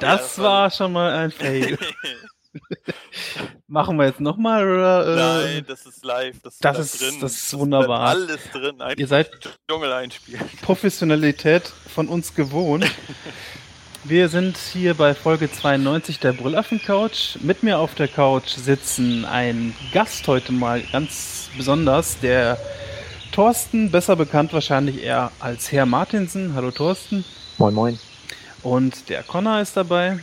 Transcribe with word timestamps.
das 0.00 0.38
war 0.38 0.70
schon 0.70 0.92
mal 0.92 1.12
ein 1.12 1.30
Fail. 1.30 1.78
Machen 3.66 3.96
wir 3.96 4.06
jetzt 4.06 4.20
nochmal 4.20 4.68
oder? 4.68 5.06
Äh, 5.06 5.54
Nein, 5.54 5.64
das 5.66 5.86
ist 5.86 6.04
live. 6.04 6.36
Das, 6.42 6.58
das 6.58 6.78
ist, 6.78 7.00
drin. 7.00 7.14
Das 7.20 7.32
ist 7.32 7.58
wunderbar. 7.58 8.14
Das 8.14 8.28
alles 8.28 8.50
drin. 8.52 8.80
Einfach 8.80 8.98
Ihr 8.98 9.06
seid 9.06 9.30
Dschungel 9.68 9.92
einspielen. 9.92 10.42
Professionalität 10.60 11.72
von 11.94 12.08
uns 12.08 12.34
gewohnt. 12.34 12.84
Wir 14.04 14.28
sind 14.28 14.58
hier 14.58 14.94
bei 14.94 15.14
Folge 15.14 15.50
92 15.50 16.18
der 16.18 16.32
Brüllaffen-Couch. 16.32 17.36
Mit 17.40 17.62
mir 17.62 17.78
auf 17.78 17.94
der 17.94 18.08
Couch 18.08 18.48
sitzen 18.48 19.24
ein 19.24 19.74
Gast 19.92 20.26
heute 20.26 20.50
mal 20.52 20.82
ganz 20.90 21.48
besonders, 21.56 22.18
der 22.18 22.58
Thorsten, 23.30 23.90
besser 23.92 24.16
bekannt 24.16 24.52
wahrscheinlich 24.52 25.02
eher 25.02 25.30
als 25.38 25.70
Herr 25.70 25.86
Martinsen. 25.86 26.54
Hallo 26.54 26.72
Thorsten. 26.72 27.24
Moin, 27.58 27.74
moin. 27.74 27.98
Und 28.62 29.08
der 29.08 29.24
Connor 29.24 29.60
ist 29.60 29.76
dabei. 29.76 30.18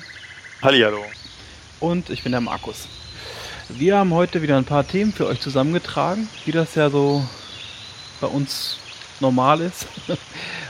Hallihallo 0.61 1.03
und 1.79 2.09
ich 2.09 2.23
bin 2.23 2.31
der 2.31 2.41
Markus. 2.41 2.87
Wir 3.67 3.97
haben 3.97 4.13
heute 4.13 4.41
wieder 4.41 4.57
ein 4.57 4.65
paar 4.65 4.87
Themen 4.87 5.11
für 5.11 5.27
euch 5.27 5.41
zusammengetragen, 5.41 6.29
wie 6.45 6.51
das 6.51 6.75
ja 6.75 6.89
so 6.89 7.27
bei 8.21 8.27
uns 8.27 8.77
normal 9.19 9.61
ist. 9.61 9.87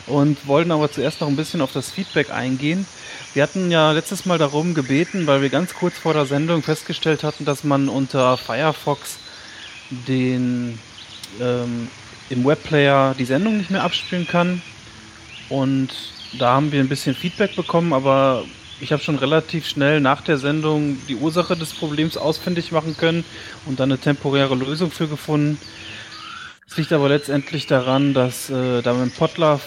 Und 0.08 0.48
wollten 0.48 0.72
aber 0.72 0.92
zuerst 0.92 1.22
noch 1.22 1.28
ein 1.28 1.36
bisschen 1.36 1.62
auf 1.62 1.72
das 1.72 1.92
Feedback 1.92 2.32
eingehen. 2.32 2.88
Wir 3.36 3.44
hatten 3.44 3.70
ja 3.70 3.92
letztes 3.92 4.26
Mal 4.26 4.40
darum 4.40 4.74
gebeten, 4.74 5.28
weil 5.28 5.44
wir 5.44 5.50
ganz 5.50 5.76
kurz 5.76 6.00
vor 6.00 6.14
der 6.14 6.26
Sendung 6.26 6.64
festgestellt 6.64 7.24
hatten, 7.24 7.46
dass 7.46 7.64
man 7.64 7.90
unter 7.90 8.36
Firefox 8.38 9.18
den 9.92 10.80
ähm, 11.40 11.90
im 12.32 12.44
Webplayer 12.44 13.14
die 13.14 13.26
Sendung 13.26 13.58
nicht 13.58 13.70
mehr 13.70 13.84
abspielen 13.84 14.28
kann. 14.28 14.64
Und 15.50 15.90
da 16.38 16.54
haben 16.54 16.72
wir 16.72 16.80
ein 16.80 16.90
bisschen 16.90 17.16
Feedback 17.16 17.56
bekommen, 17.56 17.94
aber 17.94 18.44
ich 18.80 18.92
habe 18.92 19.04
schon 19.04 19.18
relativ 19.18 19.68
schnell 19.68 20.00
nach 20.00 20.22
der 20.22 20.38
Sendung 20.38 20.98
die 21.08 21.16
Ursache 21.16 21.56
des 21.56 21.74
Problems 21.74 22.18
ausfindig 22.18 22.72
machen 22.72 22.96
können 22.96 23.26
und 23.66 23.80
dann 23.80 23.92
eine 23.92 24.00
temporäre 24.00 24.56
Lösung 24.56 24.92
für 24.92 25.08
gefunden. 25.08 25.60
Es 26.68 26.78
liegt 26.78 26.94
aber 26.94 27.10
letztendlich 27.10 27.66
daran, 27.68 28.14
dass 28.14 28.50
äh, 28.50 28.82
da 28.82 28.94
beim 28.94 29.12
Potlove 29.12 29.62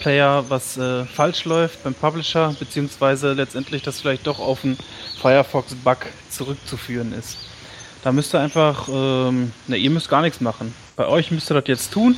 Player 0.00 0.44
was 0.48 0.76
äh, 0.76 1.04
falsch 1.04 1.44
läuft 1.44 1.82
beim 1.82 1.94
Publisher, 1.94 2.54
beziehungsweise 2.58 3.32
letztendlich 3.32 3.82
das 3.82 4.00
vielleicht 4.00 4.26
doch 4.26 4.38
auf 4.38 4.64
einen 4.64 4.78
Firefox-Bug 5.20 5.98
zurückzuführen 6.30 7.12
ist. 7.12 7.38
Da 8.02 8.12
müsst 8.12 8.34
ihr 8.34 8.40
einfach, 8.40 8.88
ähm, 8.88 9.52
ne, 9.66 9.76
ihr 9.76 9.90
müsst 9.90 10.08
gar 10.08 10.22
nichts 10.22 10.40
machen. 10.40 10.74
Bei 10.96 11.06
euch 11.06 11.30
müsst 11.30 11.50
ihr 11.50 11.54
das 11.54 11.64
jetzt 11.66 11.92
tun. 11.92 12.16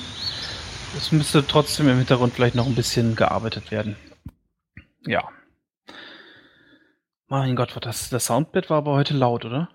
Es 0.96 1.12
müsste 1.12 1.46
trotzdem 1.46 1.88
im 1.88 1.98
Hintergrund 1.98 2.34
vielleicht 2.34 2.54
noch 2.54 2.66
ein 2.66 2.74
bisschen 2.74 3.14
gearbeitet 3.14 3.70
werden. 3.70 3.96
Ja. 5.06 5.28
Mein 7.28 7.56
Gott, 7.56 7.76
was 7.76 7.82
das, 7.82 8.10
das 8.10 8.26
Soundbit 8.26 8.70
war 8.70 8.78
aber 8.78 8.92
heute 8.94 9.14
laut, 9.14 9.44
oder? 9.44 9.68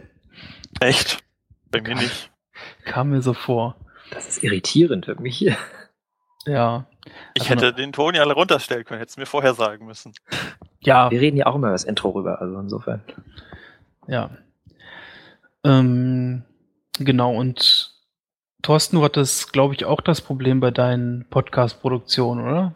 Echt? 0.80 1.22
Bei 1.70 1.80
mir 1.80 1.94
nicht. 1.94 2.30
Kam 2.84 3.10
mir 3.10 3.22
so 3.22 3.34
vor. 3.34 3.76
Das 4.10 4.28
ist 4.28 4.42
irritierend 4.42 5.06
für 5.06 5.14
mich. 5.14 5.40
Ja. 6.44 6.86
Ich 7.34 7.50
also 7.50 7.66
hätte 7.66 7.72
den 7.74 7.92
Ton 7.92 8.14
ja 8.14 8.22
alle 8.22 8.34
runterstellen 8.34 8.84
können, 8.84 8.98
hätte 8.98 9.10
es 9.10 9.16
mir 9.16 9.26
vorher 9.26 9.54
sagen 9.54 9.86
müssen. 9.86 10.12
Ja. 10.80 11.10
Wir 11.10 11.20
reden 11.20 11.36
ja 11.36 11.46
auch 11.46 11.54
immer 11.54 11.68
über 11.68 11.74
das 11.74 11.84
Intro 11.84 12.10
rüber, 12.10 12.40
also 12.40 12.58
insofern. 12.58 13.02
Ja. 14.08 14.30
Ähm, 15.64 16.44
genau, 16.98 17.36
und 17.36 17.91
Thorsten, 18.62 18.96
du 18.96 19.02
hattest, 19.02 19.52
glaube 19.52 19.74
ich, 19.74 19.84
auch 19.84 20.00
das 20.00 20.20
Problem 20.20 20.60
bei 20.60 20.70
deinen 20.70 21.26
Podcast-Produktionen, 21.28 22.46
oder? 22.46 22.74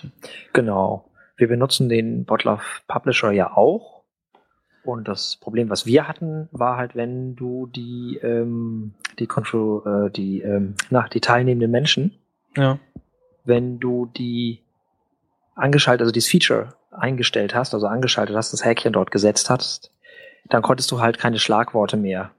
Genau. 0.53 1.09
Wir 1.37 1.47
benutzen 1.47 1.89
den 1.89 2.25
Botlove 2.25 2.63
Publisher 2.89 3.31
ja 3.31 3.57
auch 3.57 3.97
und 4.87 5.07
das 5.09 5.37
Problem, 5.37 5.69
was 5.69 5.87
wir 5.87 6.09
hatten, 6.09 6.49
war 6.53 6.77
halt, 6.77 6.95
wenn 6.95 7.37
du 7.37 7.67
die, 7.67 8.19
ähm, 8.23 8.95
die 9.19 9.27
Control, 9.27 10.07
äh, 10.07 10.11
die, 10.11 10.43
ähm, 10.43 10.75
na, 10.91 11.09
die 11.09 11.21
teilnehmenden 11.21 11.71
Menschen, 11.71 12.17
ja. 12.57 12.79
wenn 13.45 13.79
du 13.79 14.07
die 14.07 14.63
angeschaltet, 15.55 16.03
also 16.03 16.13
dieses 16.13 16.31
Feature 16.31 16.75
eingestellt 16.91 17.55
hast, 17.55 17.75
also 17.75 17.87
angeschaltet 17.87 18.37
hast, 18.37 18.53
das 18.53 18.65
Häkchen 18.65 18.93
dort 18.93 19.11
gesetzt 19.11 19.51
hast, 19.51 19.93
dann 20.49 20.63
konntest 20.63 20.91
du 20.91 21.01
halt 21.01 21.19
keine 21.19 21.39
Schlagworte 21.39 21.97
mehr 21.97 22.31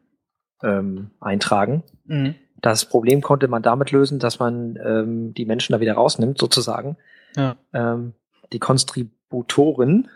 ähm, 0.63 1.11
eintragen. 1.19 1.83
Mhm. 2.05 2.35
Das 2.61 2.85
Problem 2.85 3.21
konnte 3.21 3.47
man 3.47 3.61
damit 3.61 3.91
lösen, 3.91 4.19
dass 4.19 4.39
man 4.39 4.77
ähm, 4.83 5.33
die 5.33 5.45
Menschen 5.45 5.73
da 5.73 5.79
wieder 5.79 5.93
rausnimmt, 5.93 6.37
sozusagen. 6.37 6.97
Ja. 7.35 7.55
Ähm, 7.73 8.13
die 8.51 8.59
Konstributoren 8.59 10.09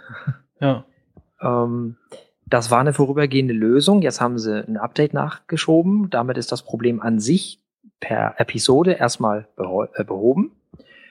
ja. 0.59 0.85
Ähm, 1.41 1.97
das 2.45 2.69
war 2.69 2.79
eine 2.79 2.93
vorübergehende 2.93 3.53
Lösung. 3.53 4.01
Jetzt 4.01 4.21
haben 4.21 4.37
sie 4.37 4.63
ein 4.67 4.77
Update 4.77 5.13
nachgeschoben. 5.13 6.09
Damit 6.09 6.37
ist 6.37 6.51
das 6.51 6.63
Problem 6.63 7.01
an 7.01 7.19
sich 7.19 7.59
per 7.99 8.35
Episode 8.39 8.93
erstmal 8.93 9.47
äh, 9.57 10.03
behoben. 10.03 10.51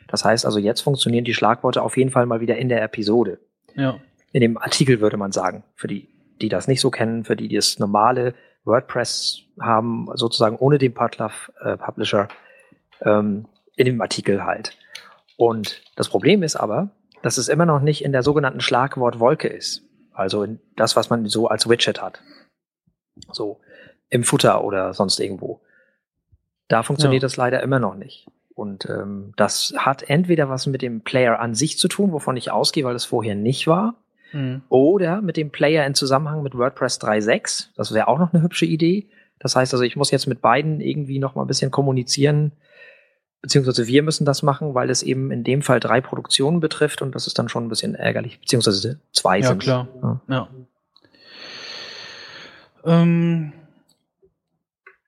Das 0.09 0.25
heißt 0.25 0.45
also, 0.45 0.59
jetzt 0.59 0.83
funktionieren 0.83 1.25
die 1.25 1.35
Schlagworte 1.35 1.83
auf 1.83 1.97
jeden 1.97 2.11
Fall 2.11 2.27
mal 2.27 2.41
wieder 2.41 2.57
in 2.57 2.69
der 2.69 2.83
Episode. 2.83 3.39
Ja. 3.75 3.99
In 4.33 4.41
dem 4.41 4.59
Artikel 4.59 5.01
würde 5.01 5.17
man 5.17 5.33
sagen. 5.33 5.65
Für 5.75 5.89
die, 5.89 6.09
die 6.41 6.49
das 6.49 6.69
nicht 6.69 6.81
so 6.81 6.91
kennen, 6.91 7.25
für 7.25 7.37
die, 7.37 7.49
die 7.49 7.57
das 7.57 7.79
normale 7.79 8.35
WordPress 8.71 9.43
haben, 9.61 10.09
sozusagen 10.15 10.57
ohne 10.57 10.79
den 10.79 10.95
Putlove 10.95 11.53
äh, 11.61 11.77
Publisher, 11.77 12.29
ähm, 13.03 13.47
in 13.77 13.87
dem 13.87 14.01
Artikel 14.01 14.45
halt. 14.45 14.77
Und 15.37 15.83
das 15.97 16.09
Problem 16.09 16.43
ist 16.43 16.57
aber, 16.57 16.91
dass 17.23 17.39
es 17.39 17.49
immer 17.49 17.67
noch 17.67 17.81
nicht 17.81 18.05
in 18.05 18.13
der 18.13 18.23
sogenannten 18.23 18.61
Schlagwortwolke 18.61 19.49
ist. 19.49 19.83
Also 20.13 20.47
das, 20.77 20.97
was 20.97 21.11
man 21.11 21.27
so 21.27 21.49
als 21.49 21.69
Widget 21.69 22.03
hat. 22.03 22.23
So 23.33 23.61
im 24.09 24.25
Footer 24.25 24.65
oder 24.65 24.93
sonst 24.95 25.21
irgendwo. 25.21 25.61
Da 26.69 26.83
funktioniert 26.83 27.23
ja. 27.23 27.27
das 27.27 27.37
leider 27.37 27.63
immer 27.63 27.79
noch 27.79 27.95
nicht. 27.95 28.27
Und 28.55 28.87
ähm, 28.91 29.33
das 29.37 29.73
hat 29.77 30.09
entweder 30.09 30.49
was 30.49 30.67
mit 30.67 30.83
dem 30.83 31.01
Player 31.01 31.41
an 31.41 31.55
sich 31.55 31.79
zu 31.79 31.89
tun, 31.89 32.13
wovon 32.13 32.37
ich 32.37 32.51
ausgehe, 32.51 32.85
weil 32.85 32.97
es 32.97 33.05
vorher 33.05 33.35
nicht 33.35 33.67
war, 33.67 33.95
mhm. 34.33 34.63
oder 34.69 35.21
mit 35.23 35.37
dem 35.37 35.51
Player 35.51 35.87
in 35.87 35.95
Zusammenhang 35.95 36.43
mit 36.43 36.55
WordPress 36.57 37.01
3.6. 37.01 37.69
Das 37.77 37.93
wäre 37.95 38.09
auch 38.09 38.19
noch 38.19 38.33
eine 38.33 38.43
hübsche 38.43 38.67
Idee. 38.67 39.07
Das 39.39 39.57
heißt 39.57 39.73
also, 39.73 39.85
ich 39.85 39.97
muss 39.97 40.11
jetzt 40.11 40.27
mit 40.27 40.41
beiden 40.41 40.81
irgendwie 40.81 41.19
noch 41.19 41.35
mal 41.35 41.43
ein 41.43 41.49
bisschen 41.49 41.71
kommunizieren, 41.71 42.53
beziehungsweise 43.43 43.87
wir 43.87 44.03
müssen 44.03 44.27
das 44.27 44.43
machen, 44.43 44.75
weil 44.75 44.91
es 44.91 45.03
eben 45.03 45.31
in 45.31 45.45
dem 45.45 45.63
Fall 45.63 45.81
drei 45.81 46.01
Produktionen 46.01 46.61
betrifft 46.61 47.01
und 47.03 47.15
das 47.15 47.27
ist 47.27 47.39
dann 47.39 47.49
schon 47.49 47.65
ein 47.65 47.69
bisschen 47.69 47.95
ärgerlich, 47.95 48.39
beziehungsweise 48.39 49.01
zwei 49.13 49.39
ja, 49.39 49.49
sind. 49.49 49.63
Klar. 49.63 49.89
Ja, 49.95 50.01
klar. 50.01 50.21
Ja. 50.29 50.49
Ähm, 52.85 53.53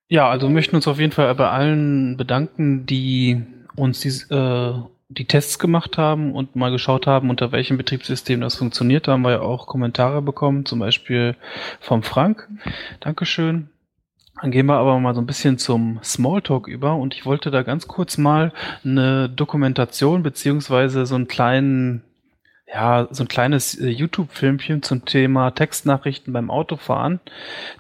ja, 0.08 0.28
also 0.28 0.48
wir 0.48 0.54
möchten 0.54 0.76
uns 0.76 0.86
auf 0.86 0.98
jeden 0.98 1.12
Fall 1.12 1.34
bei 1.34 1.48
allen 1.48 2.16
bedanken, 2.16 2.86
die 2.86 3.42
uns 3.76 4.00
die, 4.00 4.10
äh, 4.34 4.74
die 5.14 5.26
Tests 5.26 5.58
gemacht 5.58 5.98
haben 5.98 6.32
und 6.34 6.56
mal 6.56 6.70
geschaut 6.70 7.06
haben, 7.06 7.30
unter 7.30 7.52
welchem 7.52 7.76
Betriebssystem 7.76 8.40
das 8.40 8.56
funktioniert. 8.56 9.08
Da 9.08 9.12
haben 9.12 9.22
wir 9.22 9.32
ja 9.32 9.40
auch 9.40 9.66
Kommentare 9.66 10.22
bekommen, 10.22 10.64
zum 10.64 10.78
Beispiel 10.78 11.36
vom 11.80 12.02
Frank. 12.02 12.48
Dankeschön. 13.00 13.68
Dann 14.40 14.50
gehen 14.50 14.66
wir 14.66 14.74
aber 14.74 14.98
mal 14.98 15.14
so 15.14 15.20
ein 15.20 15.26
bisschen 15.26 15.56
zum 15.58 16.00
Smalltalk 16.02 16.66
über 16.66 16.96
und 16.96 17.14
ich 17.14 17.24
wollte 17.24 17.50
da 17.52 17.62
ganz 17.62 17.86
kurz 17.86 18.18
mal 18.18 18.52
eine 18.84 19.28
Dokumentation 19.28 20.24
beziehungsweise 20.24 21.06
so 21.06 21.14
einen 21.14 21.28
kleinen, 21.28 22.02
ja, 22.72 23.06
so 23.10 23.24
ein 23.24 23.28
kleines 23.28 23.78
äh, 23.78 23.88
YouTube-Filmchen 23.88 24.82
zum 24.82 25.04
Thema 25.04 25.50
Textnachrichten 25.50 26.32
beim 26.32 26.50
Autofahren, 26.50 27.20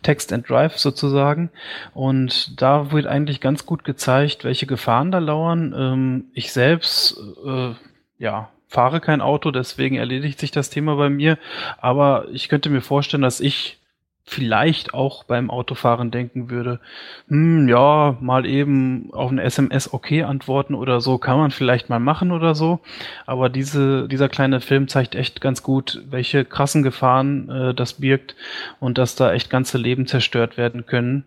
Text 0.02 0.32
and 0.32 0.48
Drive 0.48 0.76
sozusagen. 0.76 1.50
Und 1.94 2.60
da 2.60 2.92
wird 2.92 3.06
eigentlich 3.06 3.40
ganz 3.40 3.64
gut 3.64 3.84
gezeigt, 3.84 4.44
welche 4.44 4.66
Gefahren 4.66 5.10
da 5.10 5.18
lauern. 5.18 5.74
Ähm, 5.76 6.24
ich 6.34 6.52
selbst, 6.52 7.16
äh, 7.46 7.70
ja, 8.18 8.50
fahre 8.68 9.00
kein 9.00 9.20
Auto, 9.20 9.50
deswegen 9.50 9.96
erledigt 9.96 10.38
sich 10.38 10.50
das 10.50 10.68
Thema 10.68 10.96
bei 10.96 11.08
mir. 11.08 11.38
Aber 11.78 12.26
ich 12.30 12.48
könnte 12.48 12.68
mir 12.68 12.82
vorstellen, 12.82 13.22
dass 13.22 13.40
ich 13.40 13.78
vielleicht 14.24 14.94
auch 14.94 15.24
beim 15.24 15.50
Autofahren 15.50 16.10
denken 16.10 16.48
würde, 16.48 16.80
hm, 17.28 17.68
ja, 17.68 18.16
mal 18.20 18.46
eben 18.46 19.12
auf 19.12 19.30
eine 19.30 19.42
SMS 19.42 19.92
okay 19.92 20.22
antworten 20.22 20.74
oder 20.74 21.00
so, 21.00 21.18
kann 21.18 21.38
man 21.38 21.50
vielleicht 21.50 21.88
mal 21.88 21.98
machen 21.98 22.30
oder 22.30 22.54
so. 22.54 22.80
Aber 23.26 23.48
diese, 23.48 24.08
dieser 24.08 24.28
kleine 24.28 24.60
Film 24.60 24.88
zeigt 24.88 25.14
echt 25.14 25.40
ganz 25.40 25.62
gut, 25.62 26.02
welche 26.08 26.44
krassen 26.44 26.82
Gefahren 26.82 27.48
äh, 27.50 27.74
das 27.74 27.94
birgt 27.94 28.36
und 28.80 28.96
dass 28.98 29.16
da 29.16 29.32
echt 29.32 29.50
ganze 29.50 29.76
Leben 29.76 30.06
zerstört 30.06 30.56
werden 30.56 30.86
können. 30.86 31.24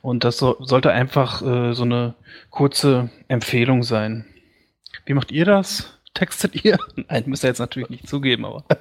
Und 0.00 0.24
das 0.24 0.38
so, 0.38 0.56
sollte 0.60 0.90
einfach 0.90 1.42
äh, 1.42 1.74
so 1.74 1.82
eine 1.82 2.14
kurze 2.50 3.10
Empfehlung 3.28 3.82
sein. 3.82 4.24
Wie 5.04 5.14
macht 5.14 5.30
ihr 5.30 5.44
das? 5.44 5.98
Textet 6.14 6.64
ihr? 6.64 6.78
Nein, 7.08 7.24
müsst 7.26 7.44
ihr 7.44 7.48
jetzt 7.48 7.58
natürlich 7.58 7.90
nicht 7.90 8.08
zugeben, 8.08 8.44
aber. 8.44 8.64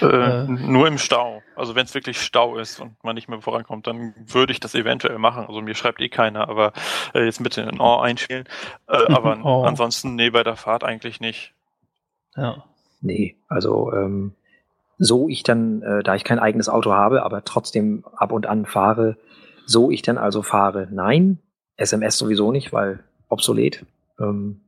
Äh, 0.00 0.06
äh, 0.06 0.46
nur 0.46 0.86
im 0.86 0.98
Stau. 0.98 1.42
Also 1.56 1.74
wenn 1.74 1.84
es 1.84 1.94
wirklich 1.94 2.20
Stau 2.20 2.56
ist 2.56 2.80
und 2.80 3.02
man 3.02 3.14
nicht 3.14 3.28
mehr 3.28 3.40
vorankommt, 3.40 3.86
dann 3.86 4.14
würde 4.16 4.52
ich 4.52 4.60
das 4.60 4.74
eventuell 4.74 5.18
machen. 5.18 5.46
Also 5.46 5.60
mir 5.60 5.74
schreibt 5.74 6.00
eh 6.00 6.08
keiner, 6.08 6.48
aber 6.48 6.72
äh, 7.14 7.24
jetzt 7.24 7.42
bitte 7.42 7.66
ein 7.66 7.80
Ohr 7.80 8.02
einspielen. 8.02 8.44
Äh, 8.88 9.06
aber 9.12 9.38
oh. 9.44 9.62
ansonsten, 9.64 10.14
nee, 10.14 10.30
bei 10.30 10.42
der 10.42 10.56
Fahrt 10.56 10.84
eigentlich 10.84 11.20
nicht. 11.20 11.54
Ja. 12.36 12.64
Nee, 13.00 13.36
also 13.48 13.92
ähm, 13.92 14.34
so 14.98 15.28
ich 15.28 15.42
dann, 15.42 15.82
äh, 15.82 16.02
da 16.02 16.14
ich 16.14 16.24
kein 16.24 16.38
eigenes 16.38 16.68
Auto 16.68 16.92
habe, 16.92 17.22
aber 17.22 17.44
trotzdem 17.44 18.04
ab 18.14 18.32
und 18.32 18.46
an 18.46 18.66
fahre, 18.66 19.16
so 19.66 19.90
ich 19.90 20.02
dann 20.02 20.18
also 20.18 20.42
fahre, 20.42 20.88
nein. 20.90 21.38
SMS 21.76 22.18
sowieso 22.18 22.52
nicht, 22.52 22.72
weil 22.74 23.02
obsolet. 23.28 23.86
Ähm, 24.18 24.60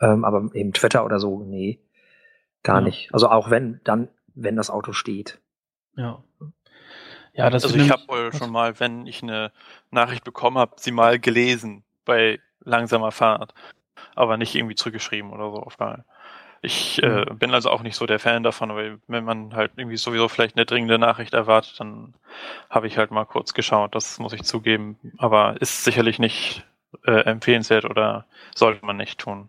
ähm, 0.00 0.24
aber 0.24 0.50
eben 0.54 0.72
Twitter 0.72 1.04
oder 1.04 1.20
so, 1.20 1.44
nee, 1.44 1.80
gar 2.62 2.80
ja. 2.80 2.86
nicht. 2.86 3.12
Also 3.12 3.28
auch 3.28 3.50
wenn, 3.50 3.80
dann, 3.84 4.08
wenn 4.34 4.56
das 4.56 4.70
Auto 4.70 4.92
steht. 4.92 5.40
Ja. 5.96 6.22
Ja, 7.34 7.50
das 7.50 7.64
also 7.64 7.76
ich 7.76 7.90
habe 7.90 8.02
wohl 8.08 8.32
schon 8.32 8.50
mal, 8.50 8.80
wenn 8.80 9.06
ich 9.06 9.22
eine 9.22 9.52
Nachricht 9.90 10.24
bekommen 10.24 10.58
habe, 10.58 10.74
sie 10.76 10.90
mal 10.90 11.20
gelesen 11.20 11.84
bei 12.04 12.40
langsamer 12.60 13.12
Fahrt, 13.12 13.54
aber 14.16 14.36
nicht 14.36 14.54
irgendwie 14.54 14.74
zurückgeschrieben 14.74 15.32
oder 15.32 15.50
so 15.52 15.58
auf 15.58 15.76
gar 15.76 16.04
Ich 16.62 17.00
äh, 17.02 17.26
mhm. 17.30 17.38
bin 17.38 17.54
also 17.54 17.70
auch 17.70 17.82
nicht 17.82 17.94
so 17.94 18.06
der 18.06 18.18
Fan 18.18 18.42
davon, 18.42 18.70
weil 18.74 18.98
wenn 19.06 19.24
man 19.24 19.54
halt 19.54 19.72
irgendwie 19.76 19.96
sowieso 19.96 20.28
vielleicht 20.28 20.56
eine 20.56 20.66
dringende 20.66 20.98
Nachricht 20.98 21.32
erwartet, 21.32 21.78
dann 21.78 22.14
habe 22.70 22.88
ich 22.88 22.98
halt 22.98 23.12
mal 23.12 23.24
kurz 23.24 23.54
geschaut, 23.54 23.94
das 23.94 24.18
muss 24.18 24.32
ich 24.32 24.42
zugeben, 24.42 24.98
aber 25.18 25.60
ist 25.60 25.84
sicherlich 25.84 26.18
nicht 26.18 26.64
äh, 27.06 27.20
empfehlenswert 27.20 27.84
oder 27.84 28.26
sollte 28.54 28.84
man 28.84 28.96
nicht 28.96 29.20
tun. 29.20 29.48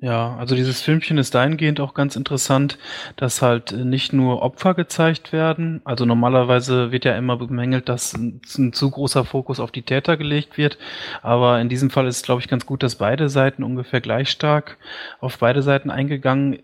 Ja, 0.00 0.36
also 0.36 0.54
dieses 0.54 0.80
Filmchen 0.80 1.18
ist 1.18 1.34
dahingehend 1.34 1.80
auch 1.80 1.92
ganz 1.92 2.14
interessant, 2.14 2.78
dass 3.16 3.42
halt 3.42 3.72
nicht 3.72 4.12
nur 4.12 4.42
Opfer 4.42 4.74
gezeigt 4.74 5.32
werden. 5.32 5.80
Also 5.84 6.04
normalerweise 6.04 6.92
wird 6.92 7.04
ja 7.04 7.16
immer 7.16 7.36
bemängelt, 7.36 7.88
dass 7.88 8.14
ein, 8.14 8.40
ein 8.56 8.72
zu 8.72 8.90
großer 8.92 9.24
Fokus 9.24 9.58
auf 9.58 9.72
die 9.72 9.82
Täter 9.82 10.16
gelegt 10.16 10.56
wird. 10.56 10.78
Aber 11.20 11.60
in 11.60 11.68
diesem 11.68 11.90
Fall 11.90 12.06
ist 12.06 12.24
glaube 12.24 12.40
ich, 12.40 12.46
ganz 12.46 12.64
gut, 12.64 12.84
dass 12.84 12.94
beide 12.96 13.28
Seiten 13.28 13.64
ungefähr 13.64 14.00
gleich 14.00 14.30
stark 14.30 14.78
auf 15.18 15.38
beide 15.38 15.62
Seiten 15.62 15.90
eingegangen 15.90 16.60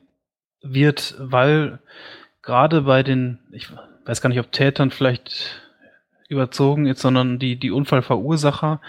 wird, 0.62 1.16
weil 1.18 1.80
gerade 2.40 2.82
bei 2.82 3.02
den, 3.02 3.40
ich 3.50 3.68
weiß 4.06 4.20
gar 4.20 4.28
nicht, 4.28 4.38
ob 4.38 4.52
Tätern 4.52 4.92
vielleicht 4.92 5.63
überzogen 6.28 6.86
ist, 6.86 7.00
sondern 7.00 7.38
die, 7.38 7.56
die 7.56 7.70
Unfallverursacher, 7.70 8.80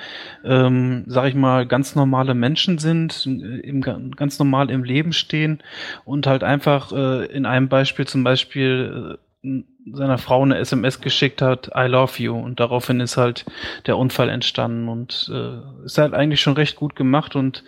ähm, 0.44 1.04
sag 1.08 1.28
ich 1.28 1.36
mal, 1.36 1.66
ganz 1.66 1.96
normale 1.96 2.34
Menschen 2.34 2.78
sind, 2.78 3.26
im, 3.26 3.82
ganz 3.82 4.40
normal 4.40 4.70
im 4.70 4.84
Leben 4.84 5.14
stehen 5.14 5.62
und 6.06 6.28
halt 6.28 6.44
einfach 6.44 6.92
äh, 6.92 7.26
in 7.26 7.46
einem 7.46 7.68
Beispiel 7.68 8.08
zum 8.08 8.24
Beispiel 8.24 9.18
äh, 9.44 9.62
seiner 9.92 10.18
Frau 10.18 10.42
eine 10.42 10.58
SMS 10.58 11.02
geschickt 11.02 11.42
hat, 11.42 11.70
I 11.76 11.86
love 11.88 12.22
you 12.22 12.36
und 12.36 12.60
daraufhin 12.60 13.00
ist 13.00 13.18
halt 13.18 13.46
der 13.86 13.98
Unfall 13.98 14.30
entstanden 14.30 14.88
und 14.88 15.30
äh, 15.32 15.86
ist 15.86 15.98
halt 16.00 16.14
eigentlich 16.14 16.42
schon 16.42 16.54
recht 16.54 16.76
gut 16.76 16.96
gemacht 16.96 17.36
und 17.36 17.64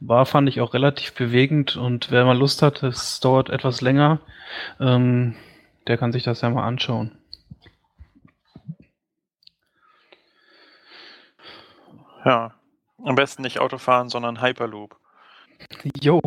war, 0.00 0.26
fand 0.26 0.48
ich 0.48 0.60
auch 0.60 0.74
relativ 0.74 1.14
bewegend 1.14 1.76
und 1.76 2.10
wer 2.10 2.24
mal 2.26 2.36
Lust 2.36 2.60
hat, 2.60 2.82
es 2.82 3.20
dauert 3.20 3.48
etwas 3.48 3.80
länger, 3.80 4.20
ähm, 4.80 5.34
der 5.86 5.96
kann 5.96 6.12
sich 6.12 6.24
das 6.24 6.42
ja 6.42 6.50
mal 6.50 6.66
anschauen. 6.66 7.12
Ja. 12.24 12.54
Am 13.04 13.14
besten 13.14 13.42
nicht 13.42 13.58
Autofahren, 13.58 14.08
sondern 14.08 14.40
Hyperloop. 14.40 14.96
Jo. 16.00 16.20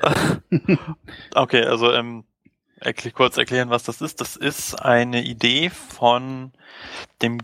okay, 1.34 1.64
also 1.64 1.92
ähm, 1.92 2.24
erkl 2.76 3.10
kurz 3.10 3.36
erklären, 3.36 3.70
was 3.70 3.82
das 3.82 4.00
ist. 4.00 4.20
Das 4.20 4.36
ist 4.36 4.74
eine 4.76 5.22
Idee 5.22 5.70
von 5.70 6.52
dem 7.22 7.38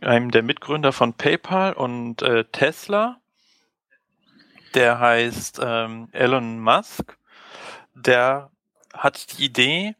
einem 0.00 0.30
der 0.30 0.42
Mitgründer 0.42 0.92
von 0.92 1.12
PayPal 1.12 1.74
und 1.74 2.22
äh, 2.22 2.44
Tesla. 2.44 3.20
Der 4.74 4.98
heißt 4.98 5.60
ähm, 5.62 6.08
Elon 6.12 6.60
Musk. 6.60 7.18
Der 7.94 8.50
hat 8.94 9.38
die 9.38 9.44
Idee, 9.44 9.94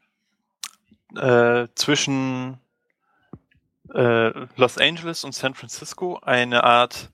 äh, 1.16 1.66
zwischen 1.74 2.59
äh, 3.94 4.46
Los 4.56 4.78
Angeles 4.78 5.24
und 5.24 5.34
San 5.34 5.54
Francisco 5.54 6.18
eine 6.22 6.64
Art 6.64 7.10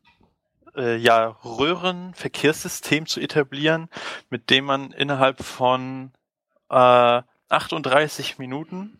äh, 0.76 0.96
ja, 0.96 1.37
Röhrenverkehrssystem 1.44 3.06
zu 3.06 3.20
etablieren, 3.20 3.88
mit 4.31 4.50
dem 4.50 4.67
man 4.67 4.93
innerhalb 4.93 5.43
von 5.43 6.12
äh, 6.70 7.23
38 7.49 8.38
Minuten, 8.38 8.99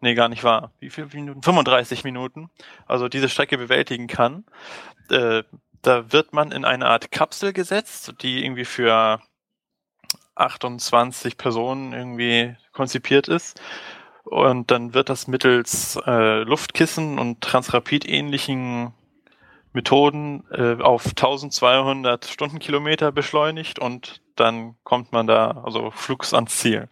nee, 0.00 0.14
gar 0.14 0.28
nicht 0.28 0.44
wahr, 0.44 0.72
wie 0.78 0.90
viele 0.90 1.08
Minuten? 1.08 1.42
35 1.42 2.04
Minuten, 2.04 2.50
also 2.86 3.08
diese 3.08 3.28
Strecke 3.28 3.58
bewältigen 3.58 4.06
kann. 4.06 4.44
Äh, 5.10 5.42
da 5.82 6.12
wird 6.12 6.32
man 6.32 6.52
in 6.52 6.64
eine 6.64 6.86
Art 6.86 7.10
Kapsel 7.10 7.52
gesetzt, 7.52 8.14
die 8.20 8.44
irgendwie 8.44 8.64
für 8.64 9.20
28 10.34 11.36
Personen 11.36 11.92
irgendwie 11.92 12.56
konzipiert 12.72 13.28
ist 13.28 13.60
und 14.30 14.70
dann 14.70 14.94
wird 14.94 15.08
das 15.08 15.26
mittels 15.26 15.98
äh, 16.06 16.42
Luftkissen 16.42 17.18
und 17.18 17.40
Transrapid-ähnlichen 17.40 18.92
Methoden 19.72 20.44
äh, 20.50 20.82
auf 20.82 21.06
1200 21.06 22.24
Stundenkilometer 22.24 23.12
beschleunigt 23.12 23.78
und 23.78 24.20
dann 24.36 24.76
kommt 24.82 25.12
man 25.12 25.26
da, 25.26 25.62
also 25.64 25.90
flugs 25.90 26.34
ans 26.34 26.56
Ziel. 26.56 26.88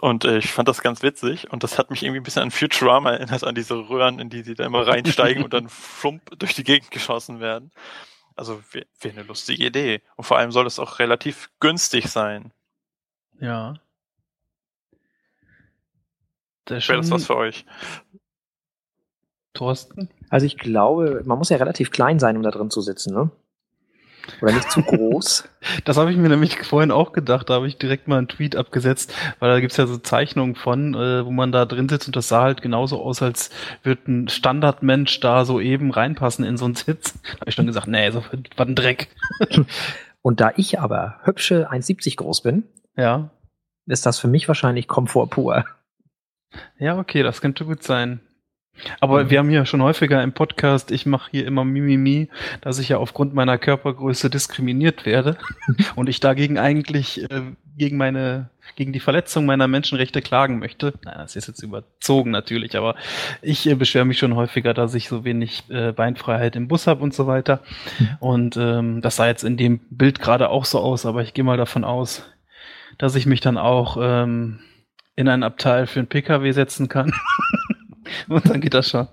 Und 0.00 0.24
äh, 0.24 0.38
ich 0.38 0.52
fand 0.52 0.68
das 0.68 0.80
ganz 0.80 1.02
witzig 1.02 1.50
und 1.50 1.62
das 1.64 1.78
hat 1.78 1.90
mich 1.90 2.02
irgendwie 2.02 2.20
ein 2.20 2.24
bisschen 2.24 2.42
an 2.42 2.50
Futurama 2.50 3.12
erinnert, 3.12 3.44
an 3.44 3.54
diese 3.54 3.74
Röhren, 3.88 4.20
in 4.20 4.30
die 4.30 4.42
sie 4.42 4.54
da 4.54 4.64
immer 4.64 4.86
reinsteigen 4.86 5.42
und 5.44 5.52
dann 5.52 5.68
flump 5.68 6.38
durch 6.38 6.54
die 6.54 6.64
Gegend 6.64 6.90
geschossen 6.90 7.40
werden. 7.40 7.72
Also 8.36 8.62
wäre 8.70 8.86
wär 9.00 9.12
eine 9.12 9.22
lustige 9.22 9.66
Idee. 9.66 10.02
Und 10.14 10.24
vor 10.24 10.38
allem 10.38 10.52
soll 10.52 10.66
es 10.66 10.78
auch 10.78 11.00
relativ 11.00 11.50
günstig 11.58 12.06
sein. 12.06 12.52
Ja. 13.40 13.74
Wäre 16.70 16.98
das 16.98 17.10
was 17.10 17.26
für 17.26 17.36
euch? 17.36 17.64
Thorsten? 19.54 20.08
Also 20.30 20.46
ich 20.46 20.56
glaube, 20.56 21.22
man 21.24 21.38
muss 21.38 21.48
ja 21.48 21.56
relativ 21.56 21.90
klein 21.90 22.18
sein, 22.18 22.36
um 22.36 22.42
da 22.42 22.50
drin 22.50 22.70
zu 22.70 22.80
sitzen, 22.80 23.14
ne? 23.14 23.30
Oder 24.42 24.52
nicht 24.52 24.70
zu 24.70 24.82
groß. 24.82 25.48
das 25.84 25.96
habe 25.96 26.10
ich 26.10 26.16
mir 26.16 26.28
nämlich 26.28 26.58
vorhin 26.58 26.90
auch 26.90 27.12
gedacht. 27.12 27.48
Da 27.48 27.54
habe 27.54 27.66
ich 27.66 27.78
direkt 27.78 28.08
mal 28.08 28.18
einen 28.18 28.28
Tweet 28.28 28.56
abgesetzt, 28.56 29.12
weil 29.38 29.50
da 29.50 29.60
gibt's 29.60 29.76
ja 29.76 29.86
so 29.86 29.96
Zeichnungen 29.96 30.54
von, 30.54 30.94
äh, 30.94 31.24
wo 31.24 31.30
man 31.30 31.50
da 31.50 31.64
drin 31.64 31.88
sitzt 31.88 32.08
und 32.08 32.16
das 32.16 32.28
sah 32.28 32.42
halt 32.42 32.62
genauso 32.62 33.02
aus, 33.02 33.22
als 33.22 33.50
würde 33.82 34.02
ein 34.12 34.28
Standardmensch 34.28 35.20
da 35.20 35.44
so 35.44 35.60
eben 35.60 35.90
reinpassen 35.90 36.44
in 36.44 36.56
so 36.56 36.66
einen 36.66 36.74
Sitz. 36.74 37.14
Da 37.22 37.40
habe 37.40 37.48
ich 37.48 37.54
schon 37.54 37.66
gesagt, 37.66 37.88
nee, 37.88 38.10
so 38.10 38.22
was 38.56 38.68
ein 38.68 38.74
Dreck. 38.74 39.08
und 40.22 40.40
da 40.40 40.52
ich 40.56 40.78
aber 40.78 41.16
hübsche 41.24 41.70
1,70 41.70 42.16
groß 42.16 42.42
bin, 42.42 42.64
ja. 42.96 43.30
ist 43.86 44.04
das 44.04 44.18
für 44.18 44.28
mich 44.28 44.46
wahrscheinlich 44.46 44.88
Komfort 44.88 45.28
pur. 45.28 45.64
Ja, 46.78 46.98
okay, 46.98 47.22
das 47.22 47.40
könnte 47.40 47.64
gut 47.64 47.82
sein. 47.82 48.20
Aber 49.00 49.24
mhm. 49.24 49.30
wir 49.30 49.38
haben 49.38 49.50
ja 49.50 49.66
schon 49.66 49.82
häufiger 49.82 50.22
im 50.22 50.32
Podcast, 50.32 50.90
ich 50.90 51.06
mache 51.06 51.30
hier 51.30 51.46
immer 51.46 51.64
Mimimi, 51.64 52.28
dass 52.60 52.78
ich 52.78 52.90
ja 52.90 52.98
aufgrund 52.98 53.34
meiner 53.34 53.58
Körpergröße 53.58 54.30
diskriminiert 54.30 55.06
werde 55.06 55.36
und 55.96 56.08
ich 56.08 56.20
dagegen 56.20 56.58
eigentlich 56.58 57.22
äh, 57.30 57.42
gegen 57.76 57.96
meine, 57.96 58.50
gegen 58.76 58.92
die 58.92 59.00
Verletzung 59.00 59.46
meiner 59.46 59.68
Menschenrechte 59.68 60.22
klagen 60.22 60.58
möchte. 60.58 60.94
Naja, 61.04 61.18
das 61.18 61.36
ist 61.36 61.46
jetzt 61.48 61.62
überzogen 61.62 62.30
natürlich, 62.30 62.76
aber 62.76 62.96
ich 63.42 63.68
äh, 63.68 63.74
beschwere 63.74 64.04
mich 64.04 64.18
schon 64.18 64.36
häufiger, 64.36 64.74
dass 64.74 64.94
ich 64.94 65.08
so 65.08 65.24
wenig 65.24 65.64
äh, 65.70 65.92
Beinfreiheit 65.92 66.56
im 66.56 66.68
Bus 66.68 66.86
habe 66.86 67.02
und 67.02 67.14
so 67.14 67.26
weiter. 67.26 67.62
Mhm. 67.98 68.08
Und 68.20 68.56
ähm, 68.56 69.00
das 69.00 69.16
sah 69.16 69.26
jetzt 69.26 69.44
in 69.44 69.56
dem 69.56 69.80
Bild 69.90 70.20
gerade 70.20 70.50
auch 70.50 70.64
so 70.64 70.80
aus, 70.80 71.06
aber 71.06 71.22
ich 71.22 71.34
gehe 71.34 71.44
mal 71.44 71.56
davon 71.56 71.84
aus, 71.84 72.24
dass 72.98 73.14
ich 73.14 73.26
mich 73.26 73.40
dann 73.40 73.58
auch 73.58 73.96
ähm, 74.00 74.60
in 75.18 75.26
ein 75.26 75.42
Abteil 75.42 75.88
für 75.88 75.98
einen 75.98 76.06
PKW 76.06 76.52
setzen 76.52 76.88
kann. 76.88 77.12
Und 78.28 78.48
dann 78.48 78.60
geht 78.60 78.72
das 78.72 78.88
schon. 78.88 79.08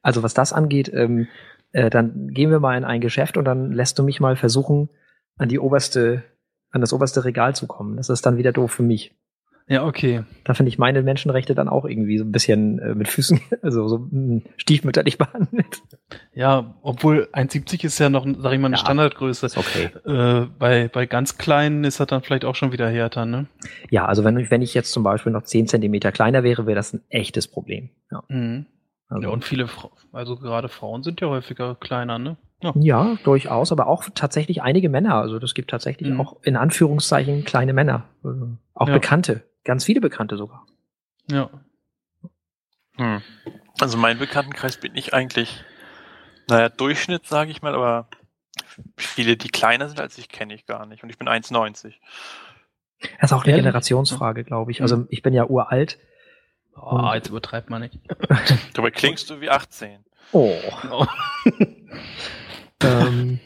Also 0.00 0.22
was 0.22 0.32
das 0.32 0.52
angeht, 0.52 0.92
ähm, 0.94 1.26
äh, 1.72 1.90
dann 1.90 2.28
gehen 2.28 2.52
wir 2.52 2.60
mal 2.60 2.78
in 2.78 2.84
ein 2.84 3.00
Geschäft 3.00 3.36
und 3.36 3.46
dann 3.46 3.72
lässt 3.72 3.98
du 3.98 4.02
mich 4.02 4.20
mal 4.20 4.36
versuchen, 4.36 4.90
an 5.38 5.48
die 5.48 5.58
oberste, 5.58 6.22
an 6.70 6.82
das 6.82 6.92
oberste 6.92 7.24
Regal 7.24 7.56
zu 7.56 7.66
kommen. 7.66 7.96
Das 7.96 8.10
ist 8.10 8.26
dann 8.26 8.36
wieder 8.36 8.52
doof 8.52 8.70
für 8.70 8.82
mich. 8.82 9.16
Ja, 9.66 9.84
okay. 9.86 10.24
Da 10.44 10.52
finde 10.52 10.68
ich 10.68 10.78
meine 10.78 11.02
Menschenrechte 11.02 11.54
dann 11.54 11.68
auch 11.68 11.86
irgendwie 11.86 12.18
so 12.18 12.24
ein 12.24 12.32
bisschen 12.32 12.78
äh, 12.80 12.94
mit 12.94 13.08
Füßen, 13.08 13.40
also 13.62 13.88
so 13.88 14.06
mh, 14.10 14.42
stiefmütterlich 14.56 15.16
behandelt. 15.18 15.82
Ja, 16.34 16.74
obwohl 16.82 17.28
1,70 17.32 17.84
ist 17.84 17.98
ja 17.98 18.10
noch, 18.10 18.26
sag 18.26 18.52
ich 18.52 18.58
mal, 18.58 18.66
eine 18.66 18.76
ja, 18.76 18.80
Standardgröße. 18.80 19.46
Ist 19.46 19.56
okay. 19.56 19.90
Äh, 20.04 20.46
bei, 20.58 20.88
bei 20.88 21.06
ganz 21.06 21.38
kleinen 21.38 21.84
ist 21.84 21.98
das 21.98 22.08
dann 22.08 22.22
vielleicht 22.22 22.44
auch 22.44 22.54
schon 22.54 22.72
wieder 22.72 22.90
härter, 22.90 23.24
ne? 23.24 23.46
Ja, 23.90 24.04
also 24.04 24.22
wenn, 24.22 24.50
wenn 24.50 24.62
ich 24.62 24.74
jetzt 24.74 24.92
zum 24.92 25.02
Beispiel 25.02 25.32
noch 25.32 25.44
10 25.44 25.66
Zentimeter 25.66 26.12
kleiner 26.12 26.42
wäre, 26.42 26.66
wäre 26.66 26.76
das 26.76 26.92
ein 26.92 27.02
echtes 27.08 27.48
Problem. 27.48 27.88
Ja. 28.10 28.22
Mhm. 28.28 28.66
Also, 29.08 29.22
ja, 29.22 29.28
und 29.28 29.44
viele, 29.44 29.68
also 30.12 30.36
gerade 30.36 30.68
Frauen 30.68 31.02
sind 31.02 31.20
ja 31.20 31.28
häufiger 31.28 31.74
kleiner, 31.76 32.18
ne? 32.18 32.36
Ja. 32.62 32.72
ja. 32.76 33.18
durchaus, 33.24 33.72
aber 33.72 33.86
auch 33.86 34.04
tatsächlich 34.14 34.62
einige 34.62 34.88
Männer. 34.88 35.16
Also 35.16 35.38
das 35.38 35.54
gibt 35.54 35.70
tatsächlich 35.70 36.10
mhm. 36.10 36.20
auch 36.20 36.42
in 36.42 36.56
Anführungszeichen 36.56 37.44
kleine 37.44 37.72
Männer. 37.72 38.04
Also 38.22 38.56
auch 38.74 38.88
ja. 38.88 38.94
Bekannte, 38.94 39.42
ganz 39.64 39.84
viele 39.84 40.00
Bekannte 40.00 40.36
sogar. 40.36 40.66
Ja. 41.30 41.50
Hm. 42.96 43.22
Also 43.80 43.98
mein 43.98 44.18
Bekanntenkreis 44.18 44.78
bin 44.78 44.94
ich 44.94 45.14
eigentlich, 45.14 45.64
naja, 46.48 46.68
Durchschnitt, 46.68 47.26
sage 47.26 47.50
ich 47.50 47.62
mal, 47.62 47.74
aber 47.74 48.08
viele, 48.96 49.36
die 49.36 49.48
kleiner 49.48 49.88
sind 49.88 50.00
als 50.00 50.16
ich, 50.18 50.28
kenne 50.28 50.54
ich 50.54 50.66
gar 50.66 50.86
nicht. 50.86 51.02
Und 51.02 51.10
ich 51.10 51.18
bin 51.18 51.28
1,90. 51.28 51.94
Das 53.20 53.30
ist 53.30 53.32
auch 53.32 53.44
eine? 53.44 53.56
Generationsfrage, 53.56 54.44
glaube 54.44 54.70
ich. 54.70 54.80
Also 54.80 55.06
ich 55.08 55.22
bin 55.22 55.34
ja 55.34 55.46
uralt. 55.46 55.98
Oh, 56.76 57.10
jetzt 57.14 57.28
übertreibt 57.28 57.70
man 57.70 57.82
nicht. 57.82 57.98
Dabei 58.74 58.90
klingst 58.90 59.30
du 59.30 59.40
wie 59.40 59.50
18. 59.50 60.04
Oh. 60.32 60.54
oh. 60.90 61.06
ähm, 62.82 63.38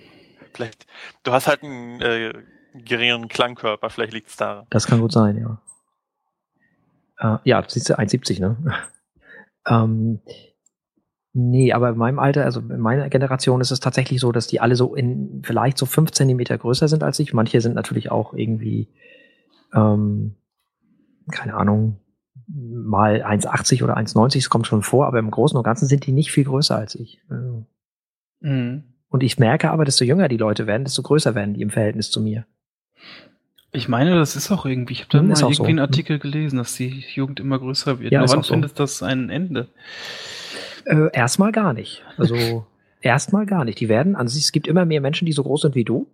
vielleicht. 0.52 0.86
Du 1.22 1.32
hast 1.32 1.46
halt 1.46 1.62
einen 1.62 2.00
äh, 2.00 2.32
geringeren 2.74 3.28
Klangkörper, 3.28 3.90
vielleicht 3.90 4.12
liegt 4.12 4.28
es 4.28 4.36
da. 4.36 4.66
Das 4.70 4.86
kann 4.86 5.00
gut 5.00 5.12
sein, 5.12 5.36
ja. 5.36 5.60
Äh, 7.18 7.38
ja, 7.44 7.64
siehst 7.66 7.90
du, 7.90 7.98
1,70, 7.98 8.40
ne? 8.40 8.56
ähm, 9.68 10.20
nee, 11.32 11.72
aber 11.72 11.90
in 11.90 11.96
meinem 11.96 12.18
Alter, 12.18 12.44
also 12.44 12.60
in 12.60 12.80
meiner 12.80 13.08
Generation 13.08 13.60
ist 13.60 13.70
es 13.70 13.80
tatsächlich 13.80 14.20
so, 14.20 14.32
dass 14.32 14.46
die 14.46 14.60
alle 14.60 14.76
so 14.76 14.94
in 14.94 15.42
vielleicht 15.44 15.78
so 15.78 15.86
fünf 15.86 16.12
Zentimeter 16.12 16.56
größer 16.56 16.88
sind 16.88 17.02
als 17.02 17.18
ich. 17.18 17.32
Manche 17.32 17.60
sind 17.60 17.74
natürlich 17.74 18.10
auch 18.10 18.34
irgendwie, 18.34 18.88
ähm, 19.74 20.36
keine 21.30 21.54
Ahnung, 21.54 22.00
mal 22.46 23.22
1,80 23.22 23.84
oder 23.84 23.96
1,90, 23.96 24.38
das 24.38 24.50
kommt 24.50 24.66
schon 24.66 24.82
vor, 24.82 25.06
aber 25.06 25.18
im 25.18 25.30
Großen 25.30 25.56
und 25.56 25.64
Ganzen 25.64 25.86
sind 25.86 26.06
die 26.06 26.12
nicht 26.12 26.32
viel 26.32 26.44
größer 26.44 26.76
als 26.76 26.94
ich. 26.94 27.20
Also. 27.28 27.66
Mhm. 28.40 28.84
Und 29.08 29.22
ich 29.22 29.38
merke 29.38 29.70
aber, 29.70 29.84
desto 29.84 30.04
jünger 30.04 30.28
die 30.28 30.36
Leute 30.36 30.66
werden, 30.66 30.84
desto 30.84 31.02
größer 31.02 31.34
werden 31.34 31.54
die 31.54 31.62
im 31.62 31.70
Verhältnis 31.70 32.10
zu 32.10 32.20
mir. 32.20 32.46
Ich 33.72 33.88
meine, 33.88 34.14
das 34.14 34.34
ist 34.34 34.50
auch 34.50 34.64
irgendwie, 34.64 34.94
ich 34.94 35.00
habe 35.00 35.10
da 35.10 35.18
hm, 35.18 35.28
mal 35.28 35.38
irgendwie 35.38 35.54
so. 35.54 35.64
einen 35.64 35.78
Artikel 35.78 36.18
gelesen, 36.18 36.56
dass 36.56 36.74
die 36.74 37.04
Jugend 37.14 37.38
immer 37.40 37.58
größer 37.58 38.00
wird. 38.00 38.12
Ja, 38.12 38.20
wann 38.20 38.42
so. 38.42 38.54
findet 38.54 38.78
das 38.80 39.02
ein 39.02 39.28
Ende? 39.28 39.68
Äh, 40.86 41.10
erstmal 41.12 41.52
gar 41.52 41.74
nicht. 41.74 42.02
Also 42.16 42.66
erstmal 43.02 43.44
gar 43.44 43.64
nicht. 43.64 43.78
Die 43.80 43.88
werden 43.88 44.16
an 44.16 44.26
sich, 44.26 44.44
es 44.44 44.52
gibt 44.52 44.66
immer 44.66 44.86
mehr 44.86 45.02
Menschen, 45.02 45.26
die 45.26 45.32
so 45.32 45.42
groß 45.42 45.62
sind 45.62 45.74
wie 45.74 45.84
du. 45.84 46.08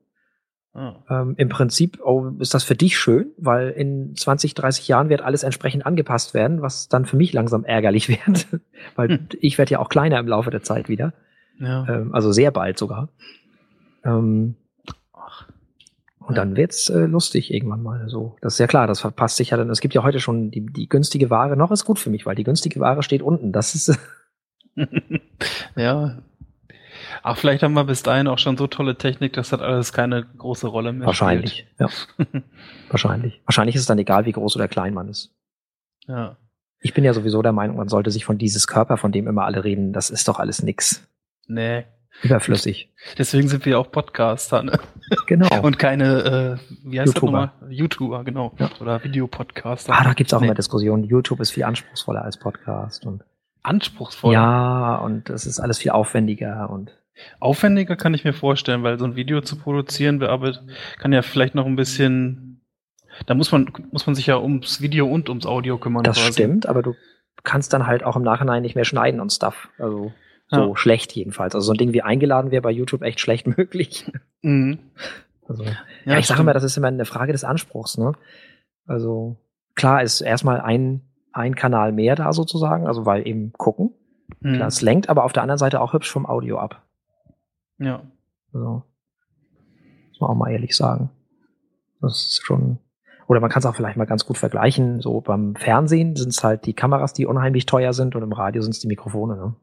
Ah. 0.72 0.96
Ähm, 1.08 1.34
Im 1.36 1.48
Prinzip 1.48 2.00
oh, 2.02 2.32
ist 2.40 2.52
das 2.52 2.64
für 2.64 2.74
dich 2.74 2.98
schön, 2.98 3.30
weil 3.36 3.70
in 3.70 4.16
20, 4.16 4.54
30 4.54 4.88
Jahren 4.88 5.08
wird 5.08 5.22
alles 5.22 5.44
entsprechend 5.44 5.86
angepasst 5.86 6.34
werden, 6.34 6.62
was 6.62 6.88
dann 6.88 7.06
für 7.06 7.16
mich 7.16 7.32
langsam 7.32 7.64
ärgerlich 7.64 8.08
wird, 8.26 8.48
weil 8.96 9.08
hm. 9.08 9.28
ich 9.40 9.56
werde 9.58 9.72
ja 9.72 9.78
auch 9.78 9.88
kleiner 9.88 10.18
im 10.18 10.26
Laufe 10.26 10.50
der 10.50 10.64
Zeit 10.64 10.88
wieder. 10.88 11.12
Ja. 11.60 11.86
Ähm, 11.88 12.12
also 12.12 12.32
sehr 12.32 12.50
bald 12.50 12.76
sogar. 12.78 13.08
Ähm, 14.04 14.56
und 16.26 16.38
dann 16.38 16.56
wird's 16.56 16.88
äh, 16.88 17.06
lustig 17.06 17.52
irgendwann 17.52 17.82
mal 17.82 18.08
so. 18.08 18.36
Das 18.40 18.54
ist 18.54 18.58
ja 18.58 18.66
klar, 18.66 18.86
das 18.86 19.00
verpasst 19.00 19.36
sich 19.36 19.50
ja 19.50 19.56
dann. 19.56 19.70
Es 19.70 19.80
gibt 19.80 19.94
ja 19.94 20.02
heute 20.02 20.20
schon 20.20 20.50
die, 20.50 20.64
die 20.64 20.88
günstige 20.88 21.30
Ware. 21.30 21.56
Noch 21.56 21.70
ist 21.70 21.84
gut 21.84 21.98
für 21.98 22.10
mich, 22.10 22.24
weil 22.24 22.34
die 22.34 22.44
günstige 22.44 22.80
Ware 22.80 23.02
steht 23.02 23.22
unten. 23.22 23.52
Das 23.52 23.74
ist. 23.74 23.98
ja. 25.76 26.18
Ach, 27.22 27.36
vielleicht 27.36 27.62
haben 27.62 27.74
wir 27.74 27.84
bis 27.84 28.02
dahin 28.02 28.26
auch 28.26 28.38
schon 28.38 28.56
so 28.56 28.66
tolle 28.66 28.96
Technik, 28.96 29.32
dass 29.34 29.50
das 29.50 29.60
alles 29.60 29.92
keine 29.92 30.24
große 30.24 30.66
Rolle 30.66 30.92
mehr 30.92 31.06
Wahrscheinlich, 31.06 31.66
spielt. 31.76 31.90
ja. 32.34 32.42
Wahrscheinlich. 32.90 33.40
Wahrscheinlich 33.46 33.76
ist 33.76 33.82
es 33.82 33.86
dann 33.86 33.98
egal, 33.98 34.26
wie 34.26 34.32
groß 34.32 34.56
oder 34.56 34.68
klein 34.68 34.94
man 34.94 35.08
ist. 35.08 35.34
Ja. 36.06 36.36
Ich 36.80 36.92
bin 36.92 37.04
ja 37.04 37.14
sowieso 37.14 37.40
der 37.40 37.52
Meinung, 37.52 37.76
man 37.76 37.88
sollte 37.88 38.10
sich 38.10 38.24
von 38.24 38.36
dieses 38.36 38.66
Körper, 38.66 38.98
von 38.98 39.10
dem 39.10 39.26
immer 39.26 39.44
alle 39.44 39.64
reden, 39.64 39.92
das 39.92 40.10
ist 40.10 40.28
doch 40.28 40.38
alles 40.38 40.62
nix. 40.62 41.06
Nee, 41.46 41.84
Überflüssig. 42.22 42.90
Deswegen 43.18 43.48
sind 43.48 43.66
wir 43.66 43.78
auch 43.78 43.90
Podcaster, 43.90 44.62
ne? 44.62 44.78
Genau. 45.26 45.60
Und 45.62 45.78
keine, 45.78 46.58
äh, 46.60 46.74
wie 46.84 47.00
heißt 47.00 47.14
YouTuber. 47.14 47.50
das 47.50 47.60
nochmal? 47.60 47.72
YouTuber, 47.72 48.24
genau. 48.24 48.52
Ja. 48.58 48.70
Oder 48.80 49.02
Videopodcaster. 49.04 49.92
Ah, 49.92 50.04
da 50.04 50.12
gibt's 50.14 50.32
auch 50.32 50.40
nee. 50.40 50.46
immer 50.46 50.54
Diskussionen. 50.54 51.04
YouTube 51.04 51.40
ist 51.40 51.50
viel 51.50 51.64
anspruchsvoller 51.64 52.22
als 52.22 52.38
Podcast 52.38 53.04
und. 53.04 53.22
Anspruchsvoller? 53.62 54.34
Ja, 54.34 54.96
und 54.96 55.30
es 55.30 55.46
ist 55.46 55.60
alles 55.60 55.78
viel 55.78 55.90
aufwendiger 55.90 56.70
und. 56.70 56.92
Aufwendiger 57.38 57.96
kann 57.96 58.12
ich 58.12 58.24
mir 58.24 58.32
vorstellen, 58.32 58.82
weil 58.82 58.98
so 58.98 59.04
ein 59.04 59.14
Video 59.14 59.40
zu 59.40 59.56
produzieren 59.56 60.18
bearbeitet, 60.18 60.62
kann 60.98 61.12
ja 61.12 61.22
vielleicht 61.22 61.54
noch 61.54 61.64
ein 61.64 61.76
bisschen, 61.76 62.60
da 63.26 63.34
muss 63.34 63.52
man, 63.52 63.70
muss 63.92 64.06
man 64.06 64.16
sich 64.16 64.26
ja 64.26 64.36
ums 64.38 64.80
Video 64.80 65.06
und 65.06 65.28
ums 65.28 65.46
Audio 65.46 65.78
kümmern. 65.78 66.02
Das 66.02 66.18
quasi. 66.18 66.32
stimmt, 66.32 66.66
aber 66.66 66.82
du 66.82 66.94
kannst 67.44 67.72
dann 67.72 67.86
halt 67.86 68.02
auch 68.02 68.16
im 68.16 68.22
Nachhinein 68.22 68.62
nicht 68.62 68.74
mehr 68.74 68.84
schneiden 68.84 69.20
und 69.20 69.32
Stuff. 69.32 69.68
Also. 69.78 70.12
So 70.54 70.68
ja. 70.68 70.76
schlecht 70.76 71.12
jedenfalls. 71.12 71.54
Also 71.54 71.66
so 71.66 71.72
ein 71.72 71.78
Ding 71.78 71.92
wie 71.92 72.02
eingeladen 72.02 72.50
wäre 72.50 72.62
bei 72.62 72.70
YouTube 72.70 73.02
echt 73.02 73.20
schlecht 73.20 73.46
möglich. 73.58 74.10
Mhm. 74.42 74.78
Also, 75.46 75.64
ja, 75.64 75.72
ja 76.04 76.18
ich 76.18 76.26
sage 76.26 76.40
immer, 76.40 76.54
das 76.54 76.64
ist 76.64 76.76
immer 76.76 76.88
eine 76.88 77.04
Frage 77.04 77.32
des 77.32 77.44
Anspruchs. 77.44 77.98
Ne? 77.98 78.12
Also 78.86 79.36
klar 79.74 80.02
ist 80.02 80.20
erstmal 80.20 80.60
ein, 80.60 81.02
ein 81.32 81.54
Kanal 81.54 81.92
mehr 81.92 82.16
da 82.16 82.32
sozusagen, 82.32 82.86
also 82.86 83.06
weil 83.06 83.26
eben 83.26 83.52
gucken. 83.52 83.92
Mhm. 84.40 84.54
Klar, 84.54 84.68
es 84.68 84.80
lenkt 84.80 85.08
aber 85.08 85.24
auf 85.24 85.32
der 85.32 85.42
anderen 85.42 85.58
Seite 85.58 85.80
auch 85.80 85.92
hübsch 85.92 86.10
vom 86.10 86.26
Audio 86.26 86.58
ab. 86.58 86.82
Ja. 87.78 88.02
Also, 88.52 88.84
muss 90.08 90.20
man 90.20 90.30
auch 90.30 90.34
mal 90.34 90.52
ehrlich 90.52 90.76
sagen. 90.76 91.10
Das 92.00 92.12
ist 92.26 92.42
schon. 92.44 92.78
Oder 93.26 93.40
man 93.40 93.50
kann 93.50 93.60
es 93.60 93.66
auch 93.66 93.74
vielleicht 93.74 93.96
mal 93.96 94.04
ganz 94.04 94.26
gut 94.26 94.36
vergleichen. 94.36 95.00
So 95.00 95.20
beim 95.20 95.56
Fernsehen 95.56 96.14
sind 96.14 96.28
es 96.28 96.44
halt 96.44 96.66
die 96.66 96.74
Kameras, 96.74 97.14
die 97.14 97.26
unheimlich 97.26 97.66
teuer 97.66 97.92
sind, 97.92 98.14
und 98.14 98.22
im 98.22 98.32
Radio 98.32 98.62
sind 98.62 98.72
es 98.72 98.80
die 98.80 98.86
Mikrofone. 98.86 99.36
Ne? 99.36 99.56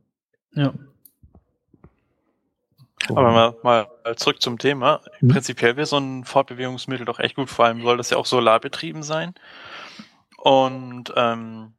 Ja. 0.53 0.74
Aber 3.10 3.31
mal, 3.31 3.55
mal 3.63 4.15
zurück 4.15 4.41
zum 4.41 4.58
Thema. 4.58 5.01
Hm? 5.20 5.29
Prinzipiell 5.29 5.75
wäre 5.75 5.86
so 5.86 5.98
ein 5.98 6.24
Fortbewegungsmittel 6.24 7.05
doch 7.05 7.20
echt 7.20 7.36
gut. 7.36 7.50
Vor 7.50 7.65
allem 7.65 7.81
soll 7.81 7.98
das 7.98 8.10
ja 8.10 8.17
auch 8.17 8.25
solarbetrieben 8.25 9.03
sein. 9.03 9.34
Und 10.38 11.12
ähm, 11.15 11.74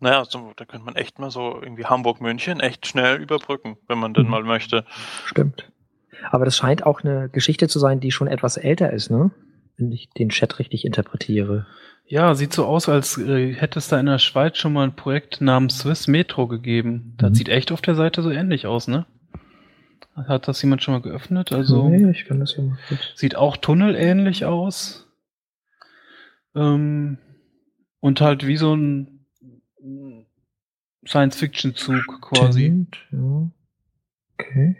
naja, 0.00 0.24
so, 0.24 0.52
da 0.56 0.64
könnte 0.64 0.84
man 0.84 0.96
echt 0.96 1.18
mal 1.18 1.30
so 1.30 1.60
irgendwie 1.62 1.86
Hamburg-München 1.86 2.60
echt 2.60 2.86
schnell 2.86 3.20
überbrücken, 3.20 3.78
wenn 3.86 3.98
man 3.98 4.14
denn 4.14 4.24
mhm. 4.24 4.30
mal 4.30 4.42
möchte. 4.42 4.84
Stimmt. 5.26 5.70
Aber 6.30 6.44
das 6.44 6.56
scheint 6.56 6.84
auch 6.84 7.02
eine 7.02 7.28
Geschichte 7.28 7.68
zu 7.68 7.78
sein, 7.78 8.00
die 8.00 8.10
schon 8.10 8.28
etwas 8.28 8.56
älter 8.56 8.92
ist, 8.92 9.10
ne? 9.10 9.30
Wenn 9.76 9.90
ich 9.90 10.10
den 10.10 10.28
Chat 10.28 10.58
richtig 10.58 10.84
interpretiere. 10.84 11.66
Ja, 12.12 12.34
sieht 12.34 12.52
so 12.52 12.66
aus, 12.66 12.90
als 12.90 13.16
äh, 13.16 13.54
hätte 13.54 13.78
es 13.78 13.88
da 13.88 13.98
in 13.98 14.04
der 14.04 14.18
Schweiz 14.18 14.58
schon 14.58 14.74
mal 14.74 14.84
ein 14.84 14.94
Projekt 14.94 15.40
namens 15.40 15.78
Swiss 15.78 16.08
Metro 16.08 16.46
gegeben. 16.46 17.14
Das 17.16 17.30
mhm. 17.30 17.34
sieht 17.36 17.48
echt 17.48 17.72
auf 17.72 17.80
der 17.80 17.94
Seite 17.94 18.20
so 18.20 18.30
ähnlich 18.30 18.66
aus, 18.66 18.86
ne? 18.86 19.06
Hat 20.14 20.46
das 20.46 20.60
jemand 20.60 20.82
schon 20.82 20.92
mal 20.92 21.00
geöffnet? 21.00 21.52
Also 21.52 21.88
nee, 21.88 22.10
ich 22.10 22.26
kann 22.26 22.38
das 22.38 22.54
ja 22.54 22.64
mal 22.64 22.76
kurz. 22.86 23.00
Sieht 23.14 23.34
auch 23.34 23.56
tunnelähnlich 23.56 24.44
aus. 24.44 25.08
Ähm, 26.54 27.16
und 28.00 28.20
halt 28.20 28.46
wie 28.46 28.58
so 28.58 28.76
ein 28.76 29.24
Science-Fiction-Zug 31.08 32.20
quasi. 32.20 32.64
Stimmt, 32.64 32.98
ja. 33.10 33.50
Okay. 34.34 34.76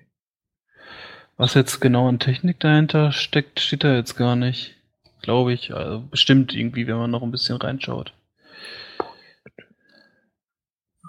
Was 1.39 1.55
jetzt 1.55 1.81
genau 1.81 2.11
an 2.11 2.19
Technik 2.19 2.61
dahinter 2.61 3.11
steckt, 3.11 3.59
steht 3.59 3.85
da 3.85 3.95
jetzt 3.95 4.17
gar 4.17 4.37
nicht 4.37 4.82
glaube 5.23 5.53
ich. 5.53 5.73
Also 5.73 6.03
bestimmt 6.03 6.55
irgendwie, 6.55 6.87
wenn 6.87 6.97
man 6.97 7.11
noch 7.11 7.23
ein 7.23 7.31
bisschen 7.31 7.57
reinschaut. 7.57 8.13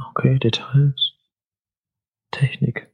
Okay, 0.09 0.39
Details. 0.39 1.13
Technik. 2.31 2.89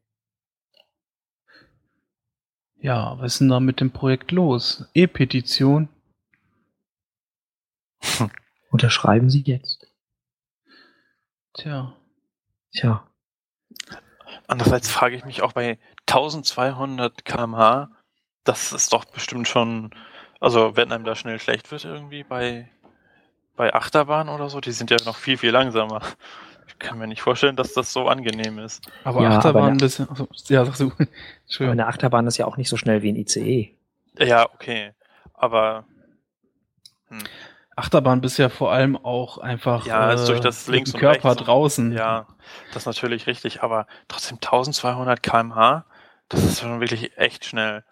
Ja, 2.81 3.17
was 3.19 3.33
ist 3.33 3.39
denn 3.41 3.49
da 3.49 3.59
mit 3.59 3.81
dem 3.81 3.91
Projekt 3.91 4.31
los? 4.31 4.89
E-Petition. 4.93 5.89
Unterschreiben 8.71 9.29
Sie 9.29 9.41
jetzt. 9.41 9.87
Tja. 11.53 11.93
Tja. 12.71 13.05
Andererseits 14.47 14.89
frage 14.89 15.15
ich 15.15 15.25
mich 15.25 15.41
auch 15.41 15.53
bei 15.53 15.77
1200 16.07 17.25
kmh, 17.25 17.91
das 18.43 18.71
ist 18.71 18.93
doch 18.93 19.05
bestimmt 19.05 19.47
schon 19.47 19.91
also, 20.39 20.75
wenn 20.75 20.91
einem 20.91 21.03
da 21.03 21.15
schnell 21.15 21.39
schlecht 21.39 21.69
wird 21.71 21.85
irgendwie 21.85 22.23
bei, 22.23 22.69
bei 23.55 23.73
Achterbahn 23.73 24.29
oder 24.29 24.49
so, 24.49 24.61
die 24.61 24.71
sind 24.71 24.89
ja 24.89 24.97
noch 25.05 25.17
viel, 25.17 25.37
viel 25.37 25.51
langsamer. 25.51 26.01
Ich 26.67 26.79
kann 26.79 26.97
mir 26.97 27.07
nicht 27.07 27.21
vorstellen, 27.21 27.55
dass 27.55 27.73
das 27.73 27.91
so 27.91 28.07
angenehm 28.07 28.59
ist. 28.59 28.89
Aber 29.03 29.21
ja, 29.21 29.37
Achterbahn 29.37 29.63
aber 29.63 29.71
ein 29.71 29.77
bisschen, 29.77 30.07
also, 30.09 30.29
ja, 30.47 30.63
sagst 30.63 30.79
du. 30.79 30.91
Aber 31.59 31.71
eine 31.71 31.87
Achterbahn 31.87 32.27
ist 32.27 32.37
ja 32.37 32.45
auch 32.45 32.57
nicht 32.57 32.69
so 32.69 32.77
schnell 32.77 33.01
wie 33.01 33.11
ein 33.11 33.17
ICE. 33.17 33.75
Ja, 34.17 34.45
okay. 34.53 34.93
Aber, 35.33 35.83
hm. 37.09 37.19
Achterbahn 37.75 38.21
bist 38.21 38.37
ja 38.37 38.49
vor 38.49 38.71
allem 38.71 38.97
auch 38.97 39.37
einfach 39.37 39.85
ja, 39.85 40.13
äh, 40.13 40.25
durch 40.25 40.41
das 40.41 40.67
links 40.67 40.93
und 40.93 40.99
Körper 40.99 41.29
rechts 41.29 41.43
draußen. 41.43 41.91
Ja, 41.93 42.27
das 42.67 42.83
ist 42.83 42.85
natürlich 42.85 43.25
richtig, 43.25 43.63
aber 43.63 43.87
trotzdem 44.07 44.37
1200 44.37 45.23
kmh, 45.23 45.85
das 46.27 46.43
ist 46.43 46.59
schon 46.59 46.79
wirklich 46.81 47.17
echt 47.17 47.45
schnell. 47.45 47.83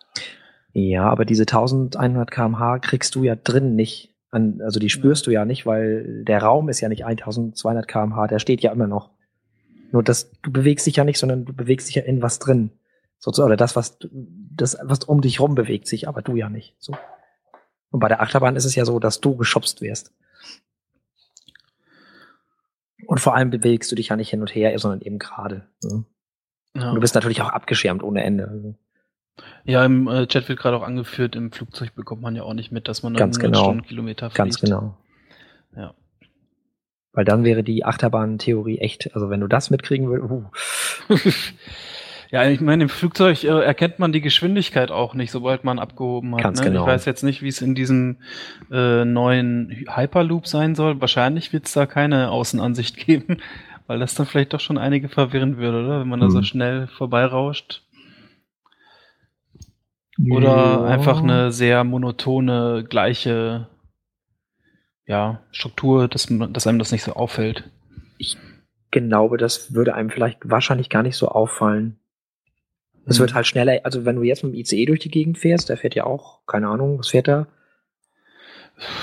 Ja, 0.79 1.09
aber 1.09 1.25
diese 1.25 1.41
1100 1.41 2.29
kmh 2.29 2.77
kriegst 2.77 3.15
du 3.15 3.23
ja 3.23 3.35
drin 3.35 3.75
nicht. 3.75 4.13
An, 4.29 4.61
also 4.61 4.79
die 4.79 4.91
spürst 4.91 5.25
du 5.25 5.31
ja 5.31 5.43
nicht, 5.43 5.65
weil 5.65 6.23
der 6.23 6.43
Raum 6.43 6.69
ist 6.69 6.81
ja 6.81 6.87
nicht 6.87 7.03
1200 7.03 7.87
kmh, 7.87 8.27
der 8.27 8.37
steht 8.37 8.61
ja 8.61 8.71
immer 8.71 8.85
noch. 8.85 9.09
Nur 9.91 10.03
dass 10.03 10.29
du 10.43 10.51
bewegst 10.51 10.85
dich 10.85 10.97
ja 10.97 11.03
nicht, 11.03 11.17
sondern 11.17 11.45
du 11.45 11.53
bewegst 11.53 11.87
dich 11.87 11.95
ja 11.95 12.03
in 12.03 12.21
was 12.21 12.37
drin. 12.37 12.69
Sozusagen, 13.17 13.47
oder 13.47 13.57
das, 13.57 13.75
was, 13.75 13.97
das, 14.11 14.77
was 14.83 15.03
um 15.05 15.21
dich 15.21 15.39
rum 15.39 15.55
bewegt 15.55 15.87
sich, 15.87 16.07
aber 16.07 16.21
du 16.21 16.35
ja 16.35 16.47
nicht. 16.47 16.75
So. 16.77 16.95
Und 17.89 17.99
bei 17.99 18.07
der 18.07 18.21
Achterbahn 18.21 18.55
ist 18.55 18.65
es 18.65 18.75
ja 18.75 18.85
so, 18.85 18.99
dass 18.99 19.19
du 19.19 19.35
geschubst 19.35 19.81
wirst. 19.81 20.13
Und 23.07 23.19
vor 23.19 23.33
allem 23.33 23.49
bewegst 23.49 23.91
du 23.91 23.95
dich 23.95 24.09
ja 24.09 24.15
nicht 24.15 24.29
hin 24.29 24.41
und 24.41 24.53
her, 24.53 24.77
sondern 24.77 25.01
eben 25.01 25.17
gerade. 25.17 25.67
Ne? 25.81 26.05
Ja. 26.75 26.89
Und 26.89 26.95
du 26.95 27.01
bist 27.01 27.15
natürlich 27.15 27.41
auch 27.41 27.49
abgeschirmt 27.49 28.03
ohne 28.03 28.23
Ende. 28.23 28.77
Ja, 29.65 29.85
im 29.85 30.07
äh, 30.07 30.27
Chat 30.27 30.47
wird 30.49 30.59
gerade 30.59 30.77
auch 30.77 30.83
angeführt, 30.83 31.35
im 31.35 31.51
Flugzeug 31.51 31.93
bekommt 31.95 32.21
man 32.21 32.35
ja 32.35 32.43
auch 32.43 32.53
nicht 32.53 32.71
mit, 32.71 32.87
dass 32.87 33.03
man 33.03 33.13
Ganz 33.13 33.39
genau. 33.39 33.63
Stundenkilometer 33.63 34.29
fliegt. 34.29 34.37
Ganz 34.37 34.59
genau. 34.59 34.97
Ja. 35.75 35.93
Weil 37.13 37.25
dann 37.25 37.43
wäre 37.43 37.63
die 37.63 37.83
Achterbahn-Theorie 37.83 38.79
echt, 38.79 39.13
also 39.13 39.29
wenn 39.29 39.41
du 39.41 39.47
das 39.47 39.69
mitkriegen 39.69 40.09
würdest, 40.09 40.31
uh. 40.31 40.43
Ja, 42.29 42.47
ich 42.49 42.59
meine, 42.59 42.83
im 42.83 42.89
Flugzeug 42.89 43.43
äh, 43.43 43.47
erkennt 43.47 43.99
man 43.99 44.11
die 44.11 44.21
Geschwindigkeit 44.21 44.91
auch 44.91 45.13
nicht, 45.13 45.31
sobald 45.31 45.63
man 45.63 45.79
abgehoben 45.79 46.35
hat. 46.35 46.43
Ganz 46.43 46.59
ne? 46.59 46.65
genau. 46.65 46.81
Ich 46.81 46.87
weiß 46.87 47.05
jetzt 47.05 47.23
nicht, 47.23 47.41
wie 47.41 47.47
es 47.47 47.61
in 47.61 47.73
diesem 47.73 48.17
äh, 48.71 49.05
neuen 49.05 49.85
Hyperloop 49.87 50.47
sein 50.47 50.75
soll. 50.75 50.99
Wahrscheinlich 50.99 51.53
wird 51.53 51.67
es 51.67 51.73
da 51.73 51.85
keine 51.85 52.29
Außenansicht 52.31 52.97
geben, 53.05 53.37
weil 53.87 53.99
das 53.99 54.15
dann 54.15 54.25
vielleicht 54.25 54.53
doch 54.53 54.59
schon 54.59 54.77
einige 54.77 55.07
verwirren 55.07 55.57
würde, 55.57 55.85
oder? 55.85 55.99
Wenn 56.01 56.09
man 56.09 56.19
da 56.19 56.29
so 56.29 56.39
hm. 56.39 56.45
schnell 56.45 56.87
vorbeirauscht. 56.87 57.83
Oder 60.19 60.47
ja. 60.47 60.83
einfach 60.85 61.21
eine 61.21 61.51
sehr 61.51 61.83
monotone, 61.83 62.85
gleiche 62.89 63.67
ja, 65.05 65.41
Struktur, 65.51 66.07
dass, 66.07 66.27
dass 66.29 66.67
einem 66.67 66.79
das 66.79 66.91
nicht 66.91 67.03
so 67.03 67.13
auffällt. 67.13 67.69
Ich 68.17 68.37
glaube, 68.91 69.37
das 69.37 69.73
würde 69.73 69.93
einem 69.93 70.09
vielleicht 70.09 70.39
wahrscheinlich 70.43 70.89
gar 70.89 71.03
nicht 71.03 71.15
so 71.15 71.29
auffallen. 71.29 71.99
Es 73.05 73.19
wird 73.19 73.31
mhm. 73.31 73.35
halt 73.35 73.47
schneller, 73.47 73.79
also 73.83 74.05
wenn 74.05 74.17
du 74.17 74.23
jetzt 74.23 74.43
mit 74.43 74.53
dem 74.53 74.59
ICE 74.59 74.85
durch 74.85 74.99
die 74.99 75.11
Gegend 75.11 75.37
fährst, 75.37 75.69
der 75.69 75.77
fährt 75.77 75.95
ja 75.95 76.05
auch, 76.05 76.45
keine 76.45 76.67
Ahnung, 76.67 76.99
was 76.99 77.07
fährt 77.09 77.27
da? 77.27 77.47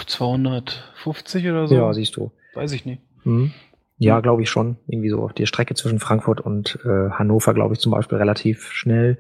250 0.06 1.48
oder 1.48 1.66
so? 1.66 1.74
Ja, 1.74 1.92
siehst 1.94 2.16
du. 2.16 2.30
Weiß 2.54 2.72
ich 2.72 2.84
nicht. 2.84 3.02
Mhm. 3.24 3.52
Ja, 3.96 4.20
glaube 4.20 4.42
ich 4.42 4.50
schon. 4.50 4.76
Irgendwie 4.86 5.08
so 5.08 5.22
auf 5.22 5.32
der 5.32 5.46
Strecke 5.46 5.74
zwischen 5.74 6.00
Frankfurt 6.00 6.40
und 6.40 6.78
äh, 6.84 7.10
Hannover, 7.10 7.54
glaube 7.54 7.74
ich, 7.74 7.80
zum 7.80 7.92
Beispiel 7.92 8.18
relativ 8.18 8.70
schnell. 8.72 9.18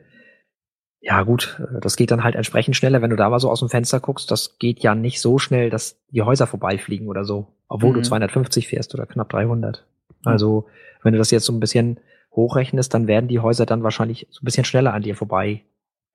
Ja, 1.04 1.22
gut, 1.22 1.60
äh, 1.60 1.80
das 1.80 1.96
geht 1.96 2.10
dann 2.10 2.24
halt 2.24 2.34
entsprechend 2.34 2.76
schneller, 2.76 3.02
wenn 3.02 3.10
du 3.10 3.16
da 3.16 3.28
mal 3.28 3.38
so 3.38 3.50
aus 3.50 3.60
dem 3.60 3.68
Fenster 3.68 4.00
guckst. 4.00 4.30
Das 4.30 4.58
geht 4.58 4.80
ja 4.80 4.94
nicht 4.94 5.20
so 5.20 5.38
schnell, 5.38 5.68
dass 5.68 5.98
die 6.10 6.22
Häuser 6.22 6.46
vorbeifliegen 6.46 7.08
oder 7.08 7.24
so. 7.24 7.48
Obwohl 7.68 7.90
mhm. 7.90 7.96
du 7.96 8.02
250 8.02 8.68
fährst 8.68 8.94
oder 8.94 9.04
knapp 9.04 9.28
300. 9.28 9.86
Also, 10.24 10.66
wenn 11.02 11.12
du 11.12 11.18
das 11.18 11.30
jetzt 11.30 11.44
so 11.44 11.52
ein 11.52 11.60
bisschen 11.60 12.00
hochrechnest, 12.32 12.94
dann 12.94 13.06
werden 13.06 13.28
die 13.28 13.38
Häuser 13.38 13.66
dann 13.66 13.82
wahrscheinlich 13.82 14.26
so 14.30 14.40
ein 14.40 14.46
bisschen 14.46 14.64
schneller 14.64 14.94
an 14.94 15.02
dir 15.02 15.14
vorbei 15.14 15.64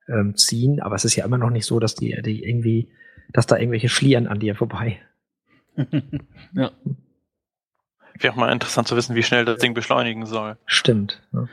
ähm, 0.08 0.36
ziehen. 0.36 0.80
Aber 0.80 0.96
es 0.96 1.04
ist 1.04 1.14
ja 1.14 1.24
immer 1.24 1.38
noch 1.38 1.50
nicht 1.50 1.66
so, 1.66 1.78
dass 1.78 1.94
die, 1.94 2.20
die 2.22 2.42
irgendwie, 2.42 2.90
dass 3.32 3.46
da 3.46 3.56
irgendwelche 3.56 3.88
schlieren 3.88 4.26
an 4.26 4.40
dir 4.40 4.56
vorbei. 4.56 4.98
ja. 6.52 6.72
Wäre 8.18 8.32
auch 8.32 8.36
mal 8.36 8.52
interessant 8.52 8.88
zu 8.88 8.96
wissen, 8.96 9.14
wie 9.14 9.22
schnell 9.22 9.44
das 9.44 9.60
Ding 9.60 9.72
beschleunigen 9.72 10.26
soll. 10.26 10.58
Stimmt. 10.66 11.22
Ja. 11.32 11.48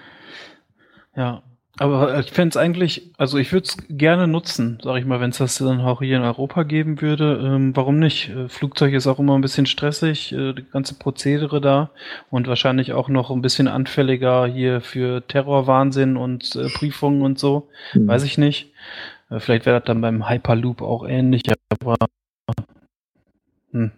ja. 1.16 1.44
Aber 1.80 2.20
ich 2.20 2.32
fände 2.32 2.50
es 2.50 2.58
eigentlich, 2.58 3.12
also 3.18 3.38
ich 3.38 3.52
würde 3.52 3.68
es 3.68 3.78
gerne 3.90 4.28
nutzen, 4.28 4.80
sag 4.84 4.98
ich 4.98 5.06
mal, 5.06 5.20
wenn 5.20 5.30
es 5.30 5.38
das 5.38 5.58
dann 5.60 5.82
auch 5.82 6.02
hier 6.02 6.18
in 6.18 6.24
Europa 6.24 6.64
geben 6.64 7.02
würde. 7.02 7.40
Ähm, 7.44 7.76
warum 7.76 8.00
nicht? 8.00 8.30
Äh, 8.30 8.50
Flugzeug 8.50 8.94
ist 8.94 9.06
auch 9.06 9.20
immer 9.20 9.36
ein 9.36 9.42
bisschen 9.42 9.68
stressig, 9.68 10.34
äh, 10.34 10.54
die 10.54 10.66
ganze 10.72 10.96
Prozedere 10.96 11.62
da 11.62 11.92
und 12.32 12.48
wahrscheinlich 12.48 12.94
auch 12.94 13.10
noch 13.10 13.30
ein 13.30 13.42
bisschen 13.42 13.68
anfälliger 13.68 14.48
hier 14.48 14.82
für 14.82 15.26
Terrorwahnsinn 15.28 16.18
und 16.18 16.56
äh, 16.56 16.68
Prüfungen 16.70 17.22
und 17.22 17.38
so. 17.38 17.70
Mhm. 17.94 18.08
Weiß 18.08 18.24
ich 18.24 18.38
nicht. 18.38 18.72
Äh, 19.30 19.40
vielleicht 19.40 19.66
wäre 19.66 19.80
das 19.80 19.86
dann 19.86 20.02
beim 20.02 20.28
Hyperloop 20.28 20.82
auch 20.82 21.08
ähnlich, 21.08 21.44
aber 21.70 21.98
hm. 23.72 23.92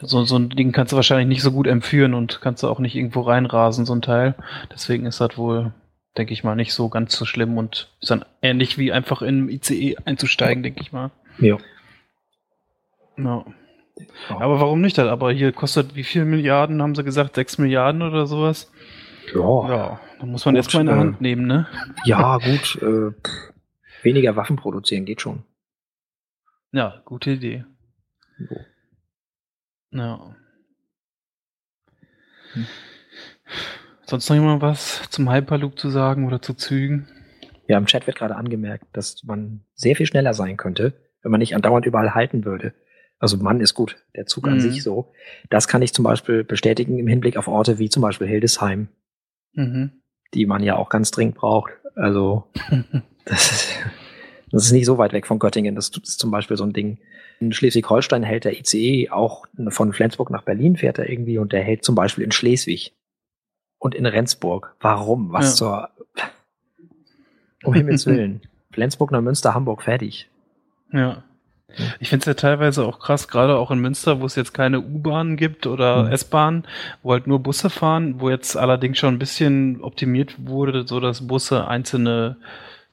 So, 0.00 0.24
so 0.24 0.36
ein 0.36 0.48
Ding 0.48 0.72
kannst 0.72 0.92
du 0.92 0.96
wahrscheinlich 0.96 1.28
nicht 1.28 1.42
so 1.42 1.52
gut 1.52 1.66
empführen 1.66 2.14
und 2.14 2.40
kannst 2.40 2.62
du 2.62 2.68
auch 2.68 2.80
nicht 2.80 2.96
irgendwo 2.96 3.20
reinrasen, 3.20 3.86
so 3.86 3.94
ein 3.94 4.02
Teil. 4.02 4.34
Deswegen 4.72 5.06
ist 5.06 5.20
das 5.20 5.36
wohl 5.36 5.72
denke 6.16 6.32
ich 6.32 6.44
mal, 6.44 6.54
nicht 6.54 6.72
so 6.74 6.88
ganz 6.88 7.16
so 7.16 7.24
schlimm 7.24 7.56
und 7.56 7.90
ist 8.00 8.10
dann 8.10 8.24
ähnlich 8.42 8.78
wie 8.78 8.92
einfach 8.92 9.22
in 9.22 9.48
ICE 9.48 9.96
einzusteigen, 10.04 10.62
denke 10.62 10.80
ich 10.80 10.92
mal. 10.92 11.10
Ja. 11.38 11.58
ja. 13.16 13.44
Aber 14.28 14.60
warum 14.60 14.80
nicht? 14.80 14.98
Aber 14.98 15.32
hier 15.32 15.52
kostet 15.52 15.94
wie 15.94 16.04
viel 16.04 16.24
Milliarden, 16.24 16.82
haben 16.82 16.94
sie 16.94 17.04
gesagt? 17.04 17.34
Sechs 17.34 17.58
Milliarden 17.58 18.02
oder 18.02 18.26
sowas? 18.26 18.70
Ja. 19.34 19.68
Ja, 19.68 20.00
da 20.18 20.26
muss 20.26 20.44
man 20.44 20.56
erstmal 20.56 20.82
in 20.82 20.86
der 20.88 20.96
Hand 20.96 21.20
äh, 21.20 21.22
nehmen, 21.22 21.46
ne? 21.46 21.66
Ja, 22.04 22.38
gut. 22.38 22.82
Äh, 22.82 23.12
weniger 24.02 24.36
Waffen 24.36 24.56
produzieren 24.56 25.04
geht 25.04 25.20
schon. 25.20 25.44
Ja, 26.72 27.02
gute 27.04 27.32
Idee. 27.32 27.64
So. 28.48 28.56
Ja. 29.90 30.36
Hm. 32.52 32.66
Sonst 34.06 34.28
noch 34.28 34.36
jemand 34.36 34.62
was 34.62 35.02
zum 35.10 35.30
Hyperloop 35.32 35.78
zu 35.78 35.90
sagen 35.90 36.26
oder 36.26 36.42
zu 36.42 36.54
Zügen? 36.54 37.08
Ja, 37.68 37.78
im 37.78 37.86
Chat 37.86 38.06
wird 38.06 38.18
gerade 38.18 38.36
angemerkt, 38.36 38.84
dass 38.92 39.22
man 39.24 39.64
sehr 39.74 39.96
viel 39.96 40.06
schneller 40.06 40.34
sein 40.34 40.56
könnte, 40.56 40.94
wenn 41.22 41.30
man 41.30 41.38
nicht 41.38 41.54
andauernd 41.54 41.86
überall 41.86 42.14
halten 42.14 42.44
würde. 42.44 42.74
Also 43.18 43.36
Mann 43.36 43.60
ist 43.60 43.74
gut, 43.74 44.02
der 44.16 44.26
Zug 44.26 44.48
an 44.48 44.54
mhm. 44.54 44.60
sich 44.60 44.82
so. 44.82 45.12
Das 45.48 45.68
kann 45.68 45.80
ich 45.80 45.94
zum 45.94 46.02
Beispiel 46.02 46.42
bestätigen 46.42 46.98
im 46.98 47.06
Hinblick 47.06 47.36
auf 47.36 47.46
Orte 47.46 47.78
wie 47.78 47.88
zum 47.88 48.02
Beispiel 48.02 48.26
Hildesheim, 48.26 48.88
mhm. 49.52 49.92
die 50.34 50.44
man 50.44 50.64
ja 50.64 50.76
auch 50.76 50.88
ganz 50.88 51.12
dringend 51.12 51.36
braucht. 51.36 51.70
Also 51.94 52.50
das 53.24 53.52
ist, 53.52 53.78
das 54.50 54.64
ist 54.64 54.72
nicht 54.72 54.86
so 54.86 54.98
weit 54.98 55.12
weg 55.12 55.28
von 55.28 55.38
Göttingen. 55.38 55.76
Das 55.76 55.90
ist 55.90 56.18
zum 56.18 56.32
Beispiel 56.32 56.56
so 56.56 56.64
ein 56.64 56.72
Ding. 56.72 56.98
In 57.38 57.52
Schleswig-Holstein 57.52 58.24
hält 58.24 58.44
der 58.44 58.58
ICE 58.58 59.10
auch 59.10 59.46
von 59.68 59.92
Flensburg 59.92 60.30
nach 60.30 60.42
Berlin 60.42 60.76
fährt 60.76 60.98
er 60.98 61.08
irgendwie 61.08 61.38
und 61.38 61.52
der 61.52 61.62
hält 61.62 61.84
zum 61.84 61.94
Beispiel 61.94 62.24
in 62.24 62.32
Schleswig 62.32 62.92
und 63.82 63.96
in 63.96 64.06
Rendsburg. 64.06 64.76
Warum? 64.80 65.32
Was 65.32 65.44
ja. 65.44 65.54
zur. 65.54 65.88
Um 67.64 67.74
Himmels 67.74 68.06
Willen. 68.08 68.40
Flensburg 68.72 69.12
nach 69.12 69.20
Münster, 69.20 69.54
Hamburg, 69.54 69.82
fertig. 69.82 70.28
Ja. 70.92 71.22
Ich 72.00 72.08
finde 72.08 72.22
es 72.22 72.26
ja 72.26 72.34
teilweise 72.34 72.84
auch 72.84 72.98
krass, 72.98 73.28
gerade 73.28 73.56
auch 73.56 73.70
in 73.70 73.78
Münster, 73.78 74.20
wo 74.20 74.26
es 74.26 74.34
jetzt 74.34 74.52
keine 74.52 74.80
U-Bahnen 74.80 75.36
gibt 75.36 75.68
oder 75.68 76.04
mhm. 76.04 76.12
S-Bahnen, 76.12 76.64
wo 77.04 77.12
halt 77.12 77.28
nur 77.28 77.38
Busse 77.38 77.70
fahren, 77.70 78.16
wo 78.18 78.30
jetzt 78.30 78.56
allerdings 78.56 78.98
schon 78.98 79.14
ein 79.14 79.20
bisschen 79.20 79.80
optimiert 79.80 80.34
wurde, 80.44 80.86
so 80.88 80.98
dass 80.98 81.28
Busse 81.28 81.68
einzelne 81.68 82.36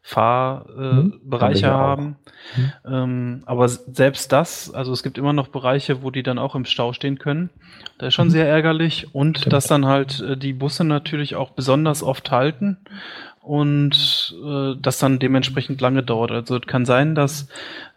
Fahrbereiche 0.01 1.67
äh, 1.67 1.69
mhm. 1.69 1.73
haben. 1.73 2.15
Mhm. 2.55 2.71
Ähm, 2.85 3.43
aber 3.45 3.67
selbst 3.67 4.31
das, 4.31 4.73
also 4.73 4.91
es 4.91 5.03
gibt 5.03 5.17
immer 5.17 5.33
noch 5.33 5.49
Bereiche, 5.49 6.01
wo 6.01 6.09
die 6.09 6.23
dann 6.23 6.39
auch 6.39 6.55
im 6.55 6.65
Stau 6.65 6.93
stehen 6.93 7.19
können. 7.19 7.49
Das 7.97 8.09
ist 8.09 8.13
schon 8.15 8.27
mhm. 8.27 8.31
sehr 8.31 8.47
ärgerlich. 8.47 9.13
Und 9.13 9.39
Stimmt. 9.39 9.53
dass 9.53 9.67
dann 9.67 9.85
halt 9.85 10.21
äh, 10.21 10.37
die 10.37 10.53
Busse 10.53 10.83
natürlich 10.83 11.35
auch 11.35 11.51
besonders 11.51 12.01
oft 12.01 12.31
halten 12.31 12.77
und 13.49 14.35
äh, 14.45 14.75
das 14.79 14.99
dann 14.99 15.17
dementsprechend 15.17 15.81
lange 15.81 16.03
dauert. 16.03 16.29
Also 16.29 16.57
es 16.57 16.67
kann 16.67 16.85
sein, 16.85 17.15
dass 17.15 17.47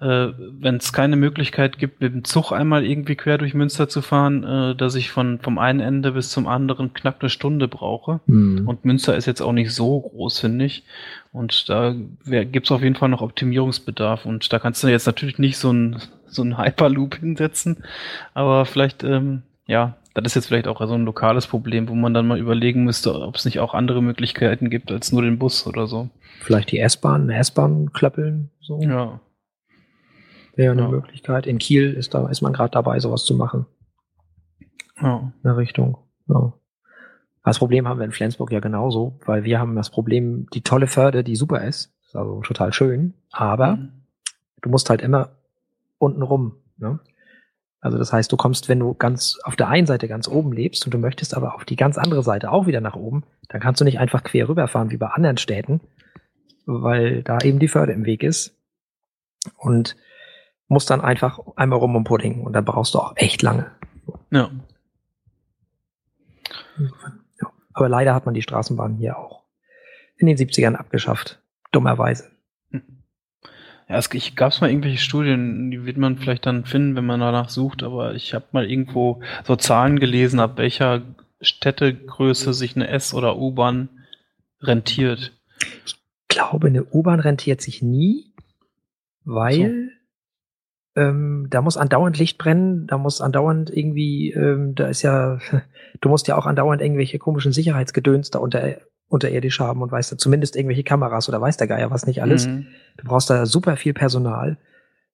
äh, 0.00 0.28
wenn 0.38 0.76
es 0.76 0.94
keine 0.94 1.16
Möglichkeit 1.16 1.76
gibt, 1.76 2.00
mit 2.00 2.14
dem 2.14 2.24
Zug 2.24 2.52
einmal 2.52 2.86
irgendwie 2.86 3.16
quer 3.16 3.36
durch 3.36 3.52
Münster 3.52 3.86
zu 3.86 4.00
fahren, 4.00 4.44
äh, 4.44 4.74
dass 4.74 4.94
ich 4.94 5.10
von 5.10 5.40
vom 5.40 5.58
einen 5.58 5.80
Ende 5.80 6.12
bis 6.12 6.30
zum 6.30 6.48
anderen 6.48 6.94
knapp 6.94 7.18
eine 7.20 7.28
Stunde 7.28 7.68
brauche. 7.68 8.20
Mhm. 8.24 8.66
Und 8.66 8.86
Münster 8.86 9.14
ist 9.14 9.26
jetzt 9.26 9.42
auch 9.42 9.52
nicht 9.52 9.74
so 9.74 10.00
groß, 10.00 10.38
finde 10.38 10.64
ich. 10.64 10.84
Und 11.32 11.68
da 11.68 11.94
gibt 12.24 12.66
es 12.66 12.72
auf 12.72 12.82
jeden 12.82 12.96
Fall 12.96 13.10
noch 13.10 13.20
Optimierungsbedarf. 13.20 14.24
Und 14.24 14.54
da 14.54 14.58
kannst 14.58 14.82
du 14.82 14.88
jetzt 14.88 15.04
natürlich 15.04 15.38
nicht 15.38 15.58
so 15.58 15.70
ein 15.70 15.98
so 16.28 16.40
ein 16.40 16.56
Hyperloop 16.56 17.16
hinsetzen, 17.16 17.84
aber 18.32 18.64
vielleicht 18.64 19.04
ähm, 19.04 19.42
ja 19.66 19.96
das 20.14 20.25
ist 20.27 20.35
jetzt 20.35 20.46
vielleicht 20.46 20.68
auch 20.68 20.81
so 20.87 20.94
ein 20.94 21.05
lokales 21.05 21.46
Problem, 21.46 21.88
wo 21.88 21.94
man 21.94 22.12
dann 22.14 22.27
mal 22.27 22.38
überlegen 22.38 22.85
müsste, 22.85 23.14
ob 23.20 23.37
es 23.37 23.44
nicht 23.44 23.61
auch 23.61 23.75
andere 23.75 24.03
Möglichkeiten 24.03 24.70
gibt 24.70 24.92
als 24.92 25.12
nur 25.12 25.22
den 25.22 25.38
Bus 25.38 25.66
oder 25.66 25.87
so. 25.87 26.11
Vielleicht 26.40 26.70
die 26.72 26.79
S-Bahn, 26.81 27.22
eine 27.22 27.37
S-Bahn 27.37 27.92
klöppeln, 27.92 28.51
so. 28.61 28.81
Ja. 28.81 29.20
Wäre 30.55 30.72
eine 30.72 30.83
ja. 30.83 30.88
Möglichkeit. 30.88 31.46
In 31.46 31.59
Kiel 31.59 31.94
ist 31.94 32.14
da, 32.14 32.29
ist 32.29 32.42
man 32.42 32.53
gerade 32.53 32.72
dabei, 32.72 32.98
sowas 33.01 33.25
zu 33.25 33.35
machen. 33.35 33.66
Ja. 35.01 35.33
In 35.37 35.42
der 35.44 35.57
Richtung. 35.57 35.98
Ja. 36.29 36.53
Das 37.44 37.59
Problem 37.59 37.88
haben 37.88 37.98
wir 37.98 38.05
in 38.05 38.12
Flensburg 38.12 38.53
ja 38.53 38.61
genauso, 38.61 39.18
weil 39.25 39.44
wir 39.44 39.59
haben 39.59 39.75
das 39.75 39.90
Problem, 39.90 40.46
die 40.53 40.62
tolle 40.62 40.87
Förde, 40.87 41.25
die 41.25 41.37
super 41.37 41.64
ist, 41.64 41.92
ist 42.05 42.14
also 42.14 42.40
total 42.42 42.72
schön, 42.72 43.14
aber 43.33 43.77
mhm. 43.77 43.88
du 44.61 44.68
musst 44.68 44.90
halt 44.90 45.03
immer 45.03 45.31
unten 45.98 46.22
rum. 46.22 46.57
Ne? 46.77 47.01
Also 47.83 47.99
das 47.99 48.12
heißt, 48.12 48.31
du 48.31 48.37
kommst, 48.37 48.68
wenn 48.68 48.79
du 48.79 48.95
ganz 48.95 49.40
auf 49.42 49.57
der 49.57 49.68
einen 49.68 49.88
Seite 49.88 50.07
ganz 50.07 50.29
oben 50.29 50.53
lebst 50.53 50.85
und 50.85 50.95
du 50.95 50.99
möchtest 50.99 51.37
aber 51.37 51.57
auf 51.57 51.64
die 51.64 51.75
ganz 51.75 51.99
andere 51.99 52.23
Seite 52.23 52.53
auch 52.53 52.66
wieder 52.66 52.81
nach 52.81 52.95
oben, 52.95 53.25
dann 53.49 53.61
kannst 53.61 53.81
du 53.81 53.85
nicht 53.85 53.99
einfach 53.99 54.23
quer 54.23 54.49
rüberfahren 54.49 54.92
wie 54.92 54.97
bei 54.97 55.09
anderen 55.09 55.37
Städten, 55.37 55.81
weil 56.64 57.25
da 57.25 57.38
eben 57.40 57.59
die 57.59 57.66
Förde 57.66 57.92
im 57.92 58.07
Weg 58.07 58.23
ist. 58.23 58.57
Und 59.57 59.97
musst 60.68 60.90
dann 60.90 61.01
einfach 61.01 61.40
einmal 61.57 61.81
rum 61.81 61.97
um 61.97 62.05
Pudding 62.05 62.42
und 62.42 62.53
dann 62.53 62.64
brauchst 62.64 62.95
du 62.95 63.01
auch 63.01 63.14
echt 63.16 63.42
lange. 63.42 63.73
Ja. 64.31 64.49
Aber 67.73 67.88
leider 67.88 68.14
hat 68.14 68.25
man 68.27 68.35
die 68.35 68.42
Straßenbahn 68.42 68.95
hier 68.95 69.18
auch 69.18 69.42
in 70.16 70.29
den 70.29 70.37
70ern 70.37 70.77
abgeschafft. 70.77 71.42
Dummerweise. 71.73 72.31
Ja, 73.92 73.98
es 73.98 74.09
gab 74.37 74.59
mal 74.62 74.70
irgendwelche 74.70 74.96
Studien, 74.96 75.70
die 75.70 75.85
wird 75.85 75.98
man 75.98 76.16
vielleicht 76.16 76.46
dann 76.46 76.64
finden, 76.64 76.96
wenn 76.96 77.05
man 77.05 77.20
danach 77.20 77.50
sucht, 77.50 77.83
aber 77.83 78.14
ich 78.14 78.33
habe 78.33 78.46
mal 78.52 78.70
irgendwo 78.70 79.20
so 79.44 79.55
Zahlen 79.55 79.98
gelesen, 79.98 80.40
ab 80.40 80.57
welcher 80.57 81.02
Städtegröße 81.42 82.55
sich 82.55 82.74
eine 82.74 82.88
S- 82.88 83.12
oder 83.12 83.37
U-Bahn 83.37 83.90
rentiert. 84.62 85.33
Ich 85.85 85.96
glaube, 86.28 86.68
eine 86.68 86.85
U-Bahn 86.85 87.20
rentiert 87.20 87.61
sich 87.61 87.83
nie, 87.83 88.33
weil 89.24 89.90
so. 90.94 91.02
ähm, 91.02 91.48
da 91.50 91.61
muss 91.61 91.76
andauernd 91.76 92.18
Licht 92.18 92.38
brennen, 92.38 92.87
da 92.87 92.96
muss 92.96 93.20
andauernd 93.20 93.68
irgendwie, 93.68 94.31
ähm, 94.31 94.74
da 94.74 94.87
ist 94.87 95.02
ja, 95.02 95.38
du 96.00 96.09
musst 96.09 96.28
ja 96.28 96.38
auch 96.38 96.46
andauernd 96.46 96.81
irgendwelche 96.81 97.18
komischen 97.18 97.52
Sicherheitsgedöns 97.52 98.31
da 98.31 98.38
unter, 98.38 98.78
unterirdisch 99.12 99.61
haben 99.61 99.83
und 99.83 99.92
weißt 99.92 100.12
du, 100.12 100.16
zumindest 100.16 100.57
irgendwelche 100.57 100.85
Kameras 100.85 101.29
oder 101.29 101.40
weiß 101.40 101.59
der 101.59 101.66
Geier 101.66 101.90
was 101.90 102.07
nicht 102.07 102.22
alles. 102.22 102.46
Mhm. 102.46 102.66
Du 102.96 103.05
brauchst 103.05 103.29
da 103.29 103.44
super 103.44 103.77
viel 103.77 103.92
Personal. 103.92 104.57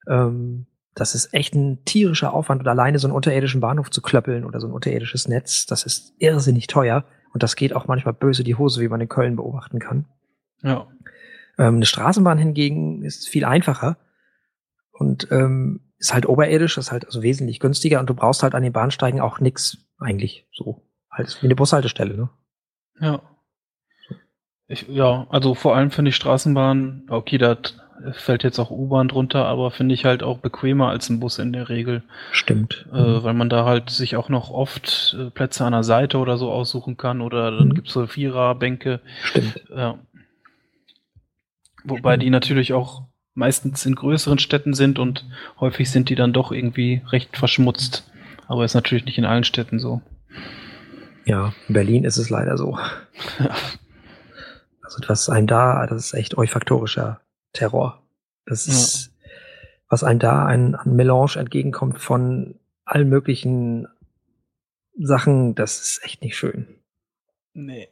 Ähm, 0.09 0.67
das 0.95 1.17
ist 1.17 1.35
echt 1.35 1.55
ein 1.55 1.85
tierischer 1.85 2.33
Aufwand 2.33 2.61
und 2.61 2.69
alleine 2.69 3.01
so 3.01 3.09
einen 3.09 3.15
unterirdischen 3.15 3.61
Bahnhof 3.61 3.91
zu 3.91 4.01
klöppeln 4.01 4.45
oder 4.45 4.61
so 4.61 4.69
ein 4.69 4.73
unterirdisches 4.73 5.27
Netz, 5.27 5.67
das 5.67 5.83
ist 5.83 6.15
irrsinnig 6.19 6.69
teuer 6.69 7.05
und 7.33 7.43
das 7.43 7.57
geht 7.57 7.75
auch 7.75 7.89
manchmal 7.89 8.15
böse 8.15 8.45
die 8.45 8.55
Hose, 8.55 8.81
wie 8.81 8.89
man 8.89 9.01
in 9.01 9.09
Köln 9.09 9.37
beobachten 9.37 9.81
kann. 9.81 10.07
Ja. 10.63 10.87
Ähm, 11.59 11.77
eine 11.77 11.87
Straßenbahn 11.87 12.39
hingegen 12.39 13.03
ist 13.03 13.29
viel 13.29 13.45
einfacher 13.45 13.97
und 14.93 15.29
ähm, 15.33 15.81
ist 15.99 16.15
halt 16.15 16.27
oberirdisch, 16.27 16.79
ist 16.79 16.93
halt 16.93 17.05
also 17.05 17.23
wesentlich 17.23 17.59
günstiger 17.59 17.99
und 17.99 18.09
du 18.09 18.15
brauchst 18.15 18.45
halt 18.45 18.55
an 18.55 18.63
den 18.63 18.73
Bahnsteigen 18.73 19.21
auch 19.21 19.41
nix 19.41 19.79
eigentlich 19.99 20.49
so. 20.53 20.85
Halt 21.11 21.37
wie 21.43 21.47
eine 21.47 21.57
Bushaltestelle, 21.57 22.17
ne? 22.17 22.31
Ja. 23.01 23.23
Ich, 24.69 24.87
ja, 24.87 25.27
also 25.31 25.55
vor 25.55 25.75
allem 25.75 25.91
finde 25.91 26.11
ich 26.11 26.17
Straßenbahn, 26.17 27.05
okay, 27.09 27.39
da 27.39 27.57
fällt 28.13 28.45
jetzt 28.45 28.59
auch 28.59 28.71
U-Bahn 28.71 29.09
drunter, 29.09 29.47
aber 29.47 29.71
finde 29.71 29.95
ich 29.95 30.05
halt 30.05 30.23
auch 30.23 30.39
bequemer 30.39 30.89
als 30.89 31.09
ein 31.09 31.21
Bus 31.21 31.39
in 31.39 31.53
der 31.53 31.69
Regel. 31.69 32.03
Stimmt. 32.33 32.87
Äh, 32.93 33.01
mhm. 33.01 33.23
Weil 33.25 33.35
man 33.35 33.49
da 33.49 33.65
halt 33.65 33.91
sich 33.91 34.17
auch 34.17 34.29
noch 34.29 34.51
oft 34.51 35.17
äh, 35.19 35.31
Plätze 35.31 35.65
an 35.65 35.73
der 35.73 35.83
Seite 35.83 36.19
oder 36.19 36.37
so 36.37 36.53
aussuchen 36.53 36.97
kann 36.97 37.21
oder 37.21 37.51
dann 37.51 37.69
mhm. 37.69 37.75
gibt's 37.75 37.93
so 37.93 38.07
Viererbänke. 38.07 39.01
Stimmt. 39.23 39.65
Ja. 39.75 39.99
Wobei 41.85 42.17
die 42.17 42.31
natürlich 42.31 42.73
auch 42.73 43.03
meistens 43.35 43.87
in 43.87 43.95
größeren 43.95 44.39
Städten 44.39 44.75
sind 44.75 44.99
und 44.99 45.25
häufig 45.61 45.91
sind 45.91 46.11
die 46.11 46.17
dann 46.17 46.33
doch 46.33 46.53
irgendwie 46.53 47.03
recht 47.09 47.37
verschmutzt. 47.37 48.11
Aber 48.47 48.65
ist 48.65 48.75
natürlich 48.75 49.05
nicht 49.05 49.19
in 49.19 49.25
allen 49.25 49.45
Städten 49.45 49.79
so. 49.79 50.03
Ja, 51.25 51.53
in 51.69 51.75
Berlin 51.75 52.05
ist 52.05 52.19
es 52.19 52.31
leider 52.31 52.57
so. 52.57 52.79
Also 54.88 55.07
was 55.07 55.29
einem 55.29 55.46
da, 55.46 55.87
das 55.87 56.07
ist 56.07 56.14
echt 56.14 56.38
olfaktorischer 56.38 57.20
Terror. 57.53 58.03
Das 58.46 58.66
ist, 58.66 59.12
ja. 59.22 59.31
was 59.90 60.03
einem 60.03 60.18
da 60.18 60.46
ein, 60.46 60.74
ein 60.74 60.96
Melange 60.96 61.37
entgegenkommt 61.37 62.01
von 62.01 62.59
allen 62.87 63.11
möglichen 63.11 63.87
Sachen, 64.98 65.55
das 65.55 65.81
ist 65.81 66.01
echt 66.05 66.22
nicht 66.22 66.38
schön. 66.38 66.66
Nee. 67.53 67.88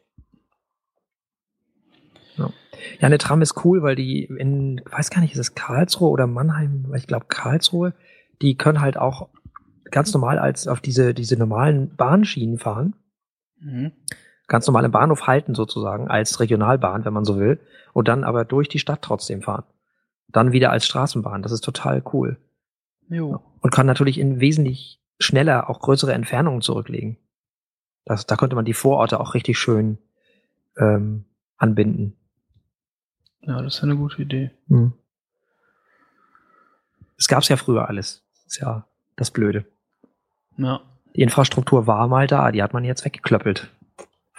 Ja. 2.37 2.51
ja, 2.99 3.07
eine 3.07 3.19
Tram 3.19 3.43
ist 3.43 3.63
cool, 3.65 3.83
weil 3.83 3.97
die 3.97 4.25
in, 4.25 4.81
weiß 4.91 5.11
gar 5.11 5.21
nicht, 5.21 5.35
ist 5.35 5.39
es 5.39 5.55
Karlsruhe 5.55 6.09
oder 6.09 6.27
Mannheim, 6.27 6.87
weil 6.89 6.99
ich 6.99 7.07
glaube 7.07 7.27
Karlsruhe, 7.27 7.93
die 8.41 8.57
können 8.57 8.81
halt 8.81 8.97
auch 8.97 9.29
ganz 9.91 10.15
normal 10.15 10.39
als 10.39 10.67
auf 10.67 10.81
diese, 10.81 11.13
diese 11.13 11.37
normalen 11.37 11.95
Bahnschienen 11.95 12.59
fahren. 12.59 12.95
Mhm 13.59 13.93
ganz 14.47 14.67
normal 14.67 14.85
im 14.85 14.93
Bahnhof 14.93 15.27
halten 15.27 15.55
sozusagen, 15.55 16.09
als 16.09 16.41
Regionalbahn, 16.41 17.05
wenn 17.05 17.13
man 17.13 17.25
so 17.25 17.39
will, 17.39 17.61
und 17.93 18.09
dann 18.09 18.25
aber 18.25 18.45
durch 18.45 18.69
die 18.69 18.79
Stadt 18.79 19.03
trotzdem 19.03 19.43
fahren. 19.43 19.65
Dann 20.29 20.53
wieder 20.53 20.71
als 20.71 20.87
Straßenbahn. 20.87 21.43
Das 21.43 21.53
ist 21.53 21.65
total 21.65 22.03
cool. 22.13 22.39
Jo. 23.09 23.43
Und 23.61 23.71
kann 23.71 23.87
natürlich 23.87 24.19
in 24.19 24.41
wesentlich 24.41 25.01
schneller 25.19 25.71
auch 25.71 25.81
größere 25.81 26.13
Entfernungen 26.13 26.61
zurücklegen. 26.61 27.17
Das, 28.05 28.27
da 28.27 28.37
könnte 28.37 28.57
man 28.57 28.65
die 28.65 28.75
Vororte 28.75 29.19
auch 29.19 29.35
richtig 29.35 29.59
schön 29.59 29.99
ähm, 30.77 31.25
anbinden. 31.57 32.17
Ja, 33.41 33.63
das 33.63 33.77
ist 33.77 33.83
eine 33.83 33.97
gute 33.97 34.23
Idee. 34.23 34.51
Hm. 34.69 34.93
Es 37.17 37.29
gab's 37.29 37.49
ja 37.49 37.57
früher 37.57 37.89
alles. 37.89 38.25
Das 38.35 38.47
ist 38.47 38.61
ja 38.61 38.87
das 39.17 39.31
Blöde. 39.31 39.65
Ja. 40.57 40.81
Die 41.15 41.23
Infrastruktur 41.23 41.87
war 41.87 42.09
mal 42.09 42.27
da, 42.27 42.53
die 42.53 42.63
hat 42.63 42.75
man 42.75 42.85
jetzt 42.85 43.05
weggeklöppelt 43.05 43.73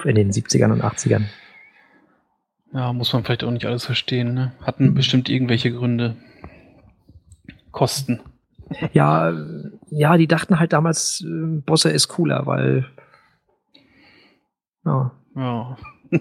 in 0.04 0.16
den 0.16 0.32
70ern 0.32 0.72
und 0.72 0.84
80ern. 0.84 1.24
Ja, 2.74 2.94
muss 2.94 3.14
man 3.14 3.24
vielleicht 3.24 3.44
auch 3.44 3.52
nicht 3.52 3.66
alles 3.66 3.86
verstehen. 3.86 4.34
Ne? 4.34 4.52
Hatten 4.62 4.94
bestimmt 4.94 5.30
irgendwelche 5.30 5.72
Gründe. 5.72 6.16
Kosten. 7.72 8.20
Ja, 8.92 9.34
ja, 9.90 10.18
die 10.18 10.28
dachten 10.28 10.60
halt 10.60 10.74
damals, 10.74 11.22
äh, 11.22 11.62
Bosse 11.62 11.90
ist 11.90 12.10
cooler, 12.10 12.46
weil 12.46 12.86
ja. 14.88 15.12
ja. 15.36 15.78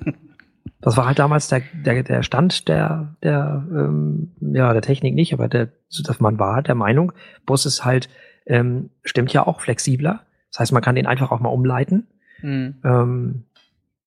das 0.81 0.97
war 0.97 1.07
halt 1.07 1.19
damals 1.19 1.49
der, 1.49 1.63
der, 1.73 2.03
der 2.03 2.23
Stand 2.23 2.69
der, 2.69 3.17
der, 3.23 3.67
ähm, 3.71 4.33
ja, 4.41 4.73
der 4.73 4.83
Technik 4.83 5.15
nicht, 5.15 5.33
aber 5.33 5.49
der, 5.49 5.71
dass 6.05 6.21
man 6.21 6.39
war 6.39 6.63
der 6.63 6.75
Meinung, 6.75 7.13
Bus 7.47 7.67
ist 7.67 7.85
halt, 7.85 8.09
ähm, 8.47 8.91
stimmt 9.05 9.33
ja 9.33 9.47
auch 9.47 9.61
flexibler. 9.61 10.23
Das 10.51 10.61
heißt, 10.61 10.73
man 10.73 10.83
kann 10.83 10.95
den 10.95 11.07
einfach 11.07 11.31
auch 11.33 11.41
mal 11.41 11.49
umleiten. 11.49 12.07
Mhm. 12.43 12.77
Ähm, 12.85 13.45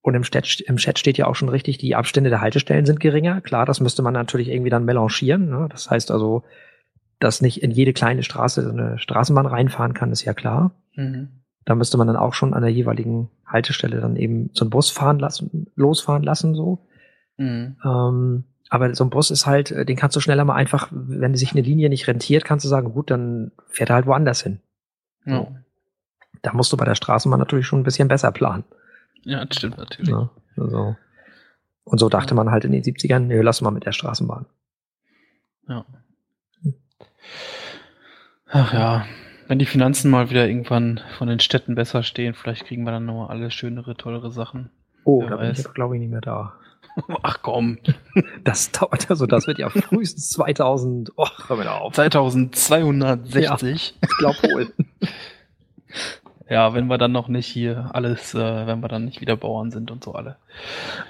und 0.01 0.15
im 0.15 0.23
Chat, 0.23 0.61
im 0.61 0.77
Chat 0.77 0.97
steht 0.99 1.17
ja 1.17 1.27
auch 1.27 1.35
schon 1.35 1.49
richtig, 1.49 1.77
die 1.77 1.95
Abstände 1.95 2.29
der 2.29 2.41
Haltestellen 2.41 2.85
sind 2.85 2.99
geringer. 2.99 3.41
Klar, 3.41 3.65
das 3.65 3.79
müsste 3.79 4.01
man 4.01 4.13
natürlich 4.13 4.47
irgendwie 4.47 4.69
dann 4.69 4.85
melanchieren. 4.85 5.49
Ne? 5.49 5.67
Das 5.69 5.89
heißt 5.89 6.11
also, 6.11 6.43
dass 7.19 7.41
nicht 7.41 7.61
in 7.61 7.71
jede 7.71 7.91
kleine 7.91 8.23
Straße 8.23 8.69
eine 8.69 8.97
Straßenbahn 8.97 9.45
reinfahren 9.45 9.93
kann, 9.93 10.11
ist 10.11 10.23
ja 10.23 10.33
klar. 10.33 10.71
Mhm. 10.95 11.29
Da 11.65 11.75
müsste 11.75 11.97
man 11.97 12.07
dann 12.07 12.15
auch 12.15 12.33
schon 12.33 12.53
an 12.53 12.61
der 12.61 12.71
jeweiligen 12.71 13.29
Haltestelle 13.45 13.99
dann 13.99 14.15
eben 14.15 14.49
so 14.53 14.63
einen 14.63 14.69
Bus 14.69 14.89
fahren 14.89 15.19
lassen, 15.19 15.67
losfahren 15.75 16.23
lassen, 16.23 16.55
so. 16.55 16.87
Mhm. 17.37 17.75
Ähm, 17.83 18.43
aber 18.69 18.95
so 18.95 19.03
ein 19.03 19.09
Bus 19.09 19.31
ist 19.31 19.45
halt, 19.45 19.71
äh, 19.71 19.85
den 19.85 19.97
kannst 19.97 20.15
du 20.15 20.21
schneller 20.21 20.45
mal 20.45 20.55
einfach, 20.55 20.87
wenn 20.91 21.35
sich 21.35 21.51
eine 21.51 21.61
Linie 21.61 21.89
nicht 21.89 22.07
rentiert, 22.07 22.45
kannst 22.45 22.63
du 22.63 22.69
sagen, 22.69 22.93
gut, 22.93 23.11
dann 23.11 23.51
fährt 23.67 23.89
er 23.89 23.95
halt 23.95 24.05
woanders 24.05 24.41
hin. 24.41 24.59
Ja. 25.25 25.47
Da 26.41 26.53
musst 26.53 26.71
du 26.71 26.77
bei 26.77 26.85
der 26.85 26.95
Straßenbahn 26.95 27.39
natürlich 27.39 27.67
schon 27.67 27.81
ein 27.81 27.83
bisschen 27.83 28.07
besser 28.07 28.31
planen. 28.31 28.63
Ja, 29.23 29.45
das 29.45 29.57
stimmt 29.57 29.77
natürlich. 29.77 30.09
Ja, 30.09 30.29
also. 30.57 30.95
Und 31.83 31.97
so 31.97 32.09
dachte 32.09 32.35
man 32.35 32.51
halt 32.51 32.65
in 32.65 32.71
den 32.71 32.83
70ern, 32.83 33.19
nee, 33.19 33.41
lass 33.41 33.61
mal 33.61 33.71
mit 33.71 33.85
der 33.85 33.91
Straßenbahn. 33.91 34.45
Ja. 35.67 35.85
Ach 38.51 38.73
ja, 38.73 39.05
wenn 39.47 39.59
die 39.59 39.65
Finanzen 39.65 40.11
mal 40.11 40.29
wieder 40.29 40.47
irgendwann 40.47 41.01
von 41.17 41.27
den 41.27 41.39
Städten 41.39 41.75
besser 41.75 42.03
stehen, 42.03 42.33
vielleicht 42.33 42.65
kriegen 42.65 42.83
wir 42.83 42.91
dann 42.91 43.05
nochmal 43.05 43.29
alle 43.29 43.51
schönere, 43.51 43.95
tollere 43.95 44.31
Sachen. 44.31 44.71
Oh, 45.03 45.21
Wer 45.21 45.29
da 45.29 45.37
weiß. 45.37 45.57
bin 45.57 45.65
ich 45.67 45.73
glaube 45.73 45.95
ich 45.95 46.01
nicht 46.01 46.11
mehr 46.11 46.21
da. 46.21 46.53
Ach 47.23 47.39
komm. 47.41 47.79
Das 48.43 48.71
dauert 48.71 49.09
also, 49.09 49.25
das 49.25 49.47
wird 49.47 49.59
ja 49.59 49.69
frühestens 49.69 50.29
2000, 50.29 51.11
oh, 51.15 51.27
hör 51.47 51.57
mir 51.57 51.71
auf. 51.71 51.93
2260. 51.93 53.33
Ja, 53.35 53.57
ich 54.01 54.17
glaube 54.17 54.37
wohl. 54.43 54.73
Ja, 56.49 56.73
wenn 56.73 56.87
wir 56.87 56.97
dann 56.97 57.11
noch 57.11 57.27
nicht 57.27 57.47
hier 57.47 57.91
alles, 57.93 58.33
äh, 58.33 58.67
wenn 58.67 58.81
wir 58.81 58.87
dann 58.87 59.05
nicht 59.05 59.21
wieder 59.21 59.37
Bauern 59.37 59.71
sind 59.71 59.91
und 59.91 60.03
so 60.03 60.13
alle. 60.13 60.37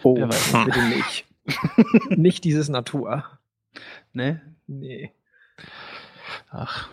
Oh, 0.04 0.14
bitte 0.66 0.84
nicht. 0.90 1.26
nicht 2.10 2.44
dieses 2.44 2.70
Natur. 2.70 3.24
Ne? 4.14 4.42
Nee. 4.68 5.14
Ach. 6.52 6.90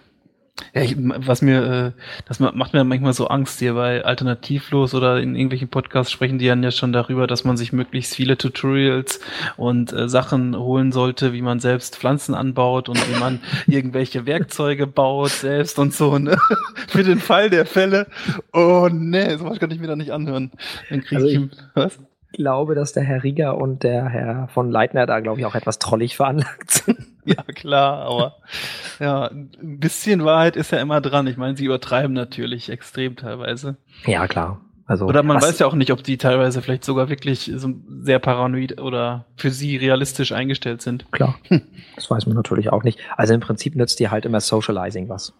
Ja, 0.73 0.83
ich, 0.83 0.97
was 0.99 1.42
mir, 1.42 1.95
äh, 1.97 2.03
das 2.27 2.40
macht 2.40 2.73
mir 2.73 2.83
manchmal 2.85 3.12
so 3.12 3.29
Angst 3.29 3.59
hier 3.59 3.75
bei 3.75 4.05
Alternativlos 4.05 4.95
oder 4.95 5.21
in 5.21 5.35
irgendwelchen 5.35 5.69
Podcasts 5.69 6.11
sprechen 6.11 6.38
die 6.38 6.47
dann 6.47 6.62
ja 6.62 6.71
schon 6.71 6.92
darüber, 6.92 7.27
dass 7.27 7.45
man 7.45 7.57
sich 7.57 7.73
möglichst 7.73 8.14
viele 8.14 8.38
Tutorials 8.38 9.21
und 9.57 9.92
äh, 9.92 10.09
Sachen 10.09 10.57
holen 10.57 10.92
sollte, 10.92 11.33
wie 11.33 11.42
man 11.42 11.61
selbst 11.61 11.97
Pflanzen 11.97 12.35
anbaut 12.35 12.88
und 12.88 12.99
wie 13.09 13.19
man 13.19 13.40
irgendwelche 13.66 14.25
Werkzeuge 14.25 14.87
baut 14.87 15.31
selbst 15.31 15.79
und 15.79 15.92
so, 15.92 16.19
ne? 16.19 16.38
Für 16.88 17.05
den 17.05 17.19
Fall 17.19 17.51
der 17.51 17.66
Fälle. 17.66 18.07
Oh 18.53 18.88
ne, 18.90 19.37
sowas 19.38 19.59
kann 19.59 19.71
ich 19.71 19.81
mir 19.81 19.88
da 19.88 19.97
nicht 19.97 20.12
anhören. 20.12 20.53
Dann 20.88 21.03
krieg 21.03 21.16
also 21.16 21.27
ich, 21.29 21.40
was? 21.75 21.99
glaube, 22.33 22.75
dass 22.75 22.92
der 22.92 23.03
Herr 23.03 23.23
Rieger 23.23 23.59
und 23.59 23.83
der 23.83 24.09
Herr 24.09 24.49
von 24.49 24.71
Leitner 24.71 25.07
da, 25.07 25.21
glaube 25.21 25.40
ich, 25.40 25.47
auch 25.47 25.55
etwas 25.55 25.79
trollig 25.79 26.16
veranlagt 26.16 26.71
sind. 26.71 27.15
ja, 27.36 27.42
klar, 27.42 28.06
aber 28.06 28.36
ja, 29.00 29.26
ein 29.26 29.80
bisschen 29.80 30.24
Wahrheit 30.24 30.56
ist 30.56 30.72
ja 30.72 30.78
immer 30.78 31.00
dran. 31.00 31.26
Ich 31.26 31.36
meine, 31.36 31.56
sie 31.56 31.64
übertreiben 31.64 32.12
natürlich 32.12 32.70
extrem 32.70 33.16
teilweise. 33.16 33.76
Ja, 34.06 34.26
klar. 34.28 34.60
Also, 34.88 35.06
oder 35.06 35.24
man 35.24 35.42
weiß 35.42 35.58
ja 35.58 35.66
auch 35.66 35.74
nicht, 35.74 35.90
ob 35.90 36.04
die 36.04 36.16
teilweise 36.16 36.62
vielleicht 36.62 36.84
sogar 36.84 37.08
wirklich 37.08 37.50
so 37.56 37.70
sehr 38.02 38.20
paranoid 38.20 38.80
oder 38.80 39.26
für 39.36 39.50
sie 39.50 39.76
realistisch 39.76 40.30
eingestellt 40.30 40.82
sind. 40.82 41.10
Klar. 41.12 41.36
Das 41.96 42.10
weiß 42.10 42.26
man 42.26 42.36
natürlich 42.36 42.70
auch 42.70 42.82
nicht. 42.82 42.98
Also 43.16 43.32
im 43.32 43.40
Prinzip 43.40 43.74
nützt 43.74 43.98
dir 44.00 44.10
halt 44.10 44.26
immer 44.26 44.38
Socializing 44.40 45.08
was. 45.08 45.32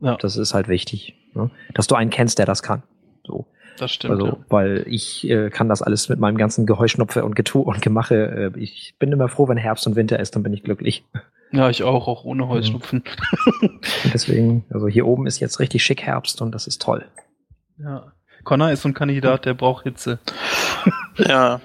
Ja. 0.00 0.16
Das 0.16 0.36
ist 0.36 0.54
halt 0.54 0.68
wichtig. 0.68 1.16
Ne? 1.34 1.50
Dass 1.74 1.88
du 1.88 1.96
einen 1.96 2.10
kennst, 2.10 2.38
der 2.38 2.46
das 2.46 2.62
kann. 2.62 2.84
So. 3.26 3.44
Das 3.78 3.92
stimmt. 3.92 4.12
Also, 4.12 4.26
ja. 4.26 4.36
weil 4.48 4.84
ich 4.88 5.28
äh, 5.28 5.50
kann 5.50 5.68
das 5.68 5.82
alles 5.82 6.08
mit 6.08 6.18
meinem 6.18 6.38
ganzen 6.38 6.66
Geheuschnupfe 6.66 7.24
und 7.24 7.34
Getue 7.36 7.62
und 7.62 7.82
Gemache. 7.82 8.52
Äh, 8.54 8.58
ich 8.58 8.94
bin 8.98 9.12
immer 9.12 9.28
froh, 9.28 9.48
wenn 9.48 9.56
Herbst 9.56 9.86
und 9.86 9.96
Winter 9.96 10.18
ist, 10.18 10.34
dann 10.34 10.42
bin 10.42 10.52
ich 10.52 10.62
glücklich. 10.62 11.04
Ja, 11.52 11.70
ich 11.70 11.82
auch, 11.84 12.08
auch 12.08 12.24
ohne 12.24 12.48
Heuschnupfen. 12.48 13.04
Und 13.62 14.12
deswegen, 14.12 14.64
also 14.68 14.88
hier 14.88 15.06
oben 15.06 15.28
ist 15.28 15.38
jetzt 15.38 15.60
richtig 15.60 15.84
schick 15.84 16.02
Herbst 16.02 16.42
und 16.42 16.52
das 16.52 16.66
ist 16.66 16.82
toll. 16.82 17.04
Ja. 17.78 18.12
Connor 18.42 18.72
ist 18.72 18.82
so 18.82 18.88
ein 18.88 18.94
Kandidat, 18.94 19.44
der 19.44 19.54
braucht 19.54 19.84
Hitze. 19.84 20.18
Ja. 21.18 21.60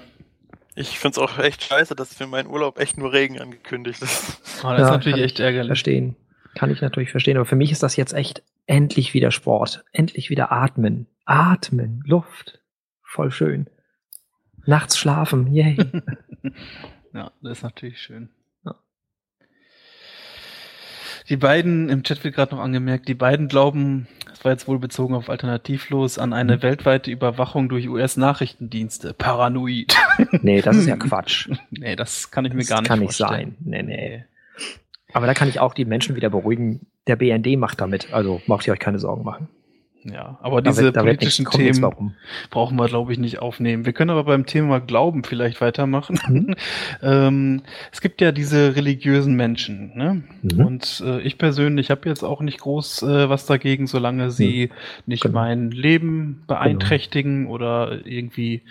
Ich 0.74 0.98
find's 0.98 1.18
auch 1.18 1.38
echt 1.38 1.64
scheiße, 1.64 1.94
dass 1.94 2.14
für 2.14 2.26
meinen 2.26 2.48
Urlaub 2.48 2.78
echt 2.78 2.96
nur 2.96 3.12
Regen 3.12 3.38
angekündigt 3.40 4.00
ist. 4.00 4.40
Ah, 4.62 4.72
das 4.72 4.80
Ja, 4.80 4.84
ist 4.86 4.90
natürlich 4.92 5.16
kann 5.16 5.24
echt 5.24 5.38
ich 5.40 5.44
ärgerlich. 5.44 5.68
Verstehen. 5.68 6.16
Kann 6.54 6.70
ich 6.70 6.80
natürlich 6.82 7.10
verstehen. 7.10 7.36
Aber 7.36 7.46
für 7.46 7.56
mich 7.56 7.72
ist 7.72 7.82
das 7.82 7.96
jetzt 7.96 8.12
echt 8.12 8.42
endlich 8.66 9.14
wieder 9.14 9.30
Sport. 9.30 9.84
Endlich 9.92 10.30
wieder 10.30 10.52
atmen. 10.52 11.06
Atmen. 11.24 12.02
Luft. 12.06 12.60
Voll 13.02 13.30
schön. 13.30 13.68
Nachts 14.64 14.98
schlafen. 14.98 15.52
Yay. 15.52 15.76
Ja, 17.14 17.30
das 17.42 17.58
ist 17.58 17.62
natürlich 17.62 18.00
schön. 18.00 18.30
Ja. 18.64 18.74
Die 21.28 21.36
beiden, 21.36 21.90
im 21.90 22.02
Chat 22.04 22.24
wird 22.24 22.34
gerade 22.34 22.54
noch 22.54 22.62
angemerkt, 22.62 23.06
die 23.06 23.14
beiden 23.14 23.48
glauben, 23.48 24.08
das 24.30 24.42
war 24.46 24.52
jetzt 24.52 24.66
wohl 24.66 24.78
bezogen 24.78 25.14
auf 25.14 25.28
Alternativlos, 25.28 26.18
an 26.18 26.32
eine 26.32 26.56
Mhm. 26.56 26.62
weltweite 26.62 27.10
Überwachung 27.10 27.68
durch 27.68 27.86
US-Nachrichtendienste. 27.88 29.12
Paranoid. 29.14 29.94
nee, 30.40 30.62
das 30.62 30.76
ist 30.78 30.86
ja 30.86 30.96
Quatsch. 30.98 31.50
nee, 31.70 31.96
das 31.96 32.30
kann 32.30 32.46
ich 32.46 32.54
mir 32.54 32.60
Das 32.60 32.68
gar 32.68 32.80
nicht 32.80 32.88
kann 32.88 32.98
nicht 33.00 33.14
vorstellen. 33.16 33.56
sein. 33.60 33.66
Nee, 33.68 33.82
nee. 33.82 34.24
Aber 35.12 35.26
da 35.26 35.34
kann 35.34 35.48
ich 35.48 35.60
auch 35.60 35.74
die 35.74 35.84
Menschen 35.84 36.16
wieder 36.16 36.30
beruhigen. 36.30 36.80
Der 37.06 37.16
BND 37.16 37.58
macht 37.58 37.80
damit. 37.80 38.12
Also 38.12 38.40
macht 38.46 38.66
ihr 38.66 38.72
euch 38.72 38.78
keine 38.78 38.98
Sorgen 38.98 39.24
machen. 39.24 39.48
Ja, 40.04 40.36
aber 40.42 40.60
Da 40.62 40.70
diese 40.72 40.82
wird- 40.82 40.96
da 40.96 41.04
wird 41.04 41.18
politischen 41.20 41.44
nichts- 41.44 41.78
Themen 41.78 42.16
brauchen 42.50 42.74
wir, 42.76 42.86
glaube 42.88 43.12
ich, 43.12 43.20
nicht 43.20 43.38
aufnehmen. 43.38 43.86
Wir 43.86 43.92
können 43.92 44.10
aber 44.10 44.24
beim 44.24 44.46
Thema 44.46 44.80
Glauben 44.80 45.22
vielleicht 45.22 45.60
weitermachen. 45.60 46.18
Mhm. 46.28 46.54
ähm, 47.04 47.62
es 47.92 48.00
gibt 48.00 48.20
ja 48.20 48.32
diese 48.32 48.74
religiösen 48.74 49.36
Menschen, 49.36 49.96
ne? 49.96 50.24
Mhm. 50.42 50.66
Und 50.66 51.04
äh, 51.06 51.20
ich 51.20 51.38
persönlich 51.38 51.92
habe 51.92 52.08
jetzt 52.08 52.24
auch 52.24 52.40
nicht 52.40 52.58
groß 52.58 53.02
äh, 53.04 53.28
was 53.28 53.46
dagegen, 53.46 53.86
solange 53.86 54.32
sie 54.32 54.70
nicht 55.06 55.22
Genau. 55.22 55.34
mein 55.38 55.70
Leben 55.70 56.42
beeinträchtigen 56.48 57.46
oder 57.46 58.04
irgendwie 58.04 58.62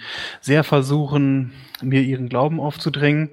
sehr 0.41 0.65
versuchen, 0.65 1.53
mir 1.81 2.01
ihren 2.01 2.27
Glauben 2.27 2.59
aufzudrängen. 2.59 3.29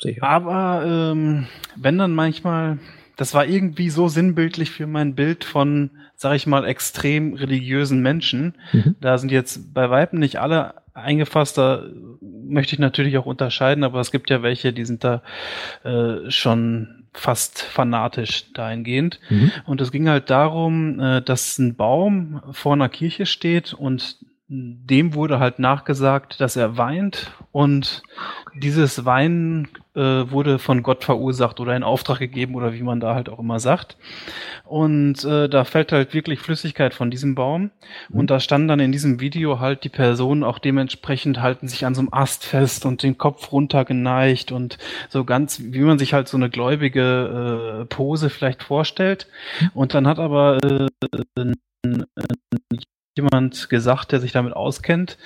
Sicher. 0.00 0.22
Aber 0.22 0.84
ähm, 0.86 1.46
wenn 1.76 1.98
dann 1.98 2.14
manchmal, 2.14 2.78
das 3.16 3.34
war 3.34 3.46
irgendwie 3.46 3.90
so 3.90 4.08
sinnbildlich 4.08 4.70
für 4.70 4.86
mein 4.86 5.14
Bild 5.14 5.44
von, 5.44 5.90
sag 6.16 6.34
ich 6.34 6.46
mal, 6.46 6.64
extrem 6.64 7.34
religiösen 7.34 8.00
Menschen. 8.00 8.54
Mhm. 8.72 8.96
Da 9.00 9.18
sind 9.18 9.30
jetzt 9.30 9.74
bei 9.74 9.90
Weitem 9.90 10.18
nicht 10.18 10.40
alle 10.40 10.74
eingefasst, 10.94 11.58
da 11.58 11.84
möchte 12.20 12.74
ich 12.74 12.78
natürlich 12.78 13.16
auch 13.18 13.26
unterscheiden, 13.26 13.84
aber 13.84 14.00
es 14.00 14.10
gibt 14.10 14.30
ja 14.30 14.42
welche, 14.42 14.72
die 14.72 14.84
sind 14.84 15.04
da 15.04 15.22
äh, 15.84 16.30
schon 16.30 17.04
fast 17.12 17.62
fanatisch 17.62 18.52
dahingehend. 18.52 19.20
Mhm. 19.28 19.52
Und 19.66 19.80
es 19.80 19.92
ging 19.92 20.08
halt 20.08 20.30
darum, 20.30 21.00
äh, 21.00 21.22
dass 21.22 21.58
ein 21.58 21.74
Baum 21.74 22.42
vor 22.52 22.72
einer 22.72 22.88
Kirche 22.88 23.26
steht 23.26 23.74
und 23.74 24.18
dem 24.52 25.14
wurde 25.14 25.38
halt 25.38 25.60
nachgesagt, 25.60 26.40
dass 26.40 26.56
er 26.56 26.76
weint 26.76 27.30
und 27.52 28.02
dieses 28.52 29.04
Weinen 29.04 29.68
äh, 29.94 30.00
wurde 30.00 30.58
von 30.58 30.82
Gott 30.82 31.04
verursacht 31.04 31.60
oder 31.60 31.76
in 31.76 31.84
Auftrag 31.84 32.18
gegeben 32.18 32.56
oder 32.56 32.72
wie 32.72 32.82
man 32.82 32.98
da 32.98 33.14
halt 33.14 33.28
auch 33.28 33.38
immer 33.38 33.60
sagt. 33.60 33.96
Und 34.64 35.24
äh, 35.24 35.48
da 35.48 35.62
fällt 35.62 35.92
halt 35.92 36.14
wirklich 36.14 36.40
Flüssigkeit 36.40 36.94
von 36.94 37.12
diesem 37.12 37.36
Baum. 37.36 37.70
Mhm. 38.08 38.18
Und 38.18 38.30
da 38.30 38.40
stand 38.40 38.68
dann 38.68 38.80
in 38.80 38.90
diesem 38.90 39.20
Video 39.20 39.60
halt 39.60 39.84
die 39.84 39.88
Personen 39.88 40.42
auch 40.42 40.58
dementsprechend 40.58 41.40
halten 41.40 41.68
sich 41.68 41.86
an 41.86 41.94
so 41.94 42.00
einem 42.00 42.12
Ast 42.12 42.44
fest 42.44 42.84
und 42.84 43.04
den 43.04 43.18
Kopf 43.18 43.52
runtergeneigt 43.52 44.50
und 44.50 44.78
so 45.10 45.24
ganz, 45.24 45.62
wie 45.62 45.80
man 45.80 46.00
sich 46.00 46.12
halt 46.12 46.26
so 46.26 46.36
eine 46.36 46.50
gläubige 46.50 47.82
äh, 47.82 47.84
Pose 47.84 48.30
vielleicht 48.30 48.64
vorstellt. 48.64 49.28
Und 49.74 49.94
dann 49.94 50.08
hat 50.08 50.18
aber 50.18 50.58
äh, 50.64 50.88
jemand 53.20 53.68
gesagt, 53.68 54.12
der 54.12 54.20
sich 54.20 54.32
damit 54.32 54.54
auskennt, 54.54 55.18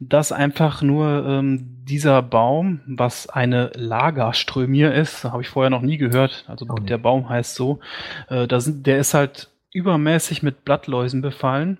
dass 0.00 0.32
einfach 0.32 0.82
nur 0.82 1.24
ähm, 1.26 1.84
dieser 1.84 2.22
Baum, 2.22 2.80
was 2.86 3.28
eine 3.28 3.70
Lagerströmie 3.74 4.84
ist, 4.84 5.24
habe 5.24 5.42
ich 5.42 5.48
vorher 5.48 5.70
noch 5.70 5.82
nie 5.82 5.98
gehört, 5.98 6.44
also 6.48 6.64
nicht. 6.64 6.88
der 6.88 6.98
Baum 6.98 7.28
heißt 7.28 7.54
so, 7.54 7.80
äh, 8.28 8.46
da 8.46 8.60
sind, 8.60 8.86
der 8.86 8.98
ist 8.98 9.14
halt 9.14 9.48
übermäßig 9.72 10.42
mit 10.42 10.64
Blattläusen 10.64 11.22
befallen 11.22 11.78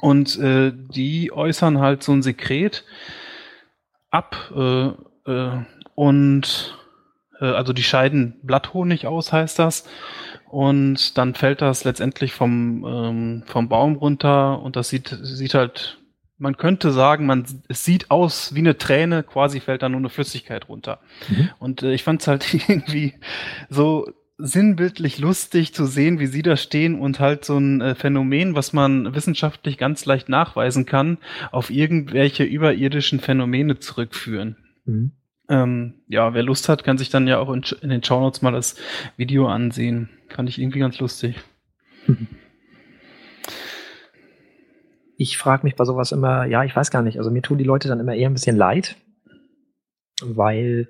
und 0.00 0.38
äh, 0.38 0.72
die 0.74 1.32
äußern 1.32 1.78
halt 1.78 2.02
so 2.02 2.12
ein 2.12 2.22
Sekret 2.22 2.84
ab 4.10 4.52
äh, 4.54 4.88
äh, 5.30 5.64
und 5.94 6.78
äh, 7.40 7.46
also 7.46 7.72
die 7.72 7.82
scheiden 7.82 8.38
Blatthonig 8.42 9.06
aus, 9.06 9.32
heißt 9.32 9.58
das. 9.58 9.88
Und 10.50 11.16
dann 11.16 11.34
fällt 11.34 11.62
das 11.62 11.84
letztendlich 11.84 12.32
vom, 12.32 12.84
ähm, 12.84 13.42
vom 13.46 13.68
Baum 13.68 13.94
runter 13.94 14.60
und 14.60 14.74
das 14.74 14.88
sieht, 14.88 15.16
sieht 15.22 15.54
halt, 15.54 15.98
man 16.38 16.56
könnte 16.56 16.90
sagen, 16.90 17.24
man, 17.24 17.44
es 17.68 17.84
sieht 17.84 18.10
aus 18.10 18.52
wie 18.52 18.58
eine 18.58 18.76
Träne, 18.76 19.22
quasi 19.22 19.60
fällt 19.60 19.82
da 19.82 19.88
nur 19.88 20.00
eine 20.00 20.08
Flüssigkeit 20.08 20.68
runter. 20.68 20.98
Mhm. 21.28 21.50
Und 21.60 21.82
äh, 21.84 21.92
ich 21.92 22.02
fand 22.02 22.22
es 22.22 22.26
halt 22.26 22.52
irgendwie 22.68 23.14
so 23.68 24.10
sinnbildlich 24.38 25.18
lustig 25.18 25.72
zu 25.72 25.86
sehen, 25.86 26.18
wie 26.18 26.26
sie 26.26 26.42
da 26.42 26.56
stehen 26.56 26.98
und 26.98 27.20
halt 27.20 27.44
so 27.44 27.56
ein 27.56 27.80
äh, 27.80 27.94
Phänomen, 27.94 28.56
was 28.56 28.72
man 28.72 29.14
wissenschaftlich 29.14 29.78
ganz 29.78 30.04
leicht 30.04 30.28
nachweisen 30.28 30.84
kann, 30.84 31.18
auf 31.52 31.70
irgendwelche 31.70 32.42
überirdischen 32.42 33.20
Phänomene 33.20 33.78
zurückführen. 33.78 34.56
Mhm. 34.84 35.12
Ähm, 35.50 35.94
ja, 36.06 36.32
wer 36.32 36.44
Lust 36.44 36.68
hat, 36.68 36.84
kann 36.84 36.96
sich 36.96 37.10
dann 37.10 37.26
ja 37.26 37.38
auch 37.38 37.52
in, 37.52 37.64
in 37.82 37.90
den 37.90 38.04
Shownotes 38.04 38.40
mal 38.40 38.52
das 38.52 38.76
Video 39.16 39.48
ansehen. 39.48 40.08
Fand 40.28 40.48
ich 40.48 40.60
irgendwie 40.60 40.78
ganz 40.78 40.98
lustig. 40.98 41.36
Ich 45.22 45.36
frage 45.36 45.64
mich 45.64 45.76
bei 45.76 45.84
sowas 45.84 46.12
immer, 46.12 46.46
ja, 46.46 46.64
ich 46.64 46.74
weiß 46.74 46.90
gar 46.90 47.02
nicht. 47.02 47.18
Also 47.18 47.30
mir 47.30 47.42
tun 47.42 47.58
die 47.58 47.64
Leute 47.64 47.88
dann 47.88 48.00
immer 48.00 48.14
eher 48.14 48.30
ein 48.30 48.32
bisschen 48.32 48.56
leid, 48.56 48.96
weil 50.22 50.88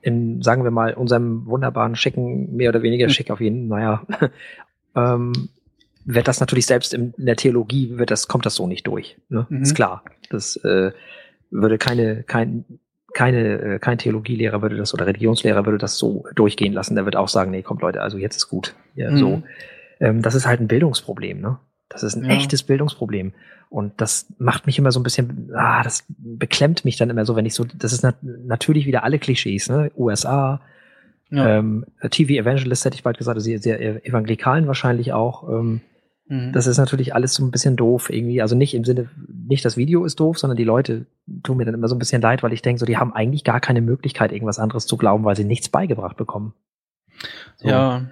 in, 0.00 0.40
sagen 0.40 0.64
wir 0.64 0.70
mal, 0.70 0.94
unserem 0.94 1.44
wunderbaren, 1.44 1.94
schicken, 1.94 2.56
mehr 2.56 2.70
oder 2.70 2.80
weniger 2.80 3.04
Hm. 3.08 3.12
schick 3.12 3.30
auf 3.30 3.42
jeden, 3.42 3.68
naja, 3.68 4.06
ähm, 4.96 5.50
wird 6.06 6.28
das 6.28 6.40
natürlich 6.40 6.64
selbst 6.64 6.94
in, 6.94 7.12
in 7.18 7.26
der 7.26 7.36
Theologie, 7.36 7.98
wird 7.98 8.10
das, 8.10 8.26
kommt 8.26 8.46
das 8.46 8.54
so 8.54 8.66
nicht 8.66 8.86
durch. 8.86 9.18
Ne? 9.28 9.46
Mhm. 9.50 9.60
Ist 9.60 9.74
klar. 9.74 10.02
Das 10.30 10.56
äh, 10.56 10.92
würde 11.50 11.76
keine, 11.76 12.22
kein, 12.22 12.64
keine, 13.14 13.60
äh, 13.60 13.78
kein 13.78 13.98
Theologielehrer 13.98 14.62
würde 14.62 14.76
das 14.76 14.94
oder 14.94 15.06
Religionslehrer 15.06 15.64
würde 15.66 15.78
das 15.78 15.98
so 15.98 16.24
durchgehen 16.34 16.72
lassen. 16.72 16.94
Der 16.94 17.04
wird 17.04 17.16
auch 17.16 17.28
sagen, 17.28 17.50
nee, 17.50 17.62
kommt 17.62 17.82
Leute, 17.82 18.00
also 18.02 18.18
jetzt 18.18 18.36
ist 18.36 18.48
gut. 18.48 18.74
Ja, 18.94 19.10
Mhm. 19.10 19.16
so. 19.16 19.42
Ähm, 20.00 20.22
das 20.22 20.34
ist 20.34 20.46
halt 20.46 20.60
ein 20.60 20.68
Bildungsproblem, 20.68 21.40
ne? 21.40 21.58
Das 21.88 22.02
ist 22.02 22.16
ein 22.16 22.24
Ja. 22.24 22.30
echtes 22.32 22.62
Bildungsproblem. 22.62 23.32
Und 23.68 24.00
das 24.00 24.26
macht 24.38 24.66
mich 24.66 24.78
immer 24.78 24.92
so 24.92 25.00
ein 25.00 25.02
bisschen, 25.02 25.50
ah, 25.54 25.82
das 25.82 26.04
beklemmt 26.08 26.84
mich 26.84 26.96
dann 26.96 27.10
immer 27.10 27.24
so, 27.24 27.36
wenn 27.36 27.46
ich 27.46 27.54
so, 27.54 27.64
das 27.64 27.92
ist 27.92 28.02
nat 28.02 28.16
natürlich 28.22 28.86
wieder 28.86 29.02
alle 29.04 29.18
Klischees, 29.18 29.68
ne? 29.68 29.90
USA, 29.96 30.60
Ja. 31.30 31.58
ähm, 31.58 31.84
TV 32.10 32.32
Evangelist 32.34 32.84
hätte 32.84 32.96
ich 32.96 33.02
bald 33.02 33.16
gesagt, 33.18 33.36
also 33.36 33.44
sehr, 33.44 33.58
sehr 33.58 34.06
evangelikalen 34.06 34.66
wahrscheinlich 34.66 35.12
auch. 35.12 35.48
Ähm, 35.48 35.80
Mhm. 36.32 36.52
das 36.52 36.66
ist 36.66 36.78
natürlich 36.78 37.14
alles 37.14 37.34
so 37.34 37.44
ein 37.44 37.50
bisschen 37.50 37.76
doof 37.76 38.08
irgendwie. 38.08 38.40
Also 38.40 38.54
nicht 38.56 38.72
im 38.74 38.84
Sinne, 38.84 39.08
nicht 39.48 39.64
das 39.64 39.76
Video 39.76 40.04
ist 40.04 40.18
doof, 40.18 40.38
sondern 40.38 40.56
die 40.56 40.64
Leute 40.64 41.04
tun 41.42 41.58
mir 41.58 41.64
dann 41.66 41.74
immer 41.74 41.88
so 41.88 41.94
ein 41.94 41.98
bisschen 41.98 42.22
leid, 42.22 42.42
weil 42.42 42.52
ich 42.54 42.62
denke, 42.62 42.80
so, 42.80 42.86
die 42.86 42.96
haben 42.96 43.12
eigentlich 43.12 43.44
gar 43.44 43.60
keine 43.60 43.82
Möglichkeit, 43.82 44.32
irgendwas 44.32 44.58
anderes 44.58 44.86
zu 44.86 44.96
glauben, 44.96 45.24
weil 45.24 45.36
sie 45.36 45.44
nichts 45.44 45.68
beigebracht 45.68 46.16
bekommen. 46.16 46.54
So. 47.56 47.68
Ja, 47.68 48.06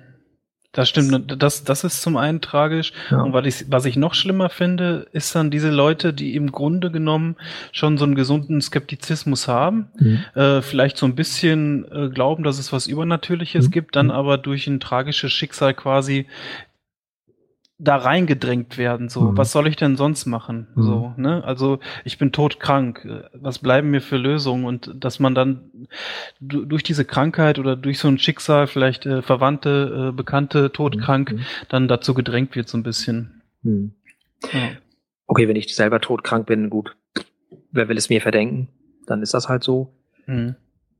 das 0.72 0.88
stimmt. 0.88 1.42
Das, 1.42 1.64
das 1.64 1.82
ist 1.82 2.00
zum 2.02 2.16
einen 2.16 2.40
tragisch. 2.40 2.92
Ja. 3.10 3.22
Und 3.22 3.32
was 3.32 3.44
ich, 3.46 3.64
was 3.72 3.86
ich 3.86 3.96
noch 3.96 4.14
schlimmer 4.14 4.50
finde, 4.50 5.08
ist 5.12 5.34
dann 5.34 5.50
diese 5.50 5.70
Leute, 5.70 6.12
die 6.12 6.36
im 6.36 6.52
Grunde 6.52 6.92
genommen 6.92 7.34
schon 7.72 7.98
so 7.98 8.04
einen 8.04 8.14
gesunden 8.14 8.60
Skeptizismus 8.60 9.48
haben, 9.48 9.88
Mhm. 9.98 10.18
äh, 10.40 10.62
vielleicht 10.62 10.96
so 10.96 11.06
ein 11.06 11.16
bisschen 11.16 11.90
äh, 11.90 12.08
glauben, 12.10 12.44
dass 12.44 12.58
es 12.60 12.72
was 12.72 12.86
Übernatürliches 12.86 13.66
Mhm. 13.66 13.70
gibt, 13.72 13.96
dann 13.96 14.06
Mhm. 14.06 14.12
aber 14.12 14.38
durch 14.38 14.66
ein 14.68 14.78
tragisches 14.78 15.32
Schicksal 15.32 15.74
quasi 15.74 16.26
da 17.82 17.96
reingedrängt 17.96 18.76
werden. 18.76 19.08
So, 19.08 19.22
Mhm. 19.22 19.36
was 19.38 19.52
soll 19.52 19.66
ich 19.66 19.76
denn 19.76 19.96
sonst 19.96 20.26
machen? 20.26 20.68
Mhm. 20.74 20.82
So, 20.82 21.14
ne? 21.16 21.42
Also 21.44 21.80
ich 22.04 22.18
bin 22.18 22.30
todkrank. 22.30 23.08
Was 23.32 23.58
bleiben 23.58 23.90
mir 23.90 24.02
für 24.02 24.18
Lösungen? 24.18 24.64
Und 24.66 24.92
dass 24.94 25.18
man 25.18 25.34
dann 25.34 25.70
du, 26.40 26.64
durch 26.66 26.82
diese 26.82 27.04
Krankheit 27.06 27.58
oder 27.58 27.76
durch 27.76 27.98
so 27.98 28.08
ein 28.08 28.18
Schicksal 28.18 28.66
vielleicht 28.66 29.06
äh, 29.06 29.22
Verwandte, 29.22 30.10
äh, 30.10 30.16
Bekannte, 30.16 30.70
todkrank, 30.72 31.32
Mhm. 31.32 31.40
dann 31.70 31.88
dazu 31.88 32.12
gedrängt 32.12 32.54
wird 32.54 32.68
so 32.68 32.76
ein 32.76 32.82
bisschen. 32.82 33.42
Mhm. 33.62 33.92
Ja. 34.52 34.70
Okay, 35.26 35.48
wenn 35.48 35.56
ich 35.56 35.74
selber 35.74 36.00
todkrank 36.00 36.46
bin, 36.46 36.68
gut, 36.70 36.94
wer 37.72 37.88
will 37.88 37.96
es 37.96 38.10
mir 38.10 38.20
verdenken? 38.20 38.68
Dann 39.06 39.22
ist 39.22 39.32
das 39.32 39.48
halt 39.48 39.64
so. 39.64 39.94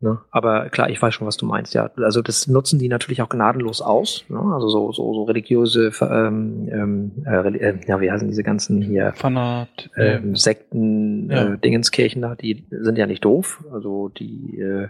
Ne? 0.02 0.18
Aber 0.30 0.70
klar, 0.70 0.88
ich 0.88 1.00
weiß 1.00 1.12
schon, 1.14 1.26
was 1.26 1.36
du 1.36 1.44
meinst. 1.46 1.74
Ja, 1.74 1.90
also 1.96 2.22
das 2.22 2.46
nutzen 2.46 2.78
die 2.78 2.88
natürlich 2.88 3.20
auch 3.20 3.28
gnadenlos 3.28 3.82
aus. 3.82 4.24
Ne? 4.28 4.38
Also 4.38 4.68
so, 4.70 4.92
so, 4.92 5.12
so 5.12 5.24
religiöse, 5.24 5.92
ähm, 6.00 6.68
ähm, 6.72 7.12
äh, 7.26 7.48
äh, 7.58 7.78
ja, 7.86 8.00
wie 8.00 8.10
heißen 8.10 8.26
diese 8.28 8.42
ganzen 8.42 8.80
hier 8.80 9.12
Fanat, 9.14 9.90
ähm, 9.98 10.34
Sekten, 10.36 11.30
Ja. 11.30 11.52
äh, 11.52 11.58
Dingenskirchen 11.58 12.22
da, 12.22 12.34
die 12.34 12.64
sind 12.70 12.96
ja 12.96 13.06
nicht 13.06 13.24
doof. 13.24 13.62
Also 13.72 14.08
die 14.08 14.58
äh, 14.58 14.88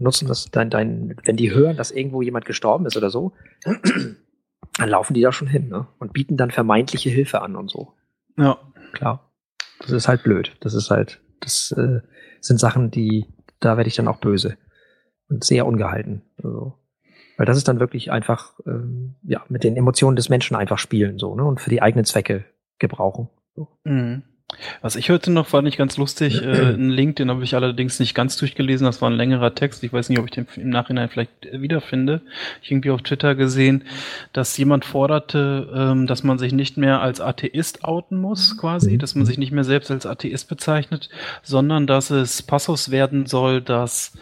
nutzen 0.00 0.26
das 0.26 0.50
dein, 0.50 0.70
dein, 0.70 1.14
wenn 1.24 1.36
die 1.36 1.52
hören, 1.54 1.76
dass 1.76 1.92
irgendwo 1.92 2.20
jemand 2.22 2.44
gestorben 2.44 2.86
ist 2.86 2.96
oder 2.96 3.10
so, 3.10 3.32
dann 3.64 4.88
laufen 4.88 5.14
die 5.14 5.20
da 5.22 5.30
schon 5.32 5.48
hin, 5.48 5.68
ne? 5.68 5.86
Und 5.98 6.12
bieten 6.12 6.36
dann 6.36 6.50
vermeintliche 6.50 7.10
Hilfe 7.10 7.42
an 7.42 7.56
und 7.56 7.70
so. 7.70 7.92
ja. 8.36 8.58
Klar. 8.92 9.30
Das 9.80 9.90
ist 9.90 10.06
halt 10.06 10.22
blöd. 10.22 10.52
Das 10.60 10.74
ist 10.74 10.90
halt, 10.90 11.20
das 11.40 11.72
äh, 11.72 12.00
sind 12.40 12.60
Sachen, 12.60 12.90
die, 12.90 13.24
da 13.64 13.76
werde 13.76 13.88
ich 13.88 13.96
dann 13.96 14.08
auch 14.08 14.18
böse. 14.18 14.56
Und 15.28 15.44
sehr 15.44 15.66
ungehalten. 15.66 16.22
Also, 16.42 16.74
weil 17.36 17.46
das 17.46 17.56
ist 17.56 17.68
dann 17.68 17.80
wirklich 17.80 18.10
einfach, 18.10 18.58
ähm, 18.66 19.14
ja, 19.22 19.42
mit 19.48 19.64
den 19.64 19.76
Emotionen 19.76 20.16
des 20.16 20.28
Menschen 20.28 20.56
einfach 20.56 20.78
spielen, 20.78 21.18
so, 21.18 21.34
ne? 21.34 21.44
Und 21.44 21.60
für 21.60 21.70
die 21.70 21.80
eigenen 21.80 22.04
Zwecke 22.04 22.44
gebrauchen. 22.78 23.28
So. 23.54 23.68
Mhm. 23.84 24.22
Was 24.80 24.96
ich 24.96 25.10
heute 25.10 25.30
noch 25.30 25.46
fand 25.46 25.68
ich 25.68 25.76
ganz 25.76 25.96
lustig, 25.96 26.42
äh, 26.42 26.72
ein 26.74 26.90
Link, 26.90 27.16
den 27.16 27.30
habe 27.30 27.44
ich 27.44 27.54
allerdings 27.54 28.00
nicht 28.00 28.14
ganz 28.14 28.36
durchgelesen, 28.36 28.84
das 28.84 29.00
war 29.02 29.10
ein 29.10 29.16
längerer 29.16 29.54
Text, 29.54 29.82
ich 29.84 29.92
weiß 29.92 30.08
nicht, 30.08 30.18
ob 30.18 30.26
ich 30.26 30.32
den 30.32 30.46
im 30.56 30.70
Nachhinein 30.70 31.08
vielleicht 31.08 31.30
wiederfinde. 31.52 32.20
Ich 32.62 32.70
irgendwie 32.70 32.90
auf 32.90 33.02
Twitter 33.02 33.34
gesehen, 33.34 33.84
dass 34.32 34.56
jemand 34.56 34.84
forderte, 34.84 35.70
ähm, 35.74 36.06
dass 36.06 36.22
man 36.22 36.38
sich 36.38 36.52
nicht 36.52 36.76
mehr 36.76 37.00
als 37.00 37.20
Atheist 37.20 37.84
outen 37.84 38.18
muss, 38.18 38.56
quasi, 38.58 38.92
Mhm. 38.92 38.98
dass 38.98 39.14
man 39.14 39.26
sich 39.26 39.38
nicht 39.38 39.52
mehr 39.52 39.64
selbst 39.64 39.90
als 39.90 40.06
Atheist 40.06 40.48
bezeichnet, 40.48 41.08
sondern 41.42 41.86
dass 41.86 42.10
es 42.10 42.42
Passus 42.42 42.90
werden 42.90 43.26
soll, 43.26 43.60
dass 43.60 44.12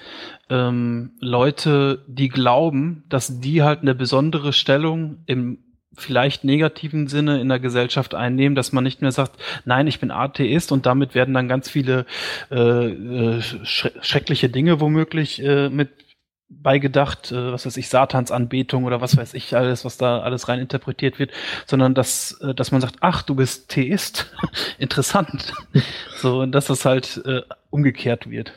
ähm, 0.49 1.13
Leute, 1.21 2.03
die 2.09 2.29
glauben, 2.29 3.05
dass 3.09 3.41
die 3.41 3.63
halt 3.63 3.83
eine 3.83 3.95
besondere 3.95 4.53
Stellung 4.53 5.19
im 5.27 5.59
vielleicht 6.01 6.45
negativen 6.45 7.07
Sinne 7.07 7.41
in 7.41 7.49
der 7.49 7.61
Gesellschaft 7.61 8.15
einnehmen, 8.15 8.55
dass 8.55 8.73
man 8.73 8.85
nicht 8.85 9.03
mehr 9.03 9.13
sagt, 9.13 9.41
nein, 9.65 9.87
ich 9.87 10.01
bin 10.01 10.11
Atheist 10.11 10.73
und 10.73 10.87
damit 10.87 11.15
werden 11.15 11.35
dann 11.35 11.49
ganz 11.49 11.71
viele 11.71 12.07
äh, 12.51 12.57
äh, 12.57 13.43
schre 13.43 13.93
schreckliche 14.03 14.49
Dinge 14.49 14.81
womöglich 14.81 15.43
äh, 15.43 15.69
mit 15.69 15.91
beigedacht, 16.51 17.31
äh, 17.31 17.53
was 17.53 17.65
weiß 17.65 17.77
ich, 17.77 17.89
Satansanbetung 17.89 18.85
oder 18.85 19.01
was 19.01 19.17
weiß 19.17 19.35
ich, 19.35 19.57
alles, 19.57 19.85
was 19.85 19.97
da 19.97 20.21
alles 20.21 20.49
rein 20.49 20.59
interpretiert 20.59 21.19
wird, 21.19 21.31
sondern 21.65 21.95
dass, 21.95 22.33
äh, 22.41 22.55
dass 22.55 22.73
man 22.73 22.81
sagt, 22.81 22.97
ach, 23.01 23.23
du 23.23 23.37
bist 23.37 23.71
Theist, 23.71 24.33
interessant. 24.79 25.53
so, 26.17 26.41
und 26.41 26.53
dass 26.53 26.67
das 26.67 26.85
halt 26.85 27.23
äh, 27.25 27.43
umgekehrt 27.71 28.29
wird. 28.29 28.53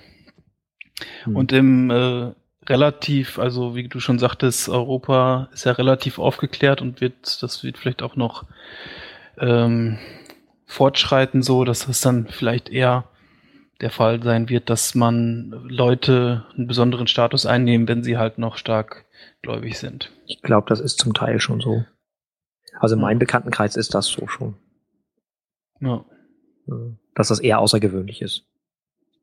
Hm. 1.23 1.35
Und 1.35 1.51
im 1.51 1.91
äh, 1.91 2.31
relativ, 2.67 3.39
also 3.39 3.75
wie 3.75 3.87
du 3.87 3.99
schon 3.99 4.19
sagtest, 4.19 4.69
Europa 4.69 5.49
ist 5.53 5.65
ja 5.65 5.73
relativ 5.73 6.19
aufgeklärt 6.19 6.81
und 6.81 7.01
wird, 7.01 7.41
das 7.41 7.63
wird 7.63 7.77
vielleicht 7.77 8.01
auch 8.01 8.15
noch 8.15 8.45
ähm, 9.37 9.97
fortschreiten, 10.65 11.41
so 11.41 11.63
dass 11.63 11.87
es 11.87 12.01
dann 12.01 12.27
vielleicht 12.27 12.69
eher 12.69 13.05
der 13.81 13.89
Fall 13.89 14.23
sein 14.23 14.49
wird, 14.49 14.69
dass 14.69 14.95
man 14.95 15.51
Leute 15.67 16.45
einen 16.55 16.67
besonderen 16.67 17.07
Status 17.07 17.45
einnehmen, 17.45 17.87
wenn 17.87 18.03
sie 18.03 18.17
halt 18.17 18.37
noch 18.37 18.57
stark 18.57 19.05
gläubig 19.41 19.77
sind. 19.77 20.11
Ich 20.25 20.41
glaube, 20.41 20.69
das 20.69 20.79
ist 20.79 20.99
zum 20.99 21.13
Teil 21.13 21.39
schon 21.39 21.59
so. 21.59 21.83
Also 22.79 22.95
in 22.95 23.01
meinem 23.01 23.19
Bekanntenkreis 23.19 23.75
ist 23.75 23.93
das 23.93 24.07
so 24.07 24.27
schon. 24.27 24.55
Ja. 25.79 26.05
Dass 27.13 27.27
das 27.27 27.39
eher 27.39 27.59
außergewöhnlich 27.59 28.21
ist. 28.21 28.45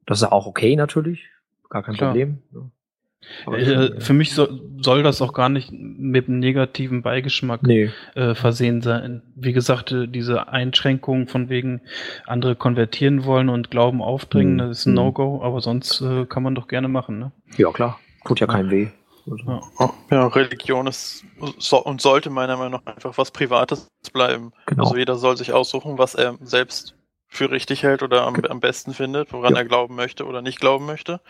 Das 0.07 0.20
ist 0.20 0.29
auch 0.31 0.46
okay 0.46 0.76
natürlich. 0.76 1.29
Gar 1.70 1.83
kein 1.83 1.94
Klar. 1.94 2.11
Problem. 2.11 2.42
Äh, 3.46 4.00
für 4.00 4.12
mich 4.12 4.35
so, 4.35 4.48
soll 4.80 5.02
das 5.02 5.22
auch 5.22 5.33
gar 5.33 5.48
nicht 5.48 5.70
mit 5.72 6.28
einem 6.28 6.38
negativen 6.38 7.02
Beigeschmack 7.02 7.62
nee. 7.62 7.90
äh, 8.14 8.35
versehen 8.35 8.83
sein. 8.83 9.22
Wie 9.35 9.52
gesagt, 9.52 9.92
äh, 9.92 10.06
diese 10.06 10.48
Einschränkungen 10.48 11.28
von 11.28 11.48
wegen 11.48 11.80
andere 12.26 12.56
konvertieren 12.56 13.24
wollen 13.24 13.48
und 13.48 13.70
Glauben 13.70 14.02
aufdringen, 14.02 14.61
Hm, 14.61 14.68
das 14.68 14.80
ist 14.80 14.87
ein 14.87 14.90
hm. 14.90 15.04
No-Go, 15.04 15.42
aber 15.42 15.61
sonst 15.61 16.00
äh, 16.00 16.26
kann 16.26 16.42
man 16.42 16.54
doch 16.54 16.68
gerne 16.68 16.88
machen, 16.88 17.18
ne? 17.18 17.33
Ja, 17.56 17.70
klar. 17.70 17.98
Tut 18.24 18.40
ja 18.40 18.46
keinem 18.46 18.70
weh. 18.70 18.88
Ja. 19.26 19.61
Ja, 20.11 20.26
Religion 20.26 20.87
ist 20.87 21.24
so, 21.59 21.83
und 21.83 22.00
sollte 22.00 22.30
meiner 22.30 22.56
Meinung 22.56 22.80
nach 22.85 22.94
einfach 22.94 23.16
was 23.16 23.30
Privates 23.30 23.88
bleiben. 24.12 24.52
Genau. 24.66 24.85
Also 24.85 24.96
jeder 24.96 25.16
soll 25.16 25.37
sich 25.37 25.52
aussuchen, 25.52 25.98
was 25.98 26.14
er 26.14 26.37
selbst 26.40 26.94
für 27.31 27.51
richtig 27.51 27.85
hält 27.85 28.03
oder 28.03 28.27
am, 28.27 28.35
am 28.49 28.61
besten 28.61 28.93
findet, 28.93 29.33
woran 29.33 29.55
Ja. 29.55 29.61
er 29.61 29.64
glauben 29.64 29.95
möchte 29.95 30.27
oder 30.27 30.43
nicht 30.43 30.61
glauben 30.61 30.85
möchte. 30.85 31.21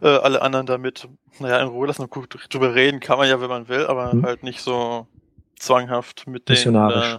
Äh, 0.00 0.06
alle 0.08 0.40
anderen 0.40 0.66
damit, 0.66 1.08
naja, 1.40 1.58
in 1.60 1.66
Ruhe 1.68 1.88
lassen 1.88 2.02
und 2.02 2.10
gut 2.10 2.38
drüber 2.54 2.74
reden 2.74 3.00
kann 3.00 3.18
man 3.18 3.28
ja, 3.28 3.40
wenn 3.40 3.50
man 3.50 3.68
will, 3.68 3.86
aber 3.86 4.14
Mhm. 4.14 4.22
halt 4.24 4.42
nicht 4.44 4.60
so 4.60 5.08
zwanghaft 5.56 6.26
mit 6.28 6.48
denen 6.48 6.54
Missionarisch. 6.56 7.14
äh, 7.14 7.18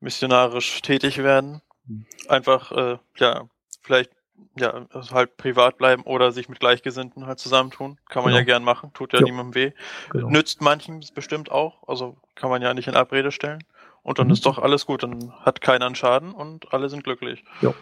missionarisch 0.00 0.80
tätig 0.80 1.18
werden. 1.18 1.60
Mhm. 1.86 2.06
Einfach, 2.28 2.72
äh, 2.72 2.98
ja, 3.18 3.42
vielleicht 3.82 4.10
ja, 4.58 4.86
also 4.92 5.14
halt 5.14 5.36
privat 5.36 5.76
bleiben 5.76 6.02
oder 6.02 6.32
sich 6.32 6.48
mit 6.48 6.60
Gleichgesinnten 6.60 7.26
halt 7.26 7.38
zusammentun. 7.38 7.98
Kann 8.08 8.22
man 8.24 8.30
Genau. 8.32 8.38
ja 8.40 8.44
gern 8.44 8.64
machen, 8.64 8.90
tut 8.94 9.12
ja 9.12 9.20
Jo. 9.20 9.26
niemandem 9.26 9.54
weh. 9.54 9.72
genau. 10.10 10.28
Nützt 10.30 10.60
manchen 10.62 11.04
bestimmt 11.14 11.50
auch, 11.52 11.86
also 11.86 12.16
kann 12.34 12.48
man 12.50 12.62
ja 12.62 12.72
nicht 12.74 12.88
in 12.88 12.96
Abrede 12.96 13.32
stellen. 13.32 13.62
Und 14.02 14.18
dann 14.18 14.28
Mhm. 14.28 14.32
ist 14.32 14.46
doch 14.46 14.58
alles 14.58 14.86
gut, 14.86 15.02
dann 15.02 15.32
hat 15.40 15.60
keiner 15.60 15.86
einen 15.86 15.94
Schaden 15.94 16.32
und 16.32 16.72
alle 16.72 16.88
sind 16.88 17.04
glücklich. 17.04 17.44
Ja. 17.60 17.74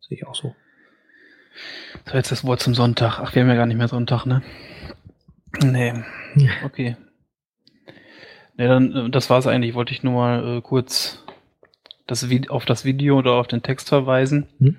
Sehe 0.00 0.18
ich 0.18 0.26
auch 0.26 0.34
so. 0.36 0.54
So, 2.04 2.14
jetzt 2.14 2.30
das 2.30 2.44
Wort 2.44 2.60
zum 2.60 2.74
Sonntag. 2.74 3.18
Ach, 3.18 3.34
wir 3.34 3.42
haben 3.42 3.48
ja 3.48 3.56
gar 3.56 3.66
nicht 3.66 3.76
mehr 3.76 3.88
Sonntag, 3.88 4.24
ne? 4.24 4.42
Nee. 5.64 5.92
Ja. 6.36 6.50
Okay. 6.64 6.96
Nee, 8.56 8.68
dann, 8.68 8.92
äh, 8.94 9.10
das 9.10 9.28
war's 9.30 9.46
eigentlich. 9.46 9.74
Wollte 9.74 9.92
ich 9.92 10.02
nur 10.02 10.12
mal 10.14 10.58
äh, 10.58 10.60
kurz 10.60 11.24
das 12.06 12.28
auf 12.50 12.64
das 12.64 12.84
Video 12.84 13.18
oder 13.18 13.32
auf 13.32 13.48
den 13.48 13.62
Text 13.62 13.88
verweisen. 13.88 14.46
Hm. 14.60 14.76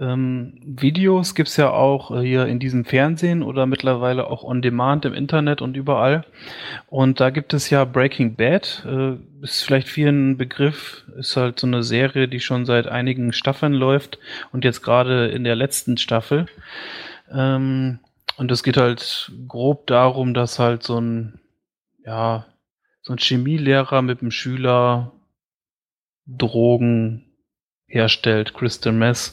Ähm, 0.00 0.54
Videos 0.64 1.36
gibt's 1.36 1.56
ja 1.56 1.70
auch 1.70 2.10
äh, 2.10 2.20
hier 2.20 2.46
in 2.46 2.58
diesem 2.58 2.84
Fernsehen 2.84 3.44
oder 3.44 3.66
mittlerweile 3.66 4.26
auch 4.26 4.42
on 4.42 4.60
demand 4.60 5.04
im 5.04 5.14
Internet 5.14 5.62
und 5.62 5.76
überall. 5.76 6.24
Und 6.88 7.20
da 7.20 7.30
gibt 7.30 7.54
es 7.54 7.70
ja 7.70 7.84
Breaking 7.84 8.34
Bad, 8.34 8.84
äh, 8.88 9.14
ist 9.42 9.62
vielleicht 9.62 9.88
vielen 9.88 10.32
ein 10.32 10.36
Begriff, 10.36 11.04
ist 11.16 11.36
halt 11.36 11.60
so 11.60 11.66
eine 11.68 11.84
Serie, 11.84 12.26
die 12.26 12.40
schon 12.40 12.66
seit 12.66 12.88
einigen 12.88 13.32
Staffeln 13.32 13.72
läuft 13.72 14.18
und 14.52 14.64
jetzt 14.64 14.82
gerade 14.82 15.28
in 15.28 15.44
der 15.44 15.54
letzten 15.54 15.96
Staffel. 15.96 16.46
Ähm, 17.32 18.00
und 18.36 18.50
es 18.50 18.64
geht 18.64 18.76
halt 18.76 19.32
grob 19.46 19.86
darum, 19.86 20.34
dass 20.34 20.58
halt 20.58 20.82
so 20.82 21.00
ein, 21.00 21.40
ja, 22.04 22.46
so 23.02 23.12
ein 23.12 23.18
Chemielehrer 23.18 24.02
mit 24.02 24.22
einem 24.22 24.30
Schüler 24.32 25.12
Drogen 26.28 27.24
herstellt, 27.86 28.54
Crystal 28.54 28.92
Meth. 28.92 29.32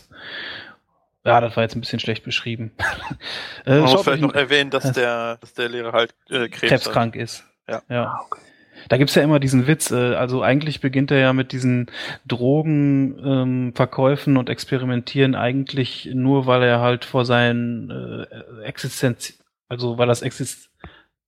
Ja, 1.25 1.41
das 1.41 1.55
war 1.58 1.63
jetzt 1.63 1.75
ein 1.75 1.81
bisschen 1.81 1.99
schlecht 1.99 2.23
beschrieben. 2.23 2.71
äh, 3.65 3.79
Man 3.79 3.91
muss 3.91 4.03
vielleicht 4.03 4.21
noch 4.21 4.34
erwähnen, 4.34 4.69
dass 4.69 4.84
Das- 4.84 4.93
der, 4.93 5.38
dass 5.41 5.53
der 5.53 5.69
Lehrer 5.69 5.91
halt 5.91 6.13
äh, 6.29 6.47
Krebs 6.49 6.62
hat. 6.62 6.69
krebskrank 6.69 7.15
ist. 7.15 7.43
Ja. 7.67 7.81
ja. 7.89 8.03
Ah, 8.05 8.21
okay. 8.25 8.41
Da 8.89 8.97
gibt's 8.97 9.15
ja 9.15 9.23
immer 9.23 9.39
diesen 9.39 9.65
Witz, 9.65 9.89
äh, 9.89 10.13
also 10.15 10.43
eigentlich 10.43 10.79
beginnt 10.81 11.10
er 11.10 11.17
ja 11.17 11.34
mit 11.34 11.51
diesen 11.51 11.88
Drogenverkäufen 12.27 13.65
ähm, 13.67 13.73
Verkäufen 13.73 14.38
und 14.38 14.49
Experimentieren 14.49 15.34
eigentlich 15.34 16.10
nur, 16.13 16.45
weil 16.45 16.62
er 16.62 16.81
halt 16.81 17.03
vor 17.05 17.25
seinen 17.25 17.89
äh, 17.89 18.62
Existenz, 18.63 19.39
also 19.69 19.97
weil 19.97 20.08
das 20.08 20.21
Exist 20.21 20.69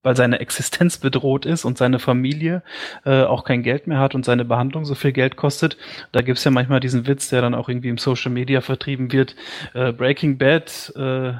weil 0.03 0.15
seine 0.15 0.39
Existenz 0.39 0.97
bedroht 0.97 1.45
ist 1.45 1.65
und 1.65 1.77
seine 1.77 1.99
Familie 1.99 2.63
äh, 3.05 3.23
auch 3.23 3.43
kein 3.43 3.63
Geld 3.63 3.87
mehr 3.87 3.99
hat 3.99 4.15
und 4.15 4.25
seine 4.25 4.45
Behandlung 4.45 4.85
so 4.85 4.95
viel 4.95 5.11
Geld 5.11 5.35
kostet. 5.35 5.77
Da 6.11 6.21
gibt's 6.21 6.43
ja 6.43 6.51
manchmal 6.51 6.79
diesen 6.79 7.07
Witz, 7.07 7.29
der 7.29 7.41
dann 7.41 7.55
auch 7.55 7.69
irgendwie 7.69 7.89
im 7.89 7.97
Social 7.97 8.31
Media 8.31 8.61
vertrieben 8.61 9.11
wird. 9.11 9.35
Äh, 9.73 9.91
Breaking 9.91 10.37
Bad, 10.37 10.93
äh, 10.95 11.29
äh, 11.29 11.35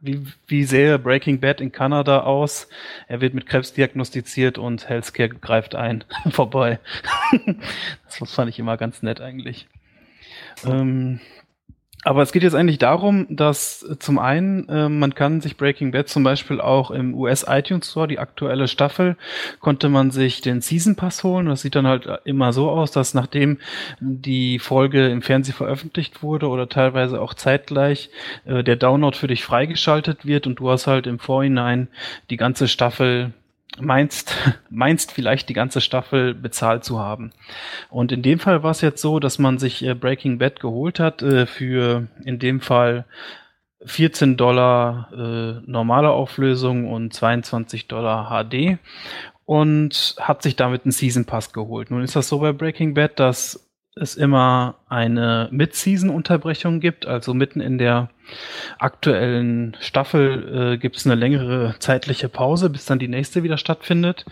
wie, 0.00 0.24
wie 0.46 0.64
sähe 0.64 0.98
Breaking 0.98 1.40
Bad 1.40 1.60
in 1.60 1.72
Kanada 1.72 2.20
aus? 2.20 2.68
Er 3.08 3.20
wird 3.20 3.34
mit 3.34 3.46
Krebs 3.46 3.72
diagnostiziert 3.72 4.58
und 4.58 4.88
Healthcare 4.88 5.30
greift 5.30 5.74
ein. 5.74 6.04
Vorbei. 6.30 6.78
das 8.04 8.30
fand 8.30 8.50
ich 8.50 8.58
immer 8.58 8.76
ganz 8.76 9.02
nett 9.02 9.20
eigentlich. 9.20 9.66
Ähm, 10.64 11.20
aber 12.04 12.22
es 12.22 12.30
geht 12.30 12.44
jetzt 12.44 12.54
eigentlich 12.54 12.78
darum, 12.78 13.26
dass 13.28 13.82
äh, 13.82 13.98
zum 13.98 14.18
einen 14.18 14.68
äh, 14.68 14.88
man 14.88 15.14
kann 15.14 15.40
sich 15.40 15.56
Breaking 15.56 15.90
Bad 15.90 16.08
zum 16.08 16.22
Beispiel 16.22 16.60
auch 16.60 16.90
im 16.90 17.14
US 17.14 17.44
iTunes 17.48 17.90
Store, 17.90 18.06
die 18.06 18.18
aktuelle 18.20 18.68
Staffel, 18.68 19.16
konnte 19.60 19.88
man 19.88 20.10
sich 20.10 20.40
den 20.40 20.60
Season 20.60 20.94
Pass 20.94 21.24
holen. 21.24 21.46
Das 21.46 21.62
sieht 21.62 21.74
dann 21.74 21.86
halt 21.86 22.06
äh, 22.06 22.18
immer 22.24 22.52
so 22.52 22.70
aus, 22.70 22.92
dass 22.92 23.14
nachdem 23.14 23.58
die 24.00 24.58
Folge 24.58 25.08
im 25.08 25.22
Fernsehen 25.22 25.54
veröffentlicht 25.54 26.22
wurde 26.22 26.48
oder 26.48 26.68
teilweise 26.68 27.20
auch 27.20 27.34
zeitgleich 27.34 28.10
äh, 28.44 28.62
der 28.62 28.76
Download 28.76 29.16
für 29.16 29.26
dich 29.26 29.44
freigeschaltet 29.44 30.24
wird 30.24 30.46
und 30.46 30.60
du 30.60 30.70
hast 30.70 30.86
halt 30.86 31.06
im 31.06 31.18
Vorhinein 31.18 31.88
die 32.30 32.36
ganze 32.36 32.68
Staffel 32.68 33.32
meinst, 33.80 34.34
meinst 34.70 35.12
vielleicht 35.12 35.48
die 35.48 35.54
ganze 35.54 35.80
Staffel 35.80 36.34
bezahlt 36.34 36.84
zu 36.84 36.98
haben. 36.98 37.32
Und 37.90 38.12
in 38.12 38.22
dem 38.22 38.38
Fall 38.38 38.62
war 38.62 38.70
es 38.70 38.80
jetzt 38.80 39.00
so, 39.00 39.20
dass 39.20 39.38
man 39.38 39.58
sich 39.58 39.84
äh, 39.84 39.94
Breaking 39.94 40.38
Bad 40.38 40.60
geholt 40.60 41.00
hat 41.00 41.22
äh, 41.22 41.46
für 41.46 42.08
in 42.24 42.38
dem 42.38 42.60
Fall 42.60 43.04
14 43.84 44.36
Dollar 44.36 45.08
äh, 45.12 45.60
normale 45.70 46.10
Auflösung 46.10 46.90
und 46.90 47.12
22 47.12 47.86
Dollar 47.86 48.28
HD 48.28 48.78
und 49.44 50.16
hat 50.18 50.42
sich 50.42 50.56
damit 50.56 50.84
einen 50.84 50.92
Season 50.92 51.24
Pass 51.24 51.52
geholt. 51.52 51.90
Nun 51.90 52.02
ist 52.02 52.16
das 52.16 52.28
so 52.28 52.38
bei 52.40 52.52
Breaking 52.52 52.94
Bad, 52.94 53.18
dass 53.20 53.67
es 54.00 54.14
immer 54.14 54.76
eine 54.88 55.48
Mid-Season-Unterbrechung 55.50 56.80
gibt, 56.80 57.06
also 57.06 57.34
mitten 57.34 57.60
in 57.60 57.78
der 57.78 58.10
aktuellen 58.78 59.76
Staffel 59.80 60.74
äh, 60.74 60.78
gibt 60.78 60.96
es 60.96 61.06
eine 61.06 61.14
längere 61.14 61.74
zeitliche 61.78 62.28
Pause, 62.28 62.70
bis 62.70 62.84
dann 62.84 62.98
die 62.98 63.08
nächste 63.08 63.42
wieder 63.42 63.58
stattfindet. 63.58 64.24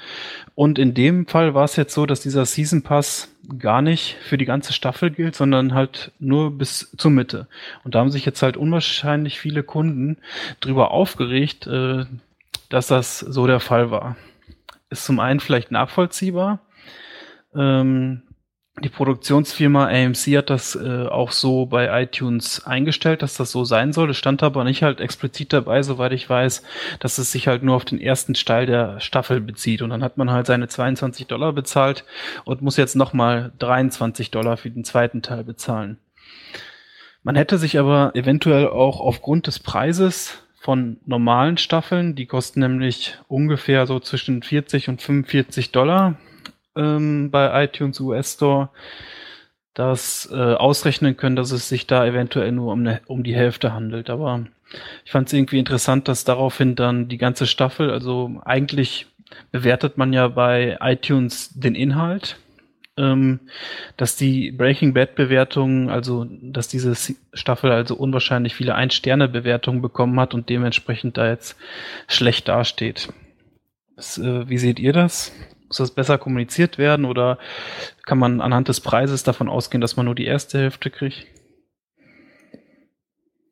Und 0.55 0.79
in 0.79 0.95
dem 0.95 1.27
Fall 1.27 1.55
war 1.55 1.65
es 1.65 1.77
jetzt 1.77 1.95
so, 1.95 2.07
dass 2.07 2.21
dieser 2.21 2.47
Season 2.47 2.83
Pass 2.83 3.29
gar 3.59 3.83
nicht 3.83 4.17
für 4.23 4.39
die 4.39 4.45
ganze 4.45 4.73
Staffel 4.73 5.11
gilt, 5.11 5.35
sondern 5.37 5.75
halt 5.75 6.13
nur 6.19 6.57
bis 6.57 6.93
zur 6.97 7.11
Mitte. 7.11 7.47
Und 7.85 7.95
da 7.95 8.01
haben 8.01 8.11
sich 8.11 8.27
jetzt 8.27 8.43
halt 8.43 8.57
unwahrscheinlich 8.57 9.39
viele 9.39 9.63
Kunden 9.63 10.19
drüber 10.61 10.91
aufgeregt, 10.91 11.67
äh, 11.67 12.05
dass 12.69 12.89
das 12.89 13.21
so 13.21 13.47
der 13.47 13.61
Fall 13.61 13.91
war. 13.91 14.17
Ist 14.91 15.05
zum 15.05 15.21
einen 15.21 15.41
vielleicht 15.41 15.71
nachvollziehbar. 15.71 16.61
Ähm, 17.55 18.23
die 18.83 18.91
Produktionsfirma 18.91 19.87
AMC 19.87 20.37
hat 20.37 20.51
das 20.51 20.77
äh, 20.77 21.07
auch 21.07 21.31
so 21.31 21.65
bei 21.65 22.03
iTunes 22.03 22.67
eingestellt, 22.67 23.23
dass 23.23 23.37
das 23.37 23.51
so 23.51 23.65
sein 23.65 23.95
soll. 23.95 24.11
Es 24.11 24.19
stand 24.19 24.43
aber 24.43 24.65
nicht 24.65 24.83
halt 24.83 25.01
explizit 25.01 25.53
dabei, 25.53 25.83
soweit 25.83 26.13
ich 26.13 26.29
weiß, 26.29 26.63
dass 27.01 27.17
es 27.17 27.33
sich 27.33 27.49
halt 27.49 27.63
nur 27.63 27.75
auf 27.75 27.87
den 27.87 28.01
ersten 28.01 28.35
Teil 28.35 28.67
der 28.67 29.01
Staffel 29.01 29.41
bezieht. 29.41 29.81
Und 29.81 29.91
dann 29.91 30.03
hat 30.03 30.19
man 30.19 30.31
halt 30.31 30.47
seine 30.47 30.69
22 30.69 31.27
Dollar 31.27 31.55
bezahlt 31.55 32.05
und 32.45 32.61
muss 32.61 32.77
jetzt 32.77 32.97
nochmal 32.97 33.53
23 33.59 34.31
Dollar 34.31 34.59
für 34.59 34.71
den 34.71 34.85
zweiten 34.85 35.23
Teil 35.23 35.45
bezahlen. 35.45 35.99
Man 37.23 37.35
hätte 37.35 37.57
sich 37.57 37.79
aber 37.79 38.13
eventuell 38.15 38.69
auch 38.69 39.01
aufgrund 39.01 39.47
des 39.47 39.59
Preises 39.59 40.43
von 40.61 40.99
normalen 41.07 41.57
Staffeln, 41.57 42.15
die 42.15 42.27
kosten 42.27 42.61
nämlich 42.61 43.17
ungefähr 43.27 43.87
so 43.87 44.01
zwischen 44.01 44.43
40 44.43 44.89
und 44.89 45.01
45 45.01 45.73
Dollar, 45.73 46.17
ähm, 46.77 47.31
bei 47.31 47.65
iTunes 47.65 48.01
US 48.01 48.35
Store 48.35 48.71
das 49.75 50.29
äh, 50.33 50.35
ausrechnen 50.35 51.17
können, 51.17 51.37
dass 51.37 51.51
es 51.51 51.69
sich 51.69 51.87
da 51.87 52.07
eventuell 52.07 52.51
nur 52.51 52.73
um, 52.73 52.83
ne, 52.83 53.01
um 53.07 53.23
die 53.23 53.35
Hälfte 53.35 53.75
handelt. 53.75 54.09
Aber 54.09 54.47
ich 55.05 55.13
fand 55.13 55.29
es 55.29 55.35
irgendwie 55.35 55.59
interessant, 55.59 56.09
dass 56.09 56.25
daraufhin 56.25 56.77
dann 56.77 57.09
die 57.09 57.19
ganze 57.19 57.47
Staffel, 57.47 57.91
also 57.91 58.41
eigentlich 58.45 59.07
bewertet 59.53 59.99
man 59.99 60.13
ja 60.13 60.29
bei 60.29 60.79
iTunes 60.81 61.51
den 61.55 61.75
Inhalt, 61.75 62.39
ähm, 62.97 63.41
dass 63.99 64.17
die 64.17 64.51
Breaking 64.51 64.95
Bad 64.95 65.15
Bewertungen, 65.15 65.91
also 65.91 66.25
dass 66.25 66.69
diese 66.69 66.95
Staffel 67.35 67.71
also 67.71 67.97
unwahrscheinlich 67.97 68.55
viele 68.55 68.75
Ein-Sterne-Bewertungen 68.75 69.83
bekommen 69.83 70.19
hat 70.19 70.33
und 70.33 70.49
dementsprechend 70.49 71.19
da 71.19 71.29
jetzt 71.29 71.57
schlecht 72.09 72.49
dasteht. 72.49 73.13
Das, 73.95 74.17
äh, 74.19 74.49
wie 74.49 74.59
seht 74.59 74.79
ihr 74.79 74.95
das? 74.95 75.33
Muss 75.79 75.89
das 75.89 75.95
besser 75.95 76.17
kommuniziert 76.17 76.79
werden 76.79 77.05
oder 77.05 77.39
kann 78.07 78.19
man 78.19 78.41
anhand 78.41 78.69
des 78.69 78.81
Preises 78.81 79.25
davon 79.25 79.51
ausgehen, 79.51 79.83
dass 79.83 79.97
man 79.97 80.07
nur 80.07 80.15
die 80.15 80.25
erste 80.25 80.59
Hälfte 80.59 80.91
kriegt? 80.91 81.27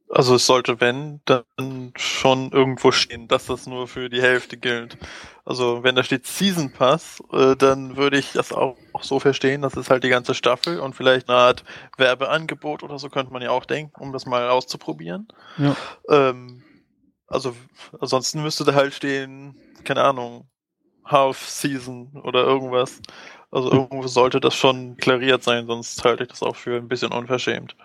Also 0.08 0.36
es 0.36 0.46
sollte, 0.46 0.80
wenn, 0.80 1.20
dann 1.26 1.92
schon 1.96 2.50
irgendwo 2.50 2.92
stehen, 2.92 3.28
dass 3.28 3.46
das 3.46 3.66
nur 3.66 3.88
für 3.88 4.08
die 4.08 4.22
Hälfte 4.22 4.56
gilt. 4.56 4.96
Also 5.44 5.82
wenn 5.82 5.96
da 5.96 6.02
steht 6.02 6.26
Season 6.26 6.72
Pass, 6.72 7.22
äh, 7.30 7.56
dann 7.56 7.98
würde 7.98 8.16
ich 8.16 8.32
das 8.32 8.52
auch, 8.52 8.78
auch, 8.94 9.02
so 9.02 9.20
verstehen, 9.20 9.60
das 9.60 9.74
ist 9.74 9.90
halt 9.90 10.02
die 10.02 10.08
ganze 10.08 10.32
Staffel 10.32 10.80
und 10.80 10.94
vielleicht 10.94 11.28
eine 11.28 11.36
Art 11.36 11.64
Werbeangebot 11.98 12.82
oder 12.82 12.98
so 12.98 13.10
könnte 13.10 13.34
man 13.34 13.42
ja 13.42 13.50
auch 13.50 13.66
denken, 13.66 14.00
um 14.00 14.12
das 14.12 14.24
mal 14.24 14.48
auszuprobieren. 14.48 15.28
Ja. 15.58 15.76
Ähm, 16.08 16.62
also 17.26 17.54
ansonsten 18.00 18.42
müsste 18.42 18.64
da 18.64 18.72
halt 18.72 18.94
stehen, 18.94 19.56
keine 19.84 20.04
Ahnung, 20.04 20.48
Half-Season 21.04 22.20
oder 22.24 22.44
irgendwas. 22.44 23.00
Also 23.50 23.70
irgendwo 23.70 24.06
sollte 24.06 24.40
das 24.40 24.54
schon 24.54 24.96
klariert 24.96 25.42
sein, 25.42 25.66
sonst 25.66 26.04
halte 26.04 26.24
ich 26.24 26.30
das 26.30 26.42
auch 26.42 26.56
für 26.56 26.76
ein 26.76 26.88
bisschen 26.88 27.12
unverschämt. 27.12 27.76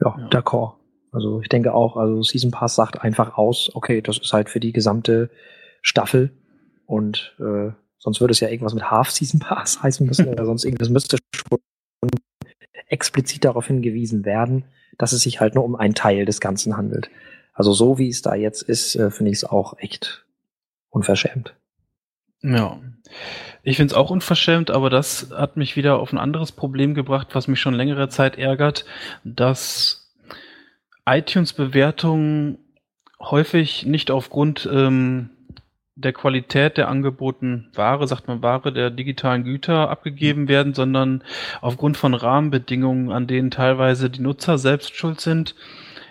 Ja, 0.00 0.16
ja. 0.18 0.28
d'accord. 0.28 0.74
Also 1.12 1.40
ich 1.40 1.48
denke 1.48 1.74
auch, 1.74 1.96
also 1.96 2.22
Season 2.22 2.50
Pass 2.50 2.74
sagt 2.74 3.00
einfach 3.00 3.36
aus, 3.38 3.70
okay, 3.74 4.02
das 4.02 4.18
ist 4.18 4.32
halt 4.32 4.50
für 4.50 4.60
die 4.60 4.72
gesamte 4.72 5.30
Staffel 5.82 6.30
und 6.86 7.34
äh, 7.38 7.72
sonst 7.98 8.20
würde 8.20 8.32
es 8.32 8.40
ja 8.40 8.48
irgendwas 8.48 8.74
mit 8.74 8.90
Half 8.90 9.10
Season 9.10 9.40
Pass 9.40 9.82
heißen 9.82 10.06
müssen 10.06 10.28
oder 10.28 10.44
sonst 10.46 10.64
irgendwas 10.64 10.90
müsste 10.90 11.18
schon 11.34 11.58
explizit 12.88 13.44
darauf 13.44 13.66
hingewiesen 13.66 14.24
werden, 14.24 14.64
dass 14.98 15.12
es 15.12 15.22
sich 15.22 15.40
halt 15.40 15.54
nur 15.54 15.64
um 15.64 15.76
einen 15.76 15.94
Teil 15.94 16.24
des 16.24 16.40
Ganzen 16.40 16.76
handelt. 16.76 17.10
Also 17.52 17.72
so 17.72 17.98
wie 17.98 18.08
es 18.08 18.22
da 18.22 18.34
jetzt 18.34 18.62
ist, 18.62 18.96
äh, 18.96 19.10
finde 19.10 19.32
ich 19.32 19.38
es 19.38 19.44
auch 19.44 19.78
echt 19.78 20.24
unverschämt. 20.90 21.54
Ja. 22.46 22.78
Ich 23.62 23.76
finde 23.76 23.92
es 23.92 23.96
auch 23.96 24.10
unverschämt, 24.10 24.70
aber 24.70 24.90
das 24.90 25.30
hat 25.36 25.56
mich 25.56 25.74
wieder 25.76 25.98
auf 25.98 26.12
ein 26.12 26.18
anderes 26.18 26.52
Problem 26.52 26.94
gebracht, 26.94 27.28
was 27.32 27.48
mich 27.48 27.60
schon 27.60 27.74
längere 27.74 28.08
Zeit 28.08 28.38
ärgert, 28.38 28.84
dass 29.24 30.14
iTunes-Bewertungen 31.04 32.58
häufig 33.18 33.84
nicht 33.84 34.10
aufgrund 34.12 34.68
ähm, 34.70 35.30
der 35.96 36.12
Qualität 36.12 36.76
der 36.76 36.88
angebotenen 36.88 37.70
Ware, 37.74 38.06
sagt 38.06 38.28
man 38.28 38.42
Ware, 38.42 38.72
der 38.72 38.90
digitalen 38.90 39.44
Güter 39.44 39.88
abgegeben 39.88 40.46
werden, 40.46 40.74
sondern 40.74 41.24
aufgrund 41.60 41.96
von 41.96 42.14
Rahmenbedingungen, 42.14 43.10
an 43.10 43.26
denen 43.26 43.50
teilweise 43.50 44.10
die 44.10 44.20
Nutzer 44.20 44.58
selbst 44.58 44.94
schuld 44.94 45.20
sind 45.20 45.56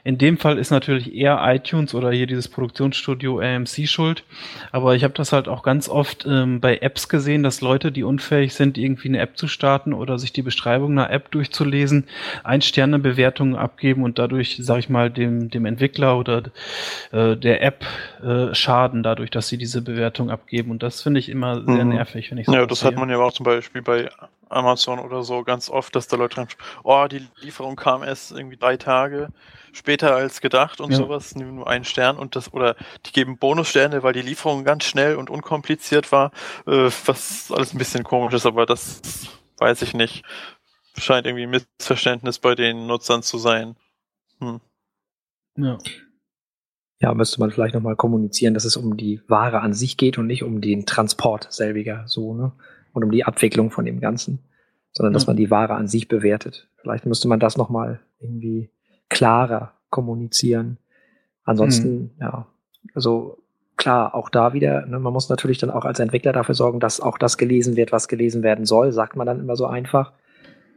in 0.05 0.19
dem 0.19 0.37
Fall 0.37 0.59
ist 0.59 0.69
natürlich 0.69 1.15
eher 1.15 1.41
iTunes 1.43 1.95
oder 1.95 2.11
hier 2.11 2.27
dieses 2.27 2.47
Produktionsstudio 2.47 3.39
AMC 3.39 3.87
schuld. 3.87 4.23
Aber 4.71 4.95
ich 4.95 5.03
habe 5.03 5.15
das 5.15 5.33
halt 5.33 5.47
auch 5.47 5.63
ganz 5.63 5.89
oft 5.89 6.27
ähm, 6.29 6.61
bei 6.61 6.77
Apps 6.77 7.09
gesehen, 7.09 7.41
dass 7.41 7.61
Leute, 7.61 7.91
die 7.91 8.03
unfähig 8.03 8.53
sind, 8.53 8.77
irgendwie 8.77 9.07
eine 9.07 9.17
App 9.17 9.35
zu 9.35 9.47
starten 9.47 9.93
oder 9.93 10.19
sich 10.19 10.31
die 10.31 10.43
Beschreibung 10.43 10.91
einer 10.91 11.09
App 11.09 11.31
durchzulesen, 11.31 12.05
ein 12.43 12.61
Sterne 12.61 12.99
Bewertungen 12.99 13.55
abgeben 13.55 14.03
und 14.03 14.19
dadurch, 14.19 14.57
sage 14.61 14.81
ich 14.81 14.89
mal, 14.89 15.09
dem, 15.09 15.49
dem 15.49 15.65
Entwickler 15.65 16.19
oder 16.19 16.43
äh, 17.11 17.35
der 17.35 17.63
App 17.63 17.83
äh, 18.23 18.53
schaden, 18.53 19.01
dadurch, 19.01 19.31
dass 19.31 19.47
sie 19.47 19.57
diese 19.57 19.81
Bewertung 19.81 20.29
abgeben. 20.29 20.69
Und 20.69 20.83
das 20.83 21.01
finde 21.01 21.19
ich 21.19 21.29
immer 21.29 21.63
sehr 21.65 21.83
mhm. 21.83 21.95
nervig, 21.95 22.29
wenn 22.29 22.37
ich 22.37 22.45
so 22.45 22.53
Ja, 22.53 22.67
das 22.67 22.81
sehe. 22.81 22.91
hat 22.91 22.97
man 22.99 23.09
ja 23.09 23.17
auch 23.17 23.33
zum 23.33 23.43
Beispiel 23.43 23.81
bei 23.81 24.07
Amazon 24.55 24.99
oder 24.99 25.23
so 25.23 25.43
ganz 25.43 25.69
oft, 25.69 25.95
dass 25.95 26.07
da 26.07 26.17
Leute 26.17 26.35
schreiben, 26.35 26.49
oh, 26.83 27.05
die 27.09 27.27
Lieferung 27.39 27.75
kam 27.75 28.03
erst 28.03 28.31
irgendwie 28.31 28.57
drei 28.57 28.77
Tage 28.77 29.29
später 29.73 30.15
als 30.15 30.41
gedacht 30.41 30.79
und 30.79 30.91
ja. 30.91 30.97
sowas, 30.97 31.35
nur 31.35 31.67
einen 31.67 31.83
Stern 31.83 32.17
und 32.17 32.35
das, 32.35 32.53
oder 32.53 32.75
die 33.05 33.11
geben 33.11 33.37
Bonussterne, 33.37 34.03
weil 34.03 34.13
die 34.13 34.21
Lieferung 34.21 34.63
ganz 34.63 34.85
schnell 34.85 35.17
und 35.17 35.29
unkompliziert 35.29 36.11
war, 36.11 36.31
äh, 36.65 36.89
was 37.05 37.51
alles 37.51 37.73
ein 37.73 37.77
bisschen 37.77 38.03
komisch 38.03 38.33
ist, 38.33 38.45
aber 38.45 38.65
das 38.65 39.01
weiß 39.57 39.81
ich 39.81 39.93
nicht. 39.93 40.23
Scheint 40.97 41.27
irgendwie 41.27 41.43
ein 41.43 41.49
Missverständnis 41.49 42.39
bei 42.39 42.55
den 42.55 42.87
Nutzern 42.87 43.21
zu 43.21 43.37
sein. 43.37 43.75
Hm. 44.39 44.61
Ja. 45.57 45.77
Ja, 47.01 47.13
müsste 47.13 47.41
man 47.41 47.51
vielleicht 47.51 47.75
nochmal 47.75 47.97
kommunizieren, 47.97 48.53
dass 48.53 48.63
es 48.63 48.77
um 48.77 48.95
die 48.95 49.21
Ware 49.27 49.59
an 49.59 49.73
sich 49.73 49.97
geht 49.97 50.17
und 50.17 50.27
nicht 50.27 50.43
um 50.43 50.61
den 50.61 50.85
Transport 50.85 51.51
selbiger, 51.51 52.03
so, 52.07 52.33
ne? 52.33 52.53
Und 52.95 53.03
um 53.03 53.11
die 53.11 53.25
Abwicklung 53.25 53.71
von 53.71 53.83
dem 53.83 53.99
Ganzen, 53.99 54.39
sondern 54.93 55.11
dass 55.11 55.27
man 55.27 55.35
die 55.35 55.51
Ware 55.51 55.73
an 55.73 55.87
sich 55.87 56.07
bewertet. 56.07 56.69
Vielleicht 56.77 57.05
müsste 57.05 57.27
man 57.27 57.41
das 57.41 57.57
nochmal 57.57 57.99
irgendwie 58.19 58.69
klarer 59.09 59.73
kommunizieren. 59.89 60.77
Ansonsten, 61.43 61.93
mhm. 61.99 62.11
ja, 62.21 62.47
also 62.93 63.43
klar, 63.75 64.15
auch 64.15 64.29
da 64.29 64.53
wieder, 64.53 64.85
ne, 64.85 64.97
man 64.97 65.11
muss 65.11 65.27
natürlich 65.27 65.57
dann 65.57 65.71
auch 65.71 65.83
als 65.83 65.99
Entwickler 65.99 66.31
dafür 66.31 66.55
sorgen, 66.55 66.79
dass 66.79 67.01
auch 67.01 67.17
das 67.17 67.37
gelesen 67.37 67.75
wird, 67.75 67.91
was 67.91 68.07
gelesen 68.07 68.43
werden 68.43 68.63
soll, 68.63 68.93
sagt 68.93 69.17
man 69.17 69.27
dann 69.27 69.41
immer 69.41 69.57
so 69.57 69.65
einfach. 69.65 70.13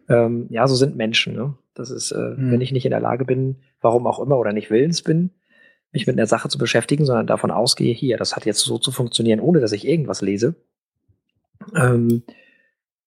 Ähm, 0.08 0.48
ja, 0.50 0.66
so 0.66 0.74
sind 0.74 0.96
Menschen. 0.96 1.36
Ne? 1.36 1.54
Das 1.74 1.90
ist, 1.90 2.10
äh, 2.10 2.34
mhm. 2.36 2.50
wenn 2.50 2.60
ich 2.60 2.72
nicht 2.72 2.84
in 2.84 2.90
der 2.90 3.00
Lage 3.00 3.24
bin, 3.24 3.58
warum 3.80 4.08
auch 4.08 4.18
immer, 4.18 4.38
oder 4.38 4.52
nicht 4.52 4.72
willens 4.72 5.02
bin, 5.02 5.30
mich 5.92 6.08
mit 6.08 6.18
einer 6.18 6.26
Sache 6.26 6.48
zu 6.48 6.58
beschäftigen, 6.58 7.04
sondern 7.04 7.28
davon 7.28 7.52
ausgehe, 7.52 7.94
hier, 7.94 8.16
das 8.16 8.34
hat 8.34 8.44
jetzt 8.44 8.60
so 8.60 8.78
zu 8.78 8.90
funktionieren, 8.90 9.38
ohne 9.38 9.60
dass 9.60 9.70
ich 9.70 9.86
irgendwas 9.86 10.20
lese. 10.20 10.56
Ähm, 11.74 12.22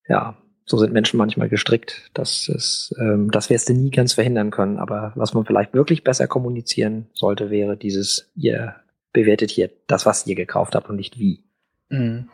ja, 0.08 0.38
so 0.66 0.78
sind 0.78 0.94
Menschen 0.94 1.18
manchmal 1.18 1.50
gestrickt, 1.50 2.10
dass 2.14 2.50
es, 2.50 2.96
ähm, 3.00 3.30
das 3.32 3.50
wirst 3.50 3.70
du 3.70 3.74
nie 3.74 3.92
ganz 3.92 4.14
verhindern 4.14 4.52
können. 4.52 4.78
Aber 4.78 5.12
was 5.16 5.34
man 5.34 5.46
vielleicht 5.46 5.74
wirklich 5.74 6.04
besser 6.04 6.28
kommunizieren 6.28 7.08
sollte, 7.14 7.50
wäre 7.50 7.78
dieses, 7.78 8.32
ihr 8.36 8.76
bewertet 9.14 9.52
hier 9.52 9.70
das, 9.88 10.06
was 10.06 10.26
ihr 10.28 10.36
gekauft 10.36 10.76
habt 10.76 10.90
und 10.90 10.96
nicht 10.96 11.20
wie. 11.20 11.44
Mhm. 11.90 12.30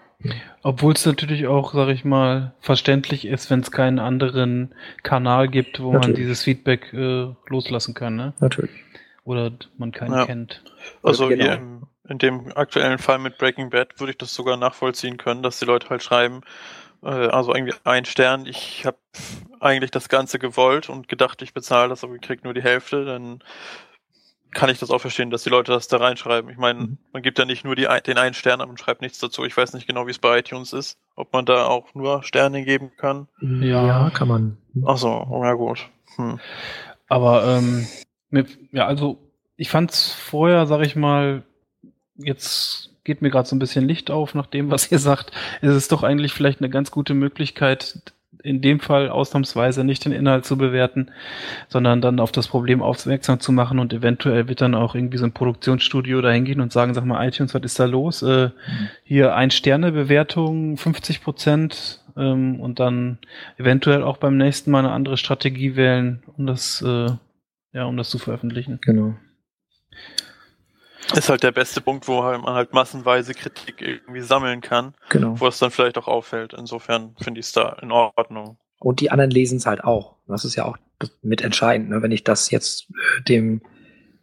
Obwohl 0.63 0.93
es 0.93 1.05
natürlich 1.05 1.47
auch, 1.47 1.73
sag 1.73 1.89
ich 1.89 2.03
mal, 2.03 2.53
verständlich 2.59 3.25
ist, 3.25 3.51
wenn 3.51 3.59
es 3.59 3.71
keinen 3.71 3.99
anderen 3.99 4.73
Kanal 5.03 5.47
gibt, 5.47 5.79
wo 5.79 5.93
natürlich. 5.93 6.07
man 6.07 6.15
dieses 6.15 6.43
Feedback 6.43 6.91
äh, 6.93 7.27
loslassen 7.47 7.93
kann, 7.93 8.15
ne? 8.15 8.33
Natürlich. 8.39 8.71
Oder 9.23 9.51
man 9.77 9.91
keinen 9.91 10.13
ja. 10.13 10.25
kennt. 10.25 10.63
Also 11.03 11.27
genau. 11.27 11.43
hier 11.43 11.76
in 12.09 12.17
dem 12.17 12.51
aktuellen 12.55 12.97
Fall 12.97 13.19
mit 13.19 13.37
Breaking 13.37 13.69
Bad 13.69 13.99
würde 13.99 14.11
ich 14.11 14.17
das 14.17 14.33
sogar 14.33 14.57
nachvollziehen 14.57 15.17
können, 15.17 15.43
dass 15.43 15.59
die 15.59 15.65
Leute 15.65 15.89
halt 15.89 16.03
schreiben, 16.03 16.41
äh, 17.03 17.07
also 17.07 17.53
irgendwie 17.53 17.75
ein 17.83 18.05
Stern. 18.05 18.45
Ich 18.45 18.85
habe 18.85 18.97
eigentlich 19.59 19.91
das 19.91 20.09
Ganze 20.09 20.39
gewollt 20.39 20.89
und 20.89 21.07
gedacht, 21.07 21.41
ich 21.41 21.53
bezahle 21.53 21.89
das, 21.89 22.03
aber 22.03 22.15
ich 22.15 22.21
krieg 22.21 22.43
nur 22.43 22.53
die 22.53 22.63
Hälfte. 22.63 23.05
Dann 23.05 23.43
kann 24.51 24.69
ich 24.69 24.79
das 24.79 24.89
auch 24.91 24.99
verstehen, 25.01 25.29
dass 25.29 25.43
die 25.43 25.49
Leute 25.49 25.71
das 25.71 25.87
da 25.87 25.97
reinschreiben. 25.97 26.49
Ich 26.49 26.57
meine, 26.57 26.79
Mhm. 26.79 26.97
man 27.11 27.21
gibt 27.21 27.37
ja 27.37 27.45
nicht 27.45 27.65
nur 27.65 27.75
die, 27.75 27.87
den 28.05 28.17
einen 28.17 28.33
Stern, 28.33 28.61
aber 28.61 28.67
man 28.67 28.77
schreibt 28.77 29.01
nichts 29.01 29.19
dazu. 29.19 29.43
Ich 29.43 29.55
weiß 29.55 29.73
nicht 29.73 29.87
genau, 29.87 30.07
wie 30.07 30.11
es 30.11 30.19
bei 30.19 30.39
iTunes 30.39 30.73
ist. 30.73 30.97
Ob 31.15 31.33
man 31.33 31.45
da 31.45 31.65
auch 31.65 31.93
nur 31.93 32.23
Sterne 32.23 32.63
geben 32.63 32.91
kann. 32.97 33.27
Ja. 33.41 34.09
kann 34.11 34.27
man. 34.27 34.57
Ach 34.85 34.97
so, 34.97 35.09
oh, 35.29 35.43
ja 35.43 35.53
gut. 35.53 35.89
Hm. 36.15 36.39
Aber 37.09 37.45
ähm, 37.45 37.87
ja, 38.71 38.85
also 38.87 39.17
ich 39.57 39.69
fand's 39.69 40.13
vorher, 40.13 40.65
sag 40.65 40.81
ich 40.81 40.95
mal, 40.95 41.43
jetzt 42.17 42.89
geht 43.03 43.21
mir 43.21 43.29
gerade 43.29 43.47
so 43.47 43.55
ein 43.55 43.59
bisschen 43.59 43.87
Licht 43.87 44.11
auf 44.11 44.35
nach 44.35 44.47
dem, 44.47 44.69
was 44.69 44.91
ihr 44.91 44.99
sagt. 44.99 45.31
Ist 45.61 45.73
es 45.73 45.87
doch 45.87 46.03
eigentlich 46.03 46.33
vielleicht 46.33 46.59
eine 46.59 46.69
ganz 46.69 46.91
gute 46.91 47.13
Möglichkeit, 47.13 48.13
in 48.43 48.61
dem 48.61 48.79
Fall 48.79 49.09
ausnahmsweise 49.09 49.83
nicht 49.83 50.05
den 50.05 50.11
Inhalt 50.11 50.45
zu 50.45 50.57
bewerten, 50.57 51.11
sondern 51.69 52.01
dann 52.01 52.19
auf 52.19 52.31
das 52.31 52.47
Problem 52.47 52.81
aufmerksam 52.81 53.39
zu 53.39 53.51
machen 53.51 53.79
und 53.79 53.93
eventuell 53.93 54.47
wird 54.47 54.61
dann 54.61 54.75
auch 54.75 54.95
irgendwie 54.95 55.17
so 55.17 55.25
ein 55.25 55.31
Produktionsstudio 55.31 56.21
da 56.21 56.31
hingehen 56.31 56.61
und 56.61 56.71
sagen, 56.71 56.93
sag 56.93 57.05
mal, 57.05 57.25
iTunes, 57.27 57.53
was 57.53 57.63
ist 57.63 57.79
da 57.79 57.85
los? 57.85 58.21
Äh, 58.21 58.51
hier 59.03 59.35
ein 59.35 59.51
Sterne 59.51 59.91
Bewertung, 59.91 60.77
50 60.77 61.23
Prozent 61.23 62.03
ähm, 62.15 62.59
und 62.59 62.79
dann 62.79 63.17
eventuell 63.57 64.03
auch 64.03 64.17
beim 64.17 64.37
nächsten 64.37 64.71
Mal 64.71 64.79
eine 64.79 64.91
andere 64.91 65.17
Strategie 65.17 65.75
wählen, 65.75 66.23
um 66.37 66.45
das 66.45 66.81
äh, 66.81 67.09
ja, 67.73 67.85
um 67.85 67.97
das 67.97 68.09
zu 68.09 68.17
veröffentlichen. 68.17 68.79
Genau. 68.81 69.15
Ist 71.15 71.29
halt 71.29 71.43
der 71.43 71.51
beste 71.51 71.81
Punkt, 71.81 72.07
wo 72.07 72.23
halt 72.23 72.41
man 72.41 72.53
halt 72.53 72.73
massenweise 72.73 73.33
Kritik 73.33 73.81
irgendwie 73.81 74.21
sammeln 74.21 74.61
kann, 74.61 74.93
Genau. 75.09 75.39
wo 75.39 75.47
es 75.47 75.59
dann 75.59 75.71
vielleicht 75.71 75.97
auch 75.97 76.07
auffällt. 76.07 76.53
Insofern 76.53 77.15
finde 77.19 77.39
ich 77.39 77.47
es 77.47 77.51
da 77.53 77.77
in 77.81 77.91
Ordnung. 77.91 78.57
Und 78.79 78.99
die 78.99 79.09
anderen 79.09 79.31
lesen 79.31 79.57
es 79.57 79.65
halt 79.65 79.83
auch. 79.83 80.15
Das 80.27 80.45
ist 80.45 80.55
ja 80.55 80.65
auch 80.65 80.77
mit 81.21 81.41
entscheidend. 81.41 81.89
Ne? 81.89 82.01
Wenn 82.01 82.11
ich 82.11 82.23
das 82.23 82.51
jetzt 82.51 82.89
äh, 82.89 83.23
dem, 83.23 83.61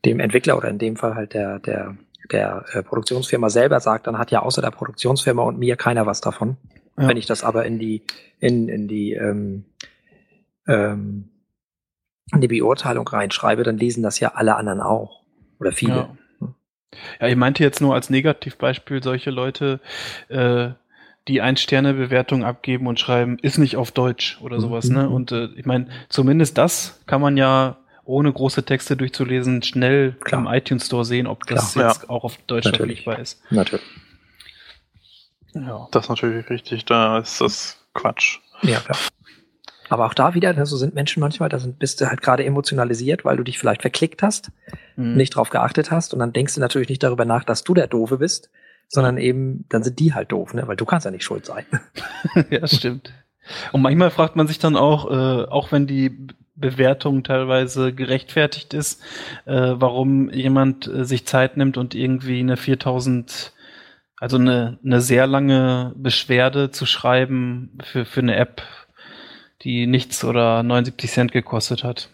dem 0.05 0.21
Entwickler 0.21 0.57
oder 0.57 0.69
in 0.69 0.79
dem 0.79 0.97
Fall 0.97 1.15
halt 1.15 1.35
der, 1.35 1.59
der, 1.61 1.97
der 2.31 2.65
äh, 2.73 2.83
Produktionsfirma 2.83 3.49
selber 3.49 3.81
sagt, 3.81 4.07
dann 4.07 4.19
hat 4.19 4.31
ja 4.31 4.43
außer 4.43 4.61
der 4.61 4.71
Produktionsfirma 4.71 5.43
und 5.43 5.59
mir 5.59 5.77
keiner 5.77 6.07
was 6.07 6.21
davon. 6.21 6.57
Ja. 6.99 7.09
Wenn 7.09 7.17
ich 7.17 7.27
das 7.27 7.43
aber 7.43 7.65
in 7.65 7.79
die, 7.79 8.03
in, 8.39 8.69
in 8.69 8.87
die, 8.89 9.15
ähm, 9.15 9.65
ähm, 10.69 11.31
in 12.33 12.41
die 12.41 12.49
Beurteilung 12.49 13.07
reinschreibe, 13.09 13.63
dann 13.65 13.79
lesen 13.79 14.03
das 14.03 14.21
ja 14.21 14.33
alle 14.35 14.57
anderen 14.57 14.81
auch. 14.81 15.23
Oder 15.59 15.73
viele. 15.73 15.95
Ja. 15.97 16.17
Ja, 17.21 17.29
ich 17.29 17.37
meinte 17.37 17.63
jetzt 17.63 17.81
nur 17.81 17.95
als 17.95 18.11
Negativbeispiel 18.11 19.03
solche 19.03 19.31
Leute, 19.31 19.81
äh, 20.29 20.69
die 21.29 21.41
Ein-Sterne-Bewertung 21.41 22.45
abgeben 22.45 22.87
und 22.87 23.01
schreiben, 23.01 23.39
ist 23.41 23.57
nicht 23.59 23.77
auf 23.77 23.91
Deutsch 23.93 24.39
oder 24.43 24.57
Mhm. 24.57 24.61
sowas, 24.61 24.89
ne? 24.91 25.09
Und 25.09 25.33
äh, 25.33 25.47
ich 25.57 25.65
meine, 25.65 25.87
zumindest 26.11 26.59
das 26.59 27.01
kann 27.07 27.21
man 27.23 27.37
ja 27.39 27.77
ohne 28.05 28.31
große 28.31 28.65
Texte 28.65 28.97
durchzulesen 28.99 29.63
schnell 29.63 30.13
Klar. 30.21 30.43
im 30.43 30.47
iTunes 30.47 30.85
Store 30.87 31.05
sehen, 31.07 31.27
ob 31.27 31.47
das 31.47 31.73
Klar. 31.73 31.93
jetzt 31.93 32.11
auch 32.11 32.25
auf 32.25 32.37
Deutsch 32.47 32.69
verfügbar 32.69 33.19
ist. 33.19 33.41
Natürlich. 33.51 33.85
Ja. 35.55 35.89
Das 35.93 36.05
ist 36.05 36.09
natürlich 36.11 36.51
richtig, 36.51 36.85
da 36.85 37.19
ist 37.19 37.41
das 37.41 37.79
Quatsch. 37.95 38.39
Ja, 38.63 38.81
klar. 38.81 38.99
Aber 39.95 40.07
auch 40.07 40.15
da 40.15 40.35
wieder, 40.35 40.53
ne, 40.53 40.67
so 40.67 40.77
sind 40.77 40.97
Menschen 40.97 41.21
manchmal, 41.21 41.49
da 41.49 41.61
sind, 41.61 41.79
bist 41.79 42.01
du 42.01 42.09
halt 42.09 42.21
gerade 42.21 42.45
emotionalisiert, 42.45 43.25
weil 43.25 43.37
du 43.37 43.45
dich 43.45 43.61
vielleicht 43.61 43.83
verklickt 43.83 44.25
hast, 44.25 44.51
Mhm. 44.97 45.15
nicht 45.15 45.37
drauf 45.37 45.51
geachtet 45.51 45.93
hast 45.93 46.13
und 46.13 46.19
dann 46.19 46.33
denkst 46.33 46.57
du 46.57 46.61
natürlich 46.61 46.89
nicht 46.89 47.05
darüber 47.05 47.25
nach, 47.25 47.45
dass 47.45 47.63
du 47.63 47.75
der 47.75 47.87
Doofe 47.87 48.19
bist, 48.19 48.51
sondern 48.89 49.19
eben, 49.19 49.67
dann 49.69 49.85
sind 49.85 50.01
die 50.01 50.13
halt 50.13 50.33
doof, 50.33 50.53
ne? 50.53 50.67
weil 50.67 50.75
du 50.75 50.85
kannst 50.85 51.05
ja 51.05 51.13
nicht 51.13 51.23
schuld 51.23 51.47
sein. 51.47 51.65
ja, 52.51 52.67
stimmt. 52.67 53.13
Und 53.71 53.83
manchmal 53.83 54.11
fragt 54.11 54.35
man 54.35 54.49
sich 54.49 54.59
dann 54.59 54.75
auch, 54.77 55.09
äh, 55.09 55.45
auch 55.45 55.71
wenn 55.71 55.87
die 55.87 56.27
Bewertung 56.57 57.23
teilweise 57.23 57.93
gerechtfertigt 57.93 58.75
ist, 58.75 59.01
äh, 59.45 59.75
warum 59.77 60.29
jemand 60.31 60.89
äh, 60.89 61.05
sich 61.05 61.25
Zeit 61.25 61.57
nimmt 61.57 61.77
und 61.77 61.95
irgendwie 61.95 62.41
eine 62.41 62.57
4000, 62.57 63.53
also 64.19 64.39
eine, 64.39 64.79
eine 64.85 65.01
sehr 65.01 65.29
lange 65.29 65.93
Beschwerde 65.95 66.73
zu 66.73 66.85
schreiben 66.85 67.79
für, 67.85 68.05
für 68.05 68.21
eine 68.21 68.35
App, 68.35 68.63
die 69.65 69.87
nichts 69.87 70.25
oder 70.25 70.63
79 70.63 71.11
Cent 71.11 71.33
gekostet 71.33 71.85
hat. 71.85 72.11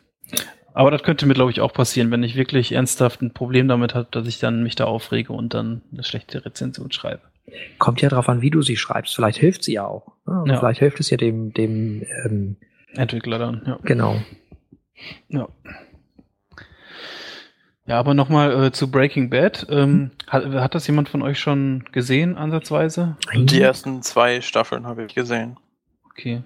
Aber 0.72 0.90
das 0.90 1.02
könnte 1.02 1.26
mir, 1.26 1.34
glaube 1.34 1.50
ich, 1.50 1.60
auch 1.60 1.72
passieren, 1.72 2.10
wenn 2.10 2.22
ich 2.22 2.36
wirklich 2.36 2.72
ernsthaft 2.72 3.22
ein 3.22 3.32
Problem 3.32 3.66
damit 3.66 3.94
habe, 3.94 4.08
dass 4.10 4.26
ich 4.26 4.38
dann 4.38 4.62
mich 4.62 4.76
da 4.76 4.84
aufrege 4.84 5.32
und 5.32 5.52
dann 5.52 5.82
eine 5.92 6.04
schlechte 6.04 6.44
Rezension 6.44 6.92
schreibe. 6.92 7.22
Kommt 7.78 8.00
ja 8.00 8.08
drauf 8.08 8.28
an, 8.28 8.42
wie 8.42 8.50
du 8.50 8.62
sie 8.62 8.76
schreibst. 8.76 9.14
Vielleicht 9.14 9.38
hilft 9.38 9.64
sie 9.64 9.74
ja 9.74 9.84
auch. 9.84 10.12
Ne? 10.26 10.42
Und 10.42 10.48
Ja. 10.48 10.58
Vielleicht 10.58 10.78
hilft 10.78 11.00
es 11.00 11.10
ja 11.10 11.16
dem, 11.16 11.52
dem, 11.52 12.06
ähm, 12.24 12.56
Entwickler 12.94 13.38
dann, 13.38 13.62
ja. 13.66 13.78
genau. 13.82 14.20
Ja. 15.28 15.48
Ja, 17.86 17.98
aber 17.98 18.14
nochmal 18.14 18.66
äh, 18.66 18.72
zu 18.72 18.90
Breaking 18.90 19.30
Bad. 19.30 19.66
Ähm, 19.68 20.12
hat, 20.28 20.44
hat 20.46 20.74
das 20.74 20.86
jemand 20.86 21.08
von 21.08 21.22
euch 21.22 21.40
schon 21.40 21.84
gesehen, 21.90 22.36
ansatzweise? 22.36 23.16
Die 23.34 23.60
ersten 23.60 24.02
zwei 24.02 24.40
Staffeln 24.40 24.86
habe 24.86 25.04
ich 25.04 25.14
gesehen. 25.14 25.56
Okay. 26.10 26.42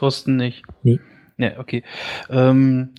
Thorsten 0.00 0.36
nicht? 0.36 0.62
Nee. 0.82 0.98
Nee, 1.36 1.52
okay. 1.58 1.82
Ähm, 2.30 2.94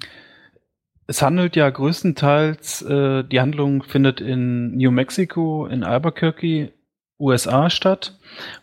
es 1.07 1.21
handelt 1.21 1.55
ja 1.55 1.69
größtenteils, 1.69 2.83
äh, 2.83 3.23
die 3.23 3.41
Handlung 3.41 3.83
findet 3.83 4.21
in 4.21 4.77
New 4.77 4.91
Mexico, 4.91 5.65
in 5.65 5.83
Albuquerque, 5.83 6.73
USA 7.19 7.69
statt. 7.69 8.19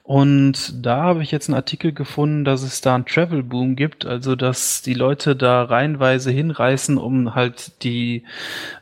Und 0.09 0.87
da 0.87 1.03
habe 1.03 1.23
ich 1.23 1.31
jetzt 1.31 1.51
einen 1.51 1.57
Artikel 1.57 1.93
gefunden, 1.93 2.45
dass 2.47 2.63
es 2.63 2.81
da 2.81 2.95
einen 2.95 3.05
Travel 3.05 3.43
Boom 3.43 3.77
gibt, 3.77 4.07
also 4.07 4.37
dass 4.37 4.81
die 4.81 4.95
Leute 4.95 5.37
da 5.37 5.65
reihenweise 5.65 6.31
hinreißen, 6.31 6.97
um 6.97 7.35
halt 7.35 7.83
die 7.83 8.23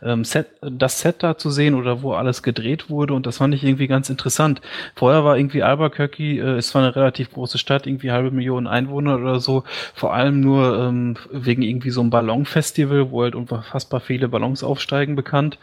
ähm, 0.05 0.25
Set, 0.25 0.47
das 0.63 1.01
Set 1.01 1.25
da 1.25 1.37
zu 1.37 1.51
sehen 1.51 1.75
oder 1.75 2.03
wo 2.03 2.13
alles 2.13 2.45
gedreht 2.45 2.91
wurde. 2.91 3.13
Und 3.13 3.27
das 3.27 3.39
fand 3.39 3.55
ich 3.55 3.65
irgendwie 3.65 3.89
ganz 3.89 4.09
interessant. 4.09 4.61
Vorher 4.95 5.25
war 5.25 5.37
irgendwie 5.37 5.65
Albuquerque, 5.65 6.39
äh, 6.39 6.59
ist 6.59 6.69
zwar 6.69 6.83
eine 6.83 6.95
relativ 6.95 7.33
große 7.33 7.59
Stadt, 7.59 7.89
irgendwie 7.89 8.13
halbe 8.13 8.31
Million 8.31 8.69
Einwohner 8.69 9.17
oder 9.17 9.41
so, 9.41 9.65
vor 9.95 10.15
allem 10.15 10.39
nur 10.39 10.79
ähm, 10.79 11.17
wegen 11.33 11.63
irgendwie 11.63 11.91
so 11.91 12.03
einem 12.03 12.11
Ballonfestival, 12.11 13.11
wo 13.11 13.23
halt 13.23 13.35
unfassbar 13.35 13.99
viele 13.99 14.29
Ballons 14.29 14.63
aufsteigen, 14.63 15.17
bekannt. 15.17 15.59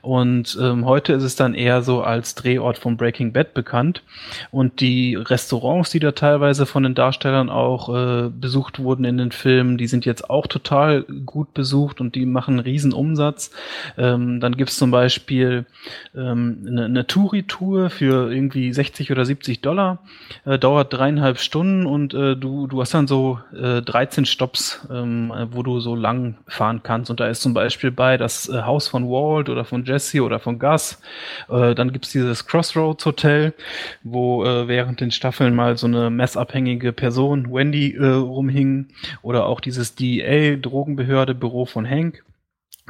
Und 0.00 0.56
ähm, 0.58 0.86
heute 0.86 1.12
ist 1.12 1.22
es 1.22 1.36
dann 1.36 1.52
eher 1.52 1.82
so 1.82 2.02
als 2.02 2.34
Drehort 2.34 2.78
von 2.78 2.96
Breaking 2.96 3.34
Bad 3.34 3.52
bekannt. 3.52 4.02
Und 4.50 4.61
die 4.70 5.14
Restaurants, 5.14 5.90
die 5.90 5.98
da 5.98 6.12
teilweise 6.12 6.66
von 6.66 6.82
den 6.82 6.94
Darstellern 6.94 7.50
auch 7.50 7.88
äh, 7.88 8.28
besucht 8.28 8.78
wurden 8.78 9.04
in 9.04 9.18
den 9.18 9.32
Filmen, 9.32 9.78
die 9.78 9.86
sind 9.86 10.04
jetzt 10.04 10.28
auch 10.28 10.46
total 10.46 11.02
gut 11.02 11.54
besucht 11.54 12.00
und 12.00 12.14
die 12.14 12.26
machen 12.26 12.54
einen 12.54 12.60
riesen 12.60 12.92
Umsatz. 12.92 13.50
Ähm, 13.96 14.40
dann 14.40 14.56
gibt's 14.56 14.76
zum 14.76 14.90
Beispiel 14.90 15.66
ähm, 16.14 16.64
eine, 16.66 16.84
eine 16.86 17.06
Touri-Tour 17.06 17.90
für 17.90 18.32
irgendwie 18.32 18.72
60 18.72 19.10
oder 19.10 19.24
70 19.24 19.60
Dollar, 19.60 19.98
äh, 20.44 20.58
dauert 20.58 20.92
dreieinhalb 20.92 21.38
Stunden 21.38 21.86
und 21.86 22.14
äh, 22.14 22.36
du, 22.36 22.66
du 22.66 22.80
hast 22.80 22.94
dann 22.94 23.06
so 23.06 23.38
äh, 23.54 23.82
13 23.82 24.26
Stops, 24.26 24.86
ähm, 24.90 25.32
wo 25.50 25.62
du 25.62 25.80
so 25.80 25.94
lang 25.94 26.36
fahren 26.46 26.80
kannst. 26.82 27.10
Und 27.10 27.20
da 27.20 27.28
ist 27.28 27.42
zum 27.42 27.54
Beispiel 27.54 27.90
bei 27.90 28.16
das 28.16 28.48
äh, 28.48 28.62
Haus 28.62 28.88
von 28.88 29.08
Walt 29.08 29.48
oder 29.48 29.64
von 29.64 29.84
Jesse 29.84 30.22
oder 30.22 30.38
von 30.38 30.58
Gus. 30.58 31.00
Äh, 31.48 31.74
dann 31.74 31.92
gibt's 31.92 32.10
dieses 32.10 32.46
Crossroads 32.46 33.04
Hotel, 33.06 33.54
wo 34.02 34.44
äh, 34.44 34.48
während 34.68 35.00
den 35.00 35.10
Staffeln 35.10 35.54
mal 35.54 35.76
so 35.76 35.86
eine 35.86 36.10
messabhängige 36.10 36.92
Person, 36.92 37.52
Wendy, 37.52 37.94
äh, 37.94 38.06
rumhing. 38.06 38.88
Oder 39.22 39.46
auch 39.46 39.60
dieses 39.60 39.94
DEA, 39.94 40.56
Drogenbehörde, 40.56 41.34
Büro 41.34 41.66
von 41.66 41.88
Hank. 41.88 42.24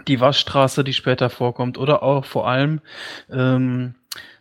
Die 0.08 0.20
Waschstraße, 0.20 0.84
die 0.84 0.92
später 0.92 1.30
vorkommt. 1.30 1.78
Oder 1.78 2.02
auch 2.02 2.24
vor 2.24 2.48
allem 2.48 2.80
ähm, 3.30 3.94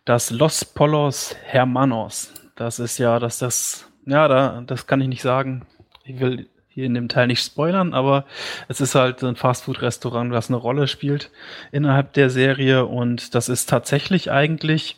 das 0.05 0.31
Los 0.31 0.65
Polos 0.65 1.35
Hermanos. 1.43 2.33
Das 2.55 2.79
ist 2.79 2.97
ja, 2.97 3.19
dass 3.19 3.39
das, 3.39 3.91
ja, 4.05 4.27
da, 4.27 4.63
das 4.65 4.87
kann 4.87 5.01
ich 5.01 5.07
nicht 5.07 5.21
sagen. 5.21 5.65
Ich 6.03 6.19
will 6.19 6.47
hier 6.73 6.85
in 6.85 6.93
dem 6.93 7.09
Teil 7.09 7.27
nicht 7.27 7.43
spoilern, 7.43 7.93
aber 7.93 8.25
es 8.67 8.79
ist 8.79 8.95
halt 8.95 9.23
ein 9.23 9.35
Fastfood-Restaurant, 9.35 10.31
was 10.31 10.49
eine 10.49 10.57
Rolle 10.57 10.87
spielt 10.87 11.29
innerhalb 11.71 12.13
der 12.13 12.29
Serie 12.29 12.85
und 12.85 13.35
das 13.35 13.49
ist 13.49 13.69
tatsächlich 13.69 14.31
eigentlich 14.31 14.97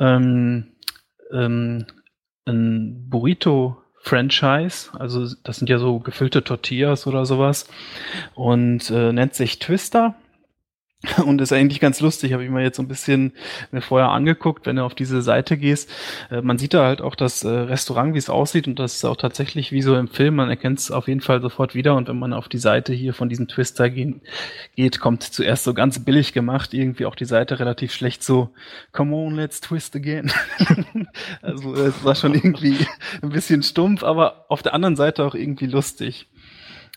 ähm, 0.00 0.66
ähm, 1.32 1.86
ein 2.46 3.08
Burrito-Franchise, 3.08 4.90
also 4.98 5.26
das 5.44 5.56
sind 5.58 5.68
ja 5.68 5.78
so 5.78 5.98
gefüllte 5.98 6.42
Tortillas 6.42 7.06
oder 7.06 7.26
sowas 7.26 7.68
und 8.34 8.90
äh, 8.90 9.12
nennt 9.12 9.34
sich 9.34 9.58
Twister 9.58 10.14
und 11.24 11.40
ist 11.40 11.52
eigentlich 11.52 11.78
ganz 11.78 12.00
lustig, 12.00 12.32
habe 12.32 12.44
ich 12.44 12.50
mir 12.50 12.62
jetzt 12.62 12.76
so 12.76 12.82
ein 12.82 12.88
bisschen 12.88 13.32
mir 13.70 13.82
vorher 13.82 14.08
angeguckt, 14.08 14.66
wenn 14.66 14.76
du 14.76 14.84
auf 14.84 14.96
diese 14.96 15.22
Seite 15.22 15.56
gehst. 15.56 15.88
Äh, 16.28 16.42
man 16.42 16.58
sieht 16.58 16.74
da 16.74 16.84
halt 16.84 17.00
auch 17.02 17.14
das 17.14 17.44
äh, 17.44 17.48
Restaurant, 17.48 18.14
wie 18.14 18.18
es 18.18 18.28
aussieht 18.28 18.66
und 18.66 18.80
das 18.80 18.96
ist 18.96 19.04
auch 19.04 19.16
tatsächlich 19.16 19.70
wie 19.70 19.82
so 19.82 19.96
im 19.96 20.08
Film. 20.08 20.34
Man 20.36 20.50
erkennt 20.50 20.80
es 20.80 20.90
auf 20.90 21.06
jeden 21.06 21.20
Fall 21.20 21.40
sofort 21.40 21.76
wieder 21.76 21.94
und 21.94 22.08
wenn 22.08 22.18
man 22.18 22.32
auf 22.32 22.48
die 22.48 22.58
Seite 22.58 22.92
hier 22.92 23.14
von 23.14 23.28
diesem 23.28 23.46
Twister 23.46 23.90
gehen, 23.90 24.22
geht, 24.74 24.98
kommt 24.98 25.22
zuerst 25.22 25.64
so 25.64 25.72
ganz 25.72 26.04
billig 26.04 26.32
gemacht, 26.32 26.74
irgendwie 26.74 27.06
auch 27.06 27.14
die 27.14 27.26
Seite 27.26 27.60
relativ 27.60 27.92
schlecht 27.92 28.24
so, 28.24 28.50
come 28.90 29.14
on, 29.14 29.36
let's 29.36 29.60
twist 29.60 29.94
again. 29.94 30.32
also 31.42 31.74
es 31.74 32.04
war 32.04 32.16
schon 32.16 32.34
irgendwie 32.34 32.76
ein 33.22 33.30
bisschen 33.30 33.62
stumpf, 33.62 34.02
aber 34.02 34.46
auf 34.48 34.62
der 34.62 34.74
anderen 34.74 34.96
Seite 34.96 35.24
auch 35.24 35.36
irgendwie 35.36 35.66
lustig. 35.66 36.26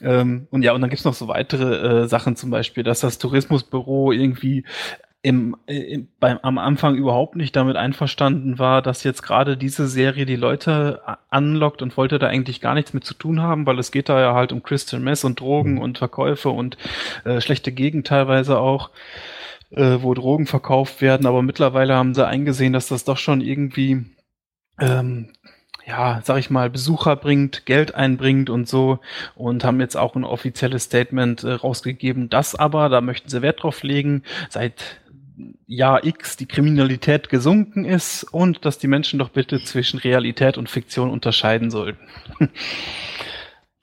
Ähm, 0.02 0.48
und 0.50 0.64
ja, 0.64 0.74
und 0.74 0.82
dann 0.82 0.90
gibt's 0.90 1.06
noch 1.06 1.14
so 1.14 1.28
weitere 1.28 2.04
äh, 2.04 2.08
Sachen, 2.08 2.36
zum 2.36 2.50
Beispiel, 2.50 2.84
dass 2.84 3.02
das 3.02 3.18
Tourismusbüro 3.18 4.12
irgendwie 4.12 4.66
im, 5.24 5.56
äh, 5.68 5.78
im, 5.78 6.08
beim, 6.20 6.40
am 6.42 6.58
Anfang 6.58 6.96
überhaupt 6.96 7.36
nicht 7.36 7.56
damit 7.56 7.76
einverstanden 7.76 8.58
war, 8.58 8.82
dass 8.82 9.04
jetzt 9.04 9.22
gerade 9.22 9.56
diese 9.56 9.88
Serie 9.88 10.26
die 10.26 10.36
Leute 10.36 11.02
anlockt 11.30 11.82
und 11.82 11.96
wollte 11.98 12.18
da 12.18 12.28
eigentlich 12.28 12.62
gar 12.62 12.74
nichts 12.74 12.94
mit 12.94 13.04
zu 13.04 13.14
tun 13.14 13.42
haben, 13.42 13.66
weil 13.66 13.78
es 13.78 13.92
geht 13.92 14.10
da 14.10 14.20
ja 14.20 14.34
halt 14.34 14.52
um 14.52 14.64
Crystal 14.64 15.00
Mess 15.00 15.24
und 15.24 15.40
Drogen 15.40 15.78
und 15.78 16.00
Verkäufe 16.00 16.50
und 16.50 16.78
äh, 17.24 17.40
schlechte 17.40 17.72
Gegend 17.72 18.08
teilweise 18.08 18.60
auch, 18.60 18.90
äh, 19.70 19.98
wo 20.02 20.14
Drogen 20.16 20.48
verkauft 20.48 21.02
werden. 21.02 21.28
Aber 21.28 21.44
mittlerweile 21.44 21.96
haben 21.96 22.16
sie 22.16 22.26
eingesehen, 22.26 22.74
dass 22.74 22.88
das 22.88 23.04
doch 23.04 23.18
schon 23.18 23.42
irgendwie 23.42 24.06
ähm, 24.80 25.30
ja, 25.92 26.22
sag 26.24 26.38
ich 26.38 26.50
mal, 26.50 26.70
Besucher 26.70 27.18
bringt, 27.18 27.66
Geld 27.66 27.96
einbringt 27.96 28.50
und 28.50 28.66
so 28.66 29.00
und 29.36 29.66
haben 29.66 29.82
jetzt 29.82 29.98
auch 29.98 30.16
ein 30.16 30.24
offizielles 30.24 30.84
Statement 30.84 31.44
äh, 31.44 31.52
rausgegeben, 31.52 32.30
das 32.30 32.56
aber, 32.56 32.88
da 32.88 33.02
möchten 33.02 33.28
sie 33.28 33.42
Wert 33.42 33.62
drauf 33.62 33.84
legen, 33.84 34.24
seit 34.50 35.02
Jahr 35.68 36.06
X 36.06 36.38
die 36.38 36.46
Kriminalität 36.46 37.28
gesunken 37.28 37.84
ist 37.84 38.24
und 38.24 38.64
dass 38.64 38.78
die 38.78 38.88
Menschen 38.88 39.20
doch 39.20 39.30
bitte 39.30 39.62
zwischen 39.66 40.00
Realität 40.00 40.58
und 40.58 40.70
Fiktion 40.70 41.10
unterscheiden 41.10 41.72
sollten. 41.72 42.00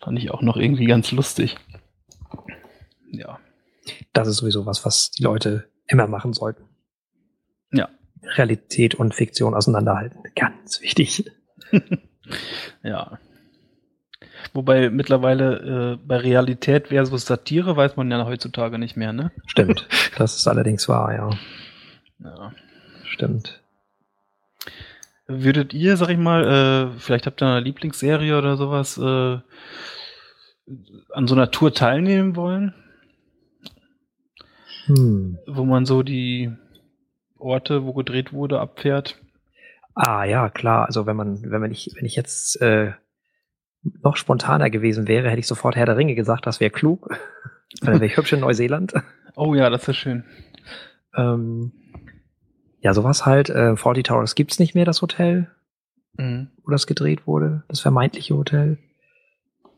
Fand 0.00 0.18
ich 0.18 0.30
auch 0.30 0.40
noch 0.40 0.56
irgendwie 0.56 0.86
ganz 0.86 1.12
lustig. 1.12 1.56
Ja. 3.10 3.38
Das 4.14 4.28
ist 4.28 4.38
sowieso 4.38 4.64
was, 4.64 4.86
was 4.86 5.10
die 5.10 5.24
Leute 5.24 5.68
immer 5.86 6.06
machen 6.06 6.32
sollten. 6.32 6.64
Ja. 7.70 7.90
Realität 8.22 8.94
und 8.94 9.14
Fiktion 9.14 9.54
auseinanderhalten. 9.54 10.22
Ganz 10.34 10.80
wichtig. 10.80 11.30
ja. 12.82 13.18
Wobei 14.52 14.90
mittlerweile 14.90 15.94
äh, 15.94 16.06
bei 16.06 16.16
Realität 16.16 16.88
versus 16.88 17.26
Satire 17.26 17.76
weiß 17.76 17.96
man 17.96 18.10
ja 18.10 18.24
heutzutage 18.24 18.78
nicht 18.78 18.96
mehr, 18.96 19.12
ne? 19.12 19.30
Stimmt. 19.46 19.86
Das 20.16 20.36
ist 20.36 20.46
allerdings 20.46 20.88
wahr, 20.88 21.14
ja. 21.14 21.30
Ja. 22.20 22.52
Stimmt. 23.04 23.62
Würdet 25.26 25.74
ihr, 25.74 25.96
sag 25.96 26.08
ich 26.08 26.18
mal, 26.18 26.92
äh, 26.94 26.98
vielleicht 26.98 27.26
habt 27.26 27.42
ihr 27.42 27.46
eine 27.46 27.60
Lieblingsserie 27.60 28.38
oder 28.38 28.56
sowas, 28.56 28.96
äh, 28.96 29.38
an 31.12 31.26
so 31.26 31.34
einer 31.34 31.50
Tour 31.50 31.74
teilnehmen 31.74 32.36
wollen? 32.36 32.74
Hm. 34.86 35.38
Wo 35.46 35.64
man 35.64 35.84
so 35.84 36.02
die 36.02 36.50
Orte, 37.38 37.84
wo 37.84 37.92
gedreht 37.92 38.32
wurde, 38.32 38.60
abfährt? 38.60 39.16
Ah 40.00 40.22
ja, 40.22 40.48
klar. 40.48 40.86
Also 40.86 41.06
wenn 41.06 41.16
man, 41.16 41.42
wenn 41.42 41.60
man 41.60 41.70
nicht, 41.70 41.96
wenn 41.96 42.04
ich 42.04 42.14
jetzt 42.14 42.60
äh, 42.62 42.92
noch 43.82 44.16
spontaner 44.16 44.70
gewesen 44.70 45.08
wäre, 45.08 45.28
hätte 45.28 45.40
ich 45.40 45.48
sofort 45.48 45.74
Herr 45.74 45.86
der 45.86 45.96
Ringe 45.96 46.14
gesagt, 46.14 46.46
das 46.46 46.60
wäre 46.60 46.70
klug. 46.70 47.08
Dann 47.80 47.94
wäre 47.94 48.06
ich 48.06 48.16
hübsch 48.16 48.32
in 48.32 48.40
Neuseeland. 48.40 48.94
Oh 49.40 49.54
ja, 49.54 49.70
das 49.70 49.86
ist 49.86 49.94
schön. 49.98 50.24
Ähm, 51.16 51.70
ja, 52.80 52.92
sowas 52.92 53.24
halt. 53.24 53.50
Äh, 53.50 53.76
Forty 53.76 54.02
Towers 54.02 54.34
gibt's 54.34 54.58
nicht 54.58 54.74
mehr, 54.74 54.84
das 54.84 55.00
Hotel, 55.00 55.48
mhm. 56.14 56.50
wo 56.64 56.72
das 56.72 56.88
gedreht 56.88 57.24
wurde, 57.28 57.62
das 57.68 57.78
vermeintliche 57.78 58.36
Hotel. 58.36 58.78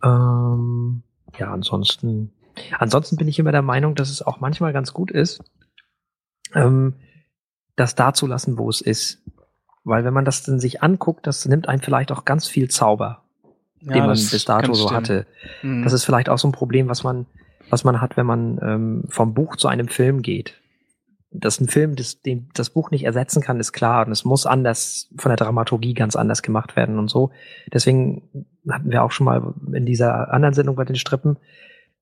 Ähm, 0.02 1.02
ja, 1.38 1.52
ansonsten, 1.52 2.32
ansonsten 2.78 3.18
bin 3.18 3.28
ich 3.28 3.38
immer 3.38 3.52
der 3.52 3.60
Meinung, 3.60 3.94
dass 3.94 4.08
es 4.08 4.22
auch 4.22 4.40
manchmal 4.40 4.72
ganz 4.72 4.94
gut 4.94 5.10
ist, 5.10 5.44
ähm, 6.54 6.94
das 7.76 7.94
da 7.94 8.14
zu 8.14 8.26
lassen, 8.26 8.56
wo 8.56 8.70
es 8.70 8.80
ist. 8.80 9.22
Weil 9.84 10.04
wenn 10.04 10.14
man 10.14 10.24
das 10.24 10.42
dann 10.42 10.60
sich 10.60 10.82
anguckt, 10.82 11.26
das 11.26 11.46
nimmt 11.46 11.68
einem 11.68 11.80
vielleicht 11.80 12.12
auch 12.12 12.24
ganz 12.24 12.46
viel 12.46 12.68
Zauber, 12.68 13.22
ja, 13.80 13.94
den 13.94 14.02
man 14.02 14.10
bis 14.10 14.44
dato 14.44 14.74
so 14.74 14.90
hatte. 14.90 15.26
Mhm. 15.62 15.84
Das 15.84 15.92
ist 15.92 16.04
vielleicht 16.04 16.28
auch 16.28 16.38
so 16.38 16.48
ein 16.48 16.52
Problem, 16.52 16.88
was 16.88 17.02
man, 17.02 17.26
was 17.70 17.84
man 17.84 18.00
hat, 18.00 18.16
wenn 18.16 18.26
man 18.26 18.58
ähm, 18.62 19.04
vom 19.08 19.32
Buch 19.34 19.56
zu 19.56 19.68
einem 19.68 19.88
Film 19.88 20.22
geht. 20.22 20.60
Dass 21.32 21.60
ein 21.60 21.68
Film 21.68 21.94
das, 21.94 22.20
den, 22.20 22.48
das 22.54 22.70
Buch 22.70 22.90
nicht 22.90 23.04
ersetzen 23.04 23.40
kann, 23.40 23.60
ist 23.60 23.72
klar. 23.72 24.04
Und 24.04 24.12
es 24.12 24.24
muss 24.24 24.46
anders, 24.46 25.08
von 25.16 25.30
der 25.30 25.36
Dramaturgie 25.36 25.94
ganz 25.94 26.16
anders 26.16 26.42
gemacht 26.42 26.76
werden 26.76 26.98
und 26.98 27.08
so. 27.08 27.30
Deswegen 27.72 28.46
hatten 28.68 28.90
wir 28.90 29.02
auch 29.02 29.12
schon 29.12 29.26
mal 29.26 29.54
in 29.72 29.86
dieser 29.86 30.32
anderen 30.32 30.54
Sendung 30.54 30.76
bei 30.76 30.84
den 30.84 30.96
Strippen, 30.96 31.38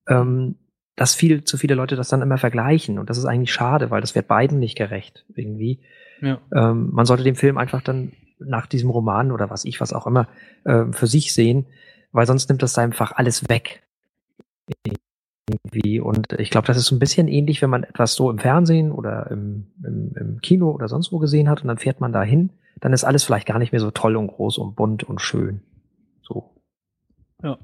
ähm, 0.08 0.56
dass 0.96 1.14
viel 1.14 1.44
zu 1.44 1.58
viele 1.58 1.74
Leute 1.74 1.94
das 1.94 2.08
dann 2.08 2.22
immer 2.22 2.38
vergleichen. 2.38 2.98
Und 2.98 3.08
das 3.08 3.18
ist 3.18 3.26
eigentlich 3.26 3.52
schade, 3.52 3.90
weil 3.90 4.00
das 4.00 4.14
wird 4.14 4.26
beiden 4.26 4.58
nicht 4.58 4.76
gerecht 4.76 5.26
irgendwie. 5.36 5.80
Ja. 6.20 6.40
Ähm, 6.54 6.90
man 6.92 7.06
sollte 7.06 7.24
den 7.24 7.34
Film 7.34 7.58
einfach 7.58 7.82
dann 7.82 8.12
nach 8.38 8.66
diesem 8.66 8.90
Roman 8.90 9.32
oder 9.32 9.50
was 9.50 9.64
ich, 9.64 9.80
was 9.80 9.92
auch 9.92 10.06
immer, 10.06 10.28
äh, 10.64 10.84
für 10.92 11.06
sich 11.06 11.34
sehen, 11.34 11.66
weil 12.12 12.26
sonst 12.26 12.48
nimmt 12.48 12.62
das 12.62 12.78
einfach 12.78 13.12
alles 13.12 13.48
weg. 13.48 13.82
Irgendwie. 15.50 16.00
Und 16.00 16.32
ich 16.38 16.50
glaube, 16.50 16.66
das 16.66 16.76
ist 16.76 16.86
so 16.86 16.94
ein 16.94 16.98
bisschen 16.98 17.26
ähnlich, 17.26 17.62
wenn 17.62 17.70
man 17.70 17.84
etwas 17.84 18.14
so 18.14 18.30
im 18.30 18.38
Fernsehen 18.38 18.92
oder 18.92 19.30
im, 19.30 19.66
im, 19.82 20.12
im 20.14 20.40
Kino 20.40 20.70
oder 20.70 20.88
sonst 20.88 21.10
wo 21.10 21.18
gesehen 21.18 21.48
hat 21.48 21.62
und 21.62 21.68
dann 21.68 21.78
fährt 21.78 22.00
man 22.00 22.12
da 22.12 22.22
hin, 22.22 22.50
dann 22.80 22.92
ist 22.92 23.04
alles 23.04 23.24
vielleicht 23.24 23.46
gar 23.46 23.58
nicht 23.58 23.72
mehr 23.72 23.80
so 23.80 23.90
toll 23.90 24.16
und 24.16 24.28
groß 24.28 24.58
und 24.58 24.76
bunt 24.76 25.04
und 25.04 25.20
schön. 25.20 25.62
So. 26.22 26.50
Ja. 27.42 27.58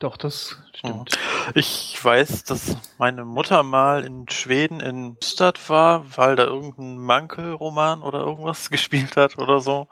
Doch, 0.00 0.16
das 0.16 0.56
stimmt. 0.74 1.18
Ich 1.54 2.02
weiß, 2.02 2.44
dass 2.44 2.78
meine 2.96 3.26
Mutter 3.26 3.62
mal 3.62 4.02
in 4.02 4.26
Schweden 4.30 4.80
in 4.80 5.18
Stadt 5.22 5.68
war, 5.68 6.16
weil 6.16 6.36
da 6.36 6.44
irgendein 6.44 6.96
Mankelroman 6.96 8.02
oder 8.02 8.20
irgendwas 8.20 8.70
gespielt 8.70 9.18
hat 9.18 9.36
oder 9.36 9.60
so. 9.60 9.88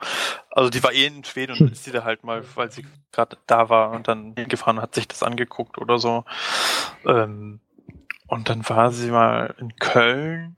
Also 0.49 0.71
die 0.71 0.83
war 0.83 0.93
eh 0.93 1.05
in 1.05 1.23
Schweden 1.23 1.51
und 1.51 1.59
hm. 1.59 1.71
ist 1.73 1.83
sie 1.83 1.91
da 1.91 2.03
halt 2.03 2.23
mal, 2.23 2.43
weil 2.55 2.71
sie 2.71 2.87
gerade 3.11 3.37
da 3.45 3.69
war 3.69 3.91
und 3.91 4.07
dann 4.07 4.33
hingefahren 4.35 4.77
und 4.77 4.81
hat 4.81 4.95
sich 4.95 5.07
das 5.07 5.21
angeguckt 5.21 5.77
oder 5.77 5.99
so. 5.99 6.25
Ähm, 7.05 7.59
und 8.25 8.49
dann 8.49 8.67
war 8.67 8.91
sie 8.91 9.11
mal 9.11 9.53
in 9.59 9.75
Köln 9.75 10.55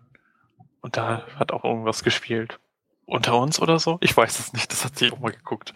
und 0.79 0.95
da 0.95 1.23
hat 1.35 1.51
auch 1.51 1.65
irgendwas 1.65 2.05
gespielt. 2.05 2.57
Unter 3.05 3.37
uns 3.37 3.61
oder 3.61 3.79
so? 3.79 3.97
Ich 3.99 4.15
weiß 4.15 4.39
es 4.39 4.53
nicht, 4.53 4.71
das 4.71 4.85
hat 4.85 4.97
sie 4.97 5.11
auch 5.11 5.19
mal 5.19 5.33
geguckt. 5.33 5.73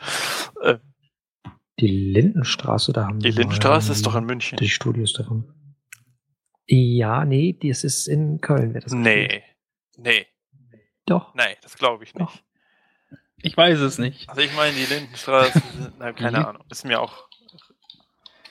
Die 1.79 1.87
Lindenstraße, 1.87 2.93
da 2.93 3.07
haben 3.07 3.19
Die 3.19 3.31
Lindenstraße 3.31 3.91
ist 3.91 4.05
doch 4.05 4.15
in 4.15 4.25
München. 4.25 4.57
Die 4.57 4.69
Studios 4.69 5.13
davon. 5.13 5.53
Ja, 6.67 7.25
nee, 7.25 7.57
das 7.61 7.83
ist 7.83 8.07
in 8.07 8.39
Köln. 8.41 8.73
Wird 8.73 8.85
das 8.85 8.93
nee, 8.93 9.43
nee. 9.97 10.25
Doch. 11.05 11.35
Nein, 11.35 11.55
das 11.61 11.77
glaube 11.77 12.03
ich 12.03 12.15
nicht. 12.15 12.25
Doch. 12.25 12.39
Ich 13.37 13.55
weiß 13.55 13.79
es 13.79 13.99
nicht. 13.99 14.27
Also 14.29 14.41
ich 14.41 14.55
meine, 14.55 14.75
die 14.75 14.85
Lindenstraße, 14.85 15.61
na, 15.99 16.13
keine 16.13 16.47
Ahnung, 16.47 16.63
ist 16.71 16.85
mir 16.85 17.01
auch. 17.01 17.29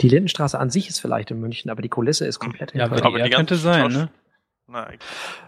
Die 0.00 0.08
Lindenstraße 0.08 0.58
an 0.58 0.70
sich 0.70 0.88
ist 0.88 1.00
vielleicht 1.00 1.30
in 1.30 1.40
München, 1.40 1.70
aber 1.70 1.82
die 1.82 1.88
Kulisse 1.88 2.26
ist 2.26 2.38
komplett 2.38 2.74
ja, 2.74 2.84
in 2.84 2.90
Köln. 2.90 3.02
Aber 3.02 3.22
die 3.22 3.30
könnte 3.30 3.56
sein, 3.56 3.90
ne? 3.90 4.10
Nein. 4.66 4.98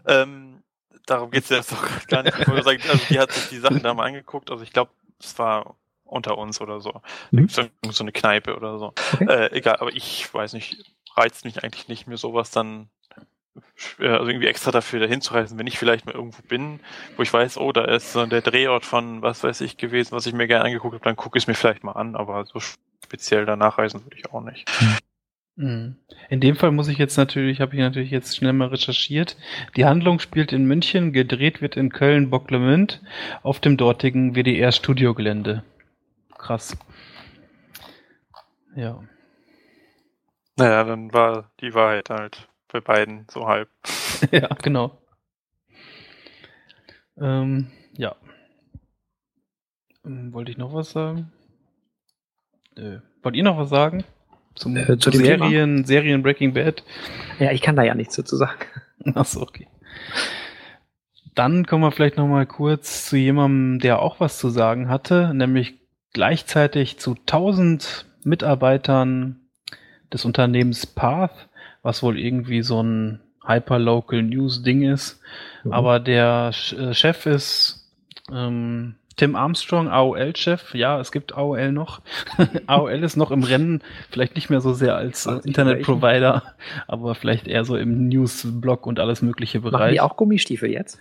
Ähm, 0.07 0.63
darum 1.05 1.31
geht 1.31 1.45
es 1.45 1.51
jetzt 1.51 1.73
doch 1.73 2.07
gar 2.09 2.23
nicht. 2.23 2.37
Ich 2.39 2.47
sagen, 2.47 2.83
also 2.89 3.07
die 3.09 3.19
hat 3.19 3.33
sich 3.33 3.49
die 3.51 3.59
Sachen 3.59 3.83
da 3.83 3.95
mal 3.95 4.07
angeguckt. 4.07 4.51
Also 4.51 4.65
ich 4.65 4.73
glaube, 4.73 4.91
es 5.21 5.39
war 5.39 5.77
unter 6.07 6.39
uns 6.39 6.61
oder 6.61 6.81
so. 6.81 7.03
Mhm. 7.31 7.49
So, 7.49 7.65
so 7.91 8.05
eine 8.05 8.13
Kneipe 8.13 8.57
oder 8.57 8.79
so. 8.79 8.93
Okay. 9.15 9.27
Äh, 9.29 9.53
egal, 9.53 9.77
aber 9.77 9.93
ich 9.95 10.33
weiß 10.33 10.53
nicht, 10.53 10.85
reizt 11.15 11.45
mich 11.45 11.63
eigentlich 11.65 11.89
nicht 11.89 12.07
mehr 12.07 12.17
sowas 12.17 12.51
dann 12.51 12.89
äh, 13.99 14.09
also 14.09 14.29
irgendwie 14.29 14.47
extra 14.47 14.71
dafür 14.71 15.01
dahin 15.01 15.21
zu 15.21 15.35
reisen, 15.35 15.59
wenn 15.59 15.67
ich 15.67 15.79
vielleicht 15.79 16.07
mal 16.07 16.15
irgendwo 16.15 16.43
bin, 16.43 16.81
wo 17.17 17.23
ich 17.23 17.33
weiß, 17.33 17.59
oh, 17.59 17.73
da 17.73 17.85
ist 17.85 18.13
so 18.13 18.25
der 18.27 18.43
Drehort 18.43 18.85
von 18.85 19.23
was 19.23 19.43
weiß 19.43 19.61
ich 19.63 19.77
gewesen, 19.77 20.13
was 20.13 20.27
ich 20.27 20.35
mir 20.35 20.47
gerne 20.47 20.65
angeguckt 20.65 20.95
habe, 20.95 21.05
dann 21.05 21.17
gucke 21.17 21.39
ich 21.39 21.45
es 21.45 21.49
mir 21.49 21.55
vielleicht 21.55 21.85
mal 21.85 21.93
an, 21.93 22.17
aber 22.17 22.45
so 22.47 22.61
speziell 23.05 23.47
danach 23.47 23.79
reisen 23.79 24.05
würde 24.05 24.17
ich 24.17 24.31
auch 24.31 24.43
nicht. 24.43 24.71
Mhm. 25.57 25.97
In 26.29 26.41
dem 26.41 26.57
Fall 26.57 26.71
muss 26.71 26.89
ich 26.89 26.99
jetzt 26.99 27.17
natürlich, 27.17 27.61
habe 27.61 27.75
ich 27.75 27.81
natürlich 27.81 28.11
jetzt 28.11 28.37
schnell 28.37 28.53
mal 28.53 28.69
recherchiert. 28.69 29.37
Die 29.75 29.87
Handlung 29.87 30.19
spielt 30.19 30.53
in 30.53 30.67
München, 30.67 31.13
gedreht 31.13 31.63
wird 31.63 31.77
in 31.77 31.91
Köln 31.91 32.29
Bocklemünd 32.29 33.01
auf 33.43 33.61
dem 33.61 33.79
dortigen 33.79 34.35
WDR 34.35 34.73
Studiogelände 34.73 35.65
krass. 36.39 36.77
Ja. 38.75 39.03
Naja, 40.57 40.85
dann 40.85 41.13
war 41.13 41.51
die 41.61 41.75
Wahrheit 41.75 42.11
halt 42.11 42.49
bei 42.73 42.81
beiden 42.81 43.27
so 43.31 43.47
halb. 43.47 43.69
ja, 44.31 44.49
genau. 44.63 44.99
Ähm, 47.19 47.71
ja. 47.97 48.15
Ähm, 50.05 50.33
wollte 50.33 50.51
ich 50.51 50.59
noch 50.59 50.75
was 50.75 50.91
sagen? 50.91 51.33
Äh, 52.77 52.99
wollt 53.23 53.37
ihr 53.37 53.43
noch 53.43 53.59
was 53.59 53.71
sagen? 53.71 54.05
Zum, 54.55 54.77
äh, 54.77 54.99
zu 54.99 55.11
Serien, 55.11 55.77
Thema? 55.77 55.87
Serien 55.87 56.23
Breaking 56.23 56.55
Bad? 56.55 56.83
Ja, 57.39 57.53
ich 57.53 57.61
kann 57.61 57.77
da 57.77 57.83
ja 57.83 57.95
nichts 57.95 58.17
dazu 58.17 58.37
sagen. 58.37 58.59
Achso, 59.15 59.43
okay. 59.43 59.69
Dann 61.35 61.67
kommen 61.67 61.85
wir 61.85 61.93
vielleicht 61.93 62.17
noch 62.17 62.27
mal 62.27 62.47
kurz 62.47 63.07
zu 63.09 63.17
jemandem, 63.17 63.79
der 63.79 64.01
auch 64.01 64.21
was 64.21 64.39
zu 64.39 64.49
sagen 64.49 64.89
hatte, 64.89 65.35
nämlich 65.35 65.79
gleichzeitig 66.17 66.99
zu 66.99 67.11
1000 67.11 68.07
Mitarbeitern 68.25 69.39
des 70.11 70.25
Unternehmens 70.25 70.87
Path, 70.87 71.51
was 71.83 72.03
wohl 72.03 72.19
irgendwie 72.19 72.63
so 72.63 72.83
ein 72.83 73.21
Hyperlocal 73.47 74.23
News 74.23 74.63
Ding 74.63 74.81
ist. 74.81 75.21
Mhm. 75.63 75.75
Aber 75.75 76.01
der 76.01 76.53
äh, 76.73 76.95
Chef 76.95 77.27
ist 77.27 77.93
ähm, 78.33 78.95
Tim 79.17 79.37
Armstrong, 79.37 79.89
AOL-Chef. 79.89 80.75
Ja, 80.75 80.99
es 81.01 81.13
gibt 81.13 81.35
AOL 81.35 81.71
noch. 81.73 82.01
AOL 82.67 83.05
ist 83.05 83.17
noch 83.17 83.31
im 83.31 83.43
Rennen, 83.43 83.83
vielleicht 84.09 84.37
nicht 84.37 84.49
mehr 84.49 84.63
so 84.63 84.73
sehr 84.73 84.97
als 84.97 85.27
äh, 85.27 85.41
Internetprovider, 85.45 86.45
aber 86.89 87.15
vielleicht 87.15 87.47
eher 87.47 87.67
so 87.67 87.77
im 87.77 88.09
News-Blog 88.09 88.87
und 88.87 89.01
alles 89.01 89.21
mögliche 89.21 89.61
Bereich. 89.61 89.81
Machen 89.81 89.93
die 89.93 90.01
auch 90.01 90.17
Gummistiefel 90.17 90.71
jetzt? 90.71 90.99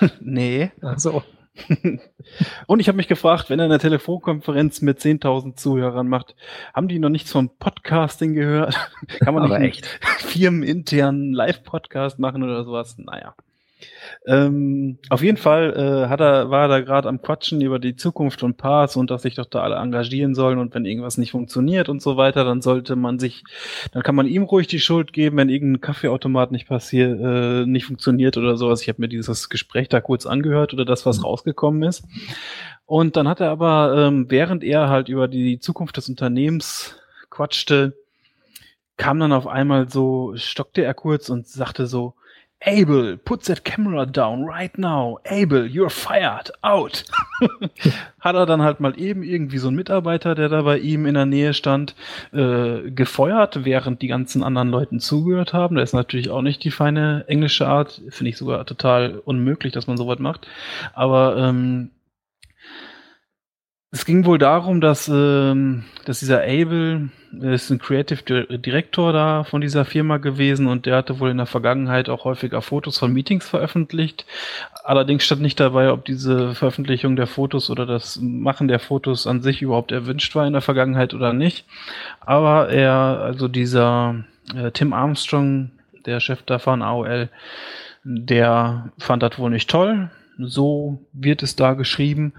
nee. 0.20 0.70
Ach 0.80 0.96
so. 1.00 1.24
und 2.66 2.80
ich 2.80 2.88
habe 2.88 2.96
mich 2.96 3.08
gefragt, 3.08 3.50
wenn 3.50 3.58
er 3.58 3.66
eine 3.66 3.78
Telefonkonferenz 3.78 4.82
mit 4.82 5.00
10.000 5.00 5.56
Zuhörern 5.56 6.08
macht, 6.08 6.34
haben 6.74 6.88
die 6.88 6.98
noch 6.98 7.08
nichts 7.08 7.32
von 7.32 7.50
Podcasting 7.58 8.34
gehört? 8.34 8.74
Kann 9.20 9.34
man 9.34 9.44
Aber 9.44 9.58
nicht 9.58 9.84
echt 9.84 9.86
firmeninternen 10.18 11.32
Live-Podcast 11.32 12.18
machen 12.18 12.42
oder 12.42 12.64
sowas? 12.64 12.96
Naja. 12.98 13.34
Ähm, 14.26 14.98
auf 15.08 15.22
jeden 15.22 15.36
Fall 15.36 15.74
äh, 15.74 16.08
hat 16.08 16.20
er, 16.20 16.50
war 16.50 16.62
er 16.62 16.68
da 16.68 16.80
gerade 16.80 17.08
am 17.08 17.22
Quatschen 17.22 17.60
über 17.60 17.78
die 17.78 17.96
Zukunft 17.96 18.40
von 18.40 18.54
Pass 18.54 18.96
und 18.96 19.10
dass 19.10 19.22
sich 19.22 19.36
doch 19.36 19.46
da 19.46 19.62
alle 19.62 19.76
engagieren 19.76 20.34
sollen 20.34 20.58
und 20.58 20.74
wenn 20.74 20.84
irgendwas 20.84 21.18
nicht 21.18 21.30
funktioniert 21.30 21.88
und 21.88 22.02
so 22.02 22.16
weiter, 22.16 22.44
dann 22.44 22.60
sollte 22.60 22.96
man 22.96 23.18
sich, 23.18 23.44
dann 23.92 24.02
kann 24.02 24.14
man 24.14 24.26
ihm 24.26 24.42
ruhig 24.42 24.66
die 24.66 24.80
Schuld 24.80 25.12
geben, 25.12 25.36
wenn 25.36 25.48
irgendein 25.48 25.80
Kaffeeautomat 25.80 26.52
nicht 26.52 26.68
passiert, 26.68 27.20
äh, 27.20 27.66
nicht 27.66 27.86
funktioniert 27.86 28.36
oder 28.36 28.56
sowas. 28.56 28.82
Ich 28.82 28.88
habe 28.88 29.00
mir 29.00 29.08
dieses 29.08 29.48
Gespräch 29.48 29.88
da 29.88 30.00
kurz 30.00 30.26
angehört 30.26 30.74
oder 30.74 30.84
das, 30.84 31.06
was 31.06 31.24
rausgekommen 31.24 31.82
ist. 31.82 32.04
Und 32.86 33.16
dann 33.16 33.28
hat 33.28 33.40
er 33.40 33.50
aber, 33.50 33.94
ähm, 33.96 34.26
während 34.28 34.64
er 34.64 34.88
halt 34.88 35.08
über 35.08 35.28
die 35.28 35.60
Zukunft 35.60 35.96
des 35.96 36.08
Unternehmens 36.08 36.96
quatschte, 37.30 37.94
kam 38.96 39.20
dann 39.20 39.32
auf 39.32 39.46
einmal 39.46 39.88
so, 39.88 40.32
stockte 40.36 40.82
er 40.82 40.94
kurz 40.94 41.28
und 41.30 41.46
sagte 41.46 41.86
so, 41.86 42.14
Abel, 42.60 43.16
put 43.16 43.44
that 43.44 43.64
camera 43.64 44.04
down 44.04 44.44
right 44.44 44.76
now. 44.76 45.18
Abel, 45.24 45.64
you're 45.64 45.90
fired. 45.90 46.50
Out. 46.62 47.04
Hat 48.20 48.34
er 48.34 48.46
dann 48.46 48.62
halt 48.62 48.80
mal 48.80 48.98
eben 48.98 49.22
irgendwie 49.22 49.58
so 49.58 49.68
einen 49.68 49.76
Mitarbeiter, 49.76 50.34
der 50.34 50.48
da 50.48 50.62
bei 50.62 50.78
ihm 50.78 51.06
in 51.06 51.14
der 51.14 51.26
Nähe 51.26 51.54
stand, 51.54 51.94
äh, 52.32 52.90
gefeuert, 52.90 53.64
während 53.64 54.02
die 54.02 54.08
ganzen 54.08 54.42
anderen 54.42 54.70
Leuten 54.70 54.98
zugehört 54.98 55.52
haben. 55.52 55.76
Das 55.76 55.90
ist 55.90 55.94
natürlich 55.94 56.30
auch 56.30 56.42
nicht 56.42 56.64
die 56.64 56.72
feine 56.72 57.24
englische 57.28 57.68
Art. 57.68 58.02
Finde 58.08 58.30
ich 58.30 58.36
sogar 58.36 58.66
total 58.66 59.20
unmöglich, 59.24 59.72
dass 59.72 59.86
man 59.86 59.96
sowas 59.96 60.18
macht. 60.18 60.48
Aber 60.94 61.36
ähm, 61.36 61.90
es 63.92 64.04
ging 64.04 64.24
wohl 64.24 64.38
darum, 64.38 64.80
dass, 64.80 65.08
ähm, 65.08 65.84
dass 66.04 66.18
dieser 66.18 66.42
Abel 66.42 67.10
ist 67.32 67.70
ein 67.70 67.78
Creative 67.78 68.58
Director 68.58 69.12
da 69.12 69.44
von 69.44 69.60
dieser 69.60 69.84
Firma 69.84 70.16
gewesen 70.16 70.66
und 70.66 70.86
der 70.86 70.96
hatte 70.96 71.20
wohl 71.20 71.30
in 71.30 71.36
der 71.36 71.46
Vergangenheit 71.46 72.08
auch 72.08 72.24
häufiger 72.24 72.62
Fotos 72.62 72.98
von 72.98 73.12
Meetings 73.12 73.48
veröffentlicht. 73.48 74.24
Allerdings 74.84 75.24
stand 75.24 75.42
nicht 75.42 75.60
dabei, 75.60 75.92
ob 75.92 76.04
diese 76.04 76.54
Veröffentlichung 76.54 77.16
der 77.16 77.26
Fotos 77.26 77.70
oder 77.70 77.86
das 77.86 78.18
Machen 78.20 78.68
der 78.68 78.78
Fotos 78.78 79.26
an 79.26 79.42
sich 79.42 79.62
überhaupt 79.62 79.92
erwünscht 79.92 80.34
war 80.34 80.46
in 80.46 80.54
der 80.54 80.62
Vergangenheit 80.62 81.14
oder 81.14 81.32
nicht. 81.32 81.66
Aber 82.20 82.70
er, 82.70 83.20
also 83.22 83.48
dieser 83.48 84.24
äh, 84.54 84.70
Tim 84.70 84.92
Armstrong, 84.92 85.70
der 86.06 86.20
Chef 86.20 86.42
da 86.42 86.58
von 86.58 86.82
AOL, 86.82 87.28
der 88.04 88.90
fand 88.98 89.22
das 89.22 89.38
wohl 89.38 89.50
nicht 89.50 89.68
toll. 89.68 90.10
So 90.38 91.00
wird 91.12 91.42
es 91.42 91.56
da 91.56 91.74
geschrieben 91.74 92.32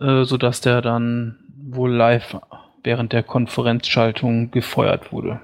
äh, 0.00 0.24
so 0.24 0.36
dass 0.36 0.60
der 0.60 0.82
dann 0.82 1.36
wohl 1.56 1.92
live 1.92 2.36
während 2.82 3.12
der 3.12 3.22
Konferenzschaltung 3.22 4.50
gefeuert 4.50 5.12
wurde. 5.12 5.40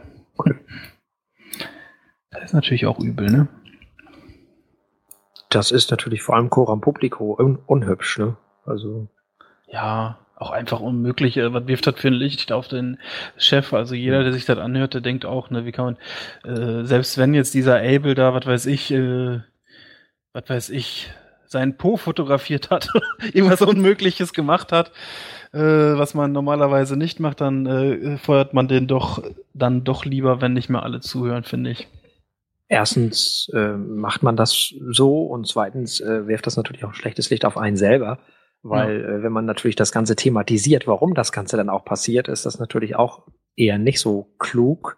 Das 2.31 2.45
ist 2.45 2.53
natürlich 2.53 2.87
auch 2.87 2.99
übel, 2.99 3.31
ne? 3.31 3.49
Das 5.51 5.71
ist 5.71 5.91
natürlich 5.91 6.23
vor 6.23 6.35
allem 6.35 6.51
Coram 6.51 6.81
Publico 6.81 7.37
un 7.39 7.59
unhübsch, 7.67 8.19
ne? 8.19 8.37
Also. 8.67 9.09
Ja, 9.69 10.19
auch 10.37 10.51
einfach 10.51 10.81
unmöglich. 10.81 11.37
Äh, 11.37 11.53
was 11.53 11.67
wirft 11.67 11.87
das 11.87 11.95
für 11.97 12.09
ein 12.09 12.15
Licht 12.15 12.53
auf 12.53 12.69
den 12.69 12.99
Chef? 13.37 13.73
Also 13.73 13.95
jeder, 13.95 14.23
der 14.25 14.33
sich 14.33 14.45
das 14.45 14.59
anhört, 14.59 14.95
der 14.95 15.01
denkt 15.01 15.25
auch, 15.25 15.51
ne, 15.51 15.65
wie 15.65 15.73
kann 15.73 15.97
man, 16.43 16.53
äh, 16.57 16.85
selbst 16.85 17.19
wenn 17.19 17.35
jetzt 17.35 17.55
dieser 17.55 17.77
Abel 17.77 18.15
da, 18.15 18.35
was 18.35 18.47
weiß 18.47 18.67
ich, 18.67 18.91
äh, 18.91 19.41
was 20.33 20.49
weiß 20.49 20.71
ich, 20.71 21.11
seinen 21.47 21.77
Po 21.77 21.97
fotografiert 21.97 22.71
hat, 22.71 22.89
irgendwas 23.33 23.63
Unmögliches 23.63 24.33
gemacht 24.33 24.73
hat, 24.73 24.91
äh, 25.55 25.99
was 25.99 26.15
man 26.15 26.33
normalerweise 26.33 26.97
nicht 26.97 27.21
macht, 27.21 27.41
dann 27.41 27.67
äh, 27.67 28.19
feuert 28.19 28.55
man 28.55 28.67
den 28.67 28.87
doch 28.89 29.23
dann 29.53 29.85
doch 29.85 30.05
lieber, 30.05 30.41
wenn 30.41 30.53
nicht 30.53 30.69
mehr 30.69 30.83
alle 30.83 31.01
zuhören, 31.01 31.45
finde 31.45 31.71
ich. 31.71 31.89
Erstens 32.67 33.51
äh, 33.55 33.77
macht 33.77 34.23
man 34.23 34.37
das 34.37 34.75
so 34.91 35.27
und 35.27 35.47
zweitens 35.47 36.01
äh, 36.01 36.27
wirft 36.27 36.47
das 36.47 36.57
natürlich 36.57 36.85
auch 36.85 36.89
ein 36.89 36.95
schlechtes 36.95 37.31
Licht 37.31 37.45
auf 37.45 37.57
einen 37.57 37.77
selber, 37.77 38.19
weil 38.63 39.01
ja. 39.01 39.09
äh, 39.09 39.23
wenn 39.23 39.33
man 39.33 39.45
natürlich 39.45 39.77
das 39.77 39.93
Ganze 39.93 40.17
thematisiert, 40.17 40.87
warum 40.87 41.15
das 41.15 41.31
Ganze 41.31 41.57
dann 41.57 41.71
auch 41.71 41.85
passiert, 41.85 42.27
ist 42.27 42.47
das 42.47 42.59
natürlich 42.59 42.97
auch 42.97 43.23
eher 43.55 43.79
nicht 43.79 44.01
so 44.01 44.35
klug. 44.39 44.97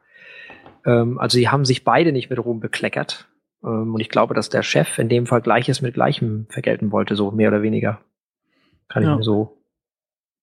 Ähm, 0.87 1.19
also 1.19 1.37
sie 1.37 1.49
haben 1.49 1.67
sich 1.67 1.85
beide 1.85 2.13
nicht 2.13 2.31
mit 2.31 2.43
Ruhm 2.43 2.61
bekleckert. 2.61 3.29
Ähm, 3.63 3.95
und 3.95 4.01
ich 4.01 4.09
glaube, 4.09 4.33
dass 4.33 4.49
der 4.49 4.63
Chef 4.63 4.99
in 4.99 5.09
dem 5.11 5.27
Fall 5.27 5.43
Gleiches 5.43 5.83
mit 5.83 5.95
Gleichem 5.95 6.47
vergelten 6.49 6.93
wollte, 6.93 7.15
so 7.17 7.31
mehr 7.31 7.49
oder 7.49 7.63
weniger. 7.63 8.01
Kann 8.89 9.03
ja. 9.03 9.13
ich 9.13 9.17
mir 9.19 9.25
so. 9.25 9.57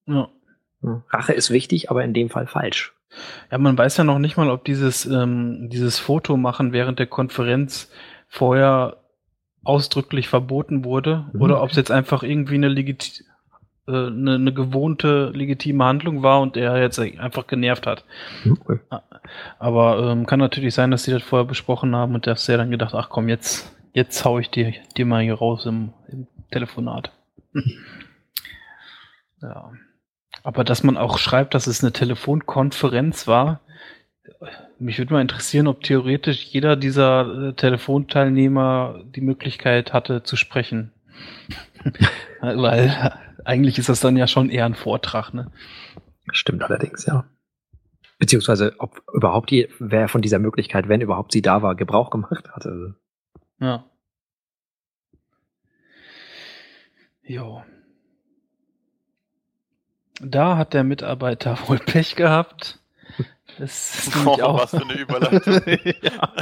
Ja. 0.05 0.29
Rache 1.09 1.33
ist 1.33 1.49
wichtig, 1.49 1.89
aber 1.89 2.03
in 2.03 2.13
dem 2.13 2.29
Fall 2.29 2.47
falsch. 2.47 2.93
Ja, 3.51 3.57
man 3.57 3.77
weiß 3.77 3.97
ja 3.97 4.03
noch 4.03 4.19
nicht 4.19 4.37
mal, 4.37 4.49
ob 4.49 4.65
dieses, 4.65 5.05
ähm, 5.05 5.69
dieses 5.69 5.99
Foto 5.99 6.35
machen 6.35 6.73
während 6.73 6.99
der 6.99 7.07
Konferenz 7.07 7.91
vorher 8.27 8.97
ausdrücklich 9.63 10.27
verboten 10.27 10.83
wurde 10.83 11.25
mhm. 11.31 11.41
oder 11.41 11.61
ob 11.61 11.69
es 11.69 11.77
jetzt 11.77 11.91
einfach 11.91 12.23
irgendwie 12.23 12.55
eine 12.55 12.67
legit 12.67 13.23
äh, 13.87 14.07
eine, 14.07 14.35
eine 14.35 14.53
gewohnte 14.53 15.29
legitime 15.33 15.83
Handlung 15.83 16.23
war 16.23 16.41
und 16.41 16.57
er 16.57 16.81
jetzt 16.81 16.99
einfach 16.99 17.47
genervt 17.47 17.85
hat. 17.85 18.05
Okay. 18.49 18.79
Aber 19.59 20.09
ähm, 20.09 20.25
kann 20.25 20.39
natürlich 20.39 20.73
sein, 20.73 20.91
dass 20.91 21.03
sie 21.03 21.11
das 21.11 21.23
vorher 21.23 21.45
besprochen 21.45 21.95
haben 21.95 22.15
und 22.15 22.27
dass 22.27 22.47
er 22.49 22.57
dann 22.57 22.71
gedacht, 22.71 22.93
ach 22.93 23.09
komm, 23.09 23.29
jetzt, 23.29 23.75
jetzt 23.93 24.23
hau 24.25 24.39
ich 24.39 24.49
dir, 24.49 24.73
dir 24.97 25.05
mal 25.05 25.21
hier 25.21 25.35
raus 25.35 25.65
im, 25.65 25.93
im 26.07 26.27
Telefonat. 26.51 27.11
ja. 29.41 29.71
Aber 30.43 30.63
dass 30.63 30.83
man 30.83 30.97
auch 30.97 31.17
schreibt, 31.17 31.53
dass 31.53 31.67
es 31.67 31.83
eine 31.83 31.93
Telefonkonferenz 31.93 33.27
war, 33.27 33.61
mich 34.77 34.97
würde 34.97 35.13
mal 35.13 35.21
interessieren, 35.21 35.67
ob 35.67 35.81
theoretisch 35.83 36.43
jeder 36.45 36.75
dieser 36.75 37.49
äh, 37.49 37.53
Telefonteilnehmer 37.53 39.03
die 39.05 39.21
Möglichkeit 39.21 39.93
hatte 39.93 40.23
zu 40.23 40.35
sprechen. 40.35 40.91
Weil 42.41 43.17
eigentlich 43.45 43.79
ist 43.79 43.89
das 43.89 44.01
dann 44.01 44.17
ja 44.17 44.27
schon 44.27 44.49
eher 44.49 44.65
ein 44.65 44.75
Vortrag, 44.75 45.33
ne? 45.33 45.51
Stimmt 46.31 46.63
allerdings, 46.63 47.05
ja. 47.05 47.25
Beziehungsweise, 48.19 48.75
ob 48.79 49.01
überhaupt 49.13 49.51
die, 49.51 49.67
wer 49.79 50.07
von 50.07 50.21
dieser 50.21 50.39
Möglichkeit, 50.39 50.87
wenn 50.87 51.01
überhaupt 51.01 51.33
sie 51.33 51.41
da 51.41 51.61
war, 51.61 51.75
Gebrauch 51.75 52.09
gemacht 52.09 52.49
hatte. 52.51 52.95
Ja. 53.59 53.85
Jo. 57.23 57.63
Da 60.23 60.57
hat 60.57 60.73
der 60.73 60.83
Mitarbeiter 60.83 61.57
wohl 61.67 61.79
Pech 61.79 62.15
gehabt. 62.15 62.79
Das 63.59 64.07
ist 64.07 64.15
oh, 64.25 64.41
auch 64.41 64.61
was 64.61 64.71
für 64.71 64.81
eine 64.81 64.93
Überleitung. 64.93 65.61
ja. 66.01 66.33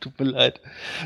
Tut 0.00 0.18
mir 0.18 0.26
leid. 0.26 0.60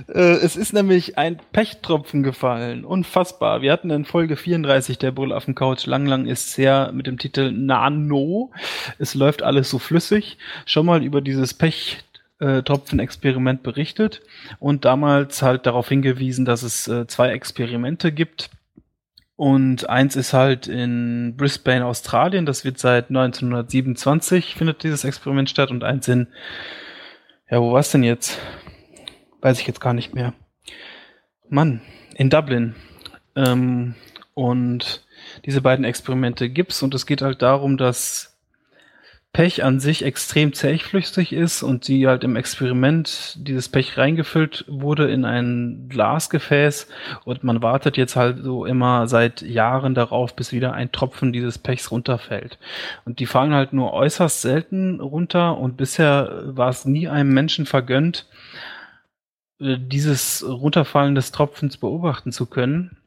Äh, 0.09 0.21
es 0.21 0.57
ist 0.57 0.73
nämlich 0.73 1.19
ein 1.19 1.39
Pechtropfen 1.53 2.23
gefallen. 2.23 2.85
Unfassbar. 2.85 3.61
Wir 3.63 3.73
hatten 3.73 3.91
in 3.91 4.05
Folge 4.05 4.37
34 4.37 4.99
der 4.99 5.11
Brüll 5.11 5.33
auf 5.33 5.47
dem 5.47 5.55
Couch 5.55 5.87
lang 5.87 6.05
lang 6.07 6.27
ist 6.27 6.53
sehr 6.53 6.93
mit 6.93 7.07
dem 7.07 7.19
Titel 7.19 7.51
Nano. 7.51 8.51
Es 8.99 9.15
läuft 9.15 9.43
alles 9.43 9.71
so 9.71 9.79
flüssig. 9.79 10.37
Schon 10.67 10.85
mal 10.87 11.03
über 11.03 11.23
dieses 11.23 11.55
Pechtropfen-Experiment 11.55 13.63
berichtet 13.63 14.21
und 14.59 14.85
damals 14.85 15.41
halt 15.43 15.67
darauf 15.67 15.89
hingewiesen, 15.89 16.45
dass 16.45 16.63
es 16.63 16.89
äh, 16.89 17.07
zwei 17.07 17.31
Experimente 17.31 18.13
gibt. 18.13 18.51
Und 19.39 19.89
eins 19.89 20.17
ist 20.17 20.33
halt 20.33 20.67
in 20.67 21.37
Brisbane, 21.37 21.87
Australien. 21.87 22.45
Das 22.45 22.65
wird 22.65 22.79
seit 22.79 23.09
1927 23.09 24.57
findet 24.57 24.83
dieses 24.83 25.05
Experiment 25.05 25.49
statt 25.49 25.71
und 25.71 25.85
eins 25.85 26.09
in 26.09 26.27
ja, 27.49 27.61
wo 27.61 27.73
war's 27.73 27.93
denn 27.93 28.03
jetzt? 28.03 28.37
Weiß 29.41 29.61
ich 29.61 29.67
jetzt 29.69 29.81
gar 29.81 29.95
nicht 29.95 30.13
mehr. 30.13 30.35
Mann, 31.49 31.81
in 32.17 32.31
Dublin. 32.31 32.75
Ähm, 33.37 33.95
und 34.35 35.07
diese 35.45 35.63
beiden 35.63 35.85
Experimente 35.85 36.51
gibt's 36.51 36.83
und 36.83 36.93
es 36.95 37.07
geht 37.07 37.23
halt 37.23 37.41
darum, 37.41 37.77
dass 37.77 38.38
Pech 39.33 39.63
an 39.63 39.79
sich 39.79 40.05
extrem 40.05 40.53
zähflüssig 40.53 41.33
ist 41.33 41.63
und 41.63 41.85
sie 41.85 42.09
halt 42.09 42.25
im 42.25 42.35
Experiment 42.35 43.37
dieses 43.37 43.69
Pech 43.69 43.97
reingefüllt 43.97 44.65
wurde 44.69 45.11
in 45.11 45.25
ein 45.25 45.87
Glasgefäß 45.89 46.89
und 47.25 47.45
man 47.45 47.63
wartet 47.63 47.97
jetzt 47.97 48.17
halt 48.17 48.43
so 48.43 48.65
immer 48.65 49.07
seit 49.07 49.43
Jahren 49.43 49.95
darauf, 49.95 50.35
bis 50.35 50.53
wieder 50.53 50.73
ein 50.73 50.93
Tropfen 50.93 51.33
dieses 51.33 51.59
Pechs 51.59 51.91
runterfällt. 51.91 52.59
Und 53.05 53.21
die 53.21 53.27
fallen 53.27 53.55
halt 53.55 53.73
nur 53.73 53.93
äußerst 53.93 54.41
selten 54.41 55.01
runter 55.01 55.59
und 55.59 55.77
bisher 55.77 56.43
war 56.45 56.71
es 56.71 56.85
nie 56.85 57.07
einem 57.07 57.33
Menschen 57.33 57.67
vergönnt, 57.67 58.27
äh, 59.61 59.77
dieses 59.79 60.45
Runterfallen 60.47 61.15
des 61.15 61.33
Tropfens 61.33 61.77
beobachten 61.77 62.33
zu 62.33 62.47
können. 62.47 62.98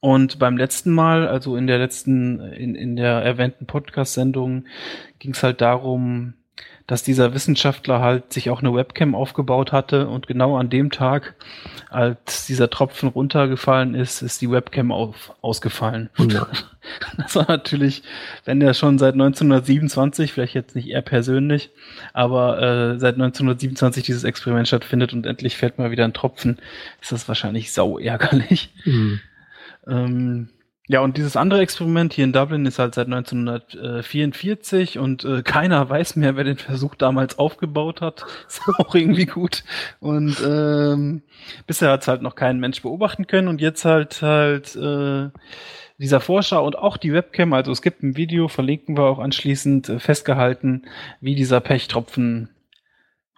Und 0.00 0.38
beim 0.38 0.56
letzten 0.56 0.92
Mal, 0.92 1.28
also 1.28 1.56
in 1.56 1.66
der 1.66 1.78
letzten, 1.78 2.40
in, 2.40 2.74
in 2.74 2.96
der 2.96 3.22
erwähnten 3.22 3.66
Podcast-Sendung, 3.66 4.64
ging 5.18 5.32
es 5.32 5.42
halt 5.42 5.60
darum, 5.60 6.34
dass 6.90 7.04
dieser 7.04 7.34
Wissenschaftler 7.34 8.00
halt 8.00 8.32
sich 8.32 8.50
auch 8.50 8.60
eine 8.60 8.74
Webcam 8.74 9.14
aufgebaut 9.14 9.70
hatte 9.70 10.08
und 10.08 10.26
genau 10.26 10.56
an 10.56 10.70
dem 10.70 10.90
Tag, 10.90 11.36
als 11.88 12.46
dieser 12.46 12.68
Tropfen 12.68 13.08
runtergefallen 13.08 13.94
ist, 13.94 14.22
ist 14.22 14.40
die 14.40 14.50
Webcam 14.50 14.90
auf, 14.90 15.32
ausgefallen. 15.40 16.10
Ja. 16.18 16.48
Das 17.18 17.36
war 17.36 17.44
natürlich, 17.46 18.02
wenn 18.46 18.58
der 18.58 18.72
schon 18.72 18.98
seit 18.98 19.12
1927, 19.12 20.32
vielleicht 20.32 20.54
jetzt 20.54 20.74
nicht 20.74 20.88
er 20.88 21.02
persönlich, 21.02 21.70
aber 22.14 22.58
äh, 22.58 22.98
seit 22.98 23.16
1927 23.16 24.02
dieses 24.02 24.24
Experiment 24.24 24.66
stattfindet 24.66 25.12
und 25.12 25.26
endlich 25.26 25.58
fällt 25.58 25.78
mal 25.78 25.90
wieder 25.90 26.04
ein 26.04 26.14
Tropfen, 26.14 26.58
ist 27.00 27.12
das 27.12 27.28
wahrscheinlich 27.28 27.70
sau 27.72 27.98
ärgerlich. 27.98 28.72
Mhm. 28.86 29.20
Ähm, 29.86 30.50
ja, 30.88 31.02
und 31.02 31.16
dieses 31.16 31.36
andere 31.36 31.60
Experiment 31.60 32.12
hier 32.12 32.24
in 32.24 32.32
Dublin 32.32 32.66
ist 32.66 32.80
halt 32.80 32.96
seit 32.96 33.06
1944 33.06 34.98
und 34.98 35.24
äh, 35.24 35.42
keiner 35.42 35.88
weiß 35.88 36.16
mehr, 36.16 36.34
wer 36.34 36.42
den 36.42 36.56
Versuch 36.56 36.96
damals 36.96 37.38
aufgebaut 37.38 38.00
hat. 38.00 38.26
Ist 38.48 38.62
auch 38.76 38.92
irgendwie 38.96 39.26
gut. 39.26 39.62
Und 40.00 40.36
ähm, 40.44 41.22
bisher 41.68 41.92
hat 41.92 42.02
es 42.02 42.08
halt 42.08 42.22
noch 42.22 42.34
kein 42.34 42.58
Mensch 42.58 42.82
beobachten 42.82 43.28
können 43.28 43.46
und 43.46 43.60
jetzt 43.60 43.84
halt 43.84 44.20
halt 44.20 44.74
äh, 44.74 45.28
dieser 45.98 46.20
Forscher 46.20 46.60
und 46.64 46.76
auch 46.76 46.96
die 46.96 47.12
Webcam, 47.12 47.52
also 47.52 47.70
es 47.70 47.82
gibt 47.82 48.02
ein 48.02 48.16
Video, 48.16 48.48
verlinken 48.48 48.96
wir 48.96 49.04
auch 49.04 49.20
anschließend, 49.20 49.90
äh, 49.90 49.98
festgehalten, 50.00 50.86
wie 51.20 51.36
dieser 51.36 51.60
Pechtropfen 51.60 52.48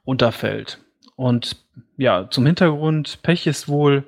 unterfällt. 0.05 0.79
Und 1.17 1.62
ja, 1.97 2.29
zum 2.31 2.47
Hintergrund, 2.47 3.23
Pech 3.23 3.47
ist 3.47 3.69
wohl, 3.69 4.05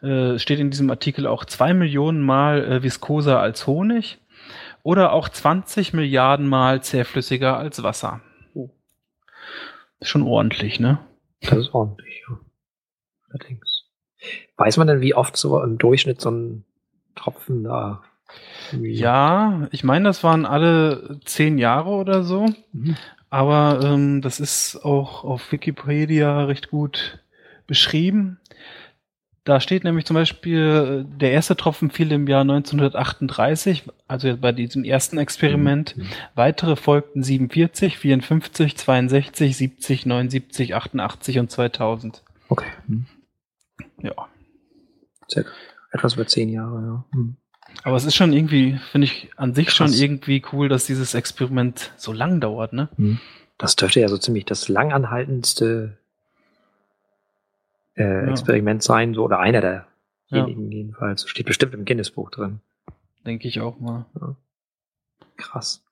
äh, 0.00 0.38
steht 0.38 0.60
in 0.60 0.70
diesem 0.70 0.90
Artikel 0.90 1.26
auch 1.26 1.44
zwei 1.44 1.74
Millionen 1.74 2.22
Mal 2.22 2.64
äh, 2.64 2.82
viskoser 2.82 3.40
als 3.40 3.66
Honig 3.66 4.18
oder 4.82 5.12
auch 5.12 5.28
20 5.28 5.92
Milliarden 5.92 6.48
Mal 6.48 6.82
zähflüssiger 6.82 7.56
als 7.56 7.82
Wasser. 7.82 8.20
Oh. 8.54 8.70
Schon 10.00 10.22
ordentlich, 10.22 10.80
ne? 10.80 10.98
Das 11.40 11.58
ist 11.58 11.74
ordentlich, 11.74 12.22
ja. 12.28 12.38
Allerdings. 13.30 13.84
Weiß 14.56 14.76
man 14.76 14.86
denn, 14.86 15.00
wie 15.00 15.14
oft 15.14 15.36
so 15.36 15.60
im 15.62 15.78
Durchschnitt 15.78 16.20
so 16.20 16.30
ein 16.30 16.64
Tropfen 17.14 17.64
da 17.64 18.02
Ja, 18.72 19.68
ich 19.72 19.84
meine, 19.84 20.04
das 20.04 20.22
waren 20.22 20.46
alle 20.46 21.20
zehn 21.24 21.58
Jahre 21.58 21.90
oder 21.90 22.22
so. 22.22 22.46
Mhm. 22.72 22.96
Aber 23.32 23.80
ähm, 23.82 24.20
das 24.20 24.40
ist 24.40 24.84
auch 24.84 25.24
auf 25.24 25.52
Wikipedia 25.52 26.44
recht 26.44 26.68
gut 26.68 27.18
beschrieben. 27.66 28.38
Da 29.44 29.58
steht 29.58 29.84
nämlich 29.84 30.04
zum 30.04 30.12
Beispiel, 30.12 31.06
äh, 31.08 31.18
der 31.18 31.32
erste 31.32 31.56
Tropfen 31.56 31.90
fiel 31.90 32.12
im 32.12 32.28
Jahr 32.28 32.42
1938, 32.42 33.84
also 34.06 34.36
bei 34.36 34.52
diesem 34.52 34.84
ersten 34.84 35.16
Experiment. 35.16 35.96
Mhm. 35.96 36.08
Weitere 36.34 36.76
folgten 36.76 37.22
47, 37.22 37.96
54, 37.96 38.76
62, 38.76 39.56
70, 39.56 40.04
79, 40.04 40.74
88 40.74 41.38
und 41.38 41.50
2000. 41.50 42.22
Okay. 42.50 42.68
Mhm. 42.86 43.06
Ja. 44.02 44.12
Circa. 45.30 45.52
Etwas 45.90 46.14
über 46.16 46.26
zehn 46.26 46.50
Jahre, 46.50 46.82
ja. 46.82 47.18
Mhm. 47.18 47.36
Aber 47.84 47.96
es 47.96 48.04
ist 48.04 48.14
schon 48.14 48.32
irgendwie, 48.32 48.78
finde 48.90 49.06
ich, 49.06 49.30
an 49.36 49.54
sich 49.54 49.70
schon 49.72 49.88
Krass. 49.88 50.00
irgendwie 50.00 50.42
cool, 50.52 50.68
dass 50.68 50.86
dieses 50.86 51.14
Experiment 51.14 51.92
so 51.96 52.12
lang 52.12 52.40
dauert, 52.40 52.72
ne? 52.72 52.88
Mhm. 52.96 53.18
Das 53.58 53.76
dürfte 53.76 54.00
ja 54.00 54.08
so 54.08 54.18
ziemlich 54.18 54.44
das 54.44 54.68
langanhaltendste 54.68 55.98
äh, 57.96 58.02
Ja. 58.26 58.30
Experiment 58.30 58.82
sein, 58.82 59.14
so 59.14 59.24
oder 59.24 59.38
einer 59.40 59.60
Ja. 59.62 59.84
derjenigen 60.30 60.70
jedenfalls. 60.72 61.28
Steht 61.28 61.46
bestimmt 61.46 61.74
im 61.74 61.84
Guinness-Buch 61.84 62.30
drin. 62.30 62.60
Denke 63.26 63.48
ich 63.48 63.60
auch 63.60 63.78
mal. 63.80 64.06
Krass. 65.36 65.84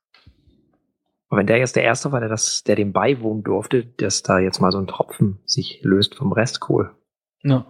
Und 1.28 1.38
wenn 1.38 1.46
der 1.46 1.58
jetzt 1.58 1.76
der 1.76 1.84
Erste 1.84 2.10
war, 2.10 2.18
der 2.20 2.28
das, 2.28 2.64
der 2.64 2.74
dem 2.76 2.92
beiwohnen 2.92 3.44
durfte, 3.44 3.84
dass 3.84 4.22
da 4.22 4.38
jetzt 4.40 4.60
mal 4.60 4.72
so 4.72 4.78
ein 4.78 4.86
Tropfen 4.88 5.38
sich 5.44 5.80
löst 5.82 6.14
vom 6.16 6.32
Rest, 6.32 6.68
cool. 6.68 6.92
Ja. 7.42 7.66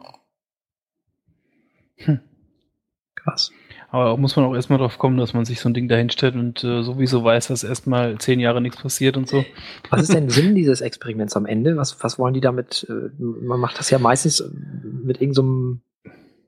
Krass. 3.15 3.53
Aber 3.93 4.17
muss 4.17 4.37
man 4.37 4.45
auch 4.45 4.55
erstmal 4.55 4.79
drauf 4.79 4.99
kommen, 4.99 5.17
dass 5.19 5.35
man 5.35 5.45
sich 5.45 5.59
so 5.61 5.69
ein 5.69 5.75
Ding 5.75 5.89
dahinstellt 5.89 6.37
und 6.37 6.63
äh, 6.63 6.83
sowieso 6.83 7.25
weiß, 7.25 7.49
dass 7.49 7.65
erstmal 7.65 8.19
zehn 8.19 8.39
Jahre 8.39 8.61
nichts 8.61 8.81
passiert 8.81 9.17
und 9.17 9.29
so. 9.29 9.45
Was 9.91 10.03
ist 10.03 10.15
denn 10.15 10.29
Sinn 10.31 10.55
dieses 10.55 10.81
Experiments 10.81 11.37
am 11.37 11.45
Ende? 11.47 11.77
Was, 11.77 12.03
was 12.05 12.19
wollen 12.19 12.35
die 12.35 12.41
damit? 12.41 12.87
Äh, 12.89 13.11
man 13.19 13.59
macht 13.59 13.79
das 13.81 13.91
ja 13.91 13.99
meistens 13.99 14.45
mit 15.05 15.21
irgendeinem 15.21 15.81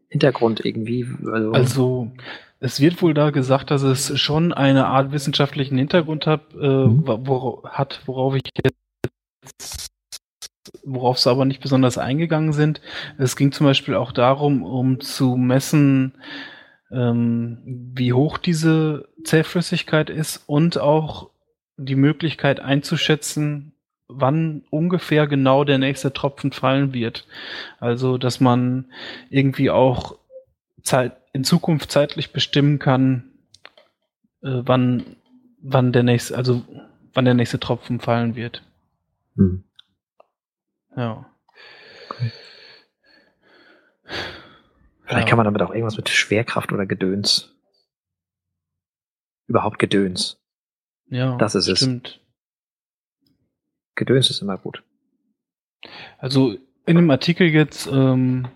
Hintergrund 0.08 0.64
irgendwie. 0.64 1.06
Also, 1.32 1.50
Also 1.52 2.12
es 2.60 2.80
wird 2.80 3.02
wohl 3.02 3.12
da 3.14 3.30
gesagt, 3.30 3.72
dass 3.72 3.82
es 3.82 4.20
schon 4.20 4.52
eine 4.52 4.86
Art 4.86 5.10
wissenschaftlichen 5.10 5.76
Hintergrund 5.78 6.26
hat, 6.28 6.42
äh, 6.54 6.56
Mhm. 6.86 7.06
wo- 7.06 7.26
wora- 7.26 7.68
hat 7.70 8.02
worauf 8.06 8.36
ich 8.36 8.42
jetzt 8.64 9.90
worauf 10.84 11.18
sie 11.18 11.30
aber 11.30 11.44
nicht 11.44 11.60
besonders 11.60 11.98
eingegangen 11.98 12.52
sind. 12.52 12.80
Es 13.18 13.36
ging 13.36 13.52
zum 13.52 13.66
Beispiel 13.66 13.94
auch 13.94 14.12
darum, 14.12 14.62
um 14.64 15.00
zu 15.00 15.36
messen, 15.36 16.14
ähm, 16.92 17.58
wie 17.94 18.12
hoch 18.12 18.38
diese 18.38 19.08
Zähflüssigkeit 19.24 20.10
ist 20.10 20.44
und 20.46 20.78
auch 20.78 21.30
die 21.76 21.96
Möglichkeit 21.96 22.60
einzuschätzen, 22.60 23.72
wann 24.08 24.64
ungefähr 24.70 25.26
genau 25.26 25.64
der 25.64 25.78
nächste 25.78 26.12
Tropfen 26.12 26.52
fallen 26.52 26.92
wird. 26.92 27.26
Also, 27.80 28.18
dass 28.18 28.40
man 28.40 28.92
irgendwie 29.30 29.70
auch 29.70 30.18
Zeit, 30.82 31.16
in 31.32 31.44
Zukunft 31.44 31.90
zeitlich 31.90 32.32
bestimmen 32.32 32.78
kann, 32.78 33.32
äh, 34.42 34.62
wann, 34.64 35.16
wann 35.62 35.92
der 35.92 36.02
nächste, 36.02 36.36
also 36.36 36.62
wann 37.14 37.24
der 37.24 37.34
nächste 37.34 37.58
Tropfen 37.58 38.00
fallen 38.00 38.36
wird. 38.36 38.62
hm. 39.36 39.64
Ja. 40.94 41.26
Vielleicht 45.12 45.26
Ja. 45.28 45.30
kann 45.30 45.36
man 45.36 45.44
damit 45.44 45.62
auch 45.62 45.70
irgendwas 45.70 45.96
mit 45.96 46.08
Schwerkraft 46.08 46.72
oder 46.72 46.86
Gedöns. 46.86 47.54
Überhaupt 49.46 49.78
Gedöns. 49.78 50.38
Ja, 51.10 51.36
Das 51.36 51.54
ist 51.54 51.68
es. 51.68 51.78
stimmt. 51.78 52.20
Gedöns 53.94 54.30
ist 54.30 54.40
immer 54.40 54.56
gut. 54.56 54.82
Also 56.18 56.56
in 56.86 56.96
dem 56.96 57.10
Artikel 57.10 57.46
jetzt 57.48 57.86
ähm, 57.88 58.48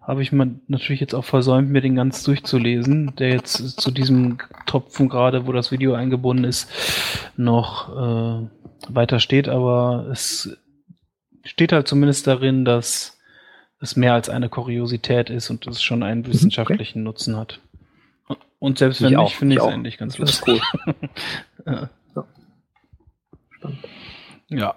habe 0.00 0.22
ich 0.22 0.32
mal 0.32 0.50
natürlich 0.68 1.00
jetzt 1.00 1.14
auch 1.14 1.24
versäumt, 1.24 1.70
mir 1.70 1.82
den 1.82 1.96
ganz 1.96 2.22
durchzulesen, 2.22 3.14
der 3.16 3.30
jetzt 3.30 3.80
zu 3.80 3.90
diesem 3.90 4.38
Tropfen 4.66 5.08
gerade, 5.08 5.46
wo 5.46 5.52
das 5.52 5.70
Video 5.70 5.94
eingebunden 5.94 6.44
ist, 6.44 6.70
noch 7.36 7.90
äh, 7.90 8.48
weiter 8.88 9.20
steht, 9.20 9.48
aber 9.48 10.08
es 10.10 10.56
steht 11.44 11.72
halt 11.72 11.88
zumindest 11.88 12.26
darin, 12.26 12.64
dass 12.64 13.13
es 13.84 13.96
mehr 13.96 14.14
als 14.14 14.28
eine 14.28 14.48
Kuriosität 14.48 15.30
ist 15.30 15.50
und 15.50 15.66
es 15.66 15.82
schon 15.82 16.02
einen 16.02 16.26
wissenschaftlichen 16.26 17.02
Nutzen 17.02 17.36
hat. 17.36 17.60
Und 18.58 18.78
selbst 18.78 19.02
wenn 19.02 19.12
Ich 19.12 19.16
auch, 19.18 19.24
nicht, 19.24 19.36
finde 19.36 19.54
ich 19.54 19.60
ich 19.60 19.66
es 19.66 19.72
eigentlich 19.72 19.98
ganz 19.98 20.18
lustig. 20.18 20.62
ja. 21.66 21.90
Spannend. 23.50 23.78
ja. 24.48 24.74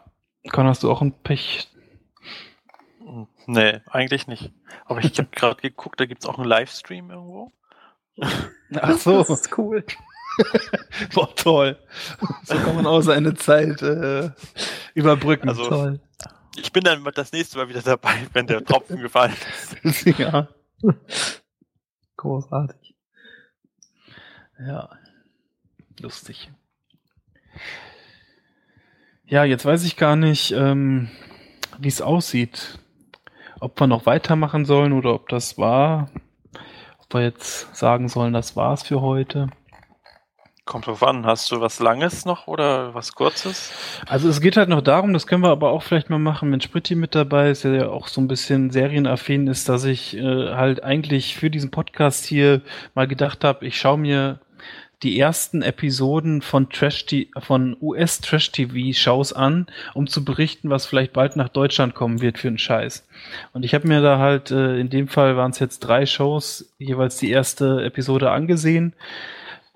Con, 0.51 0.67
hast 0.67 0.83
du 0.83 0.91
auch 0.91 1.01
ein 1.01 1.11
Pech? 1.11 1.67
Nee, 3.45 3.79
eigentlich 3.89 4.27
nicht. 4.27 4.51
Aber 4.85 4.99
ich 4.99 5.17
habe 5.17 5.29
gerade 5.31 5.61
geguckt, 5.61 5.99
da 5.99 6.05
gibt's 6.05 6.25
auch 6.25 6.37
einen 6.37 6.47
Livestream 6.49 7.09
irgendwo. 7.09 7.51
Ach 8.75 8.97
so. 8.97 9.19
Das 9.19 9.29
ist 9.29 9.57
cool. 9.57 9.85
Boah, 11.13 11.33
toll. 11.35 11.77
So 12.43 12.55
kann 12.55 12.75
man 12.75 12.85
auch 12.85 13.01
seine 13.01 13.35
Zeit 13.35 13.81
äh, 13.81 14.31
überbrücken. 14.93 15.47
Also- 15.49 15.67
toll. 15.67 15.99
Ich 16.59 16.71
bin 16.71 16.83
dann 16.83 17.03
das 17.13 17.31
nächste 17.31 17.57
Mal 17.57 17.69
wieder 17.69 17.81
dabei, 17.81 18.27
wenn 18.33 18.47
der 18.47 18.63
Tropfen 18.63 18.99
gefallen 18.99 19.35
ist. 19.83 20.05
ja. 20.17 20.47
Großartig. 22.17 22.95
Ja. 24.59 24.89
Lustig. 25.99 26.51
Ja, 29.25 29.43
jetzt 29.43 29.65
weiß 29.65 29.83
ich 29.83 29.97
gar 29.97 30.15
nicht, 30.15 30.51
ähm, 30.51 31.09
wie 31.79 31.87
es 31.87 32.01
aussieht. 32.01 32.79
Ob 33.59 33.79
wir 33.79 33.87
noch 33.87 34.05
weitermachen 34.05 34.65
sollen 34.65 34.93
oder 34.93 35.13
ob 35.13 35.29
das 35.29 35.57
war. 35.57 36.09
Ob 36.99 37.13
wir 37.13 37.21
jetzt 37.21 37.75
sagen 37.75 38.09
sollen, 38.09 38.33
das 38.33 38.55
war's 38.55 38.83
für 38.83 39.01
heute. 39.01 39.49
Kommt 40.67 40.85
drauf 40.85 41.01
an, 41.01 41.25
hast 41.25 41.49
du 41.49 41.61
was 41.61 41.79
Langes 41.79 42.25
noch 42.25 42.45
oder 42.45 42.93
was 42.93 43.15
Kurzes? 43.15 43.71
Also 44.05 44.27
es 44.27 44.41
geht 44.41 44.57
halt 44.57 44.67
noch 44.67 44.81
darum, 44.81 45.13
das 45.13 45.25
können 45.25 45.41
wir 45.41 45.49
aber 45.49 45.71
auch 45.71 45.81
vielleicht 45.81 46.09
mal 46.09 46.19
machen, 46.19 46.51
wenn 46.51 46.59
Spritti 46.59 46.93
mit 46.93 47.15
dabei 47.15 47.51
ist, 47.51 47.63
der 47.63 47.73
ja 47.73 47.87
auch 47.87 48.09
so 48.09 48.19
ein 48.19 48.27
bisschen 48.27 48.69
serienaffin 48.69 49.47
ist, 49.47 49.69
dass 49.69 49.85
ich 49.85 50.17
äh, 50.17 50.53
halt 50.53 50.83
eigentlich 50.83 51.37
für 51.37 51.49
diesen 51.49 51.71
Podcast 51.71 52.25
hier 52.25 52.61
mal 52.95 53.07
gedacht 53.07 53.45
habe, 53.45 53.65
ich 53.65 53.79
schaue 53.79 53.97
mir 53.97 54.39
die 55.03 55.17
ersten 55.17 55.61
Episoden 55.61 56.41
von 56.41 56.69
Trash 56.69 57.05
von 57.39 57.77
US 57.79 58.19
Trash 58.19 58.51
TV 58.51 58.91
Shows 58.91 59.31
an, 59.31 59.67
um 59.93 60.07
zu 60.07 60.25
berichten, 60.25 60.69
was 60.69 60.85
vielleicht 60.85 61.13
bald 61.13 61.37
nach 61.37 61.49
Deutschland 61.49 61.95
kommen 61.95 62.19
wird 62.19 62.39
für 62.39 62.49
einen 62.49 62.57
Scheiß. 62.57 63.07
Und 63.53 63.63
ich 63.63 63.73
habe 63.73 63.87
mir 63.87 64.01
da 64.01 64.17
halt 64.17 64.51
äh, 64.51 64.77
in 64.77 64.89
dem 64.89 65.07
Fall 65.07 65.37
waren 65.37 65.51
es 65.51 65.59
jetzt 65.59 65.79
drei 65.79 66.05
Shows 66.05 66.73
jeweils 66.77 67.15
die 67.15 67.31
erste 67.31 67.85
Episode 67.85 68.31
angesehen 68.31 68.93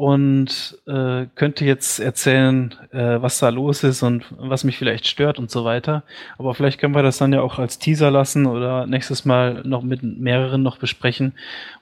und 0.01 0.79
äh, 0.87 1.27
könnte 1.35 1.63
jetzt 1.63 1.99
erzählen, 1.99 2.73
äh, 2.89 3.21
was 3.21 3.37
da 3.37 3.49
los 3.49 3.83
ist 3.83 4.01
und 4.01 4.25
was 4.31 4.63
mich 4.63 4.79
vielleicht 4.79 5.05
stört 5.05 5.37
und 5.37 5.51
so 5.51 5.63
weiter. 5.63 6.01
Aber 6.39 6.55
vielleicht 6.55 6.79
können 6.79 6.95
wir 6.95 7.03
das 7.03 7.19
dann 7.19 7.31
ja 7.31 7.41
auch 7.41 7.59
als 7.59 7.77
Teaser 7.77 8.09
lassen 8.09 8.47
oder 8.47 8.87
nächstes 8.87 9.25
Mal 9.25 9.61
noch 9.63 9.83
mit 9.83 10.01
mehreren 10.01 10.63
noch 10.63 10.79
besprechen. 10.79 11.33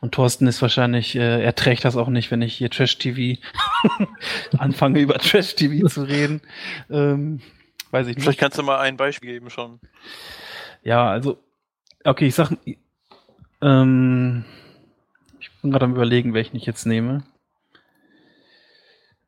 Und 0.02 0.16
Thorsten 0.16 0.48
ist 0.48 0.62
wahrscheinlich, 0.62 1.16
äh, 1.16 1.42
er 1.42 1.56
trägt 1.56 1.86
das 1.86 1.96
auch 1.96 2.10
nicht, 2.10 2.30
wenn 2.30 2.42
ich 2.42 2.56
hier 2.56 2.70
Trash 2.70 2.98
TV 2.98 3.40
anfange 4.58 5.00
über 5.00 5.18
Trash 5.18 5.56
TV 5.56 5.88
zu 5.88 6.04
reden. 6.04 6.42
Ähm, 6.90 7.40
weiß 7.92 8.08
ich 8.08 8.18
nicht. 8.18 8.24
Vielleicht 8.24 8.42
kannst 8.42 8.58
du 8.58 8.64
mal 8.64 8.80
ein 8.80 8.98
Beispiel 8.98 9.32
geben 9.32 9.50
schon. 9.50 9.80
Ja, 10.84 11.10
also, 11.10 11.38
okay, 12.04 12.28
ich 12.28 12.36
sag, 12.36 12.52
ähm, 13.62 14.44
ich 15.40 15.50
bin 15.62 15.72
gerade 15.72 15.86
am 15.86 15.94
überlegen, 15.94 16.34
welchen 16.34 16.58
ich 16.58 16.66
jetzt 16.66 16.86
nehme. 16.86 17.24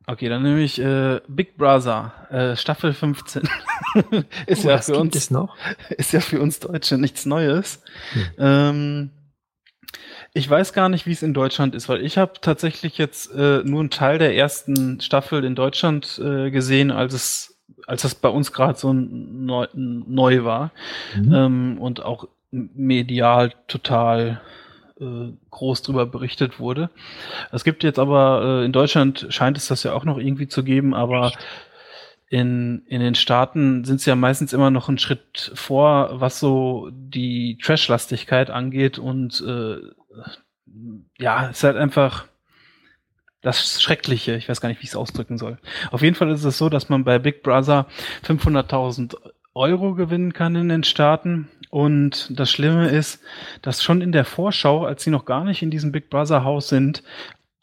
Okay, 0.08 0.30
dann 0.30 0.44
nehme 0.44 0.62
ich 0.62 0.80
äh, 0.80 1.22
Big 1.28 1.58
Brother, 1.58 2.14
äh, 2.32 2.56
Staffel 2.56 2.94
15. 2.94 3.44
ist 4.48 4.66
oh, 4.66 4.70
ja 4.70 4.78
für 4.80 4.98
uns 4.98 5.30
noch? 5.30 5.56
ist 5.90 6.12
ja 6.12 6.20
für 6.20 6.42
uns 6.42 6.60
Deutsche 6.60 6.98
nichts 6.98 7.26
Neues. 7.26 7.84
Hm. 8.14 8.26
Ähm, 8.40 9.10
ich 10.34 10.50
weiß 10.50 10.74
gar 10.74 10.90
nicht, 10.90 11.06
wie 11.06 11.12
es 11.12 11.24
in 11.24 11.34
Deutschland 11.34 11.76
ist, 11.76 11.90
weil 11.90 12.02
ich 12.04 12.18
habe 12.18 12.34
tatsächlich 12.42 12.98
jetzt 12.98 13.32
äh, 13.34 13.64
nur 13.64 13.82
einen 13.82 13.90
Teil 13.90 14.18
der 14.18 14.36
ersten 14.36 15.02
Staffel 15.02 15.44
in 15.44 15.56
Deutschland 15.56 16.20
äh, 16.24 16.52
gesehen, 16.52 16.92
als 16.92 17.14
es 17.14 17.48
als 17.88 18.04
das 18.04 18.16
bei 18.16 18.30
uns 18.30 18.54
gerade 18.54 18.78
so 18.78 18.94
neu, 18.94 19.68
neu 19.74 20.44
war 20.44 20.72
mhm. 21.16 21.34
ähm, 21.34 21.78
und 21.80 22.04
auch 22.04 22.28
medial 22.52 23.54
total 23.68 24.42
groß 25.50 25.82
drüber 25.82 26.06
berichtet 26.06 26.60
wurde. 26.60 26.90
Es 27.52 27.64
gibt 27.64 27.84
jetzt 27.84 28.00
aber, 28.00 28.62
äh, 28.62 28.66
in 28.66 28.72
Deutschland 28.72 29.28
scheint 29.30 29.58
es 29.58 29.68
das 29.68 29.84
ja 29.84 29.94
auch 29.94 30.06
noch 30.06 30.18
irgendwie 30.18 30.48
zu 30.48 30.64
geben, 30.64 30.94
aber 30.94 31.32
in, 32.30 32.84
in 32.88 33.02
den 33.02 33.16
Staaten 33.16 33.84
sind 33.84 34.00
sie 34.00 34.10
ja 34.10 34.16
meistens 34.16 34.54
immer 34.54 34.72
noch 34.72 34.88
einen 34.88 35.00
Schritt 35.00 35.52
vor, 35.54 36.22
was 36.22 36.40
so 36.40 36.90
die 36.94 37.58
Trash-Lastigkeit 37.62 38.50
angeht 38.50 39.00
und 39.00 39.44
äh, 39.46 39.78
ja, 41.20 41.50
es 41.50 41.58
ist 41.58 41.64
halt 41.64 41.78
einfach 41.78 42.28
das 43.42 43.82
Schreckliche. 43.82 44.36
Ich 44.36 44.48
weiß 44.48 44.62
gar 44.62 44.70
nicht, 44.70 44.80
wie 44.80 44.86
ich 44.86 44.92
es 44.92 44.96
ausdrücken 44.96 45.38
soll. 45.38 45.58
Auf 45.92 46.02
jeden 46.04 46.16
Fall 46.16 46.30
ist 46.30 46.44
es 46.44 46.58
so, 46.58 46.70
dass 46.70 46.90
man 46.90 47.04
bei 47.04 47.20
Big 47.20 47.44
Brother 47.44 47.88
500.000 48.24 49.18
Euro 49.54 49.96
gewinnen 49.96 50.34
kann 50.34 50.56
in 50.56 50.70
den 50.70 50.84
Staaten. 50.84 51.50
Und 51.70 52.38
das 52.38 52.52
Schlimme 52.52 52.90
ist, 52.90 53.22
dass 53.62 53.84
schon 53.84 54.02
in 54.02 54.12
der 54.12 54.26
Vorschau, 54.26 54.86
als 54.86 55.04
sie 55.04 55.10
noch 55.10 55.26
gar 55.26 55.46
nicht 55.46 55.62
in 55.62 55.72
diesem 55.72 55.92
Big 55.92 56.10
Brother 56.10 56.44
Haus 56.44 56.68
sind, 56.68 57.04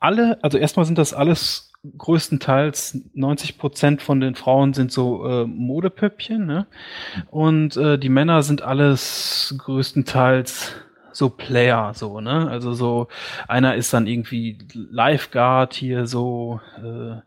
alle, 0.01 0.39
also 0.43 0.59
erstmal 0.59 0.86
sind 0.86 0.99
das 0.99 1.12
alles 1.12 1.72
größtenteils 1.97 3.01
90 3.14 3.59
Prozent 3.59 4.03
von 4.03 4.20
den 4.20 4.34
Frauen 4.34 4.74
sind 4.74 4.91
so 4.93 5.26
äh, 5.26 5.47
Modepöppchen, 5.47 6.47
ne? 6.47 6.66
Und 7.30 7.76
äh, 7.76 7.99
die 7.99 8.09
Männer 8.09 8.43
sind 8.43 8.62
alles 8.62 9.55
größtenteils 9.59 10.74
so 11.12 11.30
Player, 11.30 11.93
so, 11.95 12.20
ne? 12.20 12.49
Also 12.51 12.74
so, 12.74 13.09
einer 13.47 13.76
ist 13.76 13.93
dann 13.93 14.07
irgendwie 14.07 14.59
Lifeguard 14.72 15.74
hier 15.74 16.07
so, 16.07 16.61
äh, 16.78 17.20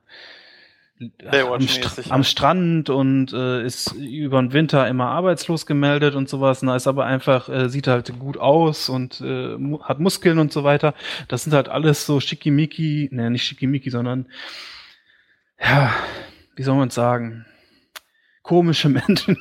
am, 1.31 1.61
St 1.61 2.11
am, 2.11 2.23
Strand 2.23 2.89
und 2.89 3.33
äh, 3.33 3.63
ist 3.63 3.93
über 3.93 4.41
den 4.41 4.53
Winter 4.53 4.87
immer 4.87 5.07
arbeitslos 5.07 5.65
gemeldet 5.65 6.15
und 6.15 6.29
sowas. 6.29 6.61
Na, 6.61 6.75
ist 6.75 6.87
aber 6.87 7.05
einfach, 7.05 7.49
äh, 7.49 7.69
sieht 7.69 7.87
halt 7.87 8.17
gut 8.19 8.37
aus 8.37 8.89
und 8.89 9.21
äh, 9.21 9.57
mu 9.57 9.81
hat 9.83 9.99
Muskeln 9.99 10.39
und 10.39 10.51
so 10.51 10.63
weiter. 10.63 10.93
Das 11.27 11.43
sind 11.43 11.53
halt 11.53 11.69
alles 11.69 12.05
so 12.05 12.19
schickimicki, 12.19 13.09
ne, 13.11 13.29
nicht 13.29 13.43
schickimicki, 13.43 13.89
sondern 13.89 14.27
ja, 15.59 15.91
wie 16.55 16.63
soll 16.63 16.75
man 16.75 16.89
sagen? 16.89 17.45
Komische 18.43 18.89
Menschen. 19.07 19.37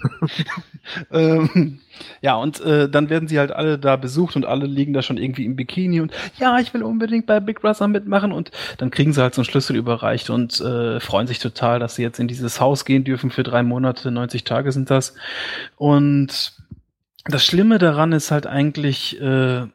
ähm, 1.10 1.80
ja, 2.20 2.36
und 2.36 2.60
äh, 2.60 2.88
dann 2.88 3.10
werden 3.10 3.28
sie 3.28 3.38
halt 3.38 3.52
alle 3.52 3.78
da 3.78 3.96
besucht 3.96 4.36
und 4.36 4.44
alle 4.44 4.66
liegen 4.66 4.92
da 4.92 5.02
schon 5.02 5.16
irgendwie 5.16 5.44
im 5.44 5.56
Bikini 5.56 6.00
und 6.00 6.12
ja, 6.38 6.58
ich 6.58 6.72
will 6.74 6.82
unbedingt 6.82 7.26
bei 7.26 7.40
Big 7.40 7.60
Brother 7.60 7.88
mitmachen 7.88 8.32
und 8.32 8.50
dann 8.78 8.90
kriegen 8.90 9.12
sie 9.12 9.22
halt 9.22 9.34
so 9.34 9.40
einen 9.40 9.46
Schlüssel 9.46 9.76
überreicht 9.76 10.30
und 10.30 10.60
äh, 10.60 11.00
freuen 11.00 11.26
sich 11.26 11.38
total, 11.38 11.78
dass 11.78 11.94
sie 11.94 12.02
jetzt 12.02 12.20
in 12.20 12.28
dieses 12.28 12.60
Haus 12.60 12.84
gehen 12.84 13.04
dürfen 13.04 13.30
für 13.30 13.42
drei 13.42 13.62
Monate, 13.62 14.10
90 14.10 14.44
Tage 14.44 14.72
sind 14.72 14.90
das. 14.90 15.14
Und 15.76 16.52
das 17.24 17.44
Schlimme 17.44 17.78
daran 17.78 18.12
ist 18.12 18.30
halt 18.30 18.46
eigentlich, 18.46 19.20
äh, 19.20 19.66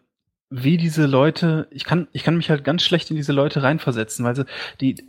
wie 0.50 0.78
diese 0.78 1.06
Leute, 1.06 1.68
ich 1.72 1.84
kann, 1.84 2.08
ich 2.12 2.24
kann 2.24 2.38
mich 2.38 2.50
halt 2.50 2.64
ganz 2.64 2.84
schlecht 2.84 3.10
in 3.10 3.16
diese 3.16 3.34
Leute 3.34 3.64
reinversetzen, 3.64 4.24
weil 4.26 4.36
sie, 4.36 4.46
die, 4.80 5.04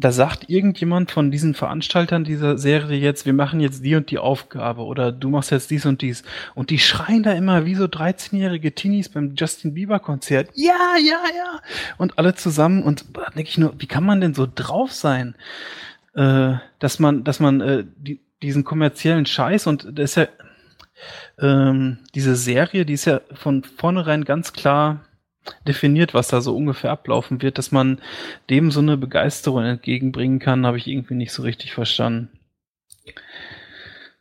da 0.00 0.12
sagt 0.12 0.48
irgendjemand 0.48 1.10
von 1.10 1.30
diesen 1.30 1.54
Veranstaltern 1.54 2.24
dieser 2.24 2.56
Serie 2.56 2.98
jetzt, 2.98 3.26
wir 3.26 3.34
machen 3.34 3.60
jetzt 3.60 3.84
die 3.84 3.94
und 3.94 4.10
die 4.10 4.18
Aufgabe 4.18 4.82
oder 4.82 5.12
du 5.12 5.28
machst 5.28 5.50
jetzt 5.50 5.70
dies 5.70 5.84
und 5.84 6.00
dies. 6.00 6.22
Und 6.54 6.70
die 6.70 6.78
schreien 6.78 7.22
da 7.22 7.32
immer 7.32 7.66
wie 7.66 7.74
so 7.74 7.84
13-jährige 7.84 8.74
Teenies 8.74 9.10
beim 9.10 9.34
Justin 9.36 9.74
Bieber 9.74 9.98
Konzert. 10.00 10.48
Ja, 10.54 10.96
ja, 10.96 11.20
ja. 11.36 11.60
Und 11.98 12.18
alle 12.18 12.34
zusammen 12.34 12.82
und 12.82 13.04
da 13.12 13.26
denke 13.36 13.50
ich 13.50 13.58
nur, 13.58 13.74
wie 13.78 13.86
kann 13.86 14.04
man 14.04 14.22
denn 14.22 14.32
so 14.32 14.48
drauf 14.52 14.92
sein? 14.92 15.34
Äh, 16.14 16.54
dass 16.78 16.98
man, 16.98 17.22
dass 17.22 17.38
man 17.38 17.60
äh, 17.60 17.84
die, 17.96 18.20
diesen 18.42 18.64
kommerziellen 18.64 19.26
Scheiß 19.26 19.66
und 19.66 19.86
das 19.98 20.10
ist 20.10 20.14
ja 20.16 20.28
ähm, 21.38 21.98
diese 22.14 22.36
Serie, 22.36 22.86
die 22.86 22.94
ist 22.94 23.04
ja 23.04 23.20
von 23.34 23.64
vornherein 23.64 24.24
ganz 24.24 24.52
klar 24.52 25.04
definiert, 25.66 26.14
was 26.14 26.28
da 26.28 26.40
so 26.40 26.56
ungefähr 26.56 26.90
ablaufen 26.90 27.42
wird, 27.42 27.58
dass 27.58 27.72
man 27.72 28.00
dem 28.48 28.70
so 28.70 28.80
eine 28.80 28.96
Begeisterung 28.96 29.64
entgegenbringen 29.64 30.38
kann, 30.38 30.66
habe 30.66 30.78
ich 30.78 30.86
irgendwie 30.86 31.14
nicht 31.14 31.32
so 31.32 31.42
richtig 31.42 31.72
verstanden. 31.72 32.30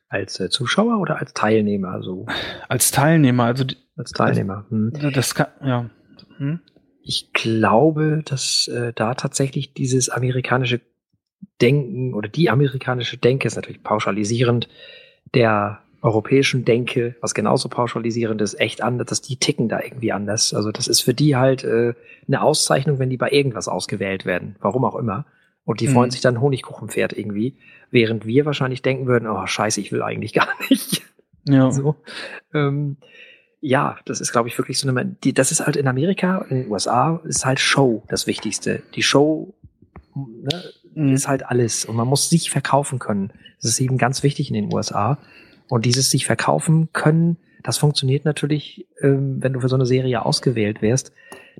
Als 0.08 0.40
äh, 0.40 0.50
Zuschauer 0.50 1.00
oder 1.00 1.20
als 1.20 1.34
Teilnehmer? 1.34 1.90
Also 1.90 2.26
als 2.68 2.92
Teilnehmer, 2.92 3.44
also 3.46 3.66
als 3.96 4.12
Teilnehmer. 4.12 4.66
Hm. 4.70 4.92
Das 5.14 5.36
kann, 5.36 5.48
ja. 5.64 5.90
Hm? 6.38 6.62
Ich 7.04 7.32
glaube, 7.34 8.24
dass 8.26 8.68
äh, 8.68 8.94
da 8.94 9.14
tatsächlich 9.14 9.74
dieses 9.74 10.10
amerikanische 10.10 10.82
Denken 11.62 12.14
oder 12.14 12.30
die 12.30 12.50
amerikanische 12.50 13.18
Denke 13.18 13.48
ist 13.48 13.56
natürlich 13.56 13.84
pauschalisierend 13.84 14.68
der 15.34 15.84
europäischen 16.02 16.66
Denke, 16.66 17.16
was 17.22 17.34
genauso 17.34 17.70
pauschalisierend 17.70 18.42
ist, 18.42 18.60
echt 18.60 18.82
anders, 18.82 19.08
dass 19.08 19.22
die 19.22 19.38
ticken 19.38 19.68
da 19.68 19.82
irgendwie 19.82 20.12
anders. 20.12 20.54
Also 20.54 20.72
das 20.72 20.88
ist 20.88 21.02
für 21.02 21.14
die 21.14 21.36
halt 21.36 21.64
äh, 21.64 21.94
eine 22.28 22.42
Auszeichnung, 22.42 23.00
wenn 23.00 23.10
die 23.10 23.18
bei 23.18 23.32
irgendwas 23.32 23.68
ausgewählt 23.68 24.26
werden, 24.26 24.56
warum 24.62 24.86
auch 24.86 24.96
immer. 24.96 25.26
Und 25.66 25.82
die 25.82 25.88
mhm. 25.88 25.94
freuen 25.94 26.12
sich 26.12 26.22
dann 26.22 26.42
Honigkuchenpferd 26.42 27.14
irgendwie, 27.14 27.58
während 27.92 28.26
wir 28.26 28.46
wahrscheinlich 28.46 28.82
denken 28.82 29.08
würden, 29.08 29.28
oh 29.28 29.46
scheiße, 29.46 29.82
ich 29.82 29.92
will 29.92 30.02
eigentlich 30.02 30.34
gar 30.34 30.48
nicht. 30.70 31.02
Ja. 31.48 31.72
So. 31.72 31.96
Ähm, 32.54 32.98
ja, 33.62 33.98
das 34.06 34.22
ist, 34.22 34.32
glaube 34.32 34.48
ich, 34.48 34.58
wirklich 34.58 34.80
so 34.80 34.88
eine, 34.88 35.06
die, 35.06 35.34
das 35.34 35.52
ist 35.52 35.66
halt 35.66 35.76
in 35.76 35.88
Amerika, 35.88 36.46
in 36.50 36.64
den 36.64 36.72
USA, 36.72 37.22
ist 37.26 37.46
halt 37.46 37.60
Show 37.60 38.04
das 38.08 38.26
Wichtigste. 38.26 38.82
Die 38.96 39.04
Show 39.04 39.54
ne, 40.16 40.64
mhm. 40.94 41.14
ist 41.14 41.28
halt 41.28 41.46
alles 41.46 41.86
und 41.86 41.96
man 41.96 42.08
muss 42.08 42.30
sich 42.30 42.50
verkaufen 42.50 43.00
können. 43.00 43.32
Das 43.62 43.72
ist 43.72 43.82
eben 43.82 43.98
ganz 43.98 44.24
wichtig 44.24 44.48
in 44.48 44.54
den 44.54 44.74
USA. 44.74 45.18
Und 45.70 45.86
dieses 45.86 46.10
sich 46.10 46.26
verkaufen 46.26 46.90
können, 46.94 47.38
das 47.64 47.78
funktioniert 47.78 48.26
natürlich, 48.26 48.88
ähm, 49.02 49.42
wenn 49.42 49.54
du 49.54 49.60
für 49.60 49.70
so 49.70 49.76
eine 49.76 49.86
Serie 49.86 50.26
ausgewählt 50.26 50.82
wirst, 50.82 51.12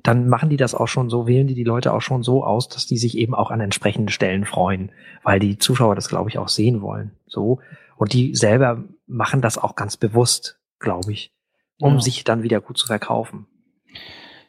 dann 0.02 0.28
machen 0.28 0.48
die 0.48 0.56
das 0.56 0.74
auch 0.74 0.88
schon 0.88 1.10
so, 1.10 1.26
wählen 1.26 1.46
die 1.46 1.54
die 1.54 1.64
Leute 1.64 1.92
auch 1.92 2.00
schon 2.00 2.22
so 2.22 2.42
aus, 2.44 2.68
dass 2.68 2.86
die 2.86 2.96
sich 2.96 3.16
eben 3.18 3.34
auch 3.34 3.50
an 3.50 3.60
entsprechenden 3.60 4.08
Stellen 4.08 4.44
freuen, 4.44 4.92
weil 5.22 5.38
die 5.40 5.58
Zuschauer 5.58 5.94
das, 5.94 6.08
glaube 6.08 6.30
ich, 6.30 6.38
auch 6.38 6.48
sehen 6.48 6.80
wollen. 6.80 7.12
So. 7.26 7.60
Und 7.96 8.12
die 8.14 8.34
selber 8.34 8.84
machen 9.06 9.42
das 9.42 9.58
auch 9.58 9.76
ganz 9.76 9.96
bewusst, 9.96 10.58
glaube 10.78 11.12
ich, 11.12 11.34
um 11.78 11.94
ja. 11.94 12.00
sich 12.00 12.24
dann 12.24 12.42
wieder 12.42 12.60
gut 12.60 12.78
zu 12.78 12.86
verkaufen. 12.86 13.46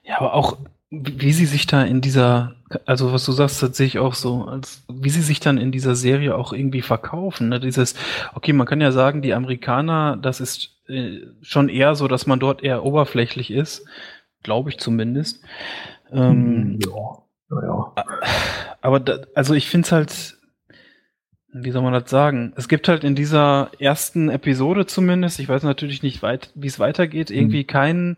Ja, 0.04 0.20
aber 0.20 0.34
auch 0.34 0.58
wie 0.90 1.34
sie 1.34 1.46
sich 1.46 1.68
da 1.68 1.84
in 1.84 2.02
dieser, 2.02 2.56
also 2.86 3.14
was 3.14 3.26
du 3.26 3.32
sagst, 3.32 3.62
das 3.62 3.76
sehe 3.76 3.88
ich 3.88 4.00
auch 4.00 4.14
so, 4.14 4.46
als 4.46 4.84
wie 4.90 5.10
sie 5.10 5.22
sich 5.22 5.40
dann 5.40 5.58
in 5.58 5.72
dieser 5.72 5.96
Serie 5.96 6.36
auch 6.36 6.54
irgendwie 6.54 6.82
verkaufen. 6.82 7.50
Ne? 7.50 7.60
Dieses, 7.60 7.96
okay, 8.34 8.54
man 8.54 8.68
kann 8.68 8.82
ja 8.82 8.92
sagen, 8.92 9.22
die 9.22 9.34
Amerikaner, 9.34 10.18
das 10.18 10.40
ist 10.40 10.78
äh, 10.88 11.20
schon 11.42 11.70
eher 11.70 11.96
so, 11.96 12.08
dass 12.08 12.28
man 12.28 12.40
dort 12.40 12.64
eher 12.64 12.84
oberflächlich 12.84 13.52
ist, 13.52 13.86
glaube 14.44 14.70
ich 14.70 14.78
zumindest. 14.80 15.42
Ähm, 16.12 16.80
ja, 16.82 17.62
ja. 17.62 17.94
Aber 18.82 19.00
da, 19.00 19.20
also 19.36 19.54
ich 19.54 19.70
finde 19.70 19.86
es 19.86 19.92
halt, 19.92 20.38
wie 21.54 21.72
soll 21.72 21.82
man 21.82 21.92
das 21.92 22.10
sagen? 22.10 22.54
Es 22.56 22.70
gibt 22.70 22.88
halt 22.88 23.04
in 23.04 23.14
dieser 23.14 23.72
ersten 23.78 24.30
Episode 24.30 24.86
zumindest, 24.86 25.40
ich 25.40 25.50
weiß 25.50 25.64
natürlich 25.64 26.02
nicht, 26.02 26.22
weit, 26.22 26.50
wie 26.56 26.68
es 26.68 26.80
weitergeht, 26.80 27.30
mhm. 27.30 27.36
irgendwie 27.36 27.64
keinen 27.66 28.18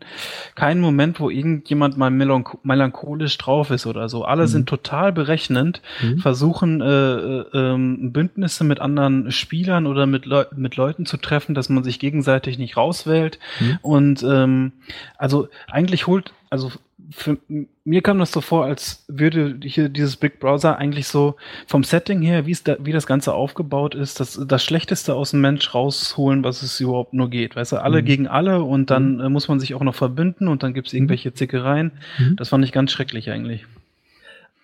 keinen 0.54 0.80
Moment, 0.80 1.18
wo 1.18 1.30
irgendjemand 1.30 1.96
mal 1.96 2.10
melanch 2.10 2.56
melancholisch 2.62 3.36
drauf 3.38 3.70
ist 3.70 3.86
oder 3.86 4.08
so. 4.08 4.24
Alle 4.24 4.42
mhm. 4.42 4.48
sind 4.48 4.68
total 4.68 5.12
berechnend, 5.12 5.82
mhm. 6.00 6.18
versuchen 6.18 6.80
äh, 6.80 6.86
äh, 6.86 7.44
ähm, 7.52 8.12
Bündnisse 8.12 8.62
mit 8.62 8.80
anderen 8.80 9.32
Spielern 9.32 9.86
oder 9.86 10.06
mit, 10.06 10.26
Leu 10.26 10.44
mit 10.54 10.76
Leuten 10.76 11.04
zu 11.04 11.16
treffen, 11.16 11.54
dass 11.54 11.68
man 11.68 11.82
sich 11.82 11.98
gegenseitig 11.98 12.58
nicht 12.58 12.76
rauswählt. 12.76 13.40
Mhm. 13.58 13.78
Und 13.82 14.22
ähm, 14.22 14.72
also 15.18 15.48
eigentlich 15.66 16.06
holt, 16.06 16.32
also 16.50 16.70
für 17.10 17.38
mir 17.84 18.02
kam 18.02 18.18
das 18.18 18.32
so 18.32 18.40
vor, 18.40 18.64
als 18.64 19.04
würde 19.08 19.58
hier 19.62 19.88
dieses 19.88 20.16
Big 20.16 20.40
Browser 20.40 20.78
eigentlich 20.78 21.06
so 21.06 21.36
vom 21.66 21.84
Setting 21.84 22.22
her, 22.22 22.46
wie 22.46 22.52
es 22.52 22.64
da, 22.64 22.76
wie 22.80 22.92
das 22.92 23.06
Ganze 23.06 23.34
aufgebaut 23.34 23.94
ist, 23.94 24.20
das, 24.20 24.40
das 24.46 24.64
Schlechteste 24.64 25.14
aus 25.14 25.32
dem 25.32 25.40
Mensch 25.40 25.74
rausholen, 25.74 26.44
was 26.44 26.62
es 26.62 26.80
überhaupt 26.80 27.12
nur 27.12 27.30
geht. 27.30 27.56
Weißt 27.56 27.72
du, 27.72 27.82
alle 27.82 28.02
mhm. 28.02 28.06
gegen 28.06 28.28
alle 28.28 28.62
und 28.62 28.90
dann 28.90 29.16
mhm. 29.16 29.20
äh, 29.20 29.28
muss 29.28 29.48
man 29.48 29.60
sich 29.60 29.74
auch 29.74 29.82
noch 29.82 29.94
verbünden 29.94 30.48
und 30.48 30.62
dann 30.62 30.74
gibt's 30.74 30.92
mhm. 30.92 30.98
irgendwelche 30.98 31.34
Zickereien. 31.34 31.92
Mhm. 32.18 32.36
Das 32.36 32.48
fand 32.48 32.64
ich 32.64 32.72
ganz 32.72 32.92
schrecklich 32.92 33.30
eigentlich. 33.30 33.66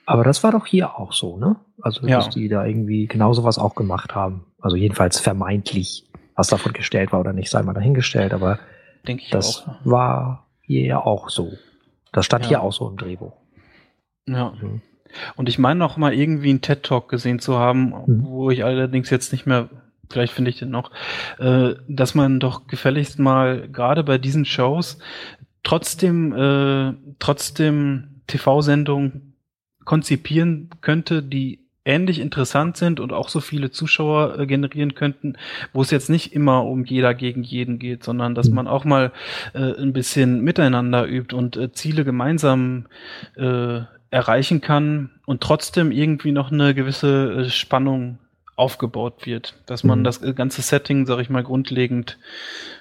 Aber 0.07 0.25
das 0.25 0.43
war 0.43 0.53
doch 0.53 0.67
hier 0.67 0.99
auch 0.99 1.13
so, 1.13 1.37
ne? 1.37 1.57
Also, 1.81 2.01
dass 2.07 2.27
ja. 2.27 2.31
die 2.31 2.49
da 2.49 2.65
irgendwie 2.65 3.07
genau 3.07 3.33
sowas 3.33 3.59
auch 3.59 3.75
gemacht 3.75 4.15
haben. 4.15 4.45
Also 4.61 4.77
jedenfalls 4.77 5.21
vermeintlich, 5.21 6.05
was 6.35 6.49
davon 6.49 6.73
gestellt 6.73 7.13
war 7.13 7.21
oder 7.21 7.33
nicht, 7.33 7.51
sei 7.51 7.63
mal 7.63 7.75
dahingestellt, 7.75 8.33
aber 8.35 8.59
Denk 9.07 9.23
ich 9.23 9.31
das 9.31 9.67
auch. 9.67 9.77
war 9.85 10.47
hier 10.63 10.85
ja 10.85 11.05
auch 11.05 11.31
so. 11.31 11.53
Das 12.13 12.27
stand 12.27 12.45
ja. 12.45 12.49
hier 12.49 12.63
auch 12.63 12.73
so 12.73 12.89
im 12.89 12.97
Drehbuch. 12.97 13.33
Ja. 14.27 14.55
Mhm. 14.61 14.83
Und 15.37 15.49
ich 15.49 15.59
meine 15.59 15.79
noch 15.79 15.97
mal 15.97 16.15
irgendwie 16.15 16.51
einen 16.51 16.61
TED 16.61 16.83
Talk 16.83 17.09
gesehen 17.09 17.41
zu 17.41 17.59
haben, 17.59 17.93
mhm. 18.07 18.25
wo 18.25 18.51
ich 18.51 18.65
allerdings 18.65 19.11
jetzt 19.11 19.33
nicht 19.33 19.47
mehr, 19.47 19.69
vielleicht 20.09 20.33
finde 20.33 20.51
ich 20.51 20.59
den 20.59 20.71
noch, 20.71 20.91
äh, 21.39 21.75
dass 21.89 22.15
man 22.15 22.41
doch 22.41 22.67
gefälligst 22.67 23.19
mal 23.19 23.69
gerade 23.69 24.05
bei 24.05 24.19
diesen 24.19 24.45
Shows 24.45 24.99
trotzdem, 25.63 26.33
äh, 26.33 26.95
trotzdem 27.19 28.23
TV-Sendungen 28.27 29.35
konzipieren 29.85 30.71
könnte, 30.81 31.23
die 31.23 31.67
ähnlich 31.91 32.21
interessant 32.21 32.77
sind 32.77 33.01
und 33.01 33.13
auch 33.13 33.29
so 33.29 33.41
viele 33.41 33.71
Zuschauer 33.71 34.39
äh, 34.39 34.47
generieren 34.47 34.95
könnten, 34.95 35.35
wo 35.73 35.83
es 35.83 35.91
jetzt 35.91 36.09
nicht 36.09 36.33
immer 36.33 36.65
um 36.65 36.85
jeder 36.85 37.15
gegen 37.15 37.43
jeden 37.43 37.79
geht, 37.79 38.05
sondern 38.05 38.35
dass 38.35 38.49
mhm. 38.49 38.55
man 38.55 38.69
auch 38.69 38.85
mal 38.85 39.13
äh, 39.55 39.81
ein 39.81 39.93
bisschen 39.93 40.41
miteinander 40.43 41.07
übt 41.07 41.35
und 41.35 41.57
äh, 41.57 41.73
Ziele 41.73 42.05
gemeinsam 42.05 42.87
äh, 43.37 43.81
erreichen 44.11 44.61
kann 44.61 45.11
und 45.27 45.43
trotzdem 45.43 45.91
irgendwie 45.91 46.33
noch 46.33 46.53
eine 46.53 46.75
gewisse 46.75 47.33
äh, 47.33 47.51
Spannung 47.51 48.19
aufgebaut 48.57 49.27
wird, 49.27 49.55
dass 49.67 49.85
man 49.85 50.01
mhm. 50.01 50.05
das 50.05 50.21
ganze 50.37 50.63
Setting, 50.63 51.07
sag 51.07 51.19
ich 51.21 51.31
mal, 51.31 51.43
grundlegend 51.43 52.19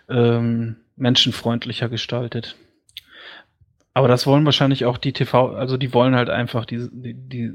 ähm, 0.10 0.76
menschenfreundlicher 0.97 1.89
gestaltet. 1.89 2.57
Aber 3.93 4.07
das 4.07 4.28
wollen 4.28 4.45
wahrscheinlich 4.45 4.86
auch 4.86 4.97
die 4.97 5.14
TV, 5.14 5.55
also 5.55 5.78
die 5.78 5.93
wollen 5.93 6.16
halt 6.16 6.30
einfach 6.30 6.66
die, 6.66 6.88
die, 6.91 7.14
die 7.14 7.53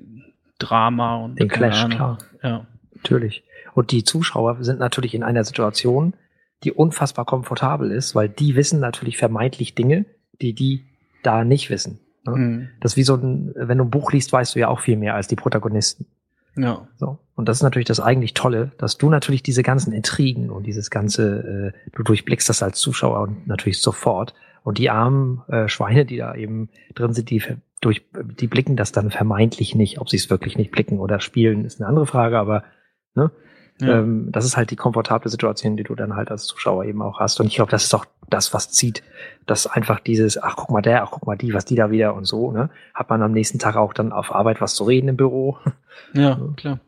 Drama 0.58 1.16
und 1.16 1.38
den 1.38 1.48
Clash, 1.48 1.88
klar. 1.88 2.18
Ja. 2.42 2.66
Natürlich. 2.94 3.44
Und 3.74 3.90
die 3.90 4.04
Zuschauer 4.04 4.62
sind 4.62 4.78
natürlich 4.78 5.14
in 5.14 5.22
einer 5.22 5.44
Situation, 5.44 6.14
die 6.62 6.72
unfassbar 6.72 7.24
komfortabel 7.24 7.90
ist, 7.90 8.14
weil 8.14 8.28
die 8.28 8.56
wissen 8.56 8.80
natürlich 8.80 9.18
vermeintlich 9.18 9.74
Dinge, 9.74 10.06
die 10.40 10.54
die 10.54 10.84
da 11.22 11.44
nicht 11.44 11.70
wissen. 11.70 12.00
Ne? 12.26 12.36
Mhm. 12.36 12.68
Das 12.80 12.92
ist 12.92 12.96
wie 12.96 13.02
so 13.02 13.16
ein, 13.16 13.52
wenn 13.54 13.78
du 13.78 13.84
ein 13.84 13.90
Buch 13.90 14.12
liest, 14.12 14.32
weißt 14.32 14.54
du 14.54 14.60
ja 14.60 14.68
auch 14.68 14.80
viel 14.80 14.96
mehr 14.96 15.14
als 15.14 15.28
die 15.28 15.36
Protagonisten. 15.36 16.06
Ja. 16.56 16.86
So. 16.96 17.18
Und 17.34 17.48
das 17.48 17.58
ist 17.58 17.62
natürlich 17.62 17.88
das 17.88 18.00
eigentlich 18.00 18.34
Tolle, 18.34 18.72
dass 18.78 18.96
du 18.96 19.10
natürlich 19.10 19.42
diese 19.42 19.62
ganzen 19.62 19.92
Intrigen 19.92 20.50
und 20.50 20.64
dieses 20.64 20.90
ganze, 20.90 21.72
äh, 21.74 21.90
du 21.92 22.02
durchblickst 22.02 22.48
das 22.48 22.62
als 22.62 22.78
Zuschauer 22.78 23.20
und 23.20 23.46
natürlich 23.46 23.80
sofort. 23.80 24.34
Und 24.64 24.78
die 24.78 24.90
armen 24.90 25.42
äh, 25.48 25.68
Schweine, 25.68 26.04
die 26.06 26.16
da 26.16 26.34
eben 26.34 26.70
drin 26.94 27.12
sind, 27.12 27.30
die 27.30 27.42
durch, 27.82 28.02
die 28.40 28.46
blicken 28.46 28.76
das 28.76 28.92
dann 28.92 29.10
vermeintlich 29.10 29.74
nicht. 29.74 30.00
Ob 30.00 30.08
sie 30.08 30.16
es 30.16 30.30
wirklich 30.30 30.56
nicht 30.56 30.72
blicken 30.72 30.98
oder 30.98 31.20
spielen, 31.20 31.66
ist 31.66 31.80
eine 31.80 31.88
andere 31.88 32.06
Frage, 32.06 32.38
aber 32.38 32.64
ne, 33.14 33.30
ja. 33.80 33.98
ähm, 33.98 34.32
das 34.32 34.46
ist 34.46 34.56
halt 34.56 34.70
die 34.70 34.76
komfortable 34.76 35.28
Situation, 35.28 35.76
die 35.76 35.82
du 35.82 35.94
dann 35.94 36.16
halt 36.16 36.30
als 36.30 36.46
Zuschauer 36.46 36.86
eben 36.86 37.02
auch 37.02 37.20
hast. 37.20 37.40
Und 37.40 37.46
ich 37.46 37.56
glaube, 37.56 37.70
das 37.70 37.84
ist 37.84 37.94
auch 37.94 38.06
das, 38.30 38.54
was 38.54 38.70
zieht, 38.70 39.02
dass 39.46 39.66
einfach 39.66 40.00
dieses, 40.00 40.42
ach 40.42 40.56
guck 40.56 40.70
mal 40.70 40.80
der, 40.80 41.02
ach 41.02 41.10
guck 41.10 41.26
mal 41.26 41.36
die, 41.36 41.52
was 41.52 41.66
die 41.66 41.76
da 41.76 41.90
wieder 41.90 42.14
und 42.14 42.24
so, 42.24 42.50
ne, 42.50 42.70
hat 42.94 43.10
man 43.10 43.22
am 43.22 43.32
nächsten 43.32 43.58
Tag 43.58 43.76
auch 43.76 43.92
dann 43.92 44.12
auf 44.12 44.34
Arbeit 44.34 44.62
was 44.62 44.74
zu 44.74 44.84
reden 44.84 45.08
im 45.08 45.16
Büro. 45.16 45.58
Ja, 46.12 46.40
klar. 46.56 46.80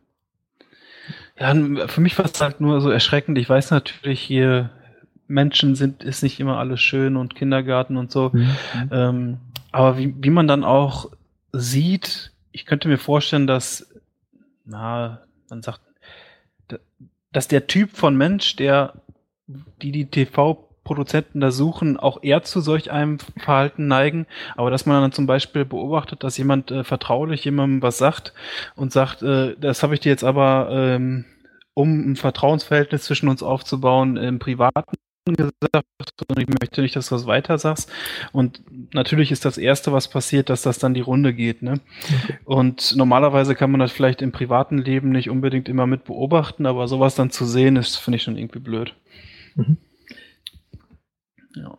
Ja, 1.39 1.55
für 1.87 2.01
mich 2.01 2.19
war 2.19 2.25
es 2.25 2.41
halt 2.41 2.61
nur 2.61 2.81
so 2.81 2.91
erschreckend. 2.91 3.39
Ich 3.39 3.49
weiß 3.49 3.71
natürlich 3.71 4.21
hier, 4.21 4.71
Menschen 5.29 5.75
sind, 5.75 6.03
ist 6.03 6.23
nicht 6.23 6.41
immer 6.41 6.59
alles 6.59 6.81
schön 6.81 7.17
und 7.17 7.35
Kindergarten 7.35 7.97
und 7.97 8.11
so. 8.11 8.31
Mhm. 8.33 8.57
Ähm, 8.91 9.37
aber 9.73 9.99
wie, 9.99 10.15
wie 10.19 10.31
man 10.31 10.49
dann 10.49 10.65
auch 10.65 11.11
sieht, 11.53 12.33
ich 12.53 12.67
könnte 12.67 12.89
mir 12.89 12.99
vorstellen, 12.99 13.47
dass, 13.47 13.93
na, 14.65 15.21
man 15.51 15.63
sagt, 15.63 15.81
dass 17.33 17.49
der 17.49 17.67
Typ 17.67 17.91
von 17.91 18.17
Mensch, 18.17 18.57
der 18.57 18.95
die 19.83 19.93
die 19.93 20.07
TV-Produzenten 20.07 21.41
da 21.41 21.51
suchen, 21.51 21.97
auch 21.97 22.23
eher 22.23 22.43
zu 22.43 22.61
solch 22.61 22.91
einem 22.91 23.19
Verhalten 23.19 23.87
neigen, 23.87 24.27
aber 24.57 24.71
dass 24.71 24.87
man 24.87 25.03
dann 25.03 25.13
zum 25.13 25.27
Beispiel 25.27 25.65
beobachtet, 25.65 26.25
dass 26.25 26.39
jemand 26.39 26.71
äh, 26.71 26.83
vertraulich 26.83 27.45
jemandem 27.45 27.83
was 27.83 27.99
sagt 27.99 28.33
und 28.75 28.93
sagt, 28.93 29.23
äh, 29.23 29.55
das 29.61 29.83
habe 29.83 29.95
ich 29.95 30.01
dir 30.01 30.09
jetzt 30.09 30.25
aber, 30.25 30.69
ähm, 30.73 31.27
um 31.75 32.13
ein 32.13 32.17
Vertrauensverhältnis 32.17 33.05
zwischen 33.05 33.29
uns 33.29 33.43
aufzubauen, 33.43 34.17
im 34.17 34.39
Privaten 34.39 34.97
gesagt 35.35 36.23
und 36.29 36.39
ich 36.39 36.49
möchte 36.49 36.83
nicht, 36.83 36.97
dass 36.97 37.09
du 37.09 37.15
das 37.15 37.27
weiter 37.27 37.59
sagst. 37.59 37.91
Und 38.33 38.63
natürlich 38.95 39.33
ist 39.33 39.45
das 39.45 39.59
Erste, 39.59 39.93
was 39.93 40.09
passiert, 40.09 40.51
dass 40.51 40.63
das 40.63 40.79
dann 40.79 40.95
die 40.95 41.01
Runde 41.01 41.35
geht. 41.35 41.63
Ne? 41.63 41.81
Okay. 42.23 42.39
Und 42.45 42.95
normalerweise 42.97 43.55
kann 43.55 43.71
man 43.71 43.81
das 43.81 43.93
vielleicht 43.93 44.23
im 44.23 44.33
privaten 44.33 44.79
Leben 44.79 45.11
nicht 45.11 45.31
unbedingt 45.31 45.69
immer 45.69 45.87
mit 45.87 46.05
beobachten, 46.05 46.67
aber 46.67 46.89
sowas 46.89 47.15
dann 47.15 47.31
zu 47.31 47.45
sehen, 47.45 47.77
ist, 47.77 47.97
finde 47.97 48.17
ich 48.17 48.23
schon 48.23 48.37
irgendwie 48.37 48.61
blöd. 48.61 48.95
Mhm. 49.57 49.77
Ja. 51.55 51.77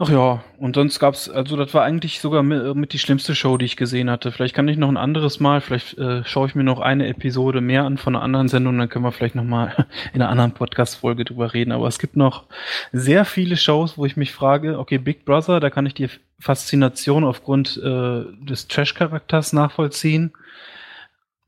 Ach 0.00 0.08
ja, 0.10 0.44
und 0.58 0.76
sonst 0.76 1.00
gab's, 1.00 1.28
also 1.28 1.56
das 1.56 1.74
war 1.74 1.82
eigentlich 1.82 2.20
sogar 2.20 2.44
mit, 2.44 2.76
mit, 2.76 2.92
die 2.92 3.00
schlimmste 3.00 3.34
Show, 3.34 3.56
die 3.58 3.64
ich 3.64 3.76
gesehen 3.76 4.08
hatte. 4.08 4.30
Vielleicht 4.30 4.54
kann 4.54 4.68
ich 4.68 4.76
noch 4.76 4.88
ein 4.88 4.96
anderes 4.96 5.40
Mal, 5.40 5.60
vielleicht 5.60 5.98
äh, 5.98 6.22
schaue 6.24 6.46
ich 6.46 6.54
mir 6.54 6.62
noch 6.62 6.78
eine 6.78 7.08
Episode 7.08 7.60
mehr 7.60 7.82
an 7.82 7.98
von 7.98 8.14
einer 8.14 8.22
anderen 8.22 8.46
Sendung, 8.46 8.78
dann 8.78 8.88
können 8.88 9.04
wir 9.04 9.10
vielleicht 9.10 9.34
noch 9.34 9.42
mal 9.42 9.88
in 10.14 10.22
einer 10.22 10.30
anderen 10.30 10.52
Podcast-Folge 10.52 11.24
drüber 11.24 11.52
reden. 11.52 11.72
Aber 11.72 11.88
es 11.88 11.98
gibt 11.98 12.14
noch 12.14 12.44
sehr 12.92 13.24
viele 13.24 13.56
Shows, 13.56 13.98
wo 13.98 14.06
ich 14.06 14.16
mich 14.16 14.32
frage, 14.32 14.78
okay, 14.78 14.98
Big 14.98 15.24
Brother, 15.24 15.58
da 15.58 15.68
kann 15.68 15.84
ich 15.84 15.94
die 15.94 16.08
Faszination 16.38 17.24
aufgrund 17.24 17.76
äh, 17.78 18.22
des 18.40 18.68
Trash-Charakters 18.68 19.52
nachvollziehen. 19.52 20.32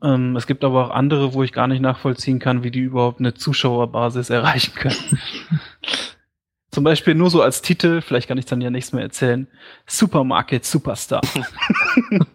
Ähm, 0.03 0.35
es 0.35 0.49
gibt 0.49 0.65
aber 0.65 0.87
auch 0.87 0.91
andere, 0.91 1.35
wo 1.35 1.45
ich 1.45 1.53
gar 1.53 1.69
nicht 1.69 1.83
nachvollziehen 1.83 2.41
kann, 2.41 2.65
wie 2.65 2.73
die 2.73 2.81
überhaupt 2.81 3.21
eine 3.21 3.33
Zuschauerbasis 3.33 4.29
erreichen 4.29 4.75
können. 4.75 4.97
Zum 6.71 6.85
Beispiel 6.85 7.15
nur 7.15 7.31
so 7.31 7.43
als 7.43 7.63
Titel, 7.63 8.01
vielleicht 8.01 8.29
kann 8.29 8.39
ich 8.39 8.47
dann 8.47 8.61
ja 8.61 8.71
nichts 8.71 8.93
mehr 8.93 9.03
erzählen. 9.03 9.49
Supermarket 9.87 10.65
Superstar. 10.65 11.21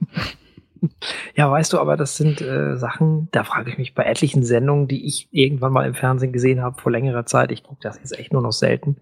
ja, 1.35 1.49
weißt 1.49 1.71
du, 1.71 1.79
aber 1.79 1.95
das 1.95 2.17
sind 2.17 2.41
äh, 2.41 2.75
Sachen, 2.75 3.29
da 3.31 3.45
frage 3.45 3.71
ich 3.71 3.77
mich 3.77 3.95
bei 3.95 4.03
etlichen 4.03 4.43
Sendungen, 4.43 4.89
die 4.89 5.05
ich 5.05 5.29
irgendwann 5.31 5.71
mal 5.71 5.87
im 5.87 5.93
Fernsehen 5.93 6.33
gesehen 6.33 6.61
habe 6.61 6.81
vor 6.81 6.91
längerer 6.91 7.25
Zeit. 7.25 7.51
Ich 7.51 7.63
gucke 7.63 7.79
das 7.81 7.97
jetzt 7.97 8.17
echt 8.19 8.33
nur 8.33 8.41
noch 8.41 8.51
selten. 8.51 8.97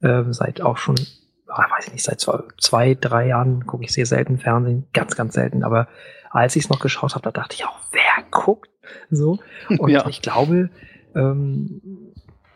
Ähm, 0.00 0.32
seit 0.32 0.60
auch 0.60 0.76
schon, 0.76 0.96
ach, 1.48 1.70
weiß 1.70 1.88
ich 1.88 1.92
nicht, 1.92 2.04
seit 2.04 2.20
zwei, 2.20 2.40
zwei 2.60 2.94
drei 2.94 3.26
Jahren 3.26 3.66
gucke 3.66 3.84
ich 3.84 3.92
sehr 3.92 4.06
selten 4.06 4.38
Fernsehen. 4.38 4.86
Ganz, 4.92 5.16
ganz 5.16 5.34
selten. 5.34 5.64
Aber 5.64 5.88
als 6.30 6.54
ich 6.54 6.64
es 6.64 6.70
noch 6.70 6.80
geschaut 6.80 7.14
habe, 7.14 7.24
da 7.24 7.32
dachte 7.32 7.56
ich 7.56 7.64
auch, 7.64 7.78
wer 7.90 8.24
guckt 8.30 8.70
so? 9.10 9.38
Und 9.68 9.90
ja. 9.90 10.06
ich 10.08 10.22
glaube, 10.22 10.70
ähm, 11.14 12.12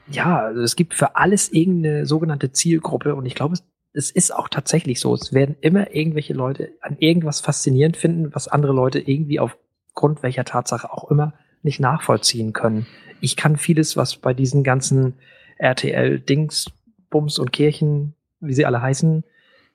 ja, 0.08 0.38
also 0.38 0.62
es 0.62 0.76
gibt 0.76 0.94
für 0.94 1.16
alles 1.16 1.52
irgendeine 1.52 2.06
sogenannte 2.06 2.52
Zielgruppe 2.52 3.14
und 3.14 3.26
ich 3.26 3.34
glaube, 3.34 3.54
es, 3.54 3.64
es 3.92 4.10
ist 4.10 4.34
auch 4.34 4.48
tatsächlich 4.48 5.00
so. 5.00 5.14
Es 5.14 5.32
werden 5.32 5.56
immer 5.60 5.94
irgendwelche 5.94 6.34
Leute 6.34 6.70
an 6.80 6.96
irgendwas 6.98 7.40
faszinierend 7.40 7.96
finden, 7.96 8.34
was 8.34 8.48
andere 8.48 8.72
Leute 8.72 9.00
irgendwie 9.00 9.40
aufgrund 9.40 10.22
welcher 10.22 10.44
Tatsache 10.44 10.92
auch 10.92 11.10
immer 11.10 11.34
nicht 11.62 11.80
nachvollziehen 11.80 12.52
können. 12.52 12.86
Ich 13.20 13.36
kann 13.36 13.56
vieles, 13.56 13.96
was 13.96 14.16
bei 14.16 14.34
diesen 14.34 14.62
ganzen 14.62 15.14
RTL-Dings, 15.58 16.66
Bums 17.10 17.38
und 17.38 17.52
Kirchen, 17.52 18.14
wie 18.40 18.52
sie 18.52 18.66
alle 18.66 18.82
heißen, 18.82 19.24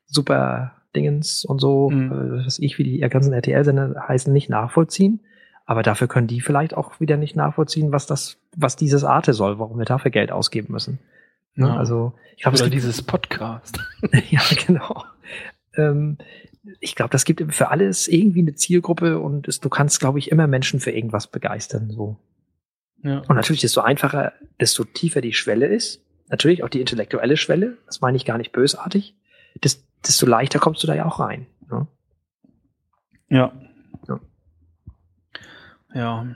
super 0.06 0.74
Dingens 0.96 1.46
und 1.46 1.60
so, 1.60 1.90
mhm. 1.90 2.12
äh, 2.12 2.46
was 2.46 2.60
ich, 2.60 2.78
wie 2.78 2.84
die 2.84 3.00
ganzen 3.00 3.34
RTL-Sender 3.34 4.06
heißen, 4.08 4.32
nicht 4.32 4.50
nachvollziehen. 4.50 5.22
Aber 5.66 5.84
dafür 5.84 6.08
können 6.08 6.28
die 6.28 6.42
vielleicht 6.42 6.74
auch 6.74 7.00
wieder 7.00 7.18
nicht 7.18 7.36
nachvollziehen, 7.36 7.92
was 7.92 8.08
das, 8.08 8.38
was 8.56 8.76
dieses 8.76 9.04
Arte 9.04 9.34
soll, 9.34 9.60
warum 9.60 9.78
wir 9.78 9.86
dafür 9.86 10.12
Geld 10.12 10.32
ausgeben 10.32 10.74
müssen. 10.74 11.00
Ne? 11.56 11.68
Ja. 11.68 11.78
Also 11.78 12.14
ich 12.36 12.44
glaube, 12.44 12.56
es 12.56 12.64
gibt 12.64 12.74
dieses 12.74 13.02
Podcast. 13.02 13.80
ja, 14.30 14.42
genau. 14.66 15.06
Ähm, 15.76 16.18
ich 16.80 16.96
glaube, 16.96 17.12
das 17.12 17.26
gibt 17.26 17.54
für 17.54 17.70
alles 17.70 18.08
irgendwie 18.08 18.42
eine 18.42 18.56
Zielgruppe 18.56 19.20
und 19.20 19.48
es, 19.48 19.60
du 19.60 19.70
kannst, 19.70 20.00
glaube 20.00 20.20
ich, 20.20 20.32
immer 20.32 20.48
Menschen 20.48 20.80
für 20.80 20.92
irgendwas 20.92 21.28
begeistern. 21.28 21.90
So. 21.90 22.18
Ja. 23.04 23.20
Und 23.20 23.36
natürlich, 23.36 23.62
desto 23.62 23.82
einfacher, 23.82 24.34
desto 24.60 24.84
tiefer 24.84 25.22
die 25.22 25.34
Schwelle 25.34 25.68
ist, 25.68 26.04
natürlich 26.30 26.64
auch 26.64 26.70
die 26.70 26.80
intellektuelle 26.80 27.38
Schwelle, 27.38 27.78
das 27.86 28.02
meine 28.02 28.18
ich 28.18 28.26
gar 28.26 28.38
nicht 28.38 28.52
bösartig, 28.52 29.16
desto 29.64 30.26
leichter 30.26 30.60
kommst 30.60 30.84
du 30.84 30.88
da 30.88 30.96
ja 30.96 31.06
auch 31.06 31.20
rein. 31.20 31.48
Ne? 31.70 31.88
Ja. 33.30 33.54
Ja. 35.94 36.28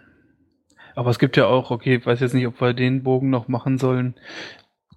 Aber 0.95 1.09
es 1.09 1.19
gibt 1.19 1.37
ja 1.37 1.45
auch, 1.47 1.71
okay, 1.71 2.03
weiß 2.03 2.19
jetzt 2.19 2.33
nicht, 2.33 2.47
ob 2.47 2.61
wir 2.61 2.73
den 2.73 3.03
Bogen 3.03 3.29
noch 3.29 3.47
machen 3.47 3.77
sollen. 3.77 4.15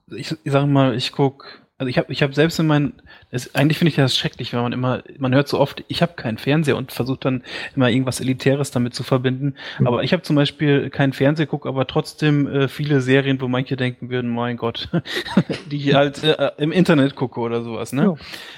Ich, 0.06 0.36
ich 0.44 0.52
sage 0.52 0.66
mal, 0.66 0.94
ich 0.94 1.12
guck 1.12 1.67
also 1.78 1.88
ich 1.88 1.96
habe 1.96 2.12
ich 2.12 2.24
hab 2.24 2.34
selbst 2.34 2.58
in 2.58 2.66
meinen, 2.66 2.92
es, 3.30 3.54
eigentlich 3.54 3.78
finde 3.78 3.90
ich 3.90 3.96
das 3.96 4.16
schrecklich, 4.16 4.52
wenn 4.52 4.62
man 4.62 4.72
immer, 4.72 5.04
man 5.16 5.32
hört 5.32 5.46
so 5.46 5.60
oft, 5.60 5.84
ich 5.86 6.02
habe 6.02 6.14
keinen 6.14 6.36
Fernseher 6.36 6.76
und 6.76 6.90
versucht 6.90 7.24
dann 7.24 7.44
immer 7.76 7.88
irgendwas 7.88 8.20
Elitäres 8.20 8.72
damit 8.72 8.94
zu 8.94 9.04
verbinden. 9.04 9.54
Mhm. 9.78 9.86
Aber 9.86 10.02
ich 10.02 10.12
habe 10.12 10.24
zum 10.24 10.34
Beispiel 10.34 10.90
keinen 10.90 11.12
Fernseher, 11.12 11.46
gucke 11.46 11.68
aber 11.68 11.86
trotzdem 11.86 12.48
äh, 12.48 12.66
viele 12.66 13.00
Serien, 13.00 13.40
wo 13.40 13.46
manche 13.46 13.76
denken 13.76 14.10
würden, 14.10 14.28
mein 14.28 14.56
Gott, 14.56 14.88
die 15.70 15.76
ich 15.76 15.94
halt 15.94 16.24
äh, 16.24 16.50
im 16.58 16.72
Internet 16.72 17.14
gucke 17.14 17.38
oder 17.38 17.62
sowas. 17.62 17.92
Ne? 17.92 18.02
Ja. 18.02 18.16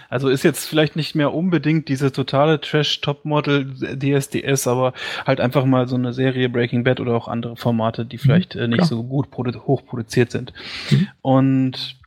Also 0.08 0.30
ist 0.30 0.42
jetzt 0.42 0.66
vielleicht 0.66 0.96
nicht 0.96 1.14
mehr 1.14 1.34
unbedingt 1.34 1.88
diese 1.88 2.12
totale 2.12 2.58
Trash-Topmodel 2.58 3.98
DSDS, 3.98 4.66
aber 4.66 4.94
halt 5.26 5.40
einfach 5.40 5.66
mal 5.66 5.88
so 5.88 5.96
eine 5.96 6.14
Serie 6.14 6.48
Breaking 6.48 6.84
Bad 6.84 7.00
oder 7.00 7.14
auch 7.14 7.28
andere 7.28 7.56
Formate, 7.56 8.06
die 8.06 8.16
mhm. 8.16 8.20
vielleicht 8.20 8.56
äh, 8.56 8.66
nicht 8.66 8.78
Klar. 8.78 8.88
so 8.88 9.02
gut 9.02 9.28
hochproduziert 9.36 10.30
sind. 10.30 10.54
Mhm. 10.90 11.08
Und 11.20 11.99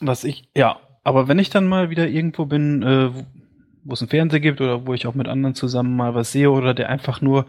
was 0.00 0.24
ich, 0.24 0.44
ja, 0.56 0.78
aber 1.04 1.28
wenn 1.28 1.38
ich 1.38 1.50
dann 1.50 1.66
mal 1.66 1.90
wieder 1.90 2.08
irgendwo 2.08 2.44
bin, 2.46 2.82
äh, 2.82 3.10
wo 3.84 3.94
es 3.94 4.02
einen 4.02 4.10
Fernseher 4.10 4.40
gibt 4.40 4.60
oder 4.60 4.86
wo 4.86 4.94
ich 4.94 5.06
auch 5.06 5.14
mit 5.14 5.28
anderen 5.28 5.54
zusammen 5.54 5.96
mal 5.96 6.14
was 6.14 6.32
sehe 6.32 6.50
oder 6.50 6.74
der 6.74 6.88
einfach 6.88 7.20
nur, 7.20 7.46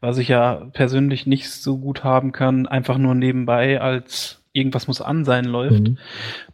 was 0.00 0.18
ich 0.18 0.28
ja 0.28 0.66
persönlich 0.72 1.26
nicht 1.26 1.50
so 1.50 1.78
gut 1.78 2.04
haben 2.04 2.32
kann, 2.32 2.66
einfach 2.66 2.98
nur 2.98 3.14
nebenbei 3.14 3.80
als 3.80 4.42
irgendwas 4.52 4.88
muss 4.88 5.00
an 5.00 5.24
sein 5.24 5.44
läuft, 5.44 5.88
mhm. 5.88 5.98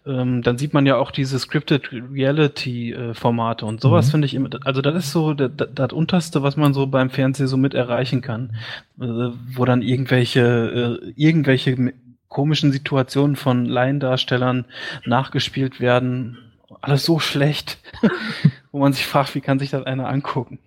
ähm, 0.05 0.43
dann 0.43 0.59
sieht 0.59 0.75
man 0.75 0.85
ja 0.85 0.97
auch 0.97 1.11
diese 1.11 1.39
Scripted 1.39 1.91
Reality 1.93 2.93
äh, 2.93 3.15
Formate 3.15 3.65
und 3.65 3.81
sowas 3.81 4.09
mhm. 4.09 4.11
finde 4.11 4.27
ich 4.27 4.35
immer, 4.35 4.51
also 4.65 4.83
das 4.83 4.95
ist 4.97 5.13
so 5.13 5.33
das, 5.33 5.51
das 5.73 5.93
unterste, 5.93 6.43
was 6.43 6.57
man 6.57 6.75
so 6.75 6.87
beim 6.87 7.09
Fernsehen 7.09 7.47
so 7.47 7.57
mit 7.57 7.73
erreichen 7.73 8.21
kann, 8.21 8.57
äh, 9.01 9.07
wo 9.55 9.65
dann 9.65 9.81
irgendwelche 9.81 11.01
äh, 11.01 11.13
irgendwelche 11.17 11.95
komischen 12.35 12.73
Situationen 12.73 13.37
von 13.37 13.65
Laiendarstellern 13.65 14.67
nachgespielt 15.07 15.81
werden. 15.81 16.53
Alles 16.81 17.05
so 17.05 17.21
schlecht, 17.21 17.79
wo 18.73 18.81
man 18.81 18.93
sich 18.93 19.07
fragt, 19.07 19.37
wie 19.37 19.41
kann 19.41 19.61
sich 19.61 19.71
das 19.71 19.87
einer 19.87 20.09
angucken? 20.09 20.59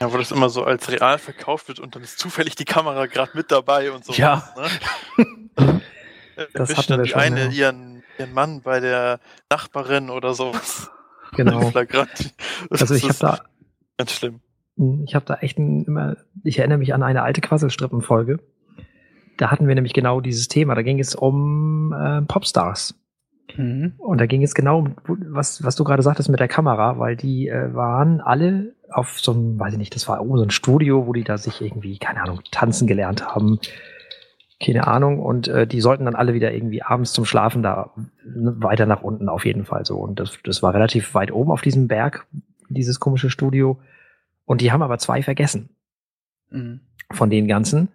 Ja, 0.00 0.12
wo 0.12 0.18
das 0.18 0.30
immer 0.32 0.50
so 0.50 0.64
als 0.64 0.90
real 0.90 1.18
verkauft 1.18 1.68
wird 1.68 1.80
und 1.80 1.96
dann 1.96 2.02
ist 2.02 2.18
zufällig 2.18 2.56
die 2.56 2.66
Kamera 2.66 3.06
gerade 3.06 3.30
mit 3.34 3.50
dabei 3.50 3.90
und 3.90 4.04
so. 4.04 4.12
Ja. 4.12 4.44
Ne? 5.16 5.80
das 6.52 6.76
hatten 6.76 6.92
dann 6.92 7.04
die 7.04 7.10
schon, 7.10 7.20
eine 7.20 7.44
ja. 7.46 7.50
ihren, 7.50 8.02
ihren 8.18 8.34
Mann 8.34 8.60
bei 8.60 8.80
der 8.80 9.18
Nachbarin 9.48 10.10
oder 10.10 10.34
sowas. 10.34 10.90
Genau. 11.32 11.72
also 12.70 12.94
ich 12.94 13.04
habe 13.04 13.18
da 13.18 13.40
ganz 13.96 14.12
schlimm. 14.12 14.40
Ich 15.06 15.14
habe 15.14 15.24
da 15.24 15.36
echt 15.36 15.58
ein, 15.58 15.84
immer, 15.84 16.16
ich 16.42 16.58
erinnere 16.58 16.78
mich 16.78 16.92
an 16.92 17.02
eine 17.02 17.22
alte 17.22 17.40
Quasselstrippen-Folge 17.40 18.40
da 19.36 19.50
hatten 19.50 19.68
wir 19.68 19.74
nämlich 19.74 19.94
genau 19.94 20.20
dieses 20.20 20.48
Thema. 20.48 20.74
Da 20.74 20.82
ging 20.82 20.98
es 20.98 21.14
um 21.14 21.92
äh, 21.92 22.22
Popstars. 22.22 22.94
Mhm. 23.56 23.94
Und 23.98 24.20
da 24.20 24.26
ging 24.26 24.42
es 24.42 24.54
genau 24.54 24.78
um, 24.78 24.96
was, 25.06 25.62
was 25.64 25.76
du 25.76 25.84
gerade 25.84 26.02
sagtest 26.02 26.28
mit 26.28 26.40
der 26.40 26.48
Kamera, 26.48 26.98
weil 26.98 27.16
die 27.16 27.48
äh, 27.48 27.74
waren 27.74 28.20
alle 28.20 28.74
auf 28.90 29.20
so 29.20 29.32
einem, 29.32 29.58
weiß 29.58 29.72
ich 29.72 29.78
nicht, 29.78 29.94
das 29.94 30.08
war 30.08 30.24
so 30.24 30.42
ein 30.42 30.50
Studio, 30.50 31.06
wo 31.06 31.12
die 31.12 31.24
da 31.24 31.36
sich 31.38 31.60
irgendwie, 31.60 31.98
keine 31.98 32.22
Ahnung, 32.22 32.40
tanzen 32.50 32.86
gelernt 32.86 33.26
haben. 33.26 33.58
Keine 34.64 34.86
Ahnung. 34.86 35.20
Und 35.20 35.48
äh, 35.48 35.66
die 35.66 35.80
sollten 35.80 36.04
dann 36.04 36.14
alle 36.14 36.34
wieder 36.34 36.52
irgendwie 36.52 36.82
abends 36.82 37.12
zum 37.12 37.24
Schlafen 37.24 37.62
da 37.62 37.90
weiter 38.24 38.86
nach 38.86 39.02
unten 39.02 39.28
auf 39.28 39.44
jeden 39.44 39.64
Fall 39.64 39.84
so. 39.84 39.96
Und 39.96 40.20
das, 40.20 40.38
das 40.44 40.62
war 40.62 40.74
relativ 40.74 41.14
weit 41.14 41.32
oben 41.32 41.50
auf 41.50 41.62
diesem 41.62 41.88
Berg, 41.88 42.26
dieses 42.68 43.00
komische 43.00 43.30
Studio. 43.30 43.78
Und 44.44 44.60
die 44.60 44.72
haben 44.72 44.82
aber 44.82 44.98
zwei 44.98 45.22
vergessen. 45.22 45.70
Mhm. 46.50 46.80
Von 47.10 47.30
den 47.30 47.48
ganzen. 47.48 47.88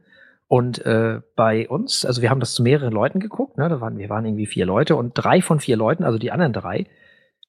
Und 0.49 0.83
äh, 0.83 1.21
bei 1.35 1.69
uns, 1.69 2.05
also 2.05 2.23
wir 2.23 2.31
haben 2.31 2.39
das 2.39 2.55
zu 2.55 2.63
mehreren 2.63 2.91
Leuten 2.91 3.19
geguckt, 3.19 3.59
ne? 3.59 3.69
Da 3.69 3.81
waren, 3.81 3.99
wir 3.99 4.09
waren 4.09 4.25
irgendwie 4.25 4.47
vier 4.47 4.65
Leute 4.65 4.95
und 4.95 5.13
drei 5.13 5.43
von 5.43 5.59
vier 5.59 5.77
Leuten, 5.77 6.03
also 6.03 6.17
die 6.17 6.31
anderen 6.31 6.53
drei, 6.53 6.87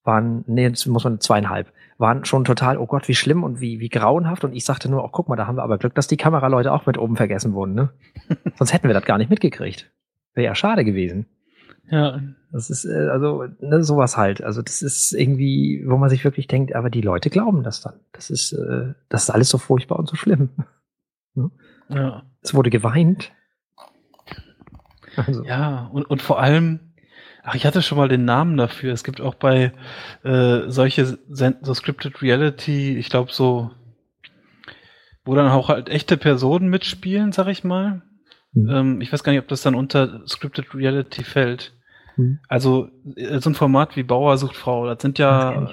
waren, 0.05 0.45
nee, 0.47 0.65
jetzt 0.65 0.85
muss 0.85 1.05
man 1.05 1.19
zweieinhalb, 1.19 1.73
waren 1.97 2.27
schon 2.27 2.45
total, 2.45 2.77
oh 2.77 2.85
Gott, 2.85 3.09
wie 3.09 3.15
schlimm 3.15 3.43
und 3.43 3.59
wie, 3.59 3.81
wie 3.81 3.89
grauenhaft. 3.89 4.45
Und 4.45 4.53
ich 4.53 4.67
sagte 4.67 4.91
nur, 4.91 5.03
oh, 5.03 5.09
guck 5.11 5.31
mal, 5.31 5.37
da 5.37 5.47
haben 5.47 5.57
wir 5.57 5.63
aber 5.63 5.79
Glück, 5.79 5.95
dass 5.95 6.09
die 6.09 6.19
Kameraleute 6.19 6.71
auch 6.73 6.85
mit 6.85 6.99
oben 6.99 7.17
vergessen 7.17 7.55
wurden, 7.55 7.75
ne? 7.75 7.89
Sonst 8.57 8.75
hätten 8.75 8.87
wir 8.87 8.95
das 8.95 9.07
gar 9.07 9.17
nicht 9.17 9.31
mitgekriegt. 9.31 9.91
Wäre 10.35 10.49
ja 10.49 10.55
schade 10.55 10.85
gewesen. 10.85 11.25
Ja. 11.91 12.21
Das 12.53 12.69
ist, 12.69 12.85
äh, 12.85 13.09
also, 13.11 13.47
ne, 13.61 13.83
sowas 13.83 14.19
halt. 14.19 14.43
Also, 14.43 14.61
das 14.61 14.83
ist 14.83 15.15
irgendwie, 15.15 15.85
wo 15.87 15.97
man 15.97 16.11
sich 16.11 16.23
wirklich 16.23 16.49
denkt, 16.49 16.75
aber 16.75 16.91
die 16.91 17.01
Leute 17.01 17.31
glauben 17.31 17.63
das 17.63 17.81
dann. 17.81 17.95
Das 18.13 18.29
ist, 18.29 18.53
äh, 18.53 18.93
das 19.09 19.23
ist 19.23 19.31
alles 19.31 19.49
so 19.49 19.57
furchtbar 19.57 19.99
und 19.99 20.07
so 20.07 20.17
schlimm. 20.17 20.51
Ja. 21.91 22.23
Es 22.43 22.55
wurde 22.55 22.71
geweint. 22.71 23.33
Also. 25.17 25.45
Ja, 25.45 25.91
und, 25.93 26.05
und 26.05 26.23
vor 26.23 26.41
allem, 26.41 26.81
ach, 27.43 27.55
ich 27.55 27.67
hatte 27.67 27.83
schon 27.83 27.99
mal 27.99 28.09
den 28.09 28.25
Namen 28.25 28.57
dafür. 28.57 28.93
Es 28.93 29.05
gibt 29.05 29.21
auch 29.21 29.35
bei 29.35 29.73
äh, 30.23 30.63
solche 30.69 31.19
so 31.29 31.75
Scripted 31.75 32.23
Reality, 32.23 32.97
ich 32.97 33.11
glaube 33.11 33.33
so, 33.33 33.71
wo 35.25 35.35
dann 35.35 35.51
auch 35.51 35.69
halt 35.69 35.89
echte 35.89 36.17
Personen 36.17 36.69
mitspielen, 36.69 37.33
sag 37.33 37.49
ich 37.49 37.65
mal. 37.65 38.03
Mhm. 38.53 38.71
Ähm, 38.71 39.01
ich 39.01 39.13
weiß 39.13 39.23
gar 39.23 39.33
nicht, 39.33 39.43
ob 39.43 39.49
das 39.49 39.63
dann 39.63 39.75
unter 39.75 40.27
Scripted 40.27 40.75
Reality 40.75 41.25
fällt. 41.25 41.75
Mhm. 42.21 42.39
Also 42.49 42.89
äh, 43.17 43.39
so 43.41 43.51
ein 43.51 43.55
Format 43.55 43.97
wie 43.97 44.03
Bauer 44.03 44.37
sucht 44.37 44.57
Frau, 44.57 44.87
das 44.87 45.01
sind 45.03 45.19
ja 45.19 45.61
das 45.61 45.71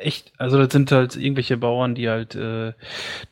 echt, 0.00 0.32
also 0.38 0.58
das 0.58 0.72
sind 0.72 0.92
halt 0.92 1.16
irgendwelche 1.16 1.56
Bauern, 1.56 1.94
die 1.94 2.08
halt 2.08 2.34
äh, 2.34 2.72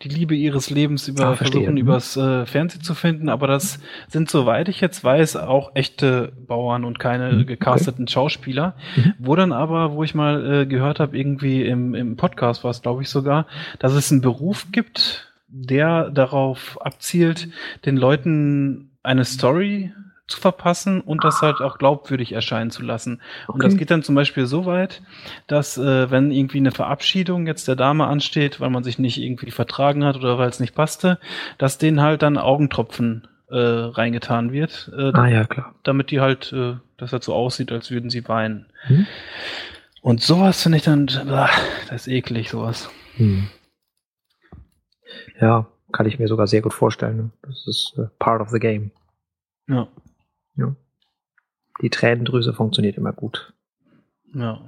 die 0.03 0.09
Liebe 0.09 0.35
ihres 0.35 0.71
Lebens 0.71 1.09
über 1.09 1.27
ah, 1.27 1.37
versuchen 1.37 1.73
mhm. 1.73 1.79
übers 1.79 2.17
äh, 2.17 2.47
Fernsehen 2.47 2.83
zu 2.83 2.95
finden, 2.95 3.29
aber 3.29 3.47
das 3.47 3.79
sind, 4.09 4.31
soweit 4.31 4.69
ich 4.69 4.81
jetzt 4.81 5.05
weiß, 5.05 5.37
auch 5.37 5.75
echte 5.75 6.33
Bauern 6.47 6.85
und 6.85 6.99
keine 6.99 7.33
mhm. 7.33 7.47
gecasteten 7.47 8.05
okay. 8.05 8.13
Schauspieler. 8.13 8.77
Mhm. 8.97 9.15
Wo 9.19 9.37
dann 9.37 9.53
aber, 9.53 9.93
wo 9.93 10.03
ich 10.03 10.15
mal 10.15 10.63
äh, 10.63 10.67
gehört 10.67 11.01
habe, 11.01 11.17
irgendwie 11.17 11.65
im, 11.65 11.95
im 11.95 12.17
Podcast 12.17 12.65
war 12.65 12.71
es, 12.71 12.83
glaube 12.83 13.03
ich, 13.03 13.09
sogar, 13.09 13.47
dass 13.79 13.93
es 13.93 14.11
einen 14.11 14.21
Beruf 14.21 14.67
gibt, 14.73 15.33
der 15.49 16.11
darauf 16.11 16.81
abzielt, 16.81 17.49
den 17.85 17.97
Leuten 17.97 18.91
eine 19.03 19.25
Story 19.25 19.93
zu 20.27 20.41
verpassen 20.41 21.03
und 21.03 21.23
das 21.23 21.43
halt 21.43 21.61
auch 21.61 21.77
glaubwürdig 21.77 22.33
erscheinen 22.33 22.71
zu 22.71 22.83
lassen. 22.83 23.21
Und 23.47 23.63
das 23.63 23.77
geht 23.77 23.91
dann 23.91 24.03
zum 24.03 24.15
Beispiel 24.15 24.47
so 24.47 24.65
weit, 24.65 25.03
dass 25.47 25.77
äh, 25.77 26.11
wenn 26.11 26.31
irgendwie 26.31 26.59
eine 26.59 26.73
Verabschiedung 26.73 27.47
jetzt 27.47 27.69
der 27.69 27.77
Dame 27.77 28.07
ansteht, 28.07 28.59
weil 28.59 28.71
man 28.71 28.85
sich 28.85 28.99
nicht 28.99 29.19
irgendwie 29.19 29.51
vertragen 29.51 30.03
hat 30.05 30.17
oder 30.17 30.39
weil 30.39 30.49
es 30.49 30.61
nicht 30.61 30.75
passte, 30.75 31.19
dass 31.59 31.77
denen 31.77 32.01
halt 32.01 32.23
dann 32.23 32.39
Augentropfen 32.39 33.29
äh, 33.51 33.59
reingetan 33.59 34.53
wird. 34.53 34.91
Äh, 34.97 35.13
ah 35.13 35.27
ja, 35.27 35.45
klar. 35.45 35.75
Damit 35.83 36.11
die 36.11 36.21
halt, 36.21 36.53
äh, 36.55 36.77
dass 36.97 37.11
das 37.11 37.27
so 37.27 37.35
aussieht, 37.35 37.71
als 37.71 37.91
würden 37.91 38.09
sie 38.09 38.27
weinen. 38.27 38.67
Hm. 38.87 39.07
Und 40.01 40.23
sowas 40.23 40.63
finde 40.63 40.79
ich 40.79 40.85
dann, 40.85 41.09
ach, 41.31 41.59
das 41.89 42.07
ist 42.07 42.13
eklig, 42.13 42.51
sowas. 42.51 42.89
Hm. 43.17 43.49
Ja, 45.41 45.67
kann 45.93 46.07
ich 46.07 46.19
mir 46.19 46.29
sogar 46.29 46.47
sehr 46.47 46.63
gut 46.63 46.75
vorstellen. 46.75 47.17
Ne? 47.17 47.31
Das 47.43 47.67
ist 47.67 47.95
uh, 47.99 48.07
part 48.19 48.41
of 48.41 48.49
the 48.49 48.59
game. 48.59 48.91
Ja. 49.69 49.89
Ja. 50.57 50.75
Die 51.83 51.91
Tränendrüse 51.91 52.55
funktioniert 52.55 52.97
immer 52.97 53.13
gut. 53.13 53.53
Ja. 54.35 54.61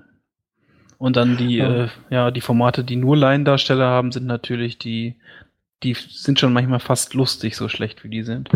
Und 0.98 1.16
dann 1.16 1.36
die, 1.36 1.56
ja. 1.56 1.84
Äh, 1.84 1.88
ja, 2.10 2.30
die 2.30 2.40
Formate, 2.40 2.84
die 2.84 2.96
nur 2.96 3.16
Laiendarsteller 3.16 3.86
haben, 3.86 4.12
sind 4.12 4.26
natürlich 4.26 4.78
die, 4.78 5.16
die 5.82 5.94
sind 5.94 6.40
schon 6.40 6.52
manchmal 6.52 6.80
fast 6.80 7.14
lustig, 7.14 7.56
so 7.56 7.68
schlecht 7.68 8.02
wie 8.02 8.08
die 8.08 8.22
sind. 8.22 8.48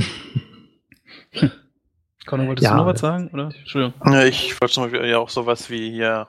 Conor, 2.27 2.47
wolltest 2.47 2.65
ja, 2.65 2.73
du 2.73 2.77
noch 2.79 2.87
was 2.87 3.01
sagen? 3.01 3.29
Oder? 3.33 3.51
Entschuldigung. 3.57 3.95
Ja, 4.13 4.25
ich 4.25 4.59
wollte 4.61 4.75
zum 4.75 4.85
Beispiel 4.85 5.05
ja 5.09 5.19
auch 5.19 5.29
sowas 5.29 5.69
wie 5.71 5.91
hier 5.91 6.29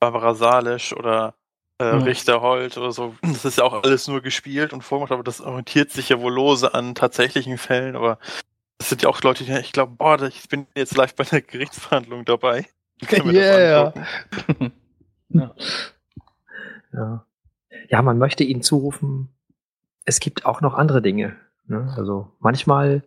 Barbara 0.00 0.34
Salisch 0.34 0.94
oder 0.96 1.34
äh, 1.78 1.84
ja. 1.84 1.96
Richter 1.98 2.40
Holt 2.40 2.76
oder 2.76 2.92
so. 2.92 3.14
Das 3.22 3.44
ist 3.44 3.58
ja 3.58 3.64
auch 3.64 3.82
alles 3.82 4.08
nur 4.08 4.20
gespielt 4.20 4.72
und 4.72 4.82
vorgemacht, 4.82 5.12
aber 5.12 5.22
das 5.22 5.40
orientiert 5.40 5.90
sich 5.90 6.08
ja 6.08 6.20
wohl 6.20 6.32
lose 6.32 6.74
an 6.74 6.94
tatsächlichen 6.94 7.58
Fällen, 7.58 7.96
aber 7.96 8.18
das 8.82 8.88
sind 8.88 9.02
ja 9.02 9.08
auch 9.08 9.22
Leute, 9.22 9.44
die, 9.44 9.52
ich 9.52 9.70
glaube, 9.70 9.92
boah, 9.96 10.20
ich 10.22 10.48
bin 10.48 10.66
jetzt 10.74 10.96
live 10.96 11.14
bei 11.14 11.24
einer 11.30 11.40
Gerichtsverhandlung 11.40 12.24
dabei. 12.24 12.66
Yeah. 13.10 13.92
ja. 15.28 15.54
ja. 16.92 17.26
Ja, 17.88 18.02
man 18.02 18.18
möchte 18.18 18.44
ihnen 18.44 18.62
zurufen, 18.62 19.28
es 20.04 20.20
gibt 20.20 20.46
auch 20.46 20.60
noch 20.60 20.74
andere 20.74 21.02
Dinge. 21.02 21.34
Ne? 21.66 21.92
Also 21.96 22.30
manchmal, 22.38 23.02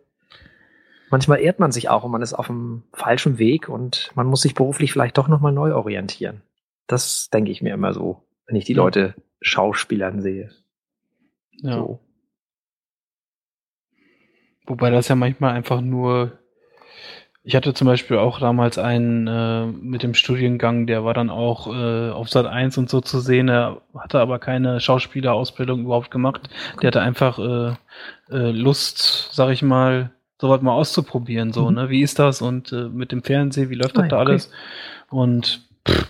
manchmal 1.08 1.40
ehrt 1.40 1.60
man 1.60 1.72
sich 1.72 1.88
auch 1.88 2.04
und 2.04 2.10
man 2.10 2.20
ist 2.20 2.34
auf 2.34 2.48
dem 2.48 2.82
falschen 2.92 3.38
Weg 3.38 3.70
und 3.70 4.10
man 4.14 4.26
muss 4.26 4.42
sich 4.42 4.54
beruflich 4.54 4.92
vielleicht 4.92 5.16
doch 5.16 5.28
nochmal 5.28 5.52
neu 5.52 5.74
orientieren. 5.74 6.42
Das 6.86 7.30
denke 7.30 7.50
ich 7.50 7.62
mir 7.62 7.72
immer 7.72 7.94
so, 7.94 8.22
wenn 8.46 8.56
ich 8.56 8.66
die 8.66 8.74
Leute 8.74 9.14
Schauspielern 9.40 10.20
sehe. 10.20 10.50
Ja. 11.52 11.76
So. 11.76 12.00
Wobei 14.66 14.90
das 14.90 15.08
ja 15.08 15.14
manchmal 15.14 15.54
einfach 15.54 15.80
nur. 15.80 16.32
Ich 17.48 17.54
hatte 17.54 17.74
zum 17.74 17.86
Beispiel 17.86 18.16
auch 18.18 18.40
damals 18.40 18.76
einen 18.76 19.28
äh, 19.28 19.66
mit 19.66 20.02
dem 20.02 20.14
Studiengang, 20.14 20.88
der 20.88 21.04
war 21.04 21.14
dann 21.14 21.30
auch 21.30 21.68
äh, 21.72 22.10
auf 22.10 22.28
Sat 22.28 22.46
1 22.46 22.76
und 22.76 22.90
so 22.90 23.00
zu 23.00 23.20
sehen. 23.20 23.48
Er 23.48 23.82
hatte 23.96 24.18
aber 24.18 24.40
keine 24.40 24.80
Schauspielerausbildung 24.80 25.82
überhaupt 25.84 26.10
gemacht. 26.10 26.48
Der 26.82 26.88
hatte 26.88 27.02
einfach 27.02 27.38
äh, 27.38 27.68
äh, 28.34 28.50
Lust, 28.50 29.28
sag 29.32 29.50
ich 29.50 29.62
mal, 29.62 30.10
sowas 30.40 30.60
mal 30.60 30.72
auszuprobieren. 30.72 31.52
So, 31.52 31.68
Mhm. 31.70 31.74
ne? 31.76 31.88
Wie 31.88 32.02
ist 32.02 32.18
das? 32.18 32.42
Und 32.42 32.72
äh, 32.72 32.88
mit 32.88 33.12
dem 33.12 33.22
Fernsehen, 33.22 33.70
wie 33.70 33.76
läuft 33.76 33.96
das 33.96 34.08
da 34.08 34.16
ja, 34.16 34.22
okay. 34.22 34.30
alles? 34.32 34.50
Und 35.08 35.60
pff, 35.88 36.08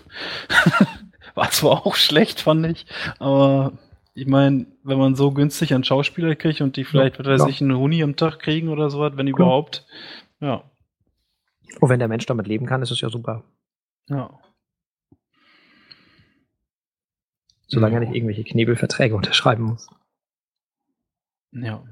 war 1.35 1.51
zwar 1.51 1.87
auch 1.87 1.97
schlecht, 1.97 2.41
fand 2.41 2.65
ich, 2.67 2.87
aber 3.19 3.73
ich 4.17 4.27
meine, 4.27 4.67
wenn 4.83 4.99
man 4.99 5.15
so 5.15 5.31
günstig 5.31 5.75
an 5.75 5.85
Schauspieler 5.85 6.35
kriegt 6.37 6.63
und 6.63 6.77
die 6.77 6.85
vielleicht, 6.85 7.19
was 7.19 7.27
weiß 7.27 7.41
ja. 7.43 7.49
ich, 7.49 7.61
einen 7.61 7.77
Huni 7.77 8.03
am 8.03 8.17
Tag 8.17 8.39
kriegen 8.39 8.71
oder 8.71 8.89
sowas, 8.89 9.13
wenn 9.17 9.27
Klar. 9.27 9.39
überhaupt, 9.47 9.87
ja, 10.41 10.71
Und 11.81 11.89
wenn 11.91 11.99
der 11.99 12.09
Mensch 12.09 12.25
damit 12.27 12.47
leben 12.47 12.65
kann, 12.67 12.81
ist 12.83 12.91
es 12.91 13.01
ja 13.01 13.11
super. 13.11 13.45
ja. 14.09 14.39
Solange 17.69 17.97
er 17.97 18.03
Ja. 18.03 18.09
nicht 18.09 18.17
irgendwelche 18.17 18.45
Knebelverträge 18.45 19.17
unterschreiben 19.17 19.65
muss. 19.65 19.89
Ja. 21.51 21.85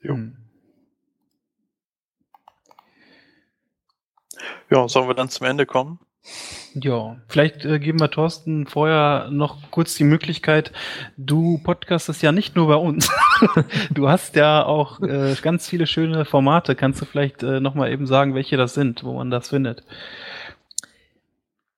Jo. 0.00 0.14
Hm. 0.14 0.36
Ja, 4.70 4.86
sollen 4.88 5.08
wir 5.08 5.14
dann 5.14 5.30
zum 5.30 5.46
Ende 5.46 5.64
kommen? 5.66 5.98
Ja, 6.74 7.16
vielleicht 7.28 7.64
äh, 7.64 7.78
geben 7.78 8.00
wir 8.00 8.10
Thorsten 8.10 8.66
vorher 8.66 9.28
noch 9.30 9.70
kurz 9.70 9.94
die 9.94 10.04
Möglichkeit, 10.04 10.72
du 11.16 11.60
podcastest 11.62 12.22
ja 12.22 12.32
nicht 12.32 12.56
nur 12.56 12.66
bei 12.66 12.76
uns. 12.76 13.10
du 13.90 14.08
hast 14.08 14.34
ja 14.34 14.64
auch 14.64 15.00
äh, 15.00 15.36
ganz 15.42 15.68
viele 15.68 15.86
schöne 15.86 16.24
Formate. 16.24 16.74
Kannst 16.74 17.00
du 17.00 17.04
vielleicht 17.04 17.42
äh, 17.42 17.60
nochmal 17.60 17.92
eben 17.92 18.06
sagen, 18.06 18.34
welche 18.34 18.56
das 18.56 18.72
sind, 18.74 19.04
wo 19.04 19.14
man 19.14 19.30
das 19.30 19.50
findet? 19.50 19.84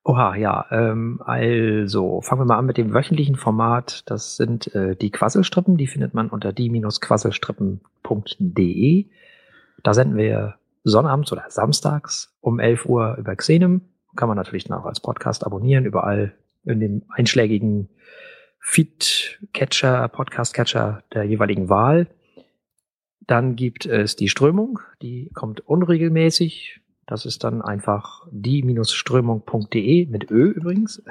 Oha, 0.04 0.36
ja. 0.36 0.66
Ähm, 0.70 1.20
also, 1.24 2.20
fangen 2.20 2.42
wir 2.42 2.46
mal 2.46 2.58
an 2.58 2.66
mit 2.66 2.76
dem 2.76 2.94
wöchentlichen 2.94 3.34
Format. 3.34 4.04
Das 4.06 4.36
sind 4.36 4.72
äh, 4.74 4.94
die 4.94 5.10
Quasselstrippen. 5.10 5.76
Die 5.76 5.88
findet 5.88 6.14
man 6.14 6.30
unter 6.30 6.52
die-quasselstrippen.de. 6.52 9.06
Da 9.82 9.94
senden 9.94 10.16
wir 10.16 10.54
sonnabends 10.84 11.32
oder 11.32 11.46
samstags 11.48 12.32
um 12.40 12.60
11 12.60 12.86
Uhr 12.86 13.16
über 13.18 13.34
Xenem. 13.34 13.80
Kann 14.16 14.28
man 14.28 14.36
natürlich 14.36 14.64
dann 14.64 14.78
auch 14.78 14.86
als 14.86 15.00
Podcast 15.00 15.44
abonnieren, 15.44 15.84
überall 15.84 16.34
in 16.64 16.80
dem 16.80 17.02
einschlägigen 17.08 17.88
Feed-Catcher, 18.60 20.08
Podcast-Catcher 20.08 21.02
der 21.14 21.24
jeweiligen 21.24 21.68
Wahl. 21.68 22.08
Dann 23.20 23.54
gibt 23.56 23.86
es 23.86 24.16
die 24.16 24.28
Strömung, 24.28 24.80
die 25.02 25.30
kommt 25.34 25.60
unregelmäßig. 25.60 26.80
Das 27.06 27.26
ist 27.26 27.44
dann 27.44 27.62
einfach 27.62 28.26
die-strömung.de 28.32 30.06
mit 30.06 30.30
Ö 30.30 30.50
übrigens. 30.50 31.02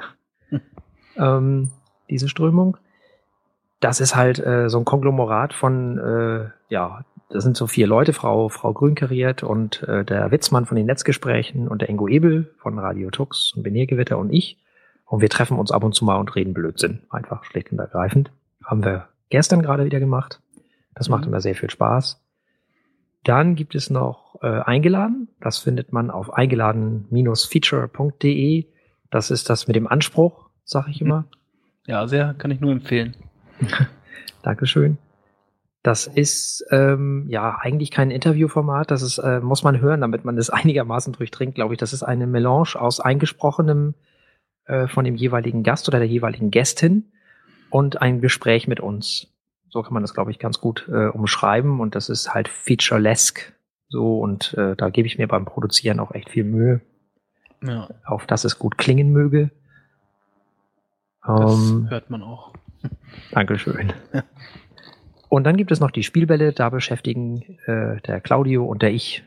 ähm, 1.16 1.70
diese 2.10 2.28
Strömung. 2.28 2.76
Das 3.80 4.00
ist 4.00 4.14
halt 4.16 4.38
äh, 4.38 4.68
so 4.68 4.78
ein 4.78 4.84
Konglomerat 4.84 5.54
von, 5.54 5.98
äh, 5.98 6.50
ja, 6.68 7.04
das 7.28 7.44
sind 7.44 7.56
so 7.56 7.66
vier 7.66 7.86
Leute, 7.86 8.12
Frau, 8.12 8.48
Frau 8.48 8.72
Grünkariert 8.72 9.42
und 9.42 9.82
äh, 9.84 10.04
der 10.04 10.30
Witzmann 10.30 10.66
von 10.66 10.76
den 10.76 10.86
Netzgesprächen 10.86 11.66
und 11.68 11.82
der 11.82 11.88
Ingo 11.88 12.06
Ebel 12.08 12.54
von 12.58 12.78
Radio 12.78 13.10
Tux 13.10 13.52
und 13.56 13.62
Beniergewitter 13.64 14.16
und 14.18 14.32
ich. 14.32 14.58
Und 15.04 15.20
wir 15.20 15.28
treffen 15.28 15.58
uns 15.58 15.70
ab 15.70 15.84
und 15.84 15.94
zu 15.94 16.04
mal 16.04 16.16
und 16.16 16.34
reden 16.34 16.52
Blödsinn. 16.54 17.02
Einfach 17.10 17.44
schlicht 17.44 17.70
und 17.72 17.78
ergreifend. 17.78 18.30
Haben 18.64 18.84
wir 18.84 19.08
gestern 19.28 19.62
gerade 19.62 19.84
wieder 19.84 20.00
gemacht. 20.00 20.40
Das 20.94 21.08
macht 21.08 21.22
Mhm. 21.22 21.28
immer 21.28 21.40
sehr 21.40 21.54
viel 21.54 21.70
Spaß. 21.70 22.20
Dann 23.24 23.54
gibt 23.56 23.74
es 23.74 23.90
noch 23.90 24.36
äh, 24.42 24.46
Eingeladen. 24.60 25.28
Das 25.40 25.58
findet 25.58 25.92
man 25.92 26.10
auf 26.10 26.32
eingeladen-feature.de. 26.32 28.66
Das 29.10 29.30
ist 29.30 29.50
das 29.50 29.66
mit 29.66 29.76
dem 29.76 29.86
Anspruch, 29.86 30.48
sag 30.64 30.88
ich 30.88 31.00
immer. 31.00 31.24
Ja, 31.86 32.06
sehr, 32.08 32.34
kann 32.34 32.50
ich 32.50 32.60
nur 32.60 32.72
empfehlen. 32.72 33.16
Dankeschön. 34.42 34.98
Das 35.86 36.08
ist 36.08 36.66
ähm, 36.72 37.26
ja 37.28 37.58
eigentlich 37.60 37.92
kein 37.92 38.10
Interviewformat. 38.10 38.90
Das 38.90 39.02
ist, 39.02 39.18
äh, 39.18 39.38
muss 39.38 39.62
man 39.62 39.80
hören, 39.80 40.00
damit 40.00 40.24
man 40.24 40.36
es 40.36 40.50
einigermaßen 40.50 41.12
durchdringt, 41.12 41.54
glaube 41.54 41.74
ich. 41.74 41.78
Das 41.78 41.92
ist 41.92 42.02
eine 42.02 42.26
Melange 42.26 42.74
aus 42.74 42.98
eingesprochenem 42.98 43.94
äh, 44.64 44.88
von 44.88 45.04
dem 45.04 45.14
jeweiligen 45.14 45.62
Gast 45.62 45.86
oder 45.86 45.98
der 45.98 46.08
jeweiligen 46.08 46.50
Gästin 46.50 47.12
und 47.70 48.02
ein 48.02 48.20
Gespräch 48.20 48.66
mit 48.66 48.80
uns. 48.80 49.28
So 49.68 49.80
kann 49.82 49.94
man 49.94 50.02
das, 50.02 50.12
glaube 50.12 50.32
ich, 50.32 50.40
ganz 50.40 50.60
gut 50.60 50.88
äh, 50.88 51.06
umschreiben. 51.06 51.78
Und 51.78 51.94
das 51.94 52.08
ist 52.08 52.34
halt 52.34 52.48
featurelesque. 52.48 53.52
So, 53.88 54.18
und 54.18 54.54
äh, 54.54 54.74
da 54.74 54.90
gebe 54.90 55.06
ich 55.06 55.18
mir 55.18 55.28
beim 55.28 55.44
Produzieren 55.44 56.00
auch 56.00 56.10
echt 56.10 56.30
viel 56.30 56.42
Mühe, 56.42 56.80
Ja, 57.62 57.88
auf 58.04 58.26
dass 58.26 58.44
es 58.44 58.58
gut 58.58 58.76
klingen 58.76 59.12
möge. 59.12 59.52
das 61.24 61.70
Ähm, 61.70 61.86
hört 61.90 62.10
man 62.10 62.24
auch. 62.24 62.52
Dankeschön. 63.30 63.92
Und 65.28 65.44
dann 65.44 65.56
gibt 65.56 65.72
es 65.72 65.80
noch 65.80 65.90
die 65.90 66.02
Spielbälle. 66.02 66.52
Da 66.52 66.70
beschäftigen 66.70 67.58
äh, 67.66 68.00
der 68.02 68.20
Claudio 68.20 68.64
und 68.64 68.82
der 68.82 68.92
ich 68.92 69.24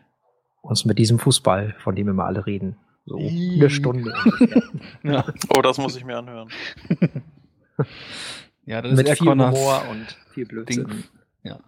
uns 0.62 0.86
mit 0.86 0.98
diesem 1.00 1.20
Fußball, 1.20 1.76
von 1.80 1.96
dem 1.96 2.08
immer 2.10 2.26
alle 2.26 2.46
reden. 2.46 2.78
So 3.06 3.18
eine 3.18 3.70
Stunde. 3.70 4.14
Ja, 5.04 5.26
Oh, 5.56 5.62
das 5.62 5.78
muss 5.78 5.96
ich 5.96 6.04
mir 6.06 6.18
anhören. 6.18 6.50
ja 8.66 8.82
das 8.82 8.92
ist 8.92 8.98
mit 8.98 9.08
eher 9.08 9.16
viel 9.16 9.28
Connors 9.28 9.58
Humor 9.58 9.84
und 9.90 10.18
viel 10.34 10.46
Blödsinn. 10.46 10.88
Ding. 10.88 11.04
Ja. 11.44 11.60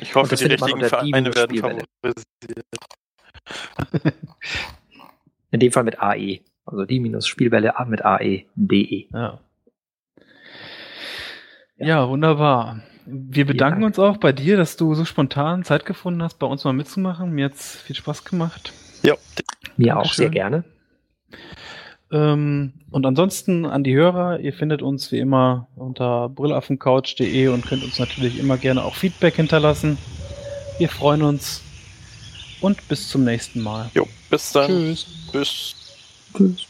Ich 0.00 0.14
hoffe, 0.14 0.30
das 0.30 0.40
die 0.40 0.44
findet 0.44 0.60
man 0.60 0.72
richtigen 0.72 0.84
unter 0.84 1.32
Vereine 1.32 1.34
werden 1.34 1.56
favorisiert. 1.58 2.66
In 5.52 5.60
dem 5.60 5.72
Fall 5.72 5.84
mit 5.84 6.00
AE. 6.00 6.40
Also 6.64 6.84
die 6.84 7.00
minus 7.00 7.26
Spielbälle 7.26 7.74
mit 7.86 8.04
AE.de. 8.04 9.06
Ja. 9.12 9.40
Ja, 11.76 12.08
wunderbar. 12.08 12.82
Wir 13.12 13.46
bedanken 13.46 13.80
Dank. 13.82 13.90
uns 13.90 13.98
auch 13.98 14.18
bei 14.18 14.32
dir, 14.32 14.56
dass 14.56 14.76
du 14.76 14.94
so 14.94 15.04
spontan 15.04 15.64
Zeit 15.64 15.84
gefunden 15.84 16.22
hast, 16.22 16.38
bei 16.38 16.46
uns 16.46 16.64
mal 16.64 16.72
mitzumachen. 16.72 17.32
Mir 17.32 17.46
hat's 17.46 17.76
viel 17.76 17.96
Spaß 17.96 18.24
gemacht. 18.24 18.72
Ja, 19.02 19.14
Mir 19.76 19.98
auch 19.98 20.12
sehr 20.12 20.30
gerne. 20.30 20.64
Ähm, 22.12 22.72
und 22.90 23.06
ansonsten 23.06 23.66
an 23.66 23.84
die 23.84 23.94
Hörer, 23.94 24.40
ihr 24.40 24.52
findet 24.52 24.82
uns 24.82 25.12
wie 25.12 25.18
immer 25.18 25.68
unter 25.76 26.28
brillaffencouch.de 26.28 27.48
und 27.48 27.66
könnt 27.66 27.84
uns 27.84 27.98
natürlich 27.98 28.38
immer 28.38 28.58
gerne 28.58 28.84
auch 28.84 28.94
Feedback 28.94 29.36
hinterlassen. 29.36 29.96
Wir 30.78 30.88
freuen 30.88 31.22
uns 31.22 31.62
und 32.60 32.86
bis 32.88 33.08
zum 33.08 33.24
nächsten 33.24 33.60
Mal. 33.60 33.90
jo, 33.94 34.06
bis 34.28 34.52
dann. 34.52 34.66
Tschüss. 34.66 35.06
Bis 35.32 35.74
Tschüss. 36.36 36.69